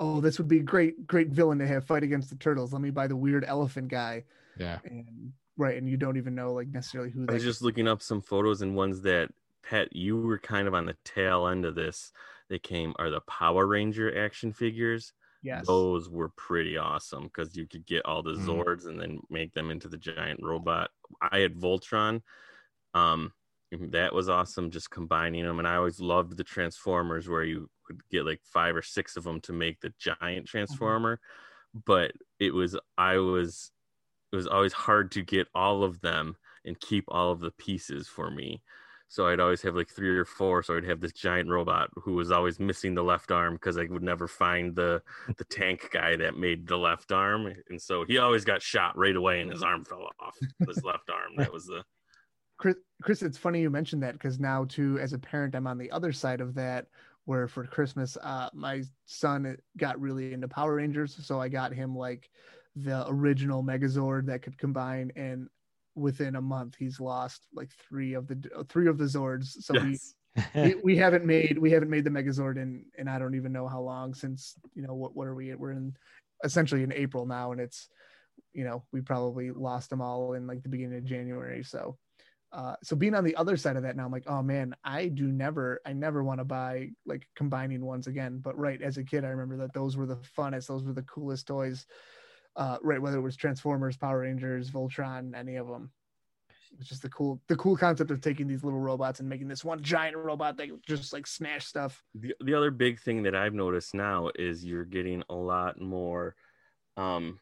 Oh, 0.00 0.20
this 0.20 0.38
would 0.38 0.48
be 0.48 0.58
a 0.58 0.62
great, 0.64 1.06
great 1.06 1.28
villain 1.28 1.58
to 1.60 1.66
have 1.66 1.84
fight 1.86 2.02
against 2.02 2.28
the 2.30 2.36
turtles. 2.36 2.72
Let 2.72 2.82
me 2.82 2.90
buy 2.90 3.06
the 3.06 3.14
weird 3.16 3.44
elephant 3.44 3.86
guy, 3.88 4.24
Yeah. 4.56 4.80
and 4.84 5.32
right, 5.56 5.76
and 5.78 5.88
you 5.88 5.96
don't 5.96 6.16
even 6.16 6.34
know 6.34 6.52
like 6.54 6.68
necessarily 6.68 7.10
who. 7.10 7.26
i 7.28 7.32
was 7.34 7.44
just 7.44 7.62
looking 7.62 7.86
up 7.86 8.02
some 8.02 8.20
photos 8.20 8.62
and 8.62 8.74
ones 8.74 9.02
that 9.02 9.30
pet 9.62 9.94
you 9.94 10.16
were 10.20 10.38
kind 10.38 10.66
of 10.66 10.74
on 10.74 10.86
the 10.86 10.96
tail 11.04 11.46
end 11.46 11.64
of 11.64 11.74
this 11.76 12.10
that 12.48 12.62
came 12.64 12.94
are 12.98 13.10
the 13.10 13.20
power 13.22 13.64
ranger 13.66 14.24
action 14.24 14.52
figures 14.52 15.12
yes, 15.42 15.64
those 15.66 16.08
were 16.10 16.30
pretty 16.30 16.76
awesome 16.76 17.24
because 17.24 17.54
you 17.56 17.66
could 17.68 17.86
get 17.86 18.04
all 18.04 18.22
the 18.24 18.32
Mhm. 18.32 18.46
zords 18.64 18.86
and 18.86 18.98
then 19.00 19.20
make 19.30 19.52
them 19.52 19.70
into 19.70 19.88
the 19.88 19.98
giant 19.98 20.40
robot 20.42 20.90
i 21.20 21.38
had 21.38 21.54
voltron 21.54 22.22
um 22.94 23.32
that 23.70 24.12
was 24.12 24.28
awesome 24.28 24.70
just 24.70 24.90
combining 24.90 25.44
them 25.44 25.58
and 25.60 25.68
i 25.68 25.76
always 25.76 26.00
loved 26.00 26.36
the 26.36 26.44
transformers 26.44 27.28
where 27.28 27.44
you 27.44 27.60
could 27.60 27.68
get 28.10 28.24
like 28.24 28.40
five 28.44 28.76
or 28.76 28.82
six 28.82 29.16
of 29.16 29.24
them 29.24 29.40
to 29.40 29.52
make 29.52 29.80
the 29.80 29.92
giant 29.98 30.20
mm-hmm. 30.20 30.44
transformer 30.44 31.20
but 31.86 32.12
it 32.38 32.52
was 32.52 32.76
i 32.98 33.16
was 33.16 33.70
it 34.32 34.36
was 34.36 34.46
always 34.46 34.72
hard 34.72 35.10
to 35.12 35.22
get 35.22 35.46
all 35.54 35.84
of 35.84 36.00
them 36.00 36.36
and 36.64 36.80
keep 36.80 37.04
all 37.08 37.32
of 37.32 37.40
the 37.40 37.50
pieces 37.52 38.08
for 38.08 38.30
me 38.30 38.62
so 39.12 39.26
I'd 39.26 39.40
always 39.40 39.60
have 39.60 39.76
like 39.76 39.90
three 39.90 40.08
or 40.08 40.24
four. 40.24 40.62
So 40.62 40.74
I'd 40.74 40.86
have 40.86 41.02
this 41.02 41.12
giant 41.12 41.50
robot 41.50 41.90
who 41.96 42.14
was 42.14 42.30
always 42.30 42.58
missing 42.58 42.94
the 42.94 43.04
left 43.04 43.30
arm 43.30 43.52
because 43.56 43.76
I 43.76 43.84
would 43.84 44.02
never 44.02 44.26
find 44.26 44.74
the 44.74 45.02
the 45.36 45.44
tank 45.44 45.90
guy 45.92 46.16
that 46.16 46.38
made 46.38 46.66
the 46.66 46.78
left 46.78 47.12
arm, 47.12 47.52
and 47.68 47.78
so 47.80 48.06
he 48.06 48.16
always 48.16 48.46
got 48.46 48.62
shot 48.62 48.96
right 48.96 49.14
away, 49.14 49.42
and 49.42 49.50
his 49.50 49.62
arm 49.62 49.84
fell 49.84 50.08
off 50.18 50.38
his 50.66 50.82
left 50.82 51.10
arm. 51.10 51.32
That 51.36 51.52
was 51.52 51.66
the 51.66 51.84
Chris, 52.58 52.76
Chris, 53.02 53.22
it's 53.22 53.36
funny 53.36 53.60
you 53.60 53.68
mentioned 53.68 54.02
that 54.02 54.14
because 54.14 54.40
now 54.40 54.64
too, 54.64 54.98
as 54.98 55.12
a 55.12 55.18
parent, 55.18 55.54
I'm 55.54 55.66
on 55.66 55.76
the 55.76 55.90
other 55.90 56.12
side 56.12 56.40
of 56.40 56.54
that. 56.54 56.86
Where 57.24 57.46
for 57.46 57.64
Christmas, 57.64 58.16
uh, 58.20 58.50
my 58.52 58.82
son 59.06 59.56
got 59.76 60.00
really 60.00 60.32
into 60.32 60.48
Power 60.48 60.74
Rangers, 60.76 61.16
so 61.24 61.40
I 61.40 61.48
got 61.48 61.72
him 61.72 61.96
like 61.96 62.28
the 62.74 63.06
original 63.08 63.62
Megazord 63.62 64.26
that 64.26 64.42
could 64.42 64.58
combine, 64.58 65.12
and 65.14 65.48
within 65.94 66.36
a 66.36 66.40
month, 66.40 66.74
he's 66.78 67.00
lost 67.00 67.46
like 67.54 67.70
three 67.88 68.14
of 68.14 68.26
the 68.26 68.64
three 68.68 68.88
of 68.88 68.98
the 68.98 69.04
Zords. 69.04 69.62
So 69.62 69.74
we, 69.74 69.90
yes. 69.90 70.14
we 70.54 70.74
we 70.84 70.96
haven't 70.96 71.24
made 71.24 71.58
we 71.58 71.70
haven't 71.70 71.90
made 71.90 72.04
the 72.04 72.10
Megazord 72.10 72.56
in 72.56 72.84
and 72.98 73.08
I 73.08 73.18
don't 73.18 73.34
even 73.34 73.52
know 73.52 73.68
how 73.68 73.80
long 73.80 74.14
since 74.14 74.54
you 74.74 74.82
know 74.82 74.94
what 74.94 75.14
what 75.14 75.26
are 75.26 75.34
we 75.34 75.54
we're 75.54 75.72
in 75.72 75.94
essentially 76.44 76.82
in 76.82 76.92
April 76.92 77.26
now 77.26 77.52
and 77.52 77.60
it's 77.60 77.88
you 78.52 78.64
know 78.64 78.84
we 78.92 79.00
probably 79.00 79.50
lost 79.50 79.90
them 79.90 80.00
all 80.00 80.32
in 80.32 80.46
like 80.46 80.62
the 80.62 80.68
beginning 80.68 80.98
of 80.98 81.04
January 81.04 81.62
so 81.62 81.96
uh 82.52 82.76
so 82.82 82.94
being 82.94 83.14
on 83.14 83.24
the 83.24 83.36
other 83.36 83.56
side 83.56 83.76
of 83.76 83.82
that 83.82 83.96
now 83.96 84.04
I'm 84.04 84.12
like 84.12 84.26
oh 84.26 84.42
man 84.42 84.74
I 84.84 85.08
do 85.08 85.28
never 85.28 85.80
I 85.86 85.92
never 85.92 86.22
want 86.22 86.40
to 86.40 86.44
buy 86.44 86.90
like 87.06 87.26
combining 87.34 87.84
ones 87.84 88.06
again. 88.06 88.38
But 88.38 88.58
right 88.58 88.80
as 88.82 88.98
a 88.98 89.04
kid 89.04 89.24
I 89.24 89.28
remember 89.28 89.56
that 89.58 89.72
those 89.72 89.96
were 89.96 90.06
the 90.06 90.16
funnest 90.36 90.66
those 90.66 90.84
were 90.84 90.92
the 90.92 91.02
coolest 91.02 91.46
toys 91.46 91.86
uh 92.56 92.78
right 92.82 93.00
whether 93.00 93.18
it 93.18 93.22
was 93.22 93.36
Transformers 93.36 93.96
Power 93.96 94.20
Rangers 94.20 94.70
Voltron 94.70 95.34
any 95.34 95.56
of 95.56 95.68
them 95.68 95.90
it's 96.78 96.88
just 96.88 97.02
the 97.02 97.08
cool 97.08 97.40
the 97.48 97.56
cool 97.56 97.76
concept 97.76 98.10
of 98.10 98.20
taking 98.20 98.46
these 98.46 98.64
little 98.64 98.78
robots 98.78 99.20
and 99.20 99.28
making 99.28 99.48
this 99.48 99.64
one 99.64 99.82
giant 99.82 100.16
robot 100.16 100.56
that 100.56 100.68
just 100.86 101.12
like 101.12 101.26
smash 101.26 101.66
stuff. 101.66 102.02
The, 102.14 102.34
the 102.42 102.54
other 102.54 102.70
big 102.70 103.00
thing 103.00 103.22
that 103.24 103.34
I've 103.34 103.54
noticed 103.54 103.94
now 103.94 104.30
is 104.34 104.64
you're 104.64 104.84
getting 104.84 105.22
a 105.28 105.34
lot 105.34 105.80
more 105.80 106.34
um 106.96 107.38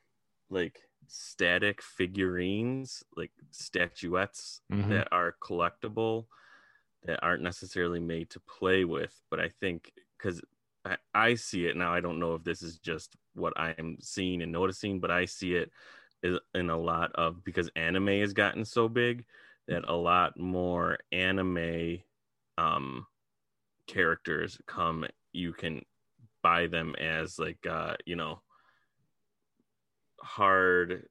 like 0.51 0.81
static 1.11 1.83
figurines 1.83 3.05
like 3.17 3.33
statuettes 3.51 4.63
Mhm. 4.71 4.89
that 4.91 5.09
are 5.13 5.37
collectible 5.43 6.27
that 7.05 7.23
aren't 7.23 7.43
necessarily 7.43 8.01
made 8.01 8.31
to 8.31 8.41
play 8.41 8.85
with. 8.85 9.23
But 9.31 9.41
I 9.41 9.49
think 9.49 9.93
because 10.19 10.41
I, 10.85 10.99
I 11.15 11.35
see 11.35 11.67
it 11.67 11.77
now, 11.77 11.93
I 11.93 12.01
don't 12.01 12.21
know 12.21 12.35
if 12.35 12.45
this 12.45 12.63
is 12.63 12.79
just 12.79 13.17
what 13.35 13.55
I 13.57 13.71
am 13.79 13.99
seeing 14.01 14.43
and 14.43 14.53
noticing, 14.53 15.01
but 15.01 15.11
I 15.11 15.25
see 15.25 15.55
it 15.55 15.71
in 16.55 16.71
a 16.71 16.79
lot 16.79 17.13
of 17.15 17.43
because 17.45 17.71
anime 17.77 18.09
has 18.09 18.33
gotten 18.35 18.65
so 18.65 18.89
big 18.89 19.25
that 19.69 19.89
a 19.89 19.95
lot 19.95 20.39
more 20.39 20.99
anime 21.13 21.99
um 22.59 23.07
characters 23.87 24.61
come 24.67 25.07
you 25.33 25.53
can 25.53 25.85
buy 26.43 26.67
them 26.67 26.95
as 26.97 27.39
like 27.39 27.67
uh 27.67 27.97
you 28.07 28.17
know 28.17 28.43
hard 30.23 31.07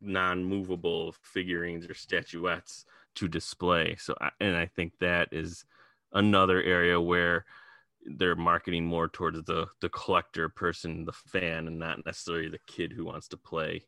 non-movable 0.00 1.14
figurines 1.22 1.86
or 1.86 1.94
statuettes 1.94 2.84
to 3.16 3.28
display. 3.28 3.96
So 3.98 4.16
and 4.40 4.56
i 4.56 4.66
think 4.66 4.92
that 5.00 5.28
is 5.32 5.64
another 6.12 6.62
area 6.62 7.00
where 7.00 7.44
they're 8.16 8.36
marketing 8.36 8.84
more 8.84 9.08
towards 9.08 9.42
the 9.44 9.66
the 9.80 9.88
collector 9.88 10.48
person 10.48 11.04
the 11.04 11.12
fan 11.12 11.66
and 11.66 11.78
not 11.78 12.04
necessarily 12.06 12.48
the 12.48 12.60
kid 12.66 12.92
who 12.92 13.04
wants 13.04 13.28
to 13.28 13.36
play. 13.36 13.82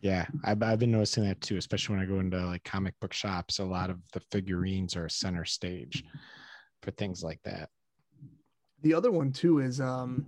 Yeah 0.00 0.26
I've, 0.44 0.62
I've 0.62 0.78
been 0.78 0.90
noticing 0.90 1.24
that 1.24 1.40
too 1.40 1.58
especially 1.58 1.96
when 1.96 2.04
i 2.04 2.08
go 2.08 2.18
into 2.18 2.44
like 2.44 2.64
comic 2.64 2.98
book 3.00 3.12
shops 3.12 3.60
a 3.60 3.64
lot 3.64 3.90
of 3.90 3.98
the 4.12 4.20
figurines 4.32 4.96
are 4.96 5.08
center 5.08 5.44
stage 5.44 6.04
for 6.82 6.90
things 6.90 7.22
like 7.22 7.40
that. 7.44 7.68
The 8.82 8.94
other 8.94 9.12
one 9.12 9.30
too 9.32 9.60
is 9.60 9.80
um 9.80 10.26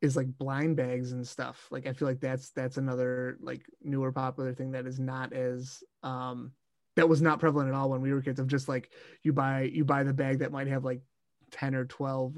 is 0.00 0.16
like 0.16 0.28
blind 0.38 0.76
bags 0.76 1.12
and 1.12 1.26
stuff. 1.26 1.66
Like 1.70 1.86
I 1.86 1.92
feel 1.92 2.08
like 2.08 2.20
that's 2.20 2.50
that's 2.50 2.76
another 2.76 3.36
like 3.40 3.62
newer 3.82 4.12
popular 4.12 4.54
thing 4.54 4.72
that 4.72 4.86
is 4.86 5.00
not 5.00 5.32
as 5.32 5.82
um 6.02 6.52
that 6.96 7.08
was 7.08 7.22
not 7.22 7.40
prevalent 7.40 7.68
at 7.68 7.74
all 7.74 7.90
when 7.90 8.00
we 8.00 8.12
were 8.12 8.22
kids 8.22 8.40
of 8.40 8.46
just 8.46 8.68
like 8.68 8.90
you 9.22 9.32
buy 9.32 9.62
you 9.62 9.84
buy 9.84 10.04
the 10.04 10.12
bag 10.12 10.40
that 10.40 10.52
might 10.52 10.68
have 10.68 10.84
like 10.84 11.00
10 11.52 11.74
or 11.74 11.84
12 11.84 12.34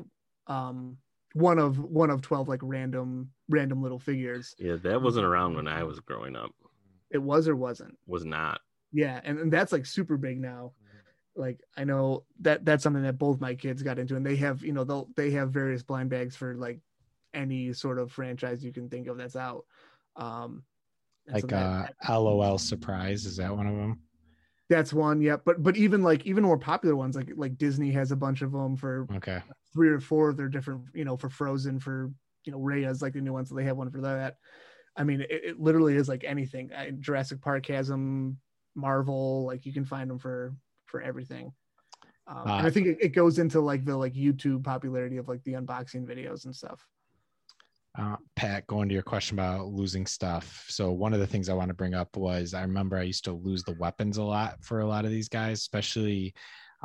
um 0.47 0.97
one 1.35 1.59
of 1.59 1.79
one 1.79 2.11
of 2.11 2.23
12 2.23 2.49
like 2.49 2.61
random 2.63 3.31
random 3.49 3.83
little 3.83 3.99
figures. 3.99 4.55
Yeah, 4.59 4.77
that 4.83 5.03
wasn't 5.03 5.27
around 5.27 5.57
when 5.57 5.69
I 5.69 5.83
was 5.85 6.01
growing 6.01 6.37
up. 6.37 6.53
It 7.11 7.19
was 7.19 7.49
or 7.49 7.57
wasn't? 7.57 7.97
Was 8.07 8.25
not. 8.25 8.61
Yeah, 8.93 9.21
and, 9.23 9.39
and 9.39 9.53
that's 9.53 9.73
like 9.73 9.87
super 9.87 10.17
big 10.17 10.41
now 10.41 10.73
like 11.37 11.61
i 11.77 11.85
know 11.85 12.25
that 12.41 12.65
that's 12.65 12.83
something 12.83 13.05
that 13.05 13.17
both 13.17 13.41
my 13.41 13.55
kids 13.55 13.85
got 13.85 14.01
into 14.01 14.17
and 14.17 14.27
they 14.27 14.35
have 14.35 14.65
you 14.65 14.73
know 14.73 14.83
they'll 14.83 15.09
they 15.17 15.31
have 15.31 15.53
various 15.53 15.81
blind 15.81 16.11
bags 16.11 16.35
for 16.35 16.57
like 16.57 16.81
any 17.35 17.73
sort 17.73 17.99
of 17.99 18.13
franchise 18.13 18.65
you 18.65 18.73
can 18.73 18.89
think 18.89 19.07
of 19.07 19.17
that's 19.17 19.37
out. 19.37 19.65
Um 20.17 20.65
like 21.29 21.43
so 21.43 21.47
that, 21.49 21.95
uh 22.09 22.21
lol 22.21 22.59
surprise 22.59 23.25
is 23.25 23.37
that 23.37 23.55
one 23.55 23.67
of 23.67 23.77
them? 23.77 24.01
That's 24.69 24.93
one 24.93 25.21
yeah 25.21 25.37
but 25.45 25.63
but 25.63 25.77
even 25.77 26.03
like 26.03 26.27
even 26.27 26.45
more 26.45 26.59
popular 26.59 26.95
ones 26.95 27.17
like 27.17 27.31
like 27.37 27.59
disney 27.59 27.91
has 27.93 28.13
a 28.13 28.17
bunch 28.17 28.43
of 28.43 28.53
them 28.53 28.77
for 28.77 29.07
okay. 29.17 29.43
three 29.73 29.89
or 29.89 30.01
four 30.01 30.29
of 30.29 30.37
their 30.37 30.49
different 30.49 30.83
you 30.95 31.05
know 31.05 31.17
for 31.17 31.29
frozen 31.29 31.81
for 31.81 32.11
you 32.45 32.53
know 32.53 32.59
Raya's 32.59 33.03
like 33.03 33.13
the 33.13 33.21
new 33.21 33.33
ones 33.33 33.49
so 33.49 33.55
they 33.55 33.65
have 33.65 33.77
one 33.77 33.91
for 33.91 34.01
that. 34.03 34.37
I 34.97 35.05
mean 35.05 35.23
it, 35.23 35.31
it 35.31 35.61
literally 35.61 35.97
is 35.97 36.09
like 36.09 36.25
anything. 36.25 36.71
I, 36.77 36.91
jurassic 36.91 37.41
park 37.41 37.67
has 37.67 37.89
them 37.89 38.39
marvel 38.75 39.45
like 39.45 39.67
you 39.67 39.73
can 39.73 39.85
find 39.85 40.09
them 40.09 40.19
for 40.19 40.55
for 40.87 41.01
everything. 41.01 41.53
Um, 42.27 42.49
uh, 42.49 42.59
and 42.59 42.67
I 42.67 42.71
think 42.71 42.87
it, 42.87 42.99
it, 43.01 43.09
goes 43.09 43.39
into 43.39 43.61
like 43.61 43.85
the 43.85 43.97
like 43.97 44.15
YouTube 44.15 44.63
popularity 44.63 45.17
of 45.17 45.27
like 45.27 45.43
the 45.43 45.55
unboxing 45.55 46.07
videos 46.07 46.45
and 46.45 46.55
stuff. 46.55 46.87
Uh, 47.99 48.17
Pat, 48.37 48.67
going 48.67 48.89
to 48.89 48.95
your 48.95 49.03
question 49.03 49.37
about 49.39 49.67
losing 49.67 50.07
stuff. 50.07 50.65
So 50.69 50.93
one 50.93 51.13
of 51.13 51.21
the 51.21 51.27
things 51.27 51.49
I 51.49 51.55
want 51.55 51.69
to 51.69 51.75
bring 51.75 51.95
up 51.95 52.17
was 52.17 52.55
I 52.55 52.63
remember 52.63 52.97
I 52.97 53.03
used 53.03 53.25
to 53.25 53.33
lose 53.33 53.65
the 53.65 53.75
weapons 53.75 54.17
a 54.17 54.23
lot 54.23 54.63
for 54.63 54.81
a 54.81 54.87
lot 54.87 55.05
of 55.05 55.11
these 55.11 55.29
guys, 55.29 55.59
especially 55.59 56.35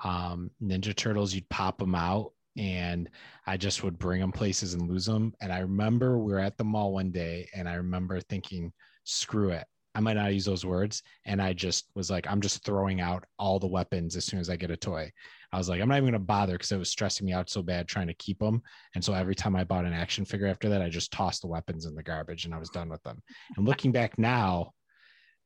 um, 0.04 0.50
Ninja 0.62 0.96
Turtles. 0.96 1.34
You'd 1.34 1.48
pop 1.50 1.78
them 1.78 1.94
out, 1.94 2.32
and 2.58 3.08
I 3.46 3.56
just 3.56 3.84
would 3.84 4.00
bring 4.00 4.20
them 4.20 4.32
places 4.32 4.74
and 4.74 4.90
lose 4.90 5.06
them. 5.06 5.34
And 5.42 5.54
I 5.54 5.60
remember 5.60 6.18
we 6.18 6.34
were 6.34 6.40
at 6.40 6.58
the 6.58 6.64
mall 6.64 6.94
one 6.94 7.12
day, 7.12 7.50
and 7.56 7.70
I 7.70 7.76
remember 7.76 8.20
thinking, 8.20 8.74
"Screw 9.04 9.50
it." 9.50 9.66
I 9.96 10.02
might 10.02 10.18
not 10.18 10.34
use 10.34 10.46
those 10.46 10.66
words. 10.66 11.02
And 11.26 11.42
I 11.42 11.54
just 11.54 11.90
was 11.96 12.12
like, 12.12 12.28
I'm 12.30 12.42
just 12.42 12.66
throwing 12.66 13.00
out 13.00 13.24
all 13.40 13.60
the 13.60 13.68
weapons 13.68 14.18
as 14.18 14.26
soon 14.26 14.40
as 14.40 14.50
I 14.50 14.58
get 14.58 14.70
a 14.70 14.76
toy. 14.76 15.10
I 15.56 15.58
was 15.58 15.70
like, 15.70 15.80
I'm 15.80 15.88
not 15.88 15.96
even 15.96 16.10
going 16.10 16.14
to 16.14 16.20
bother 16.20 16.52
because 16.52 16.74
it 16.74 16.78
was 16.78 16.90
stressing 16.90 17.26
me 17.26 17.32
out 17.32 17.50
so 17.50 17.64
bad 17.64 17.88
trying 17.88 18.08
to 18.08 18.14
keep 18.16 18.40
them. 18.40 18.62
And 18.94 19.02
so 19.02 19.14
every 19.14 19.36
time 19.36 19.56
I 19.56 19.64
bought 19.64 19.86
an 19.86 19.94
action 19.94 20.26
figure 20.26 20.48
after 20.48 20.68
that, 20.68 20.82
I 20.82 20.90
just 20.90 21.14
tossed 21.14 21.44
the 21.44 21.48
weapons 21.48 21.86
in 21.86 21.96
the 21.96 22.04
garbage 22.04 22.44
and 22.44 22.54
I 22.54 22.58
was 22.58 22.70
done 22.70 22.90
with 22.90 23.02
them. 23.04 23.24
And 23.56 23.66
looking 23.66 23.94
back 23.94 24.18
now, 24.20 24.74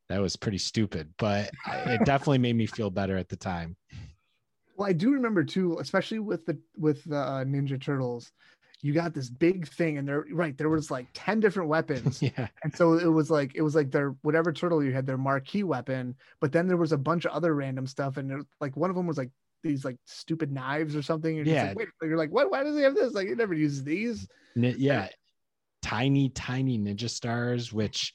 that 0.10 0.20
was 0.20 0.36
pretty 0.36 0.58
stupid, 0.58 1.14
but 1.20 1.52
it 1.86 2.04
definitely 2.06 2.40
made 2.40 2.56
me 2.56 2.66
feel 2.66 2.90
better 2.90 3.18
at 3.18 3.30
the 3.30 3.36
time. 3.36 3.78
Well, 4.76 4.90
I 4.90 4.94
do 4.94 5.12
remember 5.12 5.44
too, 5.44 5.78
especially 5.80 6.18
with 6.18 6.44
the 6.48 6.58
with 6.76 7.04
the 7.04 7.18
uh, 7.18 7.44
Ninja 7.44 7.80
Turtles 7.80 8.32
you 8.82 8.94
got 8.94 9.14
this 9.14 9.30
big 9.30 9.68
thing 9.68 9.98
and 9.98 10.08
there 10.08 10.26
right 10.32 10.58
there 10.58 10.70
was 10.70 10.90
like 10.90 11.06
10 11.14 11.42
different 11.42 11.68
weapons 11.68 12.22
yeah 12.22 12.48
and 12.64 12.74
so 12.74 12.94
it 12.94 13.12
was 13.12 13.30
like 13.30 13.52
it 13.54 13.62
was 13.62 13.76
like 13.76 13.92
their 13.92 14.16
whatever 14.22 14.54
turtle 14.54 14.82
you 14.82 14.94
had 14.94 15.06
their 15.06 15.18
marquee 15.18 15.64
weapon 15.64 16.16
but 16.40 16.54
then 16.54 16.66
there 16.66 16.78
was 16.78 16.94
a 16.94 16.98
bunch 16.98 17.26
of 17.26 17.32
other 17.32 17.54
random 17.54 17.86
stuff 17.86 18.16
and 18.16 18.32
it, 18.32 18.46
like 18.62 18.78
one 18.78 18.90
of 18.90 18.96
them 18.96 19.06
was 19.06 19.18
like 19.18 19.32
these 19.64 19.84
like 19.86 19.98
stupid 20.06 20.52
knives 20.52 20.96
or 20.96 21.02
something 21.02 21.36
you're 21.36 21.46
yeah 21.46 21.70
like, 21.70 21.78
Wait, 21.78 21.88
you're 22.04 22.18
like 22.18 22.32
what 22.32 22.52
why 22.52 22.64
does 22.64 22.76
he 22.76 22.82
have 22.84 22.96
this? 22.96 23.14
Like 23.14 23.28
he 23.28 23.36
never 23.36 23.54
uses 23.54 23.84
these. 23.84 24.28
Yeah. 24.56 25.08
Tiny 25.82 26.30
tiny 26.30 26.78
ninja 26.78 27.10
stars 27.10 27.72
which 27.72 28.14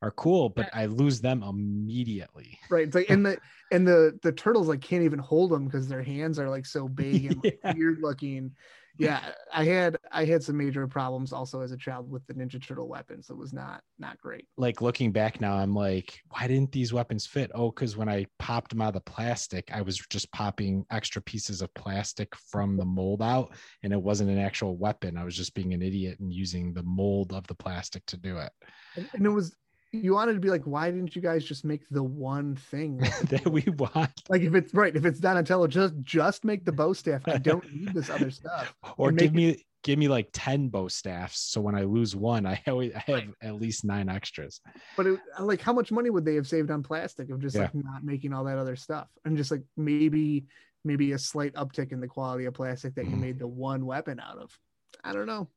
are 0.00 0.10
cool 0.12 0.48
but 0.48 0.68
i 0.72 0.86
lose 0.86 1.20
them 1.20 1.42
immediately. 1.42 2.58
Right 2.70 2.86
it's 2.86 2.94
like 2.94 3.10
and 3.10 3.24
the 3.24 3.38
and 3.72 3.86
the 3.86 4.18
the 4.22 4.32
turtles 4.32 4.68
like 4.68 4.80
can't 4.80 5.04
even 5.04 5.18
hold 5.18 5.50
them 5.50 5.66
because 5.66 5.88
their 5.88 6.02
hands 6.02 6.38
are 6.38 6.48
like 6.48 6.66
so 6.66 6.88
big 6.88 7.26
and 7.26 7.44
like, 7.44 7.58
yeah. 7.64 7.74
weird 7.74 7.98
looking 8.00 8.52
yeah, 8.98 9.32
I 9.52 9.64
had 9.64 9.96
I 10.10 10.24
had 10.24 10.42
some 10.42 10.56
major 10.56 10.86
problems 10.86 11.32
also 11.32 11.60
as 11.60 11.72
a 11.72 11.76
child 11.76 12.10
with 12.10 12.26
the 12.26 12.34
Ninja 12.34 12.62
Turtle 12.64 12.88
weapons. 12.88 13.30
It 13.30 13.36
was 13.36 13.52
not 13.52 13.82
not 13.98 14.18
great. 14.18 14.46
Like 14.56 14.82
looking 14.82 15.12
back 15.12 15.40
now, 15.40 15.54
I'm 15.54 15.74
like, 15.74 16.20
why 16.28 16.46
didn't 16.46 16.72
these 16.72 16.92
weapons 16.92 17.26
fit? 17.26 17.50
Oh, 17.54 17.70
because 17.70 17.96
when 17.96 18.08
I 18.08 18.26
popped 18.38 18.70
them 18.70 18.82
out 18.82 18.88
of 18.88 19.04
the 19.04 19.10
plastic, 19.10 19.70
I 19.72 19.82
was 19.82 19.98
just 20.10 20.30
popping 20.32 20.84
extra 20.90 21.22
pieces 21.22 21.62
of 21.62 21.72
plastic 21.74 22.34
from 22.36 22.76
the 22.76 22.84
mold 22.84 23.22
out, 23.22 23.52
and 23.82 23.92
it 23.92 24.02
wasn't 24.02 24.30
an 24.30 24.38
actual 24.38 24.76
weapon. 24.76 25.16
I 25.16 25.24
was 25.24 25.36
just 25.36 25.54
being 25.54 25.72
an 25.72 25.82
idiot 25.82 26.18
and 26.20 26.32
using 26.32 26.72
the 26.72 26.82
mold 26.82 27.32
of 27.32 27.46
the 27.46 27.54
plastic 27.54 28.04
to 28.06 28.16
do 28.16 28.38
it. 28.38 28.52
And, 28.96 29.08
and 29.14 29.26
it 29.26 29.30
was 29.30 29.56
you 29.92 30.14
wanted 30.14 30.32
to 30.32 30.40
be 30.40 30.48
like, 30.48 30.64
why 30.64 30.90
didn't 30.90 31.14
you 31.14 31.20
guys 31.20 31.44
just 31.44 31.64
make 31.64 31.86
the 31.90 32.02
one 32.02 32.56
thing 32.56 32.96
that 33.28 33.46
we 33.50 33.62
want? 33.76 34.22
Like 34.28 34.42
if 34.42 34.54
it's 34.54 34.72
right, 34.72 34.94
if 34.94 35.04
it's 35.04 35.20
Donatello, 35.20 35.66
just 35.66 35.94
just 36.00 36.44
make 36.44 36.64
the 36.64 36.72
bow 36.72 36.92
staff. 36.94 37.22
I 37.26 37.38
don't 37.38 37.64
need 37.72 37.92
this 37.92 38.08
other 38.08 38.30
stuff. 38.40 38.74
Or 38.96 39.12
give 39.12 39.34
me 39.34 39.50
it... 39.50 39.60
give 39.82 39.98
me 39.98 40.08
like 40.08 40.28
10 40.32 40.68
bow 40.68 40.88
staffs. 40.88 41.38
So 41.38 41.60
when 41.60 41.74
I 41.74 41.82
lose 41.82 42.16
one, 42.16 42.46
I 42.46 42.62
always 42.66 42.94
I 42.94 43.00
have 43.00 43.16
right. 43.16 43.28
at 43.42 43.60
least 43.60 43.84
nine 43.84 44.08
extras. 44.08 44.60
But 44.96 45.06
it, 45.06 45.20
like 45.38 45.60
how 45.60 45.74
much 45.74 45.92
money 45.92 46.08
would 46.08 46.24
they 46.24 46.36
have 46.36 46.48
saved 46.48 46.70
on 46.70 46.82
plastic 46.82 47.30
of 47.30 47.40
just 47.40 47.54
yeah. 47.54 47.62
like 47.62 47.74
not 47.74 48.02
making 48.02 48.32
all 48.32 48.44
that 48.44 48.58
other 48.58 48.76
stuff? 48.76 49.08
And 49.26 49.36
just 49.36 49.50
like 49.50 49.62
maybe 49.76 50.46
maybe 50.84 51.12
a 51.12 51.18
slight 51.18 51.52
uptick 51.54 51.92
in 51.92 52.00
the 52.00 52.08
quality 52.08 52.46
of 52.46 52.54
plastic 52.54 52.94
that 52.94 53.04
you 53.04 53.16
mm. 53.16 53.20
made 53.20 53.38
the 53.38 53.46
one 53.46 53.84
weapon 53.84 54.18
out 54.18 54.38
of. 54.38 54.58
I 55.04 55.12
don't 55.12 55.26
know. 55.26 55.48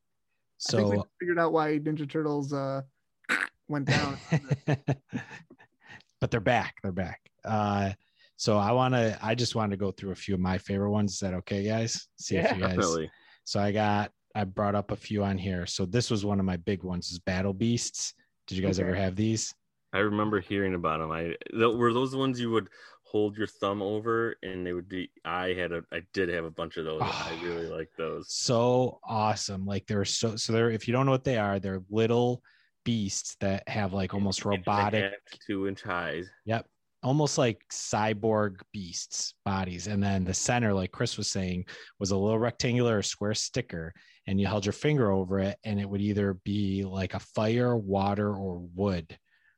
So 0.58 0.78
I 0.78 0.82
think 0.82 0.96
we 0.96 1.02
figured 1.20 1.40
out 1.40 1.54
why 1.54 1.80
Ninja 1.80 2.10
Turtles 2.10 2.52
uh 2.52 2.82
went 3.68 3.86
down. 3.86 4.18
but 4.66 6.32
they're 6.32 6.40
back. 6.40 6.76
They're 6.82 6.92
back. 6.92 7.22
Uh, 7.44 7.92
so 8.38 8.58
I 8.58 8.72
want 8.72 8.94
to. 8.94 9.18
I 9.22 9.36
just 9.36 9.56
wanted 9.56 9.72
to 9.72 9.78
go 9.78 9.92
through 9.92 10.12
a 10.12 10.16
few 10.16 10.34
of 10.34 10.40
my 10.40 10.58
favorite 10.58 10.92
ones. 10.92 11.14
Is 11.14 11.20
that 11.20 11.34
okay, 11.36 11.64
guys? 11.64 12.08
See 12.18 12.36
yeah, 12.36 12.52
if 12.52 12.58
you 12.58 12.62
guys. 12.62 12.76
Definitely. 12.76 13.12
So 13.44 13.60
I 13.60 13.72
got. 13.72 14.12
I 14.36 14.44
brought 14.44 14.76
up 14.76 14.92
a 14.92 14.98
few 14.98 15.24
on 15.24 15.38
here. 15.38 15.66
So 15.66 15.86
this 15.86 16.12
was 16.12 16.26
one 16.26 16.40
of 16.40 16.46
my 16.46 16.58
big 16.58 16.84
ones. 16.84 17.12
Is 17.12 17.20
Battle 17.20 17.54
Beasts. 17.54 18.14
Did 18.48 18.58
you 18.58 18.64
guys 18.64 18.80
okay. 18.80 18.90
ever 18.90 18.96
have 18.96 19.16
these? 19.16 19.54
I 19.94 20.00
remember 20.00 20.42
hearing 20.42 20.74
about 20.74 21.00
them. 21.00 21.12
I 21.12 21.36
were 21.54 21.94
those 21.94 22.12
the 22.12 22.18
ones 22.18 22.40
you 22.40 22.52
would 22.52 22.68
hold 23.06 23.38
your 23.38 23.48
thumb 23.48 23.82
over 23.82 24.36
and 24.44 24.66
they 24.66 24.74
would 24.74 24.90
be 24.90 25.10
i 25.24 25.54
had 25.54 25.72
a 25.72 25.82
i 25.94 26.02
did 26.12 26.28
have 26.28 26.44
a 26.44 26.52
bunch 26.52 26.76
of 26.76 26.86
those 26.86 27.00
oh, 27.02 27.28
i 27.32 27.46
really 27.46 27.68
like 27.68 27.90
those 27.98 28.34
so 28.34 29.00
awesome 29.06 29.66
like 29.66 29.86
they're 29.86 30.04
so 30.04 30.36
so 30.36 30.52
they're 30.52 30.72
if 30.72 30.88
you 30.88 30.92
don't 30.92 31.06
know 31.06 31.12
what 31.12 31.24
they 31.24 31.38
are 31.38 31.60
they're 31.60 31.82
little 31.90 32.42
beasts 32.86 33.36
that 33.42 33.68
have 33.68 33.92
like 33.92 34.14
almost 34.14 34.46
robotic 34.46 35.14
two 35.46 35.68
inch 35.68 35.82
highs. 35.82 36.30
Yep. 36.46 36.66
Almost 37.04 37.38
like 37.38 37.62
cyborg 37.72 38.62
beasts 38.72 39.34
bodies. 39.44 39.88
And 39.88 40.02
then 40.02 40.24
the 40.24 40.34
center, 40.34 40.74
like 40.74 40.92
Chris 40.92 41.18
was 41.18 41.28
saying, 41.28 41.66
was 42.00 42.12
a 42.12 42.18
little 42.18 42.40
rectangular 42.40 43.00
or 43.00 43.04
square 43.04 43.34
sticker. 43.34 43.94
And 44.28 44.40
you 44.40 44.48
held 44.48 44.66
your 44.66 44.74
finger 44.74 45.12
over 45.12 45.40
it, 45.40 45.58
and 45.64 45.80
it 45.80 45.88
would 45.88 46.02
either 46.02 46.34
be 46.34 46.84
like 46.84 47.14
a 47.14 47.20
fire, 47.20 47.78
water, 47.78 48.34
or 48.34 48.68
wood, 48.74 49.16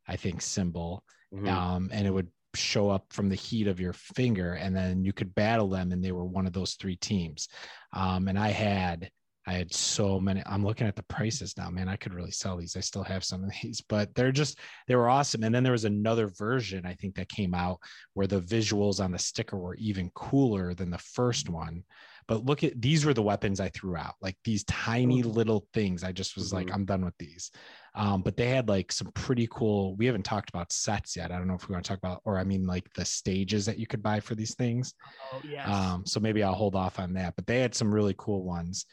I 0.08 0.18
think, 0.18 0.42
symbol. 0.42 1.06
Mm-hmm. 1.34 1.48
Um, 1.48 1.90
and 1.94 2.06
it 2.06 2.12
would 2.12 2.28
show 2.54 2.90
up 2.90 3.06
from 3.14 3.30
the 3.30 3.36
heat 3.36 3.68
of 3.68 3.80
your 3.80 3.94
finger, 3.94 4.56
and 4.56 4.76
then 4.76 5.06
you 5.06 5.14
could 5.14 5.34
battle 5.36 5.70
them, 5.70 5.94
and 5.94 6.04
they 6.04 6.12
were 6.12 6.26
one 6.26 6.46
of 6.48 6.52
those 6.52 6.74
three 6.74 6.98
teams. 6.98 7.48
Um, 7.94 8.28
and 8.28 8.38
I 8.38 8.50
had 8.50 9.10
I 9.48 9.54
had 9.54 9.74
so 9.74 10.20
many. 10.20 10.44
I'm 10.46 10.66
looking 10.66 10.88
at 10.88 10.98
the 10.98 11.04
prices 11.04 11.56
now, 11.58 11.70
man. 11.70 11.88
I 11.88 11.96
could 11.96 12.14
really 12.14 12.32
sell 12.32 12.58
these. 12.58 12.76
I 12.76 12.82
still 12.82 13.04
have 13.04 13.24
some 13.24 13.46
of 13.46 13.52
these, 13.62 13.80
but 13.80 14.14
they're 14.14 14.34
just 14.34 14.60
they 14.88 14.96
were 14.96 15.10
awesome. 15.10 15.44
And 15.44 15.56
then 15.56 15.64
there 15.64 15.72
was 15.72 15.86
another 15.86 16.28
version 16.28 16.86
I 16.86 16.94
think 16.94 17.16
that 17.16 17.30
came 17.30 17.54
out 17.54 17.80
where 18.14 18.28
the 18.28 18.42
visuals 18.42 19.04
on 19.04 19.12
the 19.12 19.20
sticker 19.20 19.58
were 19.58 19.76
even 19.76 20.12
cooler 20.14 20.74
than 20.74 20.92
the 20.92 20.98
first 20.98 21.50
one. 21.50 21.84
But 22.28 22.46
look 22.46 22.66
at 22.66 22.82
these 22.82 23.06
were 23.06 23.14
the 23.14 23.24
weapons 23.24 23.62
I 23.62 23.70
threw 23.70 23.96
out, 23.96 24.16
like 24.22 24.36
these 24.44 24.66
tiny 24.66 25.24
little 25.24 25.66
things. 25.74 26.04
I 26.04 26.12
just 26.12 26.36
was 26.36 26.52
like, 26.52 26.68
Mhm. 26.68 26.74
I'm 26.74 26.86
done 26.86 27.06
with 27.06 27.18
these. 27.18 27.52
Um, 27.98 28.22
but 28.22 28.38
they 28.38 28.48
had 28.48 28.70
like 28.70 28.92
some 28.92 29.12
pretty 29.14 29.48
cool. 29.52 29.96
We 29.96 30.06
haven't 30.06 30.22
talked 30.24 30.50
about 30.50 30.72
sets 30.72 31.16
yet. 31.16 31.32
I 31.32 31.38
don't 31.40 31.48
know 31.48 31.56
if 31.56 31.68
we 31.68 31.74
want 31.74 31.84
to 31.84 31.90
talk 31.90 31.98
about, 31.98 32.22
or 32.26 32.38
I 32.38 32.44
mean, 32.44 32.68
like 32.68 32.94
the 32.94 33.04
stages 33.04 33.66
that 33.66 33.80
you 33.80 33.88
could 33.88 34.04
buy 34.04 34.20
for 34.20 34.36
these 34.36 34.54
things. 34.54 34.94
Oh 35.34 35.42
yes. 35.44 35.68
Um, 35.68 36.06
so 36.06 36.20
maybe 36.20 36.44
I'll 36.44 36.54
hold 36.54 36.76
off 36.76 37.00
on 37.00 37.12
that. 37.16 37.36
But 37.36 37.48
they 37.48 37.60
had 37.60 37.74
some 37.74 37.92
really 37.94 38.14
cool 38.20 38.44
ones. 38.44 38.86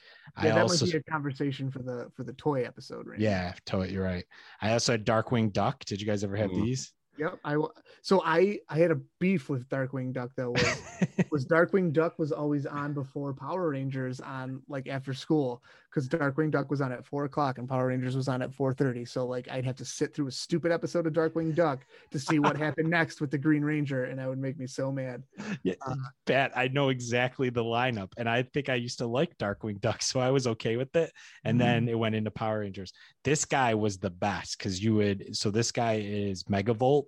yeah, 0.43 0.51
I 0.51 0.55
that 0.55 0.62
also, 0.62 0.86
might 0.86 0.93
be 0.93 0.98
a 0.98 1.02
conversation 1.02 1.70
for 1.70 1.81
the 1.82 2.10
for 2.16 2.24
the 2.24 2.32
toy 2.32 2.64
episode, 2.64 3.06
right? 3.06 3.20
yeah, 3.20 3.52
toy. 3.66 3.89
you're 3.89 4.02
right. 4.05 4.24
I 4.62 4.72
also 4.72 4.93
had 4.93 5.05
Darkwing 5.05 5.52
Duck. 5.52 5.85
Did 5.85 6.01
you 6.01 6.06
guys 6.06 6.24
ever 6.24 6.36
have 6.36 6.51
Mhm. 6.51 6.64
these? 6.64 6.93
Yep. 7.16 7.39
I 7.44 7.52
w- 7.52 7.70
so 8.02 8.22
I 8.24 8.59
I 8.68 8.78
had 8.78 8.90
a 8.90 8.98
beef 9.20 9.48
with 9.48 9.68
Darkwing 9.68 10.12
Duck 10.12 10.31
though. 10.36 10.51
Was, 10.51 10.78
was 11.31 11.47
Darkwing 11.47 11.93
Duck 11.93 12.18
was 12.18 12.32
always 12.32 12.66
on 12.66 12.93
before 12.93 13.32
Power 13.35 13.68
Rangers 13.70 14.18
on 14.20 14.62
like 14.66 14.89
after 14.89 15.14
school 15.14 15.62
because 15.94 16.08
Darkwing 16.08 16.50
Duck 16.50 16.70
was 16.70 16.80
on 16.80 16.90
at 16.92 17.06
four 17.06 17.24
o'clock 17.24 17.58
and 17.58 17.68
Power 17.68 17.86
Rangers 17.88 18.16
was 18.16 18.26
on 18.28 18.42
at 18.42 18.52
four 18.52 18.74
thirty. 18.74 19.04
So 19.04 19.26
like 19.26 19.48
I'd 19.50 19.64
have 19.64 19.76
to 19.76 19.84
sit 19.84 20.14
through 20.14 20.26
a 20.26 20.32
stupid 20.32 20.72
episode 20.72 21.06
of 21.06 21.12
Darkwing 21.12 21.54
Duck 21.54 21.86
to 22.10 22.18
see 22.18 22.38
what 22.38 22.56
happened 22.64 22.90
next 22.90 23.20
with 23.20 23.30
the 23.30 23.38
Green 23.38 23.62
Ranger, 23.62 24.04
and 24.04 24.18
that 24.18 24.28
would 24.28 24.38
make 24.38 24.58
me 24.58 24.66
so 24.66 24.90
mad. 24.90 25.22
yeah, 25.62 25.74
Uh, 25.86 25.94
Pat, 26.26 26.52
I 26.56 26.68
know 26.68 26.88
exactly 26.88 27.50
the 27.50 27.62
lineup, 27.62 28.12
and 28.16 28.28
I 28.28 28.42
think 28.42 28.68
I 28.68 28.74
used 28.74 28.98
to 28.98 29.06
like 29.06 29.36
Darkwing 29.38 29.80
Duck, 29.80 30.02
so 30.02 30.20
I 30.20 30.30
was 30.30 30.46
okay 30.46 30.76
with 30.76 30.94
it. 30.96 31.12
And 31.44 31.54
Mm-hmm. 31.54 31.58
then 31.58 31.88
it 31.88 31.98
went 31.98 32.14
into 32.14 32.30
Power 32.30 32.60
Rangers. 32.60 32.92
This 33.22 33.44
guy 33.44 33.74
was 33.74 33.98
the 33.98 34.10
best 34.10 34.58
because 34.58 34.82
you 34.82 34.94
would. 34.96 35.36
So 35.36 35.50
this 35.50 35.70
guy 35.72 35.94
is 36.04 36.44
Megavolt, 36.44 37.04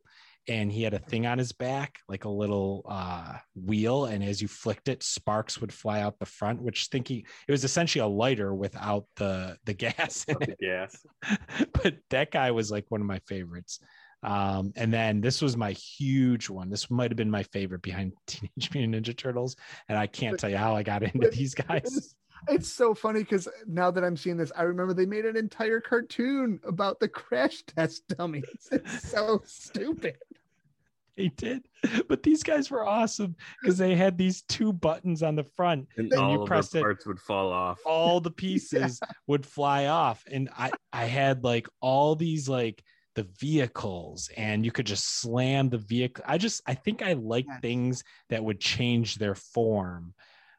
and 0.49 0.71
he 0.71 0.83
had 0.83 0.95
a 0.95 0.99
thing 0.99 1.27
on 1.27 1.39
his 1.39 1.53
back, 1.53 1.99
like 2.09 2.25
a 2.25 2.31
little 2.31 2.85
uh, 2.89 3.35
wheel, 3.55 4.05
and 4.07 4.23
as 4.23 4.41
you 4.41 4.49
flicked 4.49 4.89
it, 4.89 5.03
sparks 5.03 5.61
would 5.61 5.73
fly 5.73 6.01
out 6.01 6.19
the 6.19 6.27
front. 6.27 6.63
Which 6.63 6.87
thinking 6.87 7.25
it 7.49 7.53
was 7.53 7.65
essentially 7.65 8.03
a 8.03 8.07
lighter 8.07 8.55
without 8.55 9.07
the 9.17 9.59
the 9.65 9.75
gas. 9.75 10.27
Yes. 10.61 11.05
but 11.73 11.97
that 12.11 12.31
guy 12.31 12.51
was 12.51 12.71
like 12.71 12.87
one 12.89 13.01
of 13.01 13.07
my 13.07 13.21
favorites. 13.21 13.81
Um, 14.23 14.73
and 14.77 14.93
then 14.93 15.21
this 15.21 15.43
was 15.43 15.57
my 15.57 15.73
huge 15.73 16.49
one. 16.49 16.71
This 16.71 16.91
might 16.91 17.11
have 17.11 17.17
been 17.17 17.31
my 17.31 17.45
favorite 17.45 17.83
behind 17.83 18.13
Teenage 18.27 18.71
Mutant 18.75 19.07
Ninja 19.07 19.17
Turtles, 19.17 19.57
and 19.89 19.99
I 19.99 20.07
can't 20.07 20.39
tell 20.39 20.51
you 20.51 20.57
how 20.57 20.75
I 20.75 20.83
got 20.83 21.03
into 21.03 21.29
these 21.31 21.55
guys. 21.55 22.15
It's, 22.49 22.55
it's 22.57 22.73
so 22.73 22.95
funny 22.95 23.21
because 23.21 23.49
now 23.67 23.91
that 23.91 24.05
I'm 24.05 24.17
seeing 24.17 24.37
this, 24.37 24.53
I 24.57 24.63
remember 24.63 24.95
they 24.95 25.07
made 25.07 25.25
an 25.25 25.37
entire 25.37 25.81
cartoon 25.81 26.61
about 26.67 27.01
the 27.01 27.09
crash 27.09 27.63
test 27.65 28.07
dummies. 28.09 28.45
It's 28.73 29.09
so 29.11 29.43
stupid. 29.47 30.17
They 31.17 31.29
did, 31.29 31.67
but 32.11 32.23
these 32.23 32.43
guys 32.43 32.71
were 32.71 32.87
awesome 32.87 33.37
because 33.63 33.79
they 33.79 33.95
had 33.95 34.19
these 34.19 34.43
two 34.43 34.71
buttons 34.71 35.23
on 35.23 35.35
the 35.35 35.45
front. 35.45 35.89
And 35.97 36.11
Then 36.11 36.19
you 36.19 36.25
all 36.37 36.43
of 36.43 36.47
pressed 36.47 36.73
the 36.73 36.81
it- 36.81 36.83
parts 36.83 37.07
would 37.07 37.19
fall 37.19 37.51
off. 37.51 37.81
All 37.87 38.21
the 38.21 38.31
pieces 38.45 39.01
would 39.27 39.47
fly 39.47 39.87
off, 39.87 40.23
and 40.31 40.51
I 40.55 40.73
I 40.93 41.07
had 41.07 41.43
like 41.43 41.69
all 41.81 42.17
these 42.17 42.51
like 42.51 42.85
the 43.15 43.27
vehicles, 43.41 44.29
and 44.37 44.63
you 44.63 44.71
could 44.71 44.85
just 44.85 45.07
slam 45.21 45.71
the 45.71 45.79
vehicle. 45.79 46.23
I 46.29 46.37
just 46.37 46.61
I 46.67 46.75
think 46.75 47.01
I 47.01 47.15
like 47.15 47.47
Yes. 47.49 47.61
things 47.63 48.05
that 48.29 48.45
would 48.45 48.61
change 48.61 49.15
their 49.15 49.35
form. 49.35 50.13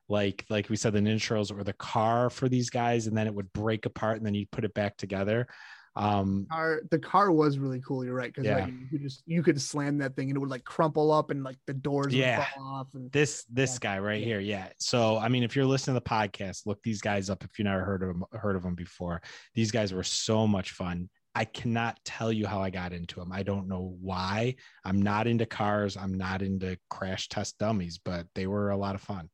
Like 0.09 0.45
like 0.49 0.69
we 0.69 0.75
said 0.75 0.93
the 0.93 0.99
ninja 0.99 1.21
turtles 1.21 1.51
or 1.51 1.63
the 1.63 1.73
car 1.73 2.29
for 2.29 2.47
these 2.47 2.69
guys 2.69 3.07
and 3.07 3.17
then 3.17 3.27
it 3.27 3.33
would 3.33 3.51
break 3.53 3.85
apart 3.85 4.17
and 4.17 4.25
then 4.25 4.33
you'd 4.33 4.51
put 4.51 4.63
it 4.65 4.73
back 4.73 4.95
together 4.97 5.47
um 5.95 6.45
Car, 6.51 6.81
the 6.91 6.99
car 6.99 7.31
was 7.31 7.57
really 7.57 7.81
cool. 7.81 8.05
You're 8.05 8.13
right 8.13 8.31
because 8.31 8.45
Yeah. 8.45 8.59
like, 8.59 8.67
you 8.67 8.87
could 8.91 9.01
just 9.01 9.23
you 9.25 9.41
could 9.41 9.59
slam 9.59 9.97
that 9.97 10.15
thing 10.15 10.29
and 10.29 10.37
it 10.37 10.39
would 10.39 10.49
like 10.49 10.63
crumple 10.63 11.11
up 11.11 11.31
and 11.31 11.43
like 11.43 11.57
the 11.65 11.73
doors 11.73 12.13
Yeah. 12.13 12.37
would 12.37 12.45
fall 12.45 12.75
off. 12.75 12.87
And 12.93 13.11
this 13.11 13.45
this 13.45 13.73
Yeah. 13.73 13.79
guy 13.95 13.99
right 13.99 14.23
here 14.23 14.39
yeah 14.39 14.69
so 14.79 15.17
i 15.17 15.27
mean 15.27 15.41
if 15.43 15.55
you're 15.55 15.65
listening 15.65 15.95
to 15.95 16.03
the 16.03 16.09
podcast 16.09 16.65
look 16.65 16.81
these 16.83 17.01
guys 17.01 17.29
up 17.29 17.43
if 17.43 17.57
you 17.57 17.65
never 17.65 17.83
heard 17.83 18.03
of 18.03 18.09
them 18.09 18.23
heard 18.33 18.55
of 18.55 18.63
them 18.63 18.75
before 18.75 19.21
these 19.55 19.71
guys 19.71 19.93
were 19.93 20.03
so 20.03 20.45
much 20.45 20.71
fun 20.71 21.09
i 21.33 21.45
cannot 21.45 21.97
tell 22.03 22.31
you 22.31 22.45
how 22.45 22.61
i 22.61 22.69
got 22.69 22.93
into 22.93 23.19
them 23.19 23.31
i 23.31 23.41
don't 23.43 23.67
know 23.67 23.95
why 24.01 24.53
i'm 24.83 25.01
not 25.01 25.25
into 25.25 25.45
cars 25.45 25.95
i'm 25.97 26.13
not 26.13 26.41
into 26.41 26.77
crash 26.89 27.29
test 27.29 27.57
dummies 27.57 27.97
but 27.97 28.27
they 28.35 28.45
were 28.45 28.69
a 28.71 28.77
lot 28.77 28.93
of 28.93 29.01
fun 29.01 29.29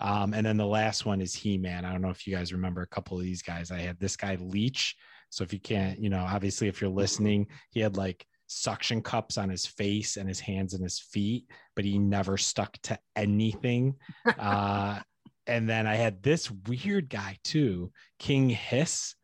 um, 0.00 0.34
and 0.34 0.44
then 0.44 0.56
the 0.56 0.66
last 0.66 1.06
one 1.06 1.20
is 1.20 1.34
he-man 1.34 1.84
i 1.84 1.92
don't 1.92 2.02
know 2.02 2.10
if 2.10 2.26
you 2.26 2.34
guys 2.34 2.52
remember 2.52 2.82
a 2.82 2.86
couple 2.88 3.16
of 3.16 3.22
these 3.22 3.42
guys 3.42 3.70
i 3.70 3.78
had 3.78 3.98
this 3.98 4.16
guy 4.16 4.36
leech 4.40 4.96
so 5.28 5.44
if 5.44 5.52
you 5.52 5.60
can't 5.60 5.98
you 5.98 6.10
know 6.10 6.24
obviously 6.28 6.68
if 6.68 6.80
you're 6.80 6.90
listening 6.90 7.46
he 7.70 7.80
had 7.80 7.96
like 7.96 8.26
suction 8.52 9.00
cups 9.00 9.38
on 9.38 9.48
his 9.48 9.64
face 9.64 10.16
and 10.16 10.28
his 10.28 10.40
hands 10.40 10.74
and 10.74 10.82
his 10.82 10.98
feet 10.98 11.44
but 11.80 11.86
he 11.86 11.98
never 11.98 12.36
stuck 12.36 12.76
to 12.82 12.98
anything. 13.16 13.94
Uh, 14.38 14.98
and 15.46 15.66
then 15.66 15.86
I 15.86 15.94
had 15.94 16.22
this 16.22 16.50
weird 16.50 17.08
guy 17.08 17.38
too, 17.42 17.90
King 18.18 18.50
Hiss, 18.50 19.14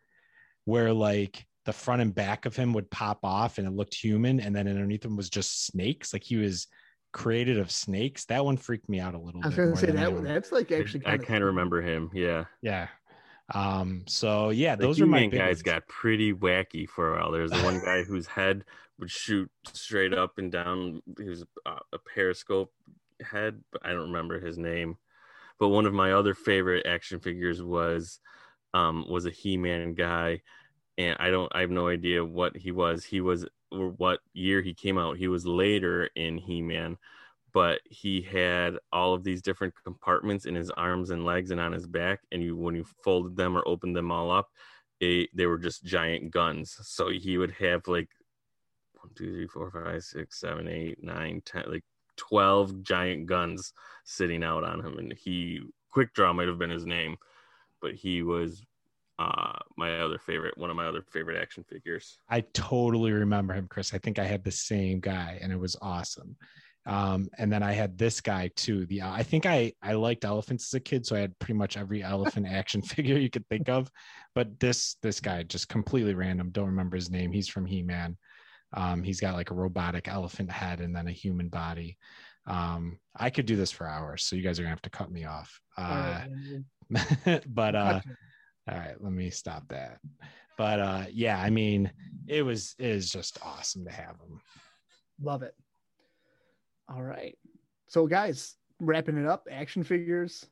where 0.65 0.93
like 0.93 1.45
the 1.67 1.75
front 1.75 2.01
and 2.01 2.15
back 2.15 2.47
of 2.47 2.57
him 2.57 2.73
would 2.73 2.91
pop 2.91 3.19
off 3.25 3.59
and 3.59 3.67
it 3.67 3.75
looked 3.75 3.95
human, 3.95 4.41
and 4.41 4.57
then 4.57 4.69
underneath 4.69 5.05
him 5.05 5.17
was 5.17 5.29
just 5.29 5.67
snakes. 5.67 6.15
Like 6.15 6.25
he 6.25 6.37
was 6.37 6.67
created 7.17 7.59
of 7.59 7.71
snakes. 7.71 8.27
That 8.27 8.45
one 8.45 8.59
freaked 8.59 8.91
me 8.91 9.01
out 9.01 9.15
a 9.15 9.19
little 9.19 9.41
I 9.43 9.47
was 9.47 9.57
bit. 9.57 9.65
gonna 9.65 9.77
say 9.77 9.87
that 9.87 9.97
anyone. 10.05 10.23
that's 10.25 10.53
like 10.53 10.71
actually 10.71 11.07
I 11.07 11.17
kind 11.17 11.27
kind 11.27 11.43
of 11.43 11.47
remember 11.47 11.81
him. 11.81 12.11
Yeah. 12.13 12.45
Yeah. 12.61 12.89
Um. 13.55 14.05
So 14.07 14.51
yeah, 14.51 14.77
The 14.77 14.83
those 14.87 15.01
are 15.01 15.07
my 15.07 15.27
guys 15.27 15.63
got 15.63 15.89
pretty 15.89 16.35
wacky 16.35 16.87
for 16.87 17.15
a 17.15 17.19
while. 17.19 17.33
There's 17.33 17.51
the 17.51 17.63
one 17.63 17.81
guy 17.83 18.03
whose 18.09 18.27
head 18.27 18.65
would 18.99 19.11
shoot 19.11 19.51
straight 19.73 20.13
up 20.13 20.37
and 20.37 20.53
down. 20.53 21.01
He 21.19 21.25
was 21.29 21.45
uh, 21.65 21.79
a 21.93 21.99
periscope 21.99 22.71
head, 23.23 23.63
but 23.73 23.81
I 23.85 23.91
don't 23.91 24.13
remember 24.13 24.39
his 24.39 24.59
name. 24.59 24.97
But 25.59 25.69
one 25.69 25.87
of 25.87 25.95
my 25.95 26.13
other 26.13 26.35
favorite 26.35 26.87
action 26.87 27.19
figures 27.21 27.63
was 27.63 28.21
um 28.75 29.07
was 29.09 29.25
a 29.25 29.31
He-Man 29.31 29.95
guy, 29.95 30.43
and 30.99 31.17
I 31.19 31.31
don't 31.31 31.51
I 31.55 31.61
have 31.63 31.71
no 31.71 31.89
idea 31.89 32.23
what 32.23 32.57
he 32.57 32.73
was. 32.73 33.05
He 33.05 33.23
was 33.23 33.47
or 33.71 33.91
what 33.91 34.21
year 34.33 34.63
he 34.63 34.75
came 34.75 34.99
out. 34.99 35.17
He 35.17 35.29
was 35.29 35.47
later 35.47 36.09
in 36.15 36.39
He-Man, 36.39 36.97
but 37.53 37.81
he 37.85 38.21
had 38.21 38.77
all 38.93 39.15
of 39.15 39.25
these 39.25 39.43
different 39.43 39.75
compartments 39.85 40.47
in 40.47 40.55
his 40.55 40.71
arms 40.71 41.11
and 41.11 41.25
legs 41.25 41.51
and 41.51 41.61
on 41.61 41.73
his 41.73 41.87
back. 41.87 42.21
And 42.31 42.43
you 42.43 42.57
when 42.57 42.75
you 42.75 42.85
folded 43.03 43.37
them 43.37 43.57
or 43.57 43.67
opened 43.67 43.97
them 43.97 44.11
all 44.11 44.31
up, 44.31 44.49
it, 45.01 45.31
they 45.35 45.47
were 45.47 45.59
just 45.59 45.85
giant 45.85 46.31
guns. 46.31 46.77
So 46.83 47.11
he 47.11 47.39
would 47.39 47.53
have 47.53 47.87
like 47.89 48.09
one, 49.01 49.13
two, 49.15 49.33
three, 49.33 49.47
four, 49.47 49.71
five, 49.71 50.03
six, 50.03 50.41
seven, 50.41 50.69
eight, 50.69 51.03
nine, 51.03 51.43
ten, 51.45 51.65
like 51.67 51.85
twelve 52.17 52.83
giant 52.83 53.27
guns 53.27 53.73
sitting 54.05 54.43
out 54.43 54.65
on 54.65 54.85
him. 54.85 54.99
And 54.99 55.13
he 55.13 55.61
Quick 55.91 56.13
Draw 56.13 56.33
might 56.35 56.49
have 56.49 56.59
been 56.59 56.71
his 56.71 56.87
name, 56.87 57.17
but 57.81 57.95
he 57.95 58.23
was 58.23 58.63
uh 59.19 59.59
my 59.77 60.01
other 60.01 60.19
favorite, 60.19 60.57
one 60.59 60.71
of 60.71 60.77
my 60.77 60.87
other 60.87 61.03
favorite 61.03 61.41
action 61.41 61.65
figures. 61.69 62.19
I 62.29 62.41
totally 62.53 63.13
remember 63.13 63.55
him, 63.55 63.67
Chris. 63.69 63.95
I 63.95 63.99
think 63.99 64.19
I 64.19 64.25
had 64.25 64.45
the 64.45 64.51
same 64.51 65.01
guy, 65.01 65.39
and 65.41 65.53
it 65.53 65.59
was 65.59 65.77
awesome. 65.81 66.37
Um, 66.87 67.29
and 67.37 67.53
then 67.53 67.65
I 67.65 67.73
had 67.73 67.99
this 67.99 68.21
guy 68.21 68.51
too. 68.55 68.87
The 68.87 69.03
I 69.03 69.25
think 69.25 69.45
I 69.45 69.73
I 69.83 69.95
liked 69.95 70.25
elephants 70.25 70.69
as 70.69 70.75
a 70.75 70.81
kid, 70.81 71.05
so 71.05 71.17
I 71.17 71.21
had 71.21 71.39
pretty 71.39 71.55
much 71.55 71.77
every 71.77 72.03
elephant 72.03 72.47
action 72.51 72.81
figure 72.81 73.19
you 73.19 73.31
could 73.31 73.47
think 73.49 73.69
of. 73.69 73.91
But 74.35 74.61
this 74.61 74.97
this 75.03 75.21
guy 75.21 75.43
just 75.43 75.69
completely 75.69 76.15
random. 76.15 76.51
Don't 76.51 76.67
remember 76.67 76.97
his 76.97 77.11
name. 77.11 77.33
He's 77.33 77.49
from 77.49 77.67
He 77.67 77.83
Man. 77.83 78.17
Um, 78.73 79.03
he's 79.03 79.21
got 79.21 79.35
like 79.35 79.51
a 79.51 79.55
robotic 79.55 80.09
elephant 80.09 80.51
head 80.51 80.81
and 80.81 80.95
then 80.95 81.09
a 81.09 81.13
human 81.13 81.49
body. 81.49 81.97
Um, 82.47 82.99
I 83.17 83.31
could 83.31 83.47
do 83.47 83.57
this 83.57 83.73
for 83.73 83.89
hours, 83.89 84.23
so 84.23 84.37
you 84.37 84.43
guys 84.43 84.59
are 84.59 84.63
gonna 84.63 84.71
have 84.71 84.83
to 84.83 84.91
cut 84.91 85.11
me 85.11 85.25
off. 85.25 85.61
All 85.77 85.85
Uh, 85.85 86.21
but 87.49 87.75
uh, 87.75 87.95
Gotcha. 87.95 88.17
All 88.69 88.77
right, 88.77 88.95
let 89.01 89.13
me 89.13 89.31
stop 89.31 89.69
that. 89.69 90.01
But 90.57 90.81
uh 90.81 91.05
yeah, 91.11 91.41
I 91.41 91.51
mean, 91.51 91.91
it 92.27 92.43
was 92.43 92.75
it 92.79 92.87
is 92.87 93.11
just 93.11 93.39
awesome 93.43 93.85
to 93.85 93.91
have 93.91 94.19
them. 94.19 94.41
Love 95.23 95.43
it. 95.43 95.55
All 96.89 97.03
right. 97.03 97.37
So 97.89 98.07
guys, 98.07 98.57
wrapping 98.81 99.19
it 99.19 99.27
up, 99.27 99.47
action 99.51 99.85
figures, 99.85 100.47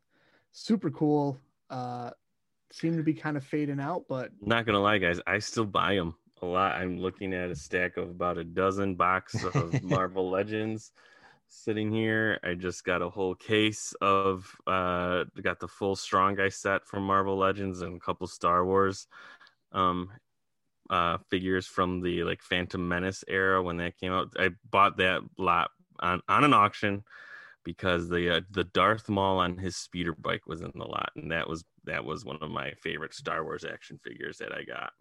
super 0.52 0.90
cool. 0.90 1.38
Uh 1.70 2.10
seem 2.72 2.96
to 2.96 3.02
be 3.02 3.14
kind 3.14 3.36
of 3.36 3.44
fading 3.44 3.80
out, 3.80 4.04
but 4.08 4.30
Not 4.40 4.66
gonna 4.66 4.80
lie, 4.80 4.98
guys, 4.98 5.20
I 5.26 5.38
still 5.38 5.64
buy 5.64 5.94
them 5.94 6.14
a 6.42 6.46
lot. 6.46 6.74
I'm 6.74 6.98
looking 6.98 7.32
at 7.32 7.50
a 7.50 7.54
stack 7.56 7.96
of 7.96 8.10
about 8.10 8.38
a 8.38 8.44
dozen 8.44 8.94
box 8.94 9.42
of 9.44 9.82
Marvel 9.82 10.30
Legends 10.30 10.92
sitting 11.54 11.90
here. 11.90 12.38
I 12.42 12.54
just 12.54 12.84
got 12.84 13.02
a 13.02 13.08
whole 13.08 13.34
case 13.34 13.94
of 14.00 14.50
uh 14.66 15.24
got 15.42 15.60
the 15.60 15.68
full 15.68 15.96
strong 15.96 16.34
guy 16.34 16.48
set 16.48 16.86
from 16.86 17.04
Marvel 17.04 17.36
Legends 17.36 17.82
and 17.82 17.96
a 17.96 18.00
couple 18.00 18.26
Star 18.26 18.64
Wars 18.64 19.06
um 19.72 20.10
uh 20.90 21.18
figures 21.30 21.66
from 21.66 22.00
the 22.00 22.24
like 22.24 22.42
Phantom 22.42 22.86
Menace 22.86 23.24
era 23.28 23.62
when 23.62 23.76
that 23.78 23.98
came 23.98 24.12
out. 24.12 24.32
I 24.38 24.50
bought 24.70 24.98
that 24.98 25.22
lot 25.38 25.70
on 26.00 26.20
on 26.28 26.44
an 26.44 26.54
auction 26.54 27.04
because 27.64 28.08
the 28.08 28.36
uh, 28.36 28.40
the 28.50 28.64
Darth 28.64 29.08
Maul 29.08 29.38
on 29.38 29.56
his 29.56 29.76
speeder 29.76 30.12
bike 30.12 30.46
was 30.46 30.60
in 30.60 30.70
the 30.74 30.84
lot, 30.84 31.10
and 31.16 31.32
that 31.32 31.48
was 31.48 31.64
that 31.84 32.04
was 32.04 32.24
one 32.24 32.38
of 32.42 32.50
my 32.50 32.72
favorite 32.82 33.14
Star 33.14 33.42
Wars 33.42 33.64
action 33.64 33.98
figures 34.04 34.38
that 34.38 34.52
I 34.52 34.64
got. 34.64 34.92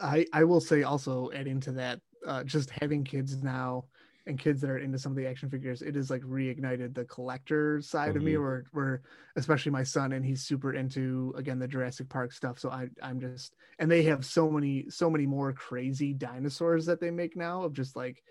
I 0.00 0.26
I 0.32 0.44
will 0.44 0.60
say 0.60 0.84
also 0.84 1.30
adding 1.34 1.60
to 1.60 1.72
that, 1.72 2.00
uh, 2.26 2.44
just 2.44 2.70
having 2.80 3.04
kids 3.04 3.42
now 3.42 3.84
and 4.26 4.38
kids 4.38 4.60
that 4.60 4.70
are 4.70 4.78
into 4.78 4.98
some 4.98 5.12
of 5.12 5.16
the 5.16 5.26
action 5.26 5.50
figures, 5.50 5.82
it 5.82 5.96
has 5.96 6.10
like 6.10 6.22
reignited 6.22 6.94
the 6.94 7.04
collector 7.04 7.80
side 7.80 8.16
of 8.16 8.22
me, 8.22 8.32
Mhm. 8.32 8.40
where 8.40 8.64
where 8.72 9.02
especially 9.36 9.72
my 9.72 9.82
son 9.82 10.12
and 10.12 10.24
he's 10.24 10.42
super 10.44 10.74
into 10.74 11.34
again 11.36 11.58
the 11.58 11.68
Jurassic 11.68 12.08
Park 12.08 12.32
stuff. 12.32 12.58
So 12.58 12.70
I 12.70 12.88
I'm 13.02 13.20
just 13.20 13.54
and 13.78 13.90
they 13.90 14.02
have 14.04 14.24
so 14.24 14.50
many 14.50 14.88
so 14.90 15.10
many 15.10 15.26
more 15.26 15.52
crazy 15.52 16.12
dinosaurs 16.14 16.86
that 16.86 17.00
they 17.00 17.10
make 17.10 17.36
now 17.36 17.62
of 17.64 17.72
just 17.72 17.96
like 17.96 18.22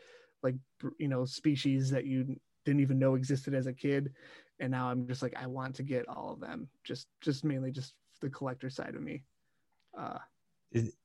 like 0.43 0.55
you 0.97 1.07
know 1.07 1.25
species 1.25 1.89
that 1.91 2.05
you 2.05 2.39
didn't 2.65 2.81
even 2.81 2.99
know 2.99 3.15
existed 3.15 3.53
as 3.53 3.67
a 3.67 3.73
kid, 3.73 4.13
and 4.59 4.71
now 4.71 4.89
I'm 4.89 5.07
just 5.07 5.21
like 5.21 5.35
I 5.35 5.47
want 5.47 5.75
to 5.75 5.83
get 5.83 6.07
all 6.07 6.31
of 6.33 6.39
them. 6.39 6.69
Just 6.83 7.07
just 7.21 7.43
mainly 7.43 7.71
just 7.71 7.95
the 8.21 8.29
collector 8.29 8.69
side 8.69 8.95
of 8.95 9.01
me. 9.01 9.23
Uh, 9.97 10.19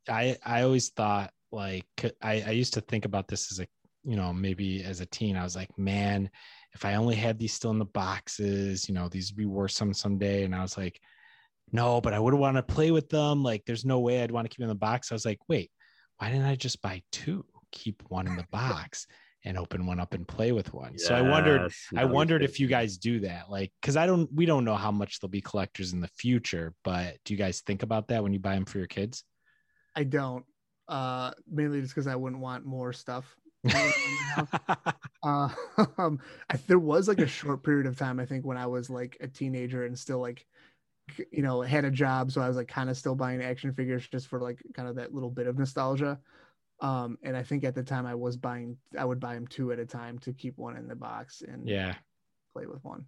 I 0.08 0.36
I 0.44 0.62
always 0.62 0.90
thought 0.90 1.32
like 1.50 1.86
I, 2.22 2.42
I 2.42 2.50
used 2.50 2.74
to 2.74 2.80
think 2.80 3.04
about 3.04 3.28
this 3.28 3.50
as 3.50 3.60
a 3.60 3.66
you 4.06 4.16
know 4.16 4.32
maybe 4.32 4.82
as 4.84 5.00
a 5.00 5.06
teen 5.06 5.36
I 5.36 5.42
was 5.42 5.56
like 5.56 5.76
man 5.78 6.30
if 6.74 6.84
I 6.84 6.94
only 6.94 7.16
had 7.16 7.38
these 7.38 7.52
still 7.52 7.72
in 7.72 7.78
the 7.78 7.84
boxes 7.84 8.88
you 8.88 8.94
know 8.94 9.08
these 9.08 9.32
would 9.32 9.38
be 9.38 9.46
worth 9.46 9.72
some 9.72 9.92
someday 9.92 10.44
and 10.44 10.54
I 10.54 10.62
was 10.62 10.78
like 10.78 11.00
no 11.72 12.00
but 12.00 12.14
I 12.14 12.20
would 12.20 12.34
want 12.34 12.56
to 12.56 12.62
play 12.62 12.90
with 12.90 13.08
them 13.08 13.42
like 13.42 13.64
there's 13.66 13.84
no 13.84 13.98
way 13.98 14.22
I'd 14.22 14.30
want 14.30 14.44
to 14.44 14.48
keep 14.48 14.58
them 14.58 14.70
in 14.70 14.76
the 14.76 14.76
box 14.76 15.10
I 15.10 15.14
was 15.14 15.26
like 15.26 15.40
wait 15.48 15.70
why 16.18 16.30
didn't 16.30 16.46
I 16.46 16.54
just 16.54 16.80
buy 16.80 17.02
two 17.10 17.44
keep 17.72 18.02
one 18.08 18.26
in 18.26 18.36
the 18.36 18.46
box 18.50 19.06
and 19.44 19.58
open 19.58 19.86
one 19.86 20.00
up 20.00 20.14
and 20.14 20.26
play 20.26 20.52
with 20.52 20.72
one 20.72 20.98
so 20.98 21.14
I 21.14 21.20
wondered 21.22 21.72
I 21.96 22.04
wondered 22.04 22.42
if 22.42 22.58
you 22.60 22.66
guys 22.66 22.96
do 22.98 23.20
that, 23.20 23.50
like, 23.50 23.72
because 23.80 23.96
I 23.96 24.06
don't, 24.06 24.28
we 24.32 24.44
don't 24.44 24.64
know 24.64 24.74
how 24.74 24.90
much 24.90 25.20
they'll 25.20 25.28
be 25.28 25.40
collectors 25.40 25.92
in 25.92 26.00
the 26.00 26.08
future, 26.08 26.74
but 26.82 27.18
do 27.24 27.32
you 27.32 27.38
guys 27.38 27.60
think 27.60 27.82
about 27.84 28.08
that 28.08 28.22
when 28.22 28.32
you 28.32 28.40
buy 28.40 28.54
them 28.54 28.64
for 28.64 28.78
your 28.78 28.86
kids? 28.88 29.22
I 29.94 30.02
don't. 30.02 30.44
Uh, 30.88 31.32
mainly 31.50 31.80
just 31.80 31.94
because 31.94 32.06
I 32.06 32.14
wouldn't 32.14 32.40
want 32.40 32.64
more 32.64 32.92
stuff. 32.92 33.36
Uh, 35.22 35.48
um, 35.98 36.20
I, 36.50 36.56
there 36.66 36.78
was 36.78 37.08
like 37.08 37.18
a 37.20 37.26
short 37.26 37.62
period 37.62 37.86
of 37.86 37.98
time 37.98 38.20
I 38.20 38.26
think 38.26 38.44
when 38.44 38.56
I 38.56 38.66
was 38.66 38.90
like 38.90 39.16
a 39.20 39.28
teenager 39.28 39.84
and 39.84 39.98
still 39.98 40.20
like, 40.20 40.46
you 41.30 41.42
know, 41.42 41.62
had 41.62 41.84
a 41.84 41.90
job, 41.90 42.32
so 42.32 42.40
I 42.40 42.48
was 42.48 42.56
like 42.56 42.68
kind 42.68 42.90
of 42.90 42.96
still 42.96 43.14
buying 43.14 43.42
action 43.42 43.72
figures 43.72 44.08
just 44.08 44.28
for 44.28 44.40
like 44.40 44.60
kind 44.74 44.88
of 44.88 44.96
that 44.96 45.14
little 45.14 45.30
bit 45.30 45.46
of 45.46 45.58
nostalgia. 45.58 46.18
Um, 46.80 47.16
and 47.22 47.36
I 47.36 47.42
think 47.42 47.64
at 47.64 47.74
the 47.74 47.82
time 47.82 48.06
I 48.06 48.14
was 48.14 48.36
buying, 48.36 48.76
I 48.98 49.04
would 49.04 49.20
buy 49.20 49.34
them 49.34 49.46
two 49.46 49.72
at 49.72 49.78
a 49.78 49.86
time 49.86 50.18
to 50.20 50.32
keep 50.32 50.58
one 50.58 50.76
in 50.76 50.88
the 50.88 50.96
box 50.96 51.42
and 51.46 51.66
yeah, 51.66 51.94
play 52.52 52.66
with 52.66 52.84
one. 52.84 53.06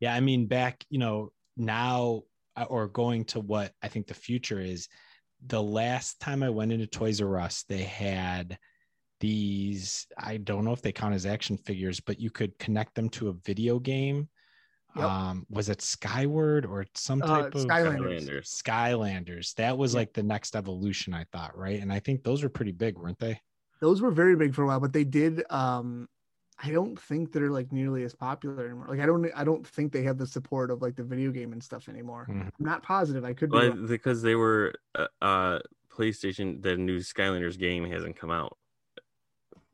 yeah. 0.00 0.14
I 0.14 0.20
mean, 0.20 0.46
back, 0.46 0.84
you 0.90 0.98
know, 0.98 1.32
now 1.56 2.22
uh, 2.56 2.64
or 2.64 2.88
going 2.88 3.24
to 3.24 3.40
what 3.40 3.72
I 3.82 3.88
think 3.88 4.06
the 4.06 4.14
future 4.14 4.60
is. 4.60 4.88
The 5.46 5.62
last 5.62 6.20
time 6.20 6.42
I 6.42 6.50
went 6.50 6.72
into 6.72 6.86
Toys 6.86 7.20
R 7.20 7.38
Us, 7.38 7.64
they 7.68 7.82
had 7.82 8.58
these. 9.20 10.06
I 10.16 10.36
don't 10.36 10.64
know 10.64 10.72
if 10.72 10.82
they 10.82 10.92
count 10.92 11.14
as 11.14 11.26
action 11.26 11.56
figures, 11.56 12.00
but 12.00 12.20
you 12.20 12.30
could 12.30 12.58
connect 12.58 12.94
them 12.94 13.08
to 13.10 13.28
a 13.28 13.32
video 13.32 13.78
game. 13.78 14.28
Yep. 14.96 15.04
Um, 15.04 15.46
was 15.50 15.68
it 15.68 15.82
Skyward 15.82 16.64
or 16.66 16.86
some 16.94 17.22
Uh, 17.22 17.26
type 17.26 17.54
of 17.54 17.62
Skylanders. 17.66 18.24
Skylanders. 18.24 18.62
Skylanders. 18.62 19.54
That 19.54 19.76
was 19.78 19.92
Yeah. 19.94 20.00
like 20.00 20.12
the 20.12 20.22
next 20.22 20.56
evolution, 20.56 21.14
I 21.14 21.24
thought, 21.30 21.56
right? 21.56 21.80
And 21.80 21.92
I 21.92 22.00
think 22.00 22.24
those 22.24 22.42
were 22.42 22.48
pretty 22.48 22.72
big, 22.72 22.96
weren't 22.98 23.18
they? 23.18 23.40
those 23.80 24.02
were 24.02 24.10
very 24.10 24.34
big 24.34 24.56
for 24.56 24.64
a 24.64 24.66
while, 24.66 24.80
but 24.80 24.92
they 24.92 25.04
did. 25.04 25.44
Um, 25.52 26.08
I 26.60 26.70
don't 26.70 26.98
think 26.98 27.32
they're 27.32 27.50
like 27.50 27.70
nearly 27.72 28.02
as 28.02 28.14
popular 28.14 28.66
anymore. 28.66 28.86
Like 28.88 29.00
I 29.00 29.06
don't, 29.06 29.30
I 29.36 29.44
don't 29.44 29.66
think 29.66 29.92
they 29.92 30.02
have 30.02 30.18
the 30.18 30.26
support 30.26 30.70
of 30.70 30.82
like 30.82 30.96
the 30.96 31.04
video 31.04 31.30
game 31.30 31.52
and 31.52 31.62
stuff 31.62 31.88
anymore. 31.88 32.26
Mhm. 32.28 32.46
I'm 32.46 32.52
not 32.58 32.82
positive. 32.82 33.24
I 33.24 33.32
could 33.32 33.50
be. 33.50 33.58
Wrong. 33.58 33.86
because 33.86 34.22
they 34.22 34.34
were 34.34 34.74
uh, 34.94 35.06
uh 35.22 35.58
PlayStation, 35.90 36.62
the 36.62 36.76
new 36.76 36.98
Skylanders 36.98 37.58
game 37.58 37.84
hasn't 37.90 38.16
come 38.16 38.30
out. 38.30 38.56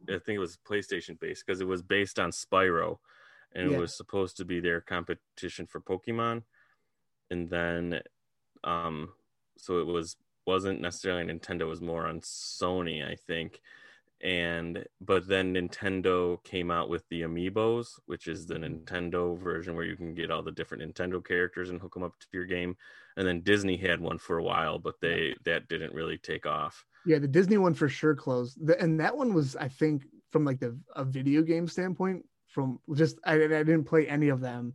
I 0.08 0.18
think 0.18 0.36
it 0.36 0.38
was 0.38 0.58
PlayStation 0.58 1.18
based 1.18 1.44
because 1.46 1.60
it 1.60 1.66
was 1.66 1.82
based 1.82 2.18
on 2.18 2.30
Spyro, 2.30 2.98
and 3.52 3.70
Yeah. 3.70 3.76
it 3.76 3.80
was 3.80 3.96
supposed 3.96 4.36
to 4.38 4.44
be 4.44 4.60
their 4.60 4.80
competition 4.80 5.66
for 5.66 5.80
Pokemon, 5.80 6.42
and 7.30 7.48
then, 7.48 8.02
um, 8.62 9.12
so 9.56 9.78
it 9.78 9.86
was 9.86 10.16
wasn't 10.46 10.82
necessarily 10.82 11.24
Nintendo. 11.24 11.62
It 11.62 11.64
was 11.64 11.80
more 11.80 12.06
on 12.06 12.20
Sony, 12.20 13.02
I 13.06 13.16
think, 13.16 13.62
and 14.24 14.84
but 15.00 15.28
then 15.28 15.54
Nintendo 15.54 16.42
came 16.42 16.70
out 16.70 16.88
with 16.88 17.06
the 17.10 17.22
Amiibos, 17.22 17.86
which 18.06 18.26
is 18.26 18.46
the 18.46 18.54
Nintendo 18.54 19.38
version 19.38 19.76
where 19.76 19.84
you 19.84 19.96
can 19.96 20.14
get 20.14 20.30
all 20.32 20.42
the 20.42 20.50
different 20.50 20.82
Nintendo 20.82 21.24
characters 21.24 21.70
and 21.70 21.80
hook 21.80 21.94
them 21.94 22.02
up 22.02 22.18
to 22.18 22.26
your 22.32 22.46
game 22.46 22.76
and 23.16 23.26
then 23.26 23.40
Disney 23.42 23.76
had 23.76 24.00
one 24.00 24.18
for 24.18 24.38
a 24.38 24.42
while, 24.42 24.78
but 24.78 25.00
they 25.00 25.34
that 25.44 25.68
didn't 25.68 25.94
really 25.94 26.18
take 26.18 26.46
off. 26.46 26.84
Yeah, 27.06 27.18
the 27.18 27.28
Disney 27.28 27.58
one 27.58 27.74
for 27.74 27.88
sure 27.88 28.14
closed, 28.14 28.64
The- 28.66 28.80
and 28.80 28.98
that 29.00 29.16
one 29.16 29.34
was, 29.34 29.56
I 29.56 29.68
think, 29.68 30.04
from 30.30 30.44
like 30.44 30.58
the 30.58 30.76
a 30.96 31.04
video 31.04 31.42
game 31.42 31.68
standpoint. 31.68 32.24
From 32.48 32.78
just, 32.94 33.18
I, 33.24 33.34
I 33.34 33.38
didn't 33.48 33.84
play 33.84 34.06
any 34.06 34.28
of 34.28 34.40
them, 34.40 34.74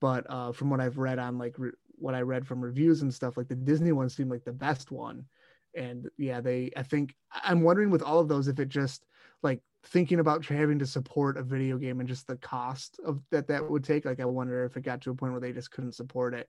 but 0.00 0.24
uh, 0.30 0.52
from 0.52 0.70
what 0.70 0.80
I've 0.80 0.96
read 0.96 1.18
on 1.18 1.36
like 1.36 1.58
re- 1.58 1.72
what 1.96 2.14
I 2.14 2.22
read 2.22 2.46
from 2.46 2.62
reviews 2.62 3.02
and 3.02 3.12
stuff, 3.12 3.36
like 3.36 3.48
the 3.48 3.54
Disney 3.54 3.92
one 3.92 4.08
seemed 4.08 4.30
like 4.30 4.44
the 4.44 4.52
best 4.52 4.90
one. 4.90 5.24
And 5.74 6.08
yeah, 6.16 6.40
they, 6.40 6.70
I 6.76 6.82
think, 6.82 7.14
I'm 7.32 7.62
wondering 7.62 7.90
with 7.90 8.02
all 8.02 8.20
of 8.20 8.28
those 8.28 8.48
if 8.48 8.58
it 8.58 8.68
just 8.68 9.04
like 9.42 9.60
thinking 9.86 10.20
about 10.20 10.44
having 10.44 10.78
to 10.80 10.86
support 10.86 11.36
a 11.36 11.42
video 11.42 11.78
game 11.78 12.00
and 12.00 12.08
just 12.08 12.26
the 12.26 12.36
cost 12.36 12.98
of 13.04 13.20
that 13.30 13.48
that 13.48 13.68
would 13.68 13.84
take. 13.84 14.04
Like, 14.04 14.20
I 14.20 14.24
wonder 14.24 14.64
if 14.64 14.76
it 14.76 14.82
got 14.82 15.02
to 15.02 15.10
a 15.10 15.14
point 15.14 15.32
where 15.32 15.40
they 15.40 15.52
just 15.52 15.70
couldn't 15.70 15.94
support 15.94 16.34
it. 16.34 16.48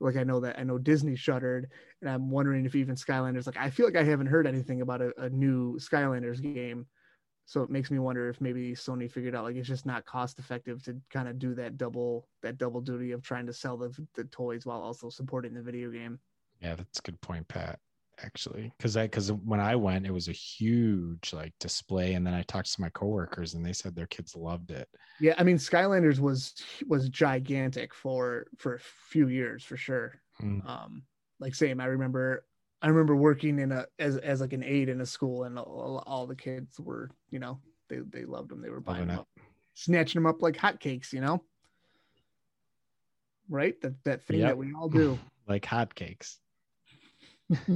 Like 0.00 0.16
I 0.16 0.24
know 0.24 0.40
that 0.40 0.58
I 0.58 0.62
know 0.62 0.78
Disney 0.78 1.14
shuttered, 1.14 1.70
and 2.00 2.10
I'm 2.10 2.30
wondering 2.30 2.64
if 2.64 2.74
even 2.74 2.94
Skylanders. 2.94 3.46
Like 3.46 3.58
I 3.58 3.68
feel 3.68 3.84
like 3.84 3.96
I 3.96 4.02
haven't 4.02 4.28
heard 4.28 4.46
anything 4.46 4.80
about 4.80 5.02
a, 5.02 5.12
a 5.20 5.28
new 5.28 5.78
Skylanders 5.78 6.40
game, 6.40 6.86
so 7.44 7.62
it 7.62 7.68
makes 7.68 7.90
me 7.90 7.98
wonder 7.98 8.30
if 8.30 8.40
maybe 8.40 8.72
Sony 8.72 9.10
figured 9.10 9.34
out 9.34 9.44
like 9.44 9.56
it's 9.56 9.68
just 9.68 9.84
not 9.84 10.06
cost 10.06 10.38
effective 10.38 10.82
to 10.84 10.96
kind 11.12 11.28
of 11.28 11.38
do 11.38 11.54
that 11.56 11.76
double 11.76 12.26
that 12.42 12.56
double 12.56 12.80
duty 12.80 13.12
of 13.12 13.22
trying 13.22 13.46
to 13.46 13.52
sell 13.52 13.76
the 13.76 13.94
the 14.14 14.24
toys 14.24 14.64
while 14.64 14.80
also 14.80 15.10
supporting 15.10 15.52
the 15.52 15.60
video 15.60 15.90
game. 15.90 16.18
Yeah, 16.62 16.76
that's 16.76 16.98
a 16.98 17.02
good 17.02 17.20
point, 17.20 17.46
Pat. 17.48 17.78
Actually, 18.22 18.72
because 18.76 18.96
I 18.96 19.04
because 19.04 19.32
when 19.32 19.60
I 19.60 19.76
went, 19.76 20.06
it 20.06 20.12
was 20.12 20.28
a 20.28 20.32
huge 20.32 21.32
like 21.32 21.54
display, 21.58 22.14
and 22.14 22.26
then 22.26 22.34
I 22.34 22.42
talked 22.42 22.72
to 22.74 22.80
my 22.80 22.90
coworkers, 22.90 23.54
and 23.54 23.64
they 23.64 23.72
said 23.72 23.94
their 23.94 24.06
kids 24.06 24.36
loved 24.36 24.70
it. 24.70 24.88
Yeah, 25.20 25.34
I 25.38 25.42
mean 25.42 25.56
Skylanders 25.56 26.18
was 26.18 26.54
was 26.86 27.08
gigantic 27.08 27.94
for 27.94 28.46
for 28.58 28.74
a 28.74 28.80
few 28.80 29.28
years 29.28 29.64
for 29.64 29.76
sure. 29.76 30.20
Mm. 30.42 30.66
um 30.66 31.02
like 31.38 31.54
same 31.54 31.80
i 31.80 31.84
remember 31.84 32.46
i 32.80 32.88
remember 32.88 33.14
working 33.14 33.58
in 33.58 33.72
a 33.72 33.84
as 33.98 34.16
as 34.18 34.40
like 34.40 34.54
an 34.54 34.62
aide 34.64 34.88
in 34.88 35.02
a 35.02 35.06
school 35.06 35.44
and 35.44 35.58
all, 35.58 36.02
all 36.06 36.26
the 36.26 36.34
kids 36.34 36.80
were 36.80 37.10
you 37.30 37.38
know 37.38 37.60
they 37.90 37.98
they 38.08 38.24
loved 38.24 38.48
them 38.48 38.62
they 38.62 38.70
were 38.70 38.80
buying 38.80 39.00
Loving 39.00 39.08
them 39.08 39.18
it. 39.18 39.20
up 39.20 39.28
snatching 39.74 40.22
them 40.22 40.26
up 40.26 40.40
like 40.40 40.56
hotcakes 40.56 41.12
you 41.12 41.20
know 41.20 41.42
right 43.50 43.78
that 43.82 44.02
that 44.04 44.22
thing 44.24 44.38
Yep. 44.38 44.48
that 44.48 44.56
we 44.58 44.72
all 44.72 44.88
do 45.02 45.18
like 45.46 45.64
hotcakes. 45.64 46.36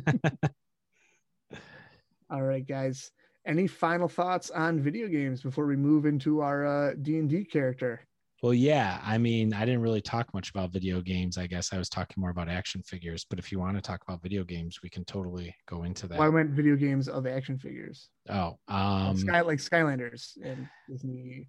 all 2.30 2.42
right 2.42 2.66
guys 2.66 3.10
any 3.46 3.66
final 3.66 4.08
thoughts 4.08 4.50
on 4.50 4.80
video 4.80 5.08
games 5.08 5.42
before 5.42 5.66
we 5.66 5.76
move 5.76 6.06
into 6.06 6.40
our 6.40 6.64
uh 6.66 6.94
d&d 7.02 7.44
character 7.44 8.00
Well, 8.42 8.52
yeah. 8.52 9.00
I 9.02 9.16
mean, 9.16 9.54
I 9.54 9.64
didn't 9.64 9.80
really 9.80 10.02
talk 10.02 10.34
much 10.34 10.50
about 10.50 10.70
video 10.70 11.00
games. 11.00 11.38
I 11.38 11.46
guess 11.46 11.72
I 11.72 11.78
was 11.78 11.88
talking 11.88 12.20
more 12.20 12.28
about 12.28 12.50
action 12.50 12.82
figures. 12.82 13.24
But 13.30 13.38
if 13.38 13.50
you 13.50 13.58
want 13.58 13.76
to 13.78 13.80
talk 13.80 14.02
about 14.06 14.20
video 14.22 14.44
games, 14.44 14.80
we 14.82 14.90
can 14.90 15.02
totally 15.06 15.54
go 15.66 15.84
into 15.84 16.06
that. 16.08 16.18
well, 16.18 16.26
i 16.26 16.28
went 16.28 16.50
video 16.50 16.76
games 16.76 17.08
of 17.08 17.26
action 17.26 17.56
figures 17.56 18.10
oh, 18.28 18.58
um, 18.68 19.16
Sky, 19.16 19.40
like 19.40 19.60
skylanders 19.60 20.36
and 20.44 20.68
disney 20.88 21.48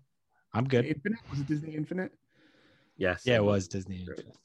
I'm 0.54 0.66
good. 0.66 0.86
infinite 0.86 1.20
was 1.30 1.40
it 1.42 1.48
disney 1.48 1.76
infinite 1.76 2.14
Yes. 2.98 3.24
Yeah, 3.26 3.36
it 3.36 3.44
was 3.44 3.68
Disney. 3.68 4.06
Infinite. 4.08 4.38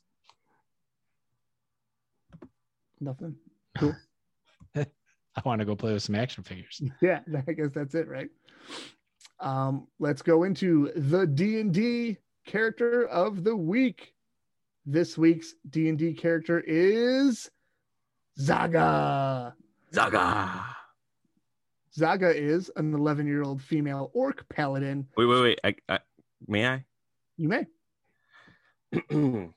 nothing 3.01 3.37
I 4.77 5.43
want 5.45 5.61
to 5.61 5.65
go 5.65 5.77
play 5.77 5.93
with 5.93 6.03
some 6.03 6.15
action 6.15 6.43
figures. 6.43 6.83
yeah 7.01 7.21
i 7.47 7.53
guess 7.53 7.71
that's 7.75 7.95
it 7.95 8.09
right 8.09 8.29
um 9.39 9.87
let's 9.99 10.23
go 10.23 10.43
into 10.43 10.91
the 10.97 11.27
d&d 11.27 12.17
character 12.47 13.07
of 13.07 13.45
the 13.45 13.55
week 13.55 14.15
this 14.87 15.17
week's 15.17 15.55
d&d 15.71 16.15
character 16.15 16.61
is 16.67 17.51
zaga 18.39 19.55
Zaga. 19.95 20.65
zaga 21.97 22.35
is 22.37 22.71
an 22.77 22.93
11 22.95 23.27
year 23.27 23.43
old 23.43 23.63
female 23.63 24.11
orc 24.15 24.47
paladin 24.49 25.07
Wait, 25.17 25.27
wait, 25.27 25.41
wait. 25.43 25.61
I, 25.65 25.75
I, 25.95 25.99
may 26.47 26.67
I? 26.69 26.85
you 27.37 27.49
may 27.49 27.67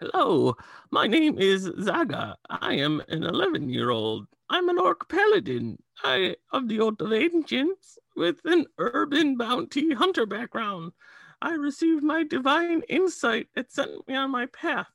Hello, 0.00 0.54
my 0.92 1.08
name 1.08 1.40
is 1.40 1.68
Zaga. 1.82 2.36
I 2.48 2.74
am 2.74 3.02
an 3.08 3.24
11 3.24 3.68
year 3.68 3.90
old. 3.90 4.28
I'm 4.48 4.68
an 4.68 4.78
orc 4.78 5.08
paladin. 5.08 5.82
I 6.04 6.36
of 6.52 6.68
the 6.68 6.78
Oath 6.78 7.00
of 7.00 7.12
Ancients. 7.12 7.98
with 8.14 8.38
an 8.44 8.66
urban 8.78 9.36
bounty 9.36 9.92
hunter 9.94 10.24
background. 10.24 10.92
I 11.42 11.54
received 11.54 12.04
my 12.04 12.22
divine 12.22 12.82
insight 12.88 13.48
that 13.56 13.72
sent 13.72 14.06
me 14.06 14.14
on 14.14 14.30
my 14.30 14.46
path. 14.46 14.86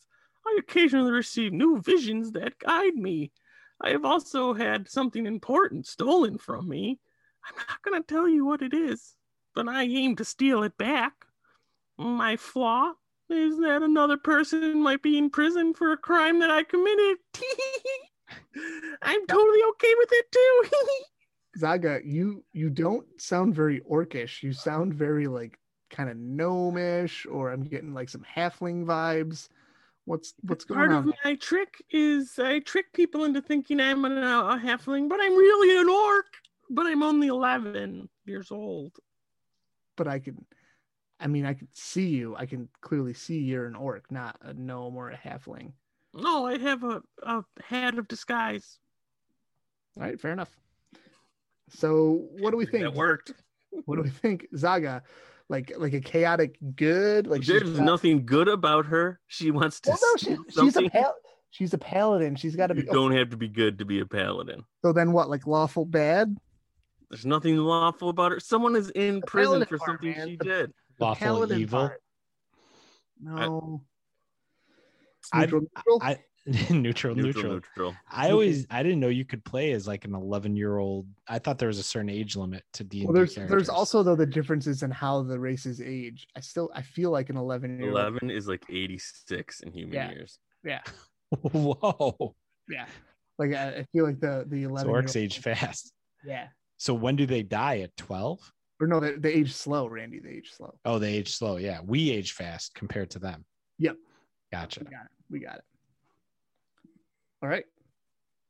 I 0.47 0.57
occasionally 0.57 1.11
receive 1.11 1.51
new 1.51 1.81
visions 1.81 2.31
that 2.31 2.57
guide 2.59 2.95
me. 2.95 3.33
I 3.81 3.89
have 3.89 4.05
also 4.05 4.53
had 4.53 4.89
something 4.89 5.25
important 5.25 5.85
stolen 5.85 6.37
from 6.37 6.69
me. 6.69 7.01
I'm 7.45 7.57
not 7.57 7.81
going 7.81 8.01
to 8.01 8.07
tell 8.07 8.29
you 8.29 8.45
what 8.45 8.61
it 8.61 8.73
is, 8.73 9.15
but 9.53 9.67
I 9.67 9.83
aim 9.83 10.15
to 10.15 10.23
steal 10.23 10.63
it 10.63 10.77
back. 10.77 11.25
My 11.97 12.37
flaw 12.37 12.93
is 13.33 13.57
that 13.59 13.81
another 13.81 14.17
person 14.17 14.81
might 14.81 15.01
be 15.01 15.17
in 15.17 15.29
prison 15.29 15.73
for 15.73 15.91
a 15.91 15.97
crime 15.97 16.39
that 16.39 16.51
I 16.51 16.63
committed. 16.63 17.17
I'm 19.01 19.27
totally 19.27 19.59
okay 19.69 19.93
with 19.97 20.09
it 20.11 20.31
too. 20.31 20.63
Zaga, 21.57 21.99
you 22.03 22.43
you 22.53 22.69
don't 22.69 23.05
sound 23.21 23.53
very 23.55 23.81
orcish. 23.81 24.41
You 24.41 24.53
sound 24.53 24.93
very 24.93 25.27
like 25.27 25.59
kind 25.89 26.09
of 26.09 26.17
gnomish, 26.17 27.25
or 27.25 27.51
I'm 27.51 27.63
getting 27.63 27.93
like 27.93 28.09
some 28.09 28.25
halfling 28.35 28.85
vibes. 28.85 29.49
What's 30.05 30.33
what's 30.41 30.65
going 30.65 30.79
Part 30.79 30.91
on? 30.91 31.03
Part 31.03 31.15
of 31.15 31.25
my 31.25 31.35
trick 31.35 31.83
is 31.91 32.39
I 32.39 32.59
trick 32.59 32.91
people 32.93 33.23
into 33.23 33.41
thinking 33.41 33.79
I'm 33.79 34.03
an, 34.05 34.17
uh, 34.17 34.43
a 34.43 34.57
halfling, 34.57 35.07
but 35.07 35.19
I'm 35.21 35.35
really 35.35 35.79
an 35.79 35.89
orc. 35.89 36.25
But 36.69 36.87
I'm 36.87 37.03
only 37.03 37.27
11 37.27 38.09
years 38.25 38.49
old. 38.49 38.93
But 39.95 40.07
I 40.07 40.19
can, 40.19 40.43
I 41.23 41.27
mean, 41.27 41.45
I 41.45 41.53
can 41.53 41.69
see 41.73 42.07
you. 42.07 42.35
I 42.35 42.45
can 42.45 42.67
clearly 42.81 43.13
see 43.13 43.39
you're 43.39 43.65
an 43.65 43.75
orc, 43.75 44.11
not 44.11 44.35
a 44.41 44.53
gnome 44.53 44.97
or 44.97 45.09
a 45.09 45.17
halfling. 45.17 45.71
No, 46.13 46.45
I 46.45 46.57
have 46.59 46.83
a, 46.83 47.01
a 47.23 47.43
hat 47.63 47.97
of 47.97 48.07
disguise. 48.09 48.77
All 49.97 50.03
right, 50.03 50.19
fair 50.19 50.33
enough. 50.33 50.55
So, 51.69 52.25
what 52.39 52.51
do 52.51 52.57
we 52.57 52.65
think? 52.71 52.83
That 52.83 52.93
worked. 52.93 53.31
What 53.85 53.95
do 53.95 54.01
we 54.03 54.09
think, 54.09 54.47
Zaga? 54.55 55.01
Like, 55.49 55.71
like 55.77 55.93
a 55.93 56.01
chaotic 56.01 56.57
good? 56.75 57.25
Like, 57.27 57.41
she's 57.43 57.47
There's 57.61 57.77
got- 57.77 57.85
nothing 57.85 58.25
good 58.25 58.47
about 58.47 58.85
her. 58.87 59.19
She 59.27 59.49
wants 59.51 59.79
to 59.81 59.91
Well, 59.91 59.99
no, 60.01 60.17
she, 60.17 60.37
she's 60.61 60.75
a 60.75 60.89
pal- 60.89 61.15
she's 61.51 61.73
a 61.73 61.77
paladin. 61.77 62.35
She's 62.35 62.55
got 62.55 62.67
to 62.67 62.75
You 62.75 62.81
be. 62.83 62.87
don't 62.91 63.11
have 63.13 63.29
to 63.29 63.37
be 63.37 63.47
good 63.47 63.79
to 63.79 63.85
be 63.85 63.99
a 64.01 64.05
paladin. 64.05 64.63
So 64.83 64.91
then, 64.93 65.13
what? 65.13 65.29
Like 65.29 65.47
lawful 65.47 65.85
bad? 65.85 66.37
There's 67.09 67.25
nothing 67.25 67.57
lawful 67.57 68.09
about 68.09 68.31
her. 68.31 68.39
Someone 68.39 68.75
is 68.75 68.89
in 68.91 69.19
The 69.21 69.27
prison 69.27 69.65
for 69.65 69.77
part, 69.77 69.89
something 69.89 70.11
man. 70.17 70.27
she 70.27 70.35
The- 70.37 70.43
did. 70.45 70.73
The 71.03 71.07
Lawful 71.09 71.27
paladin 71.27 71.59
evil. 71.59 71.79
part. 71.79 72.01
No. 73.21 73.83
I- 75.33 75.41
Neutral, 75.41 75.61
neutral? 75.61 75.99
I 76.01 76.17
neutral, 76.45 77.15
neutral, 77.15 77.15
Neutral, 77.15 77.53
neutral. 77.53 77.95
I 78.11 78.31
always 78.31 78.67
I 78.69 78.83
didn't 78.83 78.99
know 78.99 79.07
you 79.07 79.23
could 79.23 79.45
play 79.45 79.71
as 79.71 79.87
like 79.87 80.03
an 80.03 80.13
11 80.13 80.57
year 80.57 80.77
old. 80.77 81.07
I 81.25 81.39
thought 81.39 81.57
there 81.57 81.69
was 81.69 81.79
a 81.79 81.83
certain 81.83 82.09
age 82.09 82.35
limit 82.35 82.63
to 82.73 82.83
D. 82.83 83.05
well, 83.05 83.13
there's 83.13 83.35
there's 83.35 83.69
also 83.69 84.03
though 84.03 84.17
the 84.17 84.25
differences 84.25 84.83
in 84.83 84.91
how 84.91 85.23
the 85.23 85.39
races 85.39 85.79
age. 85.81 86.27
I 86.35 86.41
still 86.41 86.69
I 86.75 86.81
feel 86.81 87.11
like 87.11 87.29
an 87.29 87.37
11 87.37 87.79
year 87.79 87.87
old. 87.91 87.97
11 87.97 88.29
is 88.29 88.47
like 88.49 88.65
86 88.69 89.61
in 89.61 89.71
human 89.71 89.93
Yeah. 89.93 90.11
years. 90.11 90.39
Yeah, 90.65 90.81
whoa. 91.41 92.35
yeah. 92.69 92.85
Like 93.39 93.53
I, 93.53 93.67
I 93.77 93.85
feel 93.93 94.03
like 94.05 94.19
the 94.19 94.43
the 94.47 94.63
11 94.63 94.85
So 94.85 94.93
orcs 94.93 95.15
age 95.15 95.39
fast. 95.39 95.93
Yeah. 96.25 96.47
So 96.77 96.93
when 96.93 97.15
do 97.15 97.25
they 97.25 97.43
die? 97.43 97.79
At 97.79 97.95
12? 97.95 98.51
Or 98.83 98.87
no, 98.87 98.99
they, 98.99 99.13
they 99.13 99.31
age 99.31 99.53
slow, 99.53 99.87
Randy. 99.87 100.19
They 100.19 100.31
age 100.31 100.51
slow. 100.51 100.75
Oh, 100.83 100.99
they 100.99 101.13
age 101.13 101.33
slow. 101.33 101.55
Yeah, 101.55 101.79
we 101.85 102.11
age 102.11 102.33
fast 102.33 102.75
compared 102.75 103.09
to 103.11 103.19
them. 103.19 103.45
Yep. 103.79 103.95
Gotcha. 104.51 104.81
We 104.81 104.91
got 104.91 105.05
it. 105.05 105.11
We 105.29 105.39
got 105.39 105.55
it. 105.55 105.63
All 107.41 107.47
right. 107.47 107.63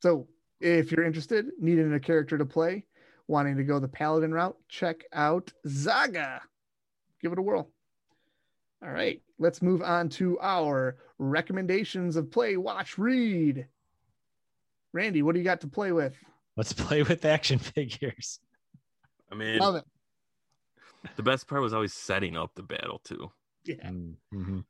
So 0.01 0.27
if 0.59 0.91
you're 0.91 1.05
interested, 1.05 1.51
needing 1.59 1.93
a 1.93 1.99
character 1.99 2.35
to 2.39 2.45
play, 2.47 2.83
wanting 3.27 3.57
to 3.57 3.63
go 3.63 3.77
the 3.77 3.87
paladin 3.87 4.33
route, 4.33 4.57
check 4.69 5.03
out 5.13 5.53
Zaga. 5.67 6.41
Give 7.21 7.31
it 7.31 7.37
a 7.37 7.43
whirl. 7.43 7.69
All 8.83 8.89
right. 8.89 9.21
Let's 9.37 9.61
move 9.61 9.83
on 9.83 10.09
to 10.09 10.39
our 10.41 10.97
recommendations 11.19 12.15
of 12.15 12.31
play, 12.31 12.57
watch, 12.57 12.97
read. 12.97 13.67
Randy, 14.93 15.21
what 15.21 15.33
do 15.33 15.39
you 15.39 15.45
got 15.45 15.61
to 15.61 15.67
play 15.67 15.91
with? 15.91 16.15
Let's 16.57 16.73
play 16.73 17.03
with 17.03 17.23
action 17.23 17.59
figures. 17.75 18.39
I 19.31 19.35
mean, 19.35 19.59
Love 19.59 19.75
it. 19.75 19.85
the 21.15 21.23
best 21.23 21.47
part 21.47 21.61
was 21.61 21.73
always 21.73 21.93
setting 21.93 22.37
up 22.37 22.55
the 22.55 22.63
battle 22.63 22.99
too. 23.03 23.31
Yeah. 23.65 23.75
Mhm. 24.33 24.63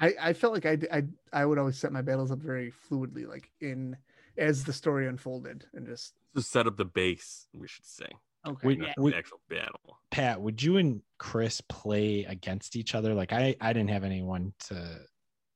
I, 0.00 0.14
I 0.20 0.32
felt 0.32 0.52
like 0.52 0.66
I, 0.66 0.78
I 0.92 1.04
I 1.32 1.44
would 1.44 1.58
always 1.58 1.78
set 1.78 1.92
my 1.92 2.02
battles 2.02 2.30
up 2.32 2.40
very 2.40 2.72
fluidly, 2.90 3.26
like 3.28 3.50
in 3.60 3.96
as 4.36 4.64
the 4.64 4.72
story 4.72 5.06
unfolded, 5.06 5.66
and 5.74 5.86
just 5.86 6.14
Just 6.34 6.50
set 6.50 6.66
up 6.66 6.76
the 6.76 6.84
base, 6.84 7.46
we 7.52 7.68
should 7.68 7.86
say. 7.86 8.08
okay. 8.46 8.66
We- 8.66 8.76
yeah. 8.78 8.86
not 8.86 8.98
we- 8.98 9.10
the 9.12 9.16
actual 9.16 9.40
battle. 9.48 9.98
Pat, 10.10 10.40
would 10.40 10.62
you 10.62 10.76
and 10.78 11.02
Chris 11.18 11.60
play 11.68 12.24
against 12.24 12.74
each 12.76 12.94
other? 12.94 13.14
Like 13.14 13.32
I, 13.32 13.54
I 13.60 13.72
didn't 13.72 13.90
have 13.90 14.04
anyone 14.04 14.52
to 14.68 15.00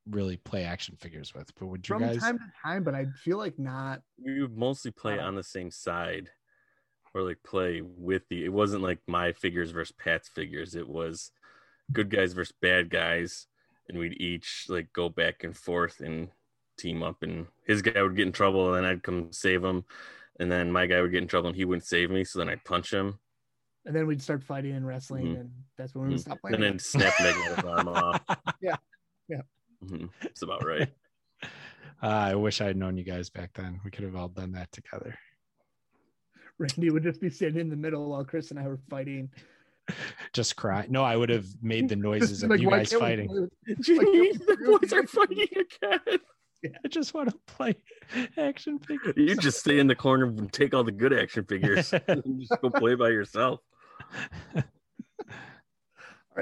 really 0.09 0.37
play 0.37 0.63
action 0.65 0.97
figures 1.01 1.35
with, 1.35 1.53
but 1.59 1.67
would 1.67 1.89
you 1.89 1.95
from 1.97 2.03
guys? 2.03 2.19
time 2.19 2.39
to 2.39 2.45
time, 2.63 2.85
but 2.85 2.95
I 2.95 3.07
feel 3.25 3.39
like 3.39 3.59
not. 3.59 4.03
We 4.25 4.41
would 4.41 4.57
mostly 4.57 4.93
play 4.93 5.19
on 5.19 5.35
the 5.35 5.43
same 5.43 5.71
side 5.73 6.31
or 7.17 7.23
like 7.23 7.43
play 7.43 7.81
with 7.83 8.23
the 8.29 8.45
it 8.45 8.53
wasn't 8.53 8.83
like 8.83 8.99
my 9.07 9.33
figures 9.33 9.71
versus 9.71 9.95
Pat's 9.99 10.29
figures. 10.29 10.75
It 10.75 10.87
was 10.89 11.33
good 11.93 12.11
guys 12.11 12.35
versus 12.35 12.55
bad 12.61 12.91
guys. 12.91 13.47
And 13.89 13.99
we'd 13.99 14.21
each 14.21 14.67
like 14.69 14.93
go 14.93 15.09
back 15.09 15.45
and 15.45 15.57
forth 15.57 16.01
and 16.01 16.29
team 16.79 17.03
up 17.03 17.23
and 17.23 17.47
his 17.67 17.81
guy 17.83 18.03
would 18.03 18.17
get 18.17 18.27
in 18.27 18.33
trouble 18.33 18.75
and 18.75 18.85
then 18.85 18.91
I'd 18.93 19.03
come 19.03 19.33
save 19.33 19.65
him. 19.65 19.85
And 20.39 20.53
then 20.53 20.71
my 20.71 20.85
guy 20.87 21.01
would 21.01 21.13
get 21.13 21.23
in 21.23 21.29
trouble 21.29 21.49
and 21.49 21.57
he 21.57 21.65
wouldn't 21.65 21.87
save 21.87 22.11
me, 22.11 22.23
so 22.25 22.39
then 22.39 22.51
I'd 22.51 22.65
punch 22.65 22.93
him. 22.93 23.19
And 23.87 23.95
then 23.97 24.07
we'd 24.07 24.21
start 24.21 24.43
fighting 24.43 24.73
and 24.73 24.87
wrestling, 24.87 25.27
Mhm. 25.29 25.41
and 25.41 25.51
that's 25.79 25.95
when 25.95 26.09
we 26.09 26.11
would 26.11 26.19
Mhm. 26.19 26.23
stop 26.25 26.41
playing. 26.41 26.55
And 26.57 26.63
then 26.63 26.79
snap 26.79 27.15
Magnetic 27.21 27.65
arm 27.65 27.89
off. 27.89 28.21
Yeah. 28.61 28.77
Yeah. 29.29 29.43
Mhm. 29.85 30.11
That's 30.21 30.43
about 30.43 30.67
right. 30.67 30.93
Uh, 31.43 31.47
I 32.03 32.35
wish 32.35 32.61
I 32.61 32.65
had 32.67 32.77
known 32.77 32.99
you 32.99 33.05
guys 33.05 33.31
back 33.31 33.53
then. 33.55 33.81
We 33.85 33.91
could 33.91 34.05
have 34.05 34.17
all 34.17 34.29
done 34.29 34.53
that 34.53 34.71
together. 34.73 35.17
Randy 36.59 36.91
would 36.91 37.03
just 37.03 37.21
be 37.21 37.31
sitting 37.31 37.61
in 37.61 37.69
the 37.71 37.77
middle 37.77 38.09
while 38.11 38.25
Chris 38.25 38.51
and 38.51 38.59
I 38.61 38.67
were 38.67 38.79
fighting. 38.89 39.29
Just 40.33 40.57
cry. 40.57 40.87
No, 40.89 41.05
I 41.05 41.17
would 41.17 41.29
have 41.29 41.47
made 41.63 41.89
the 41.89 41.97
noises 41.97 42.43
of 42.45 42.51
like, 42.51 42.61
you 42.61 42.71
guys 42.71 42.93
fighting. 42.93 43.29
play 43.29 43.41
with- 43.41 43.79
Jeez, 43.87 44.39
the 44.47 44.79
boys 44.81 44.93
are 44.93 45.07
fighting 45.07 45.47
again. 45.53 46.19
I 46.85 46.89
just 46.89 47.15
want 47.15 47.29
to 47.31 47.37
play 47.47 47.77
action 48.37 48.79
figures. 48.81 49.15
You 49.17 49.37
just 49.37 49.61
stay 49.61 49.79
in 49.79 49.87
the 49.87 49.95
corner 49.95 50.25
and 50.25 50.53
take 50.53 50.75
all 50.75 50.83
the 50.83 50.91
good 50.91 51.13
action 51.13 51.45
figures. 51.45 51.93
and 52.09 52.41
just 52.41 52.61
go 52.61 52.71
play 52.71 52.95
by 52.97 53.11
yourself. 53.11 53.61
All 54.57 54.63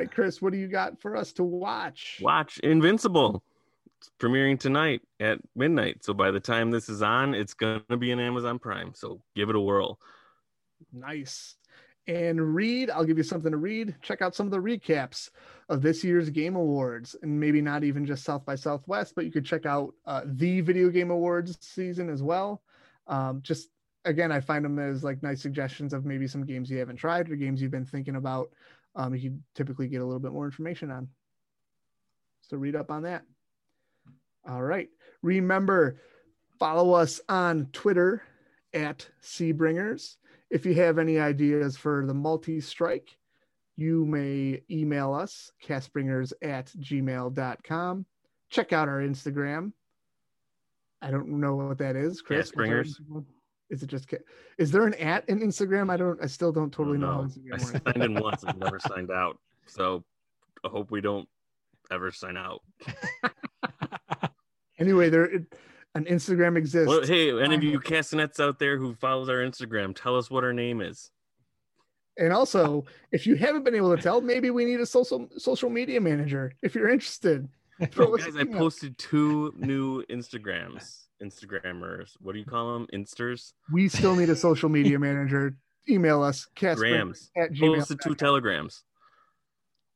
right, 0.00 0.10
Chris, 0.10 0.40
what 0.40 0.52
do 0.52 0.58
you 0.58 0.68
got 0.68 1.00
for 1.00 1.16
us 1.16 1.32
to 1.34 1.44
watch? 1.44 2.20
Watch 2.22 2.58
Invincible. 2.60 3.42
Premiering 4.18 4.58
tonight 4.58 5.02
at 5.20 5.38
midnight. 5.54 6.04
So 6.04 6.14
by 6.14 6.30
the 6.30 6.40
time 6.40 6.70
this 6.70 6.88
is 6.88 7.02
on, 7.02 7.34
it's 7.34 7.54
gonna 7.54 7.96
be 7.98 8.10
in 8.10 8.20
Amazon 8.20 8.58
Prime. 8.58 8.92
So 8.94 9.20
give 9.34 9.50
it 9.50 9.56
a 9.56 9.60
whirl. 9.60 9.98
Nice. 10.92 11.56
And 12.06 12.54
read, 12.54 12.90
I'll 12.90 13.04
give 13.04 13.16
you 13.16 13.24
something 13.24 13.50
to 13.50 13.56
read. 13.56 13.94
Check 14.02 14.20
out 14.20 14.34
some 14.34 14.46
of 14.46 14.50
the 14.50 14.58
recaps 14.58 15.30
of 15.70 15.80
this 15.80 16.04
year's 16.04 16.28
Game 16.28 16.54
Awards, 16.54 17.16
and 17.22 17.40
maybe 17.40 17.62
not 17.62 17.82
even 17.82 18.04
just 18.04 18.24
South 18.24 18.44
by 18.44 18.56
Southwest, 18.56 19.14
but 19.14 19.24
you 19.24 19.32
could 19.32 19.46
check 19.46 19.64
out 19.64 19.94
uh, 20.04 20.20
the 20.24 20.60
Video 20.60 20.90
Game 20.90 21.10
Awards 21.10 21.56
season 21.60 22.10
as 22.10 22.22
well. 22.22 22.62
Um, 23.06 23.40
just 23.42 23.70
again, 24.04 24.30
I 24.30 24.40
find 24.40 24.64
them 24.64 24.78
as 24.78 25.02
like 25.02 25.22
nice 25.22 25.40
suggestions 25.40 25.94
of 25.94 26.04
maybe 26.04 26.26
some 26.26 26.44
games 26.44 26.70
you 26.70 26.78
haven't 26.78 26.96
tried 26.96 27.30
or 27.30 27.36
games 27.36 27.62
you've 27.62 27.70
been 27.70 27.86
thinking 27.86 28.16
about. 28.16 28.50
Um, 28.94 29.14
you 29.14 29.38
typically 29.54 29.88
get 29.88 30.02
a 30.02 30.04
little 30.04 30.20
bit 30.20 30.32
more 30.32 30.44
information 30.44 30.90
on. 30.90 31.08
So 32.42 32.56
read 32.56 32.76
up 32.76 32.90
on 32.90 33.04
that. 33.04 33.24
All 34.48 34.62
right. 34.62 34.88
Remember, 35.22 36.00
follow 36.58 36.92
us 36.92 37.20
on 37.28 37.66
Twitter 37.72 38.22
at 38.72 39.08
Seabringers. 39.22 40.16
If 40.50 40.66
you 40.66 40.74
have 40.74 40.98
any 40.98 41.18
ideas 41.18 41.76
for 41.76 42.04
the 42.06 42.14
multi 42.14 42.60
strike, 42.60 43.16
you 43.76 44.04
may 44.04 44.62
email 44.70 45.14
us, 45.14 45.50
castbringers 45.64 46.32
at 46.42 46.66
gmail.com. 46.78 48.06
Check 48.50 48.72
out 48.72 48.88
our 48.88 49.00
Instagram. 49.00 49.72
I 51.02 51.10
don't 51.10 51.28
know 51.40 51.56
what 51.56 51.78
that 51.78 51.96
is, 51.96 52.22
Chris. 52.22 52.46
Is 52.46 52.52
Castbringers? 52.52 53.24
Is 53.70 53.82
it 53.82 53.88
just, 53.88 54.12
is 54.58 54.70
there 54.70 54.86
an 54.86 54.94
at 54.94 55.28
in 55.28 55.40
Instagram? 55.40 55.90
I 55.90 55.96
don't, 55.96 56.22
I 56.22 56.26
still 56.26 56.52
don't 56.52 56.72
totally 56.72 56.98
know 56.98 57.06
how 57.06 57.22
No, 57.22 57.28
Instagram 57.28 57.82
I 57.86 57.92
signed 57.92 58.04
in 58.04 58.22
once 58.22 58.42
and 58.44 58.58
never 58.58 58.78
signed 58.78 59.10
out. 59.10 59.38
So 59.66 60.04
I 60.64 60.68
hope 60.68 60.90
we 60.90 61.00
don't 61.00 61.28
ever 61.90 62.12
sign 62.12 62.36
out. 62.36 62.62
Anyway, 64.78 65.08
there, 65.08 65.24
an 65.94 66.04
Instagram 66.04 66.56
exists. 66.56 66.88
Well, 66.88 67.04
hey, 67.04 67.30
any 67.40 67.54
of 67.54 67.62
you 67.62 67.78
castanets 67.80 68.40
out 68.40 68.58
there 68.58 68.76
who 68.76 68.94
follows 68.94 69.28
our 69.28 69.36
Instagram, 69.36 69.94
tell 69.94 70.16
us 70.16 70.30
what 70.30 70.44
our 70.44 70.52
name 70.52 70.80
is. 70.80 71.10
And 72.16 72.32
also, 72.32 72.84
if 73.12 73.26
you 73.26 73.34
haven't 73.34 73.64
been 73.64 73.74
able 73.74 73.94
to 73.96 74.00
tell, 74.00 74.20
maybe 74.20 74.50
we 74.50 74.64
need 74.64 74.80
a 74.80 74.86
social 74.86 75.28
social 75.36 75.68
media 75.68 76.00
manager. 76.00 76.52
If 76.62 76.74
you're 76.74 76.88
interested, 76.88 77.48
Oh, 77.98 78.16
guys, 78.16 78.36
I 78.36 78.44
posted 78.44 78.96
two 78.98 79.52
new 79.56 80.04
Instagrams. 80.04 81.06
Instagrammers. 81.22 82.12
What 82.20 82.32
do 82.32 82.38
you 82.38 82.44
call 82.44 82.74
them? 82.74 82.86
Insters. 82.92 83.54
we 83.72 83.88
still 83.88 84.14
need 84.14 84.30
a 84.30 84.36
social 84.36 84.68
media 84.68 84.98
manager. 84.98 85.56
email 85.88 86.22
us 86.22 86.46
Grams. 86.54 87.30
at 87.36 87.52
gmail. 87.52 87.76
Post 87.76 87.88
the 87.88 87.96
two 87.96 88.14
telegrams. 88.14 88.84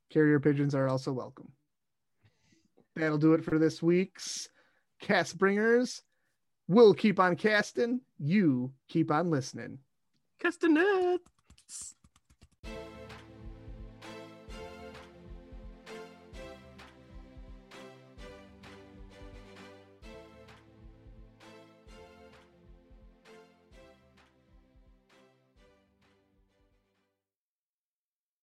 Carrier 0.09 0.39
pigeons 0.39 0.73
are 0.73 0.87
also 0.87 1.11
welcome. 1.13 1.51
That'll 2.95 3.17
do 3.17 3.33
it 3.33 3.43
for 3.45 3.59
this 3.59 3.81
week's 3.81 4.49
Cast 4.99 5.37
Bringers. 5.37 6.03
We'll 6.67 6.93
keep 6.93 7.19
on 7.19 7.35
casting. 7.35 8.01
You 8.19 8.71
keep 8.87 9.11
on 9.11 9.29
listening. 9.29 9.79
Castanets. 10.39 11.23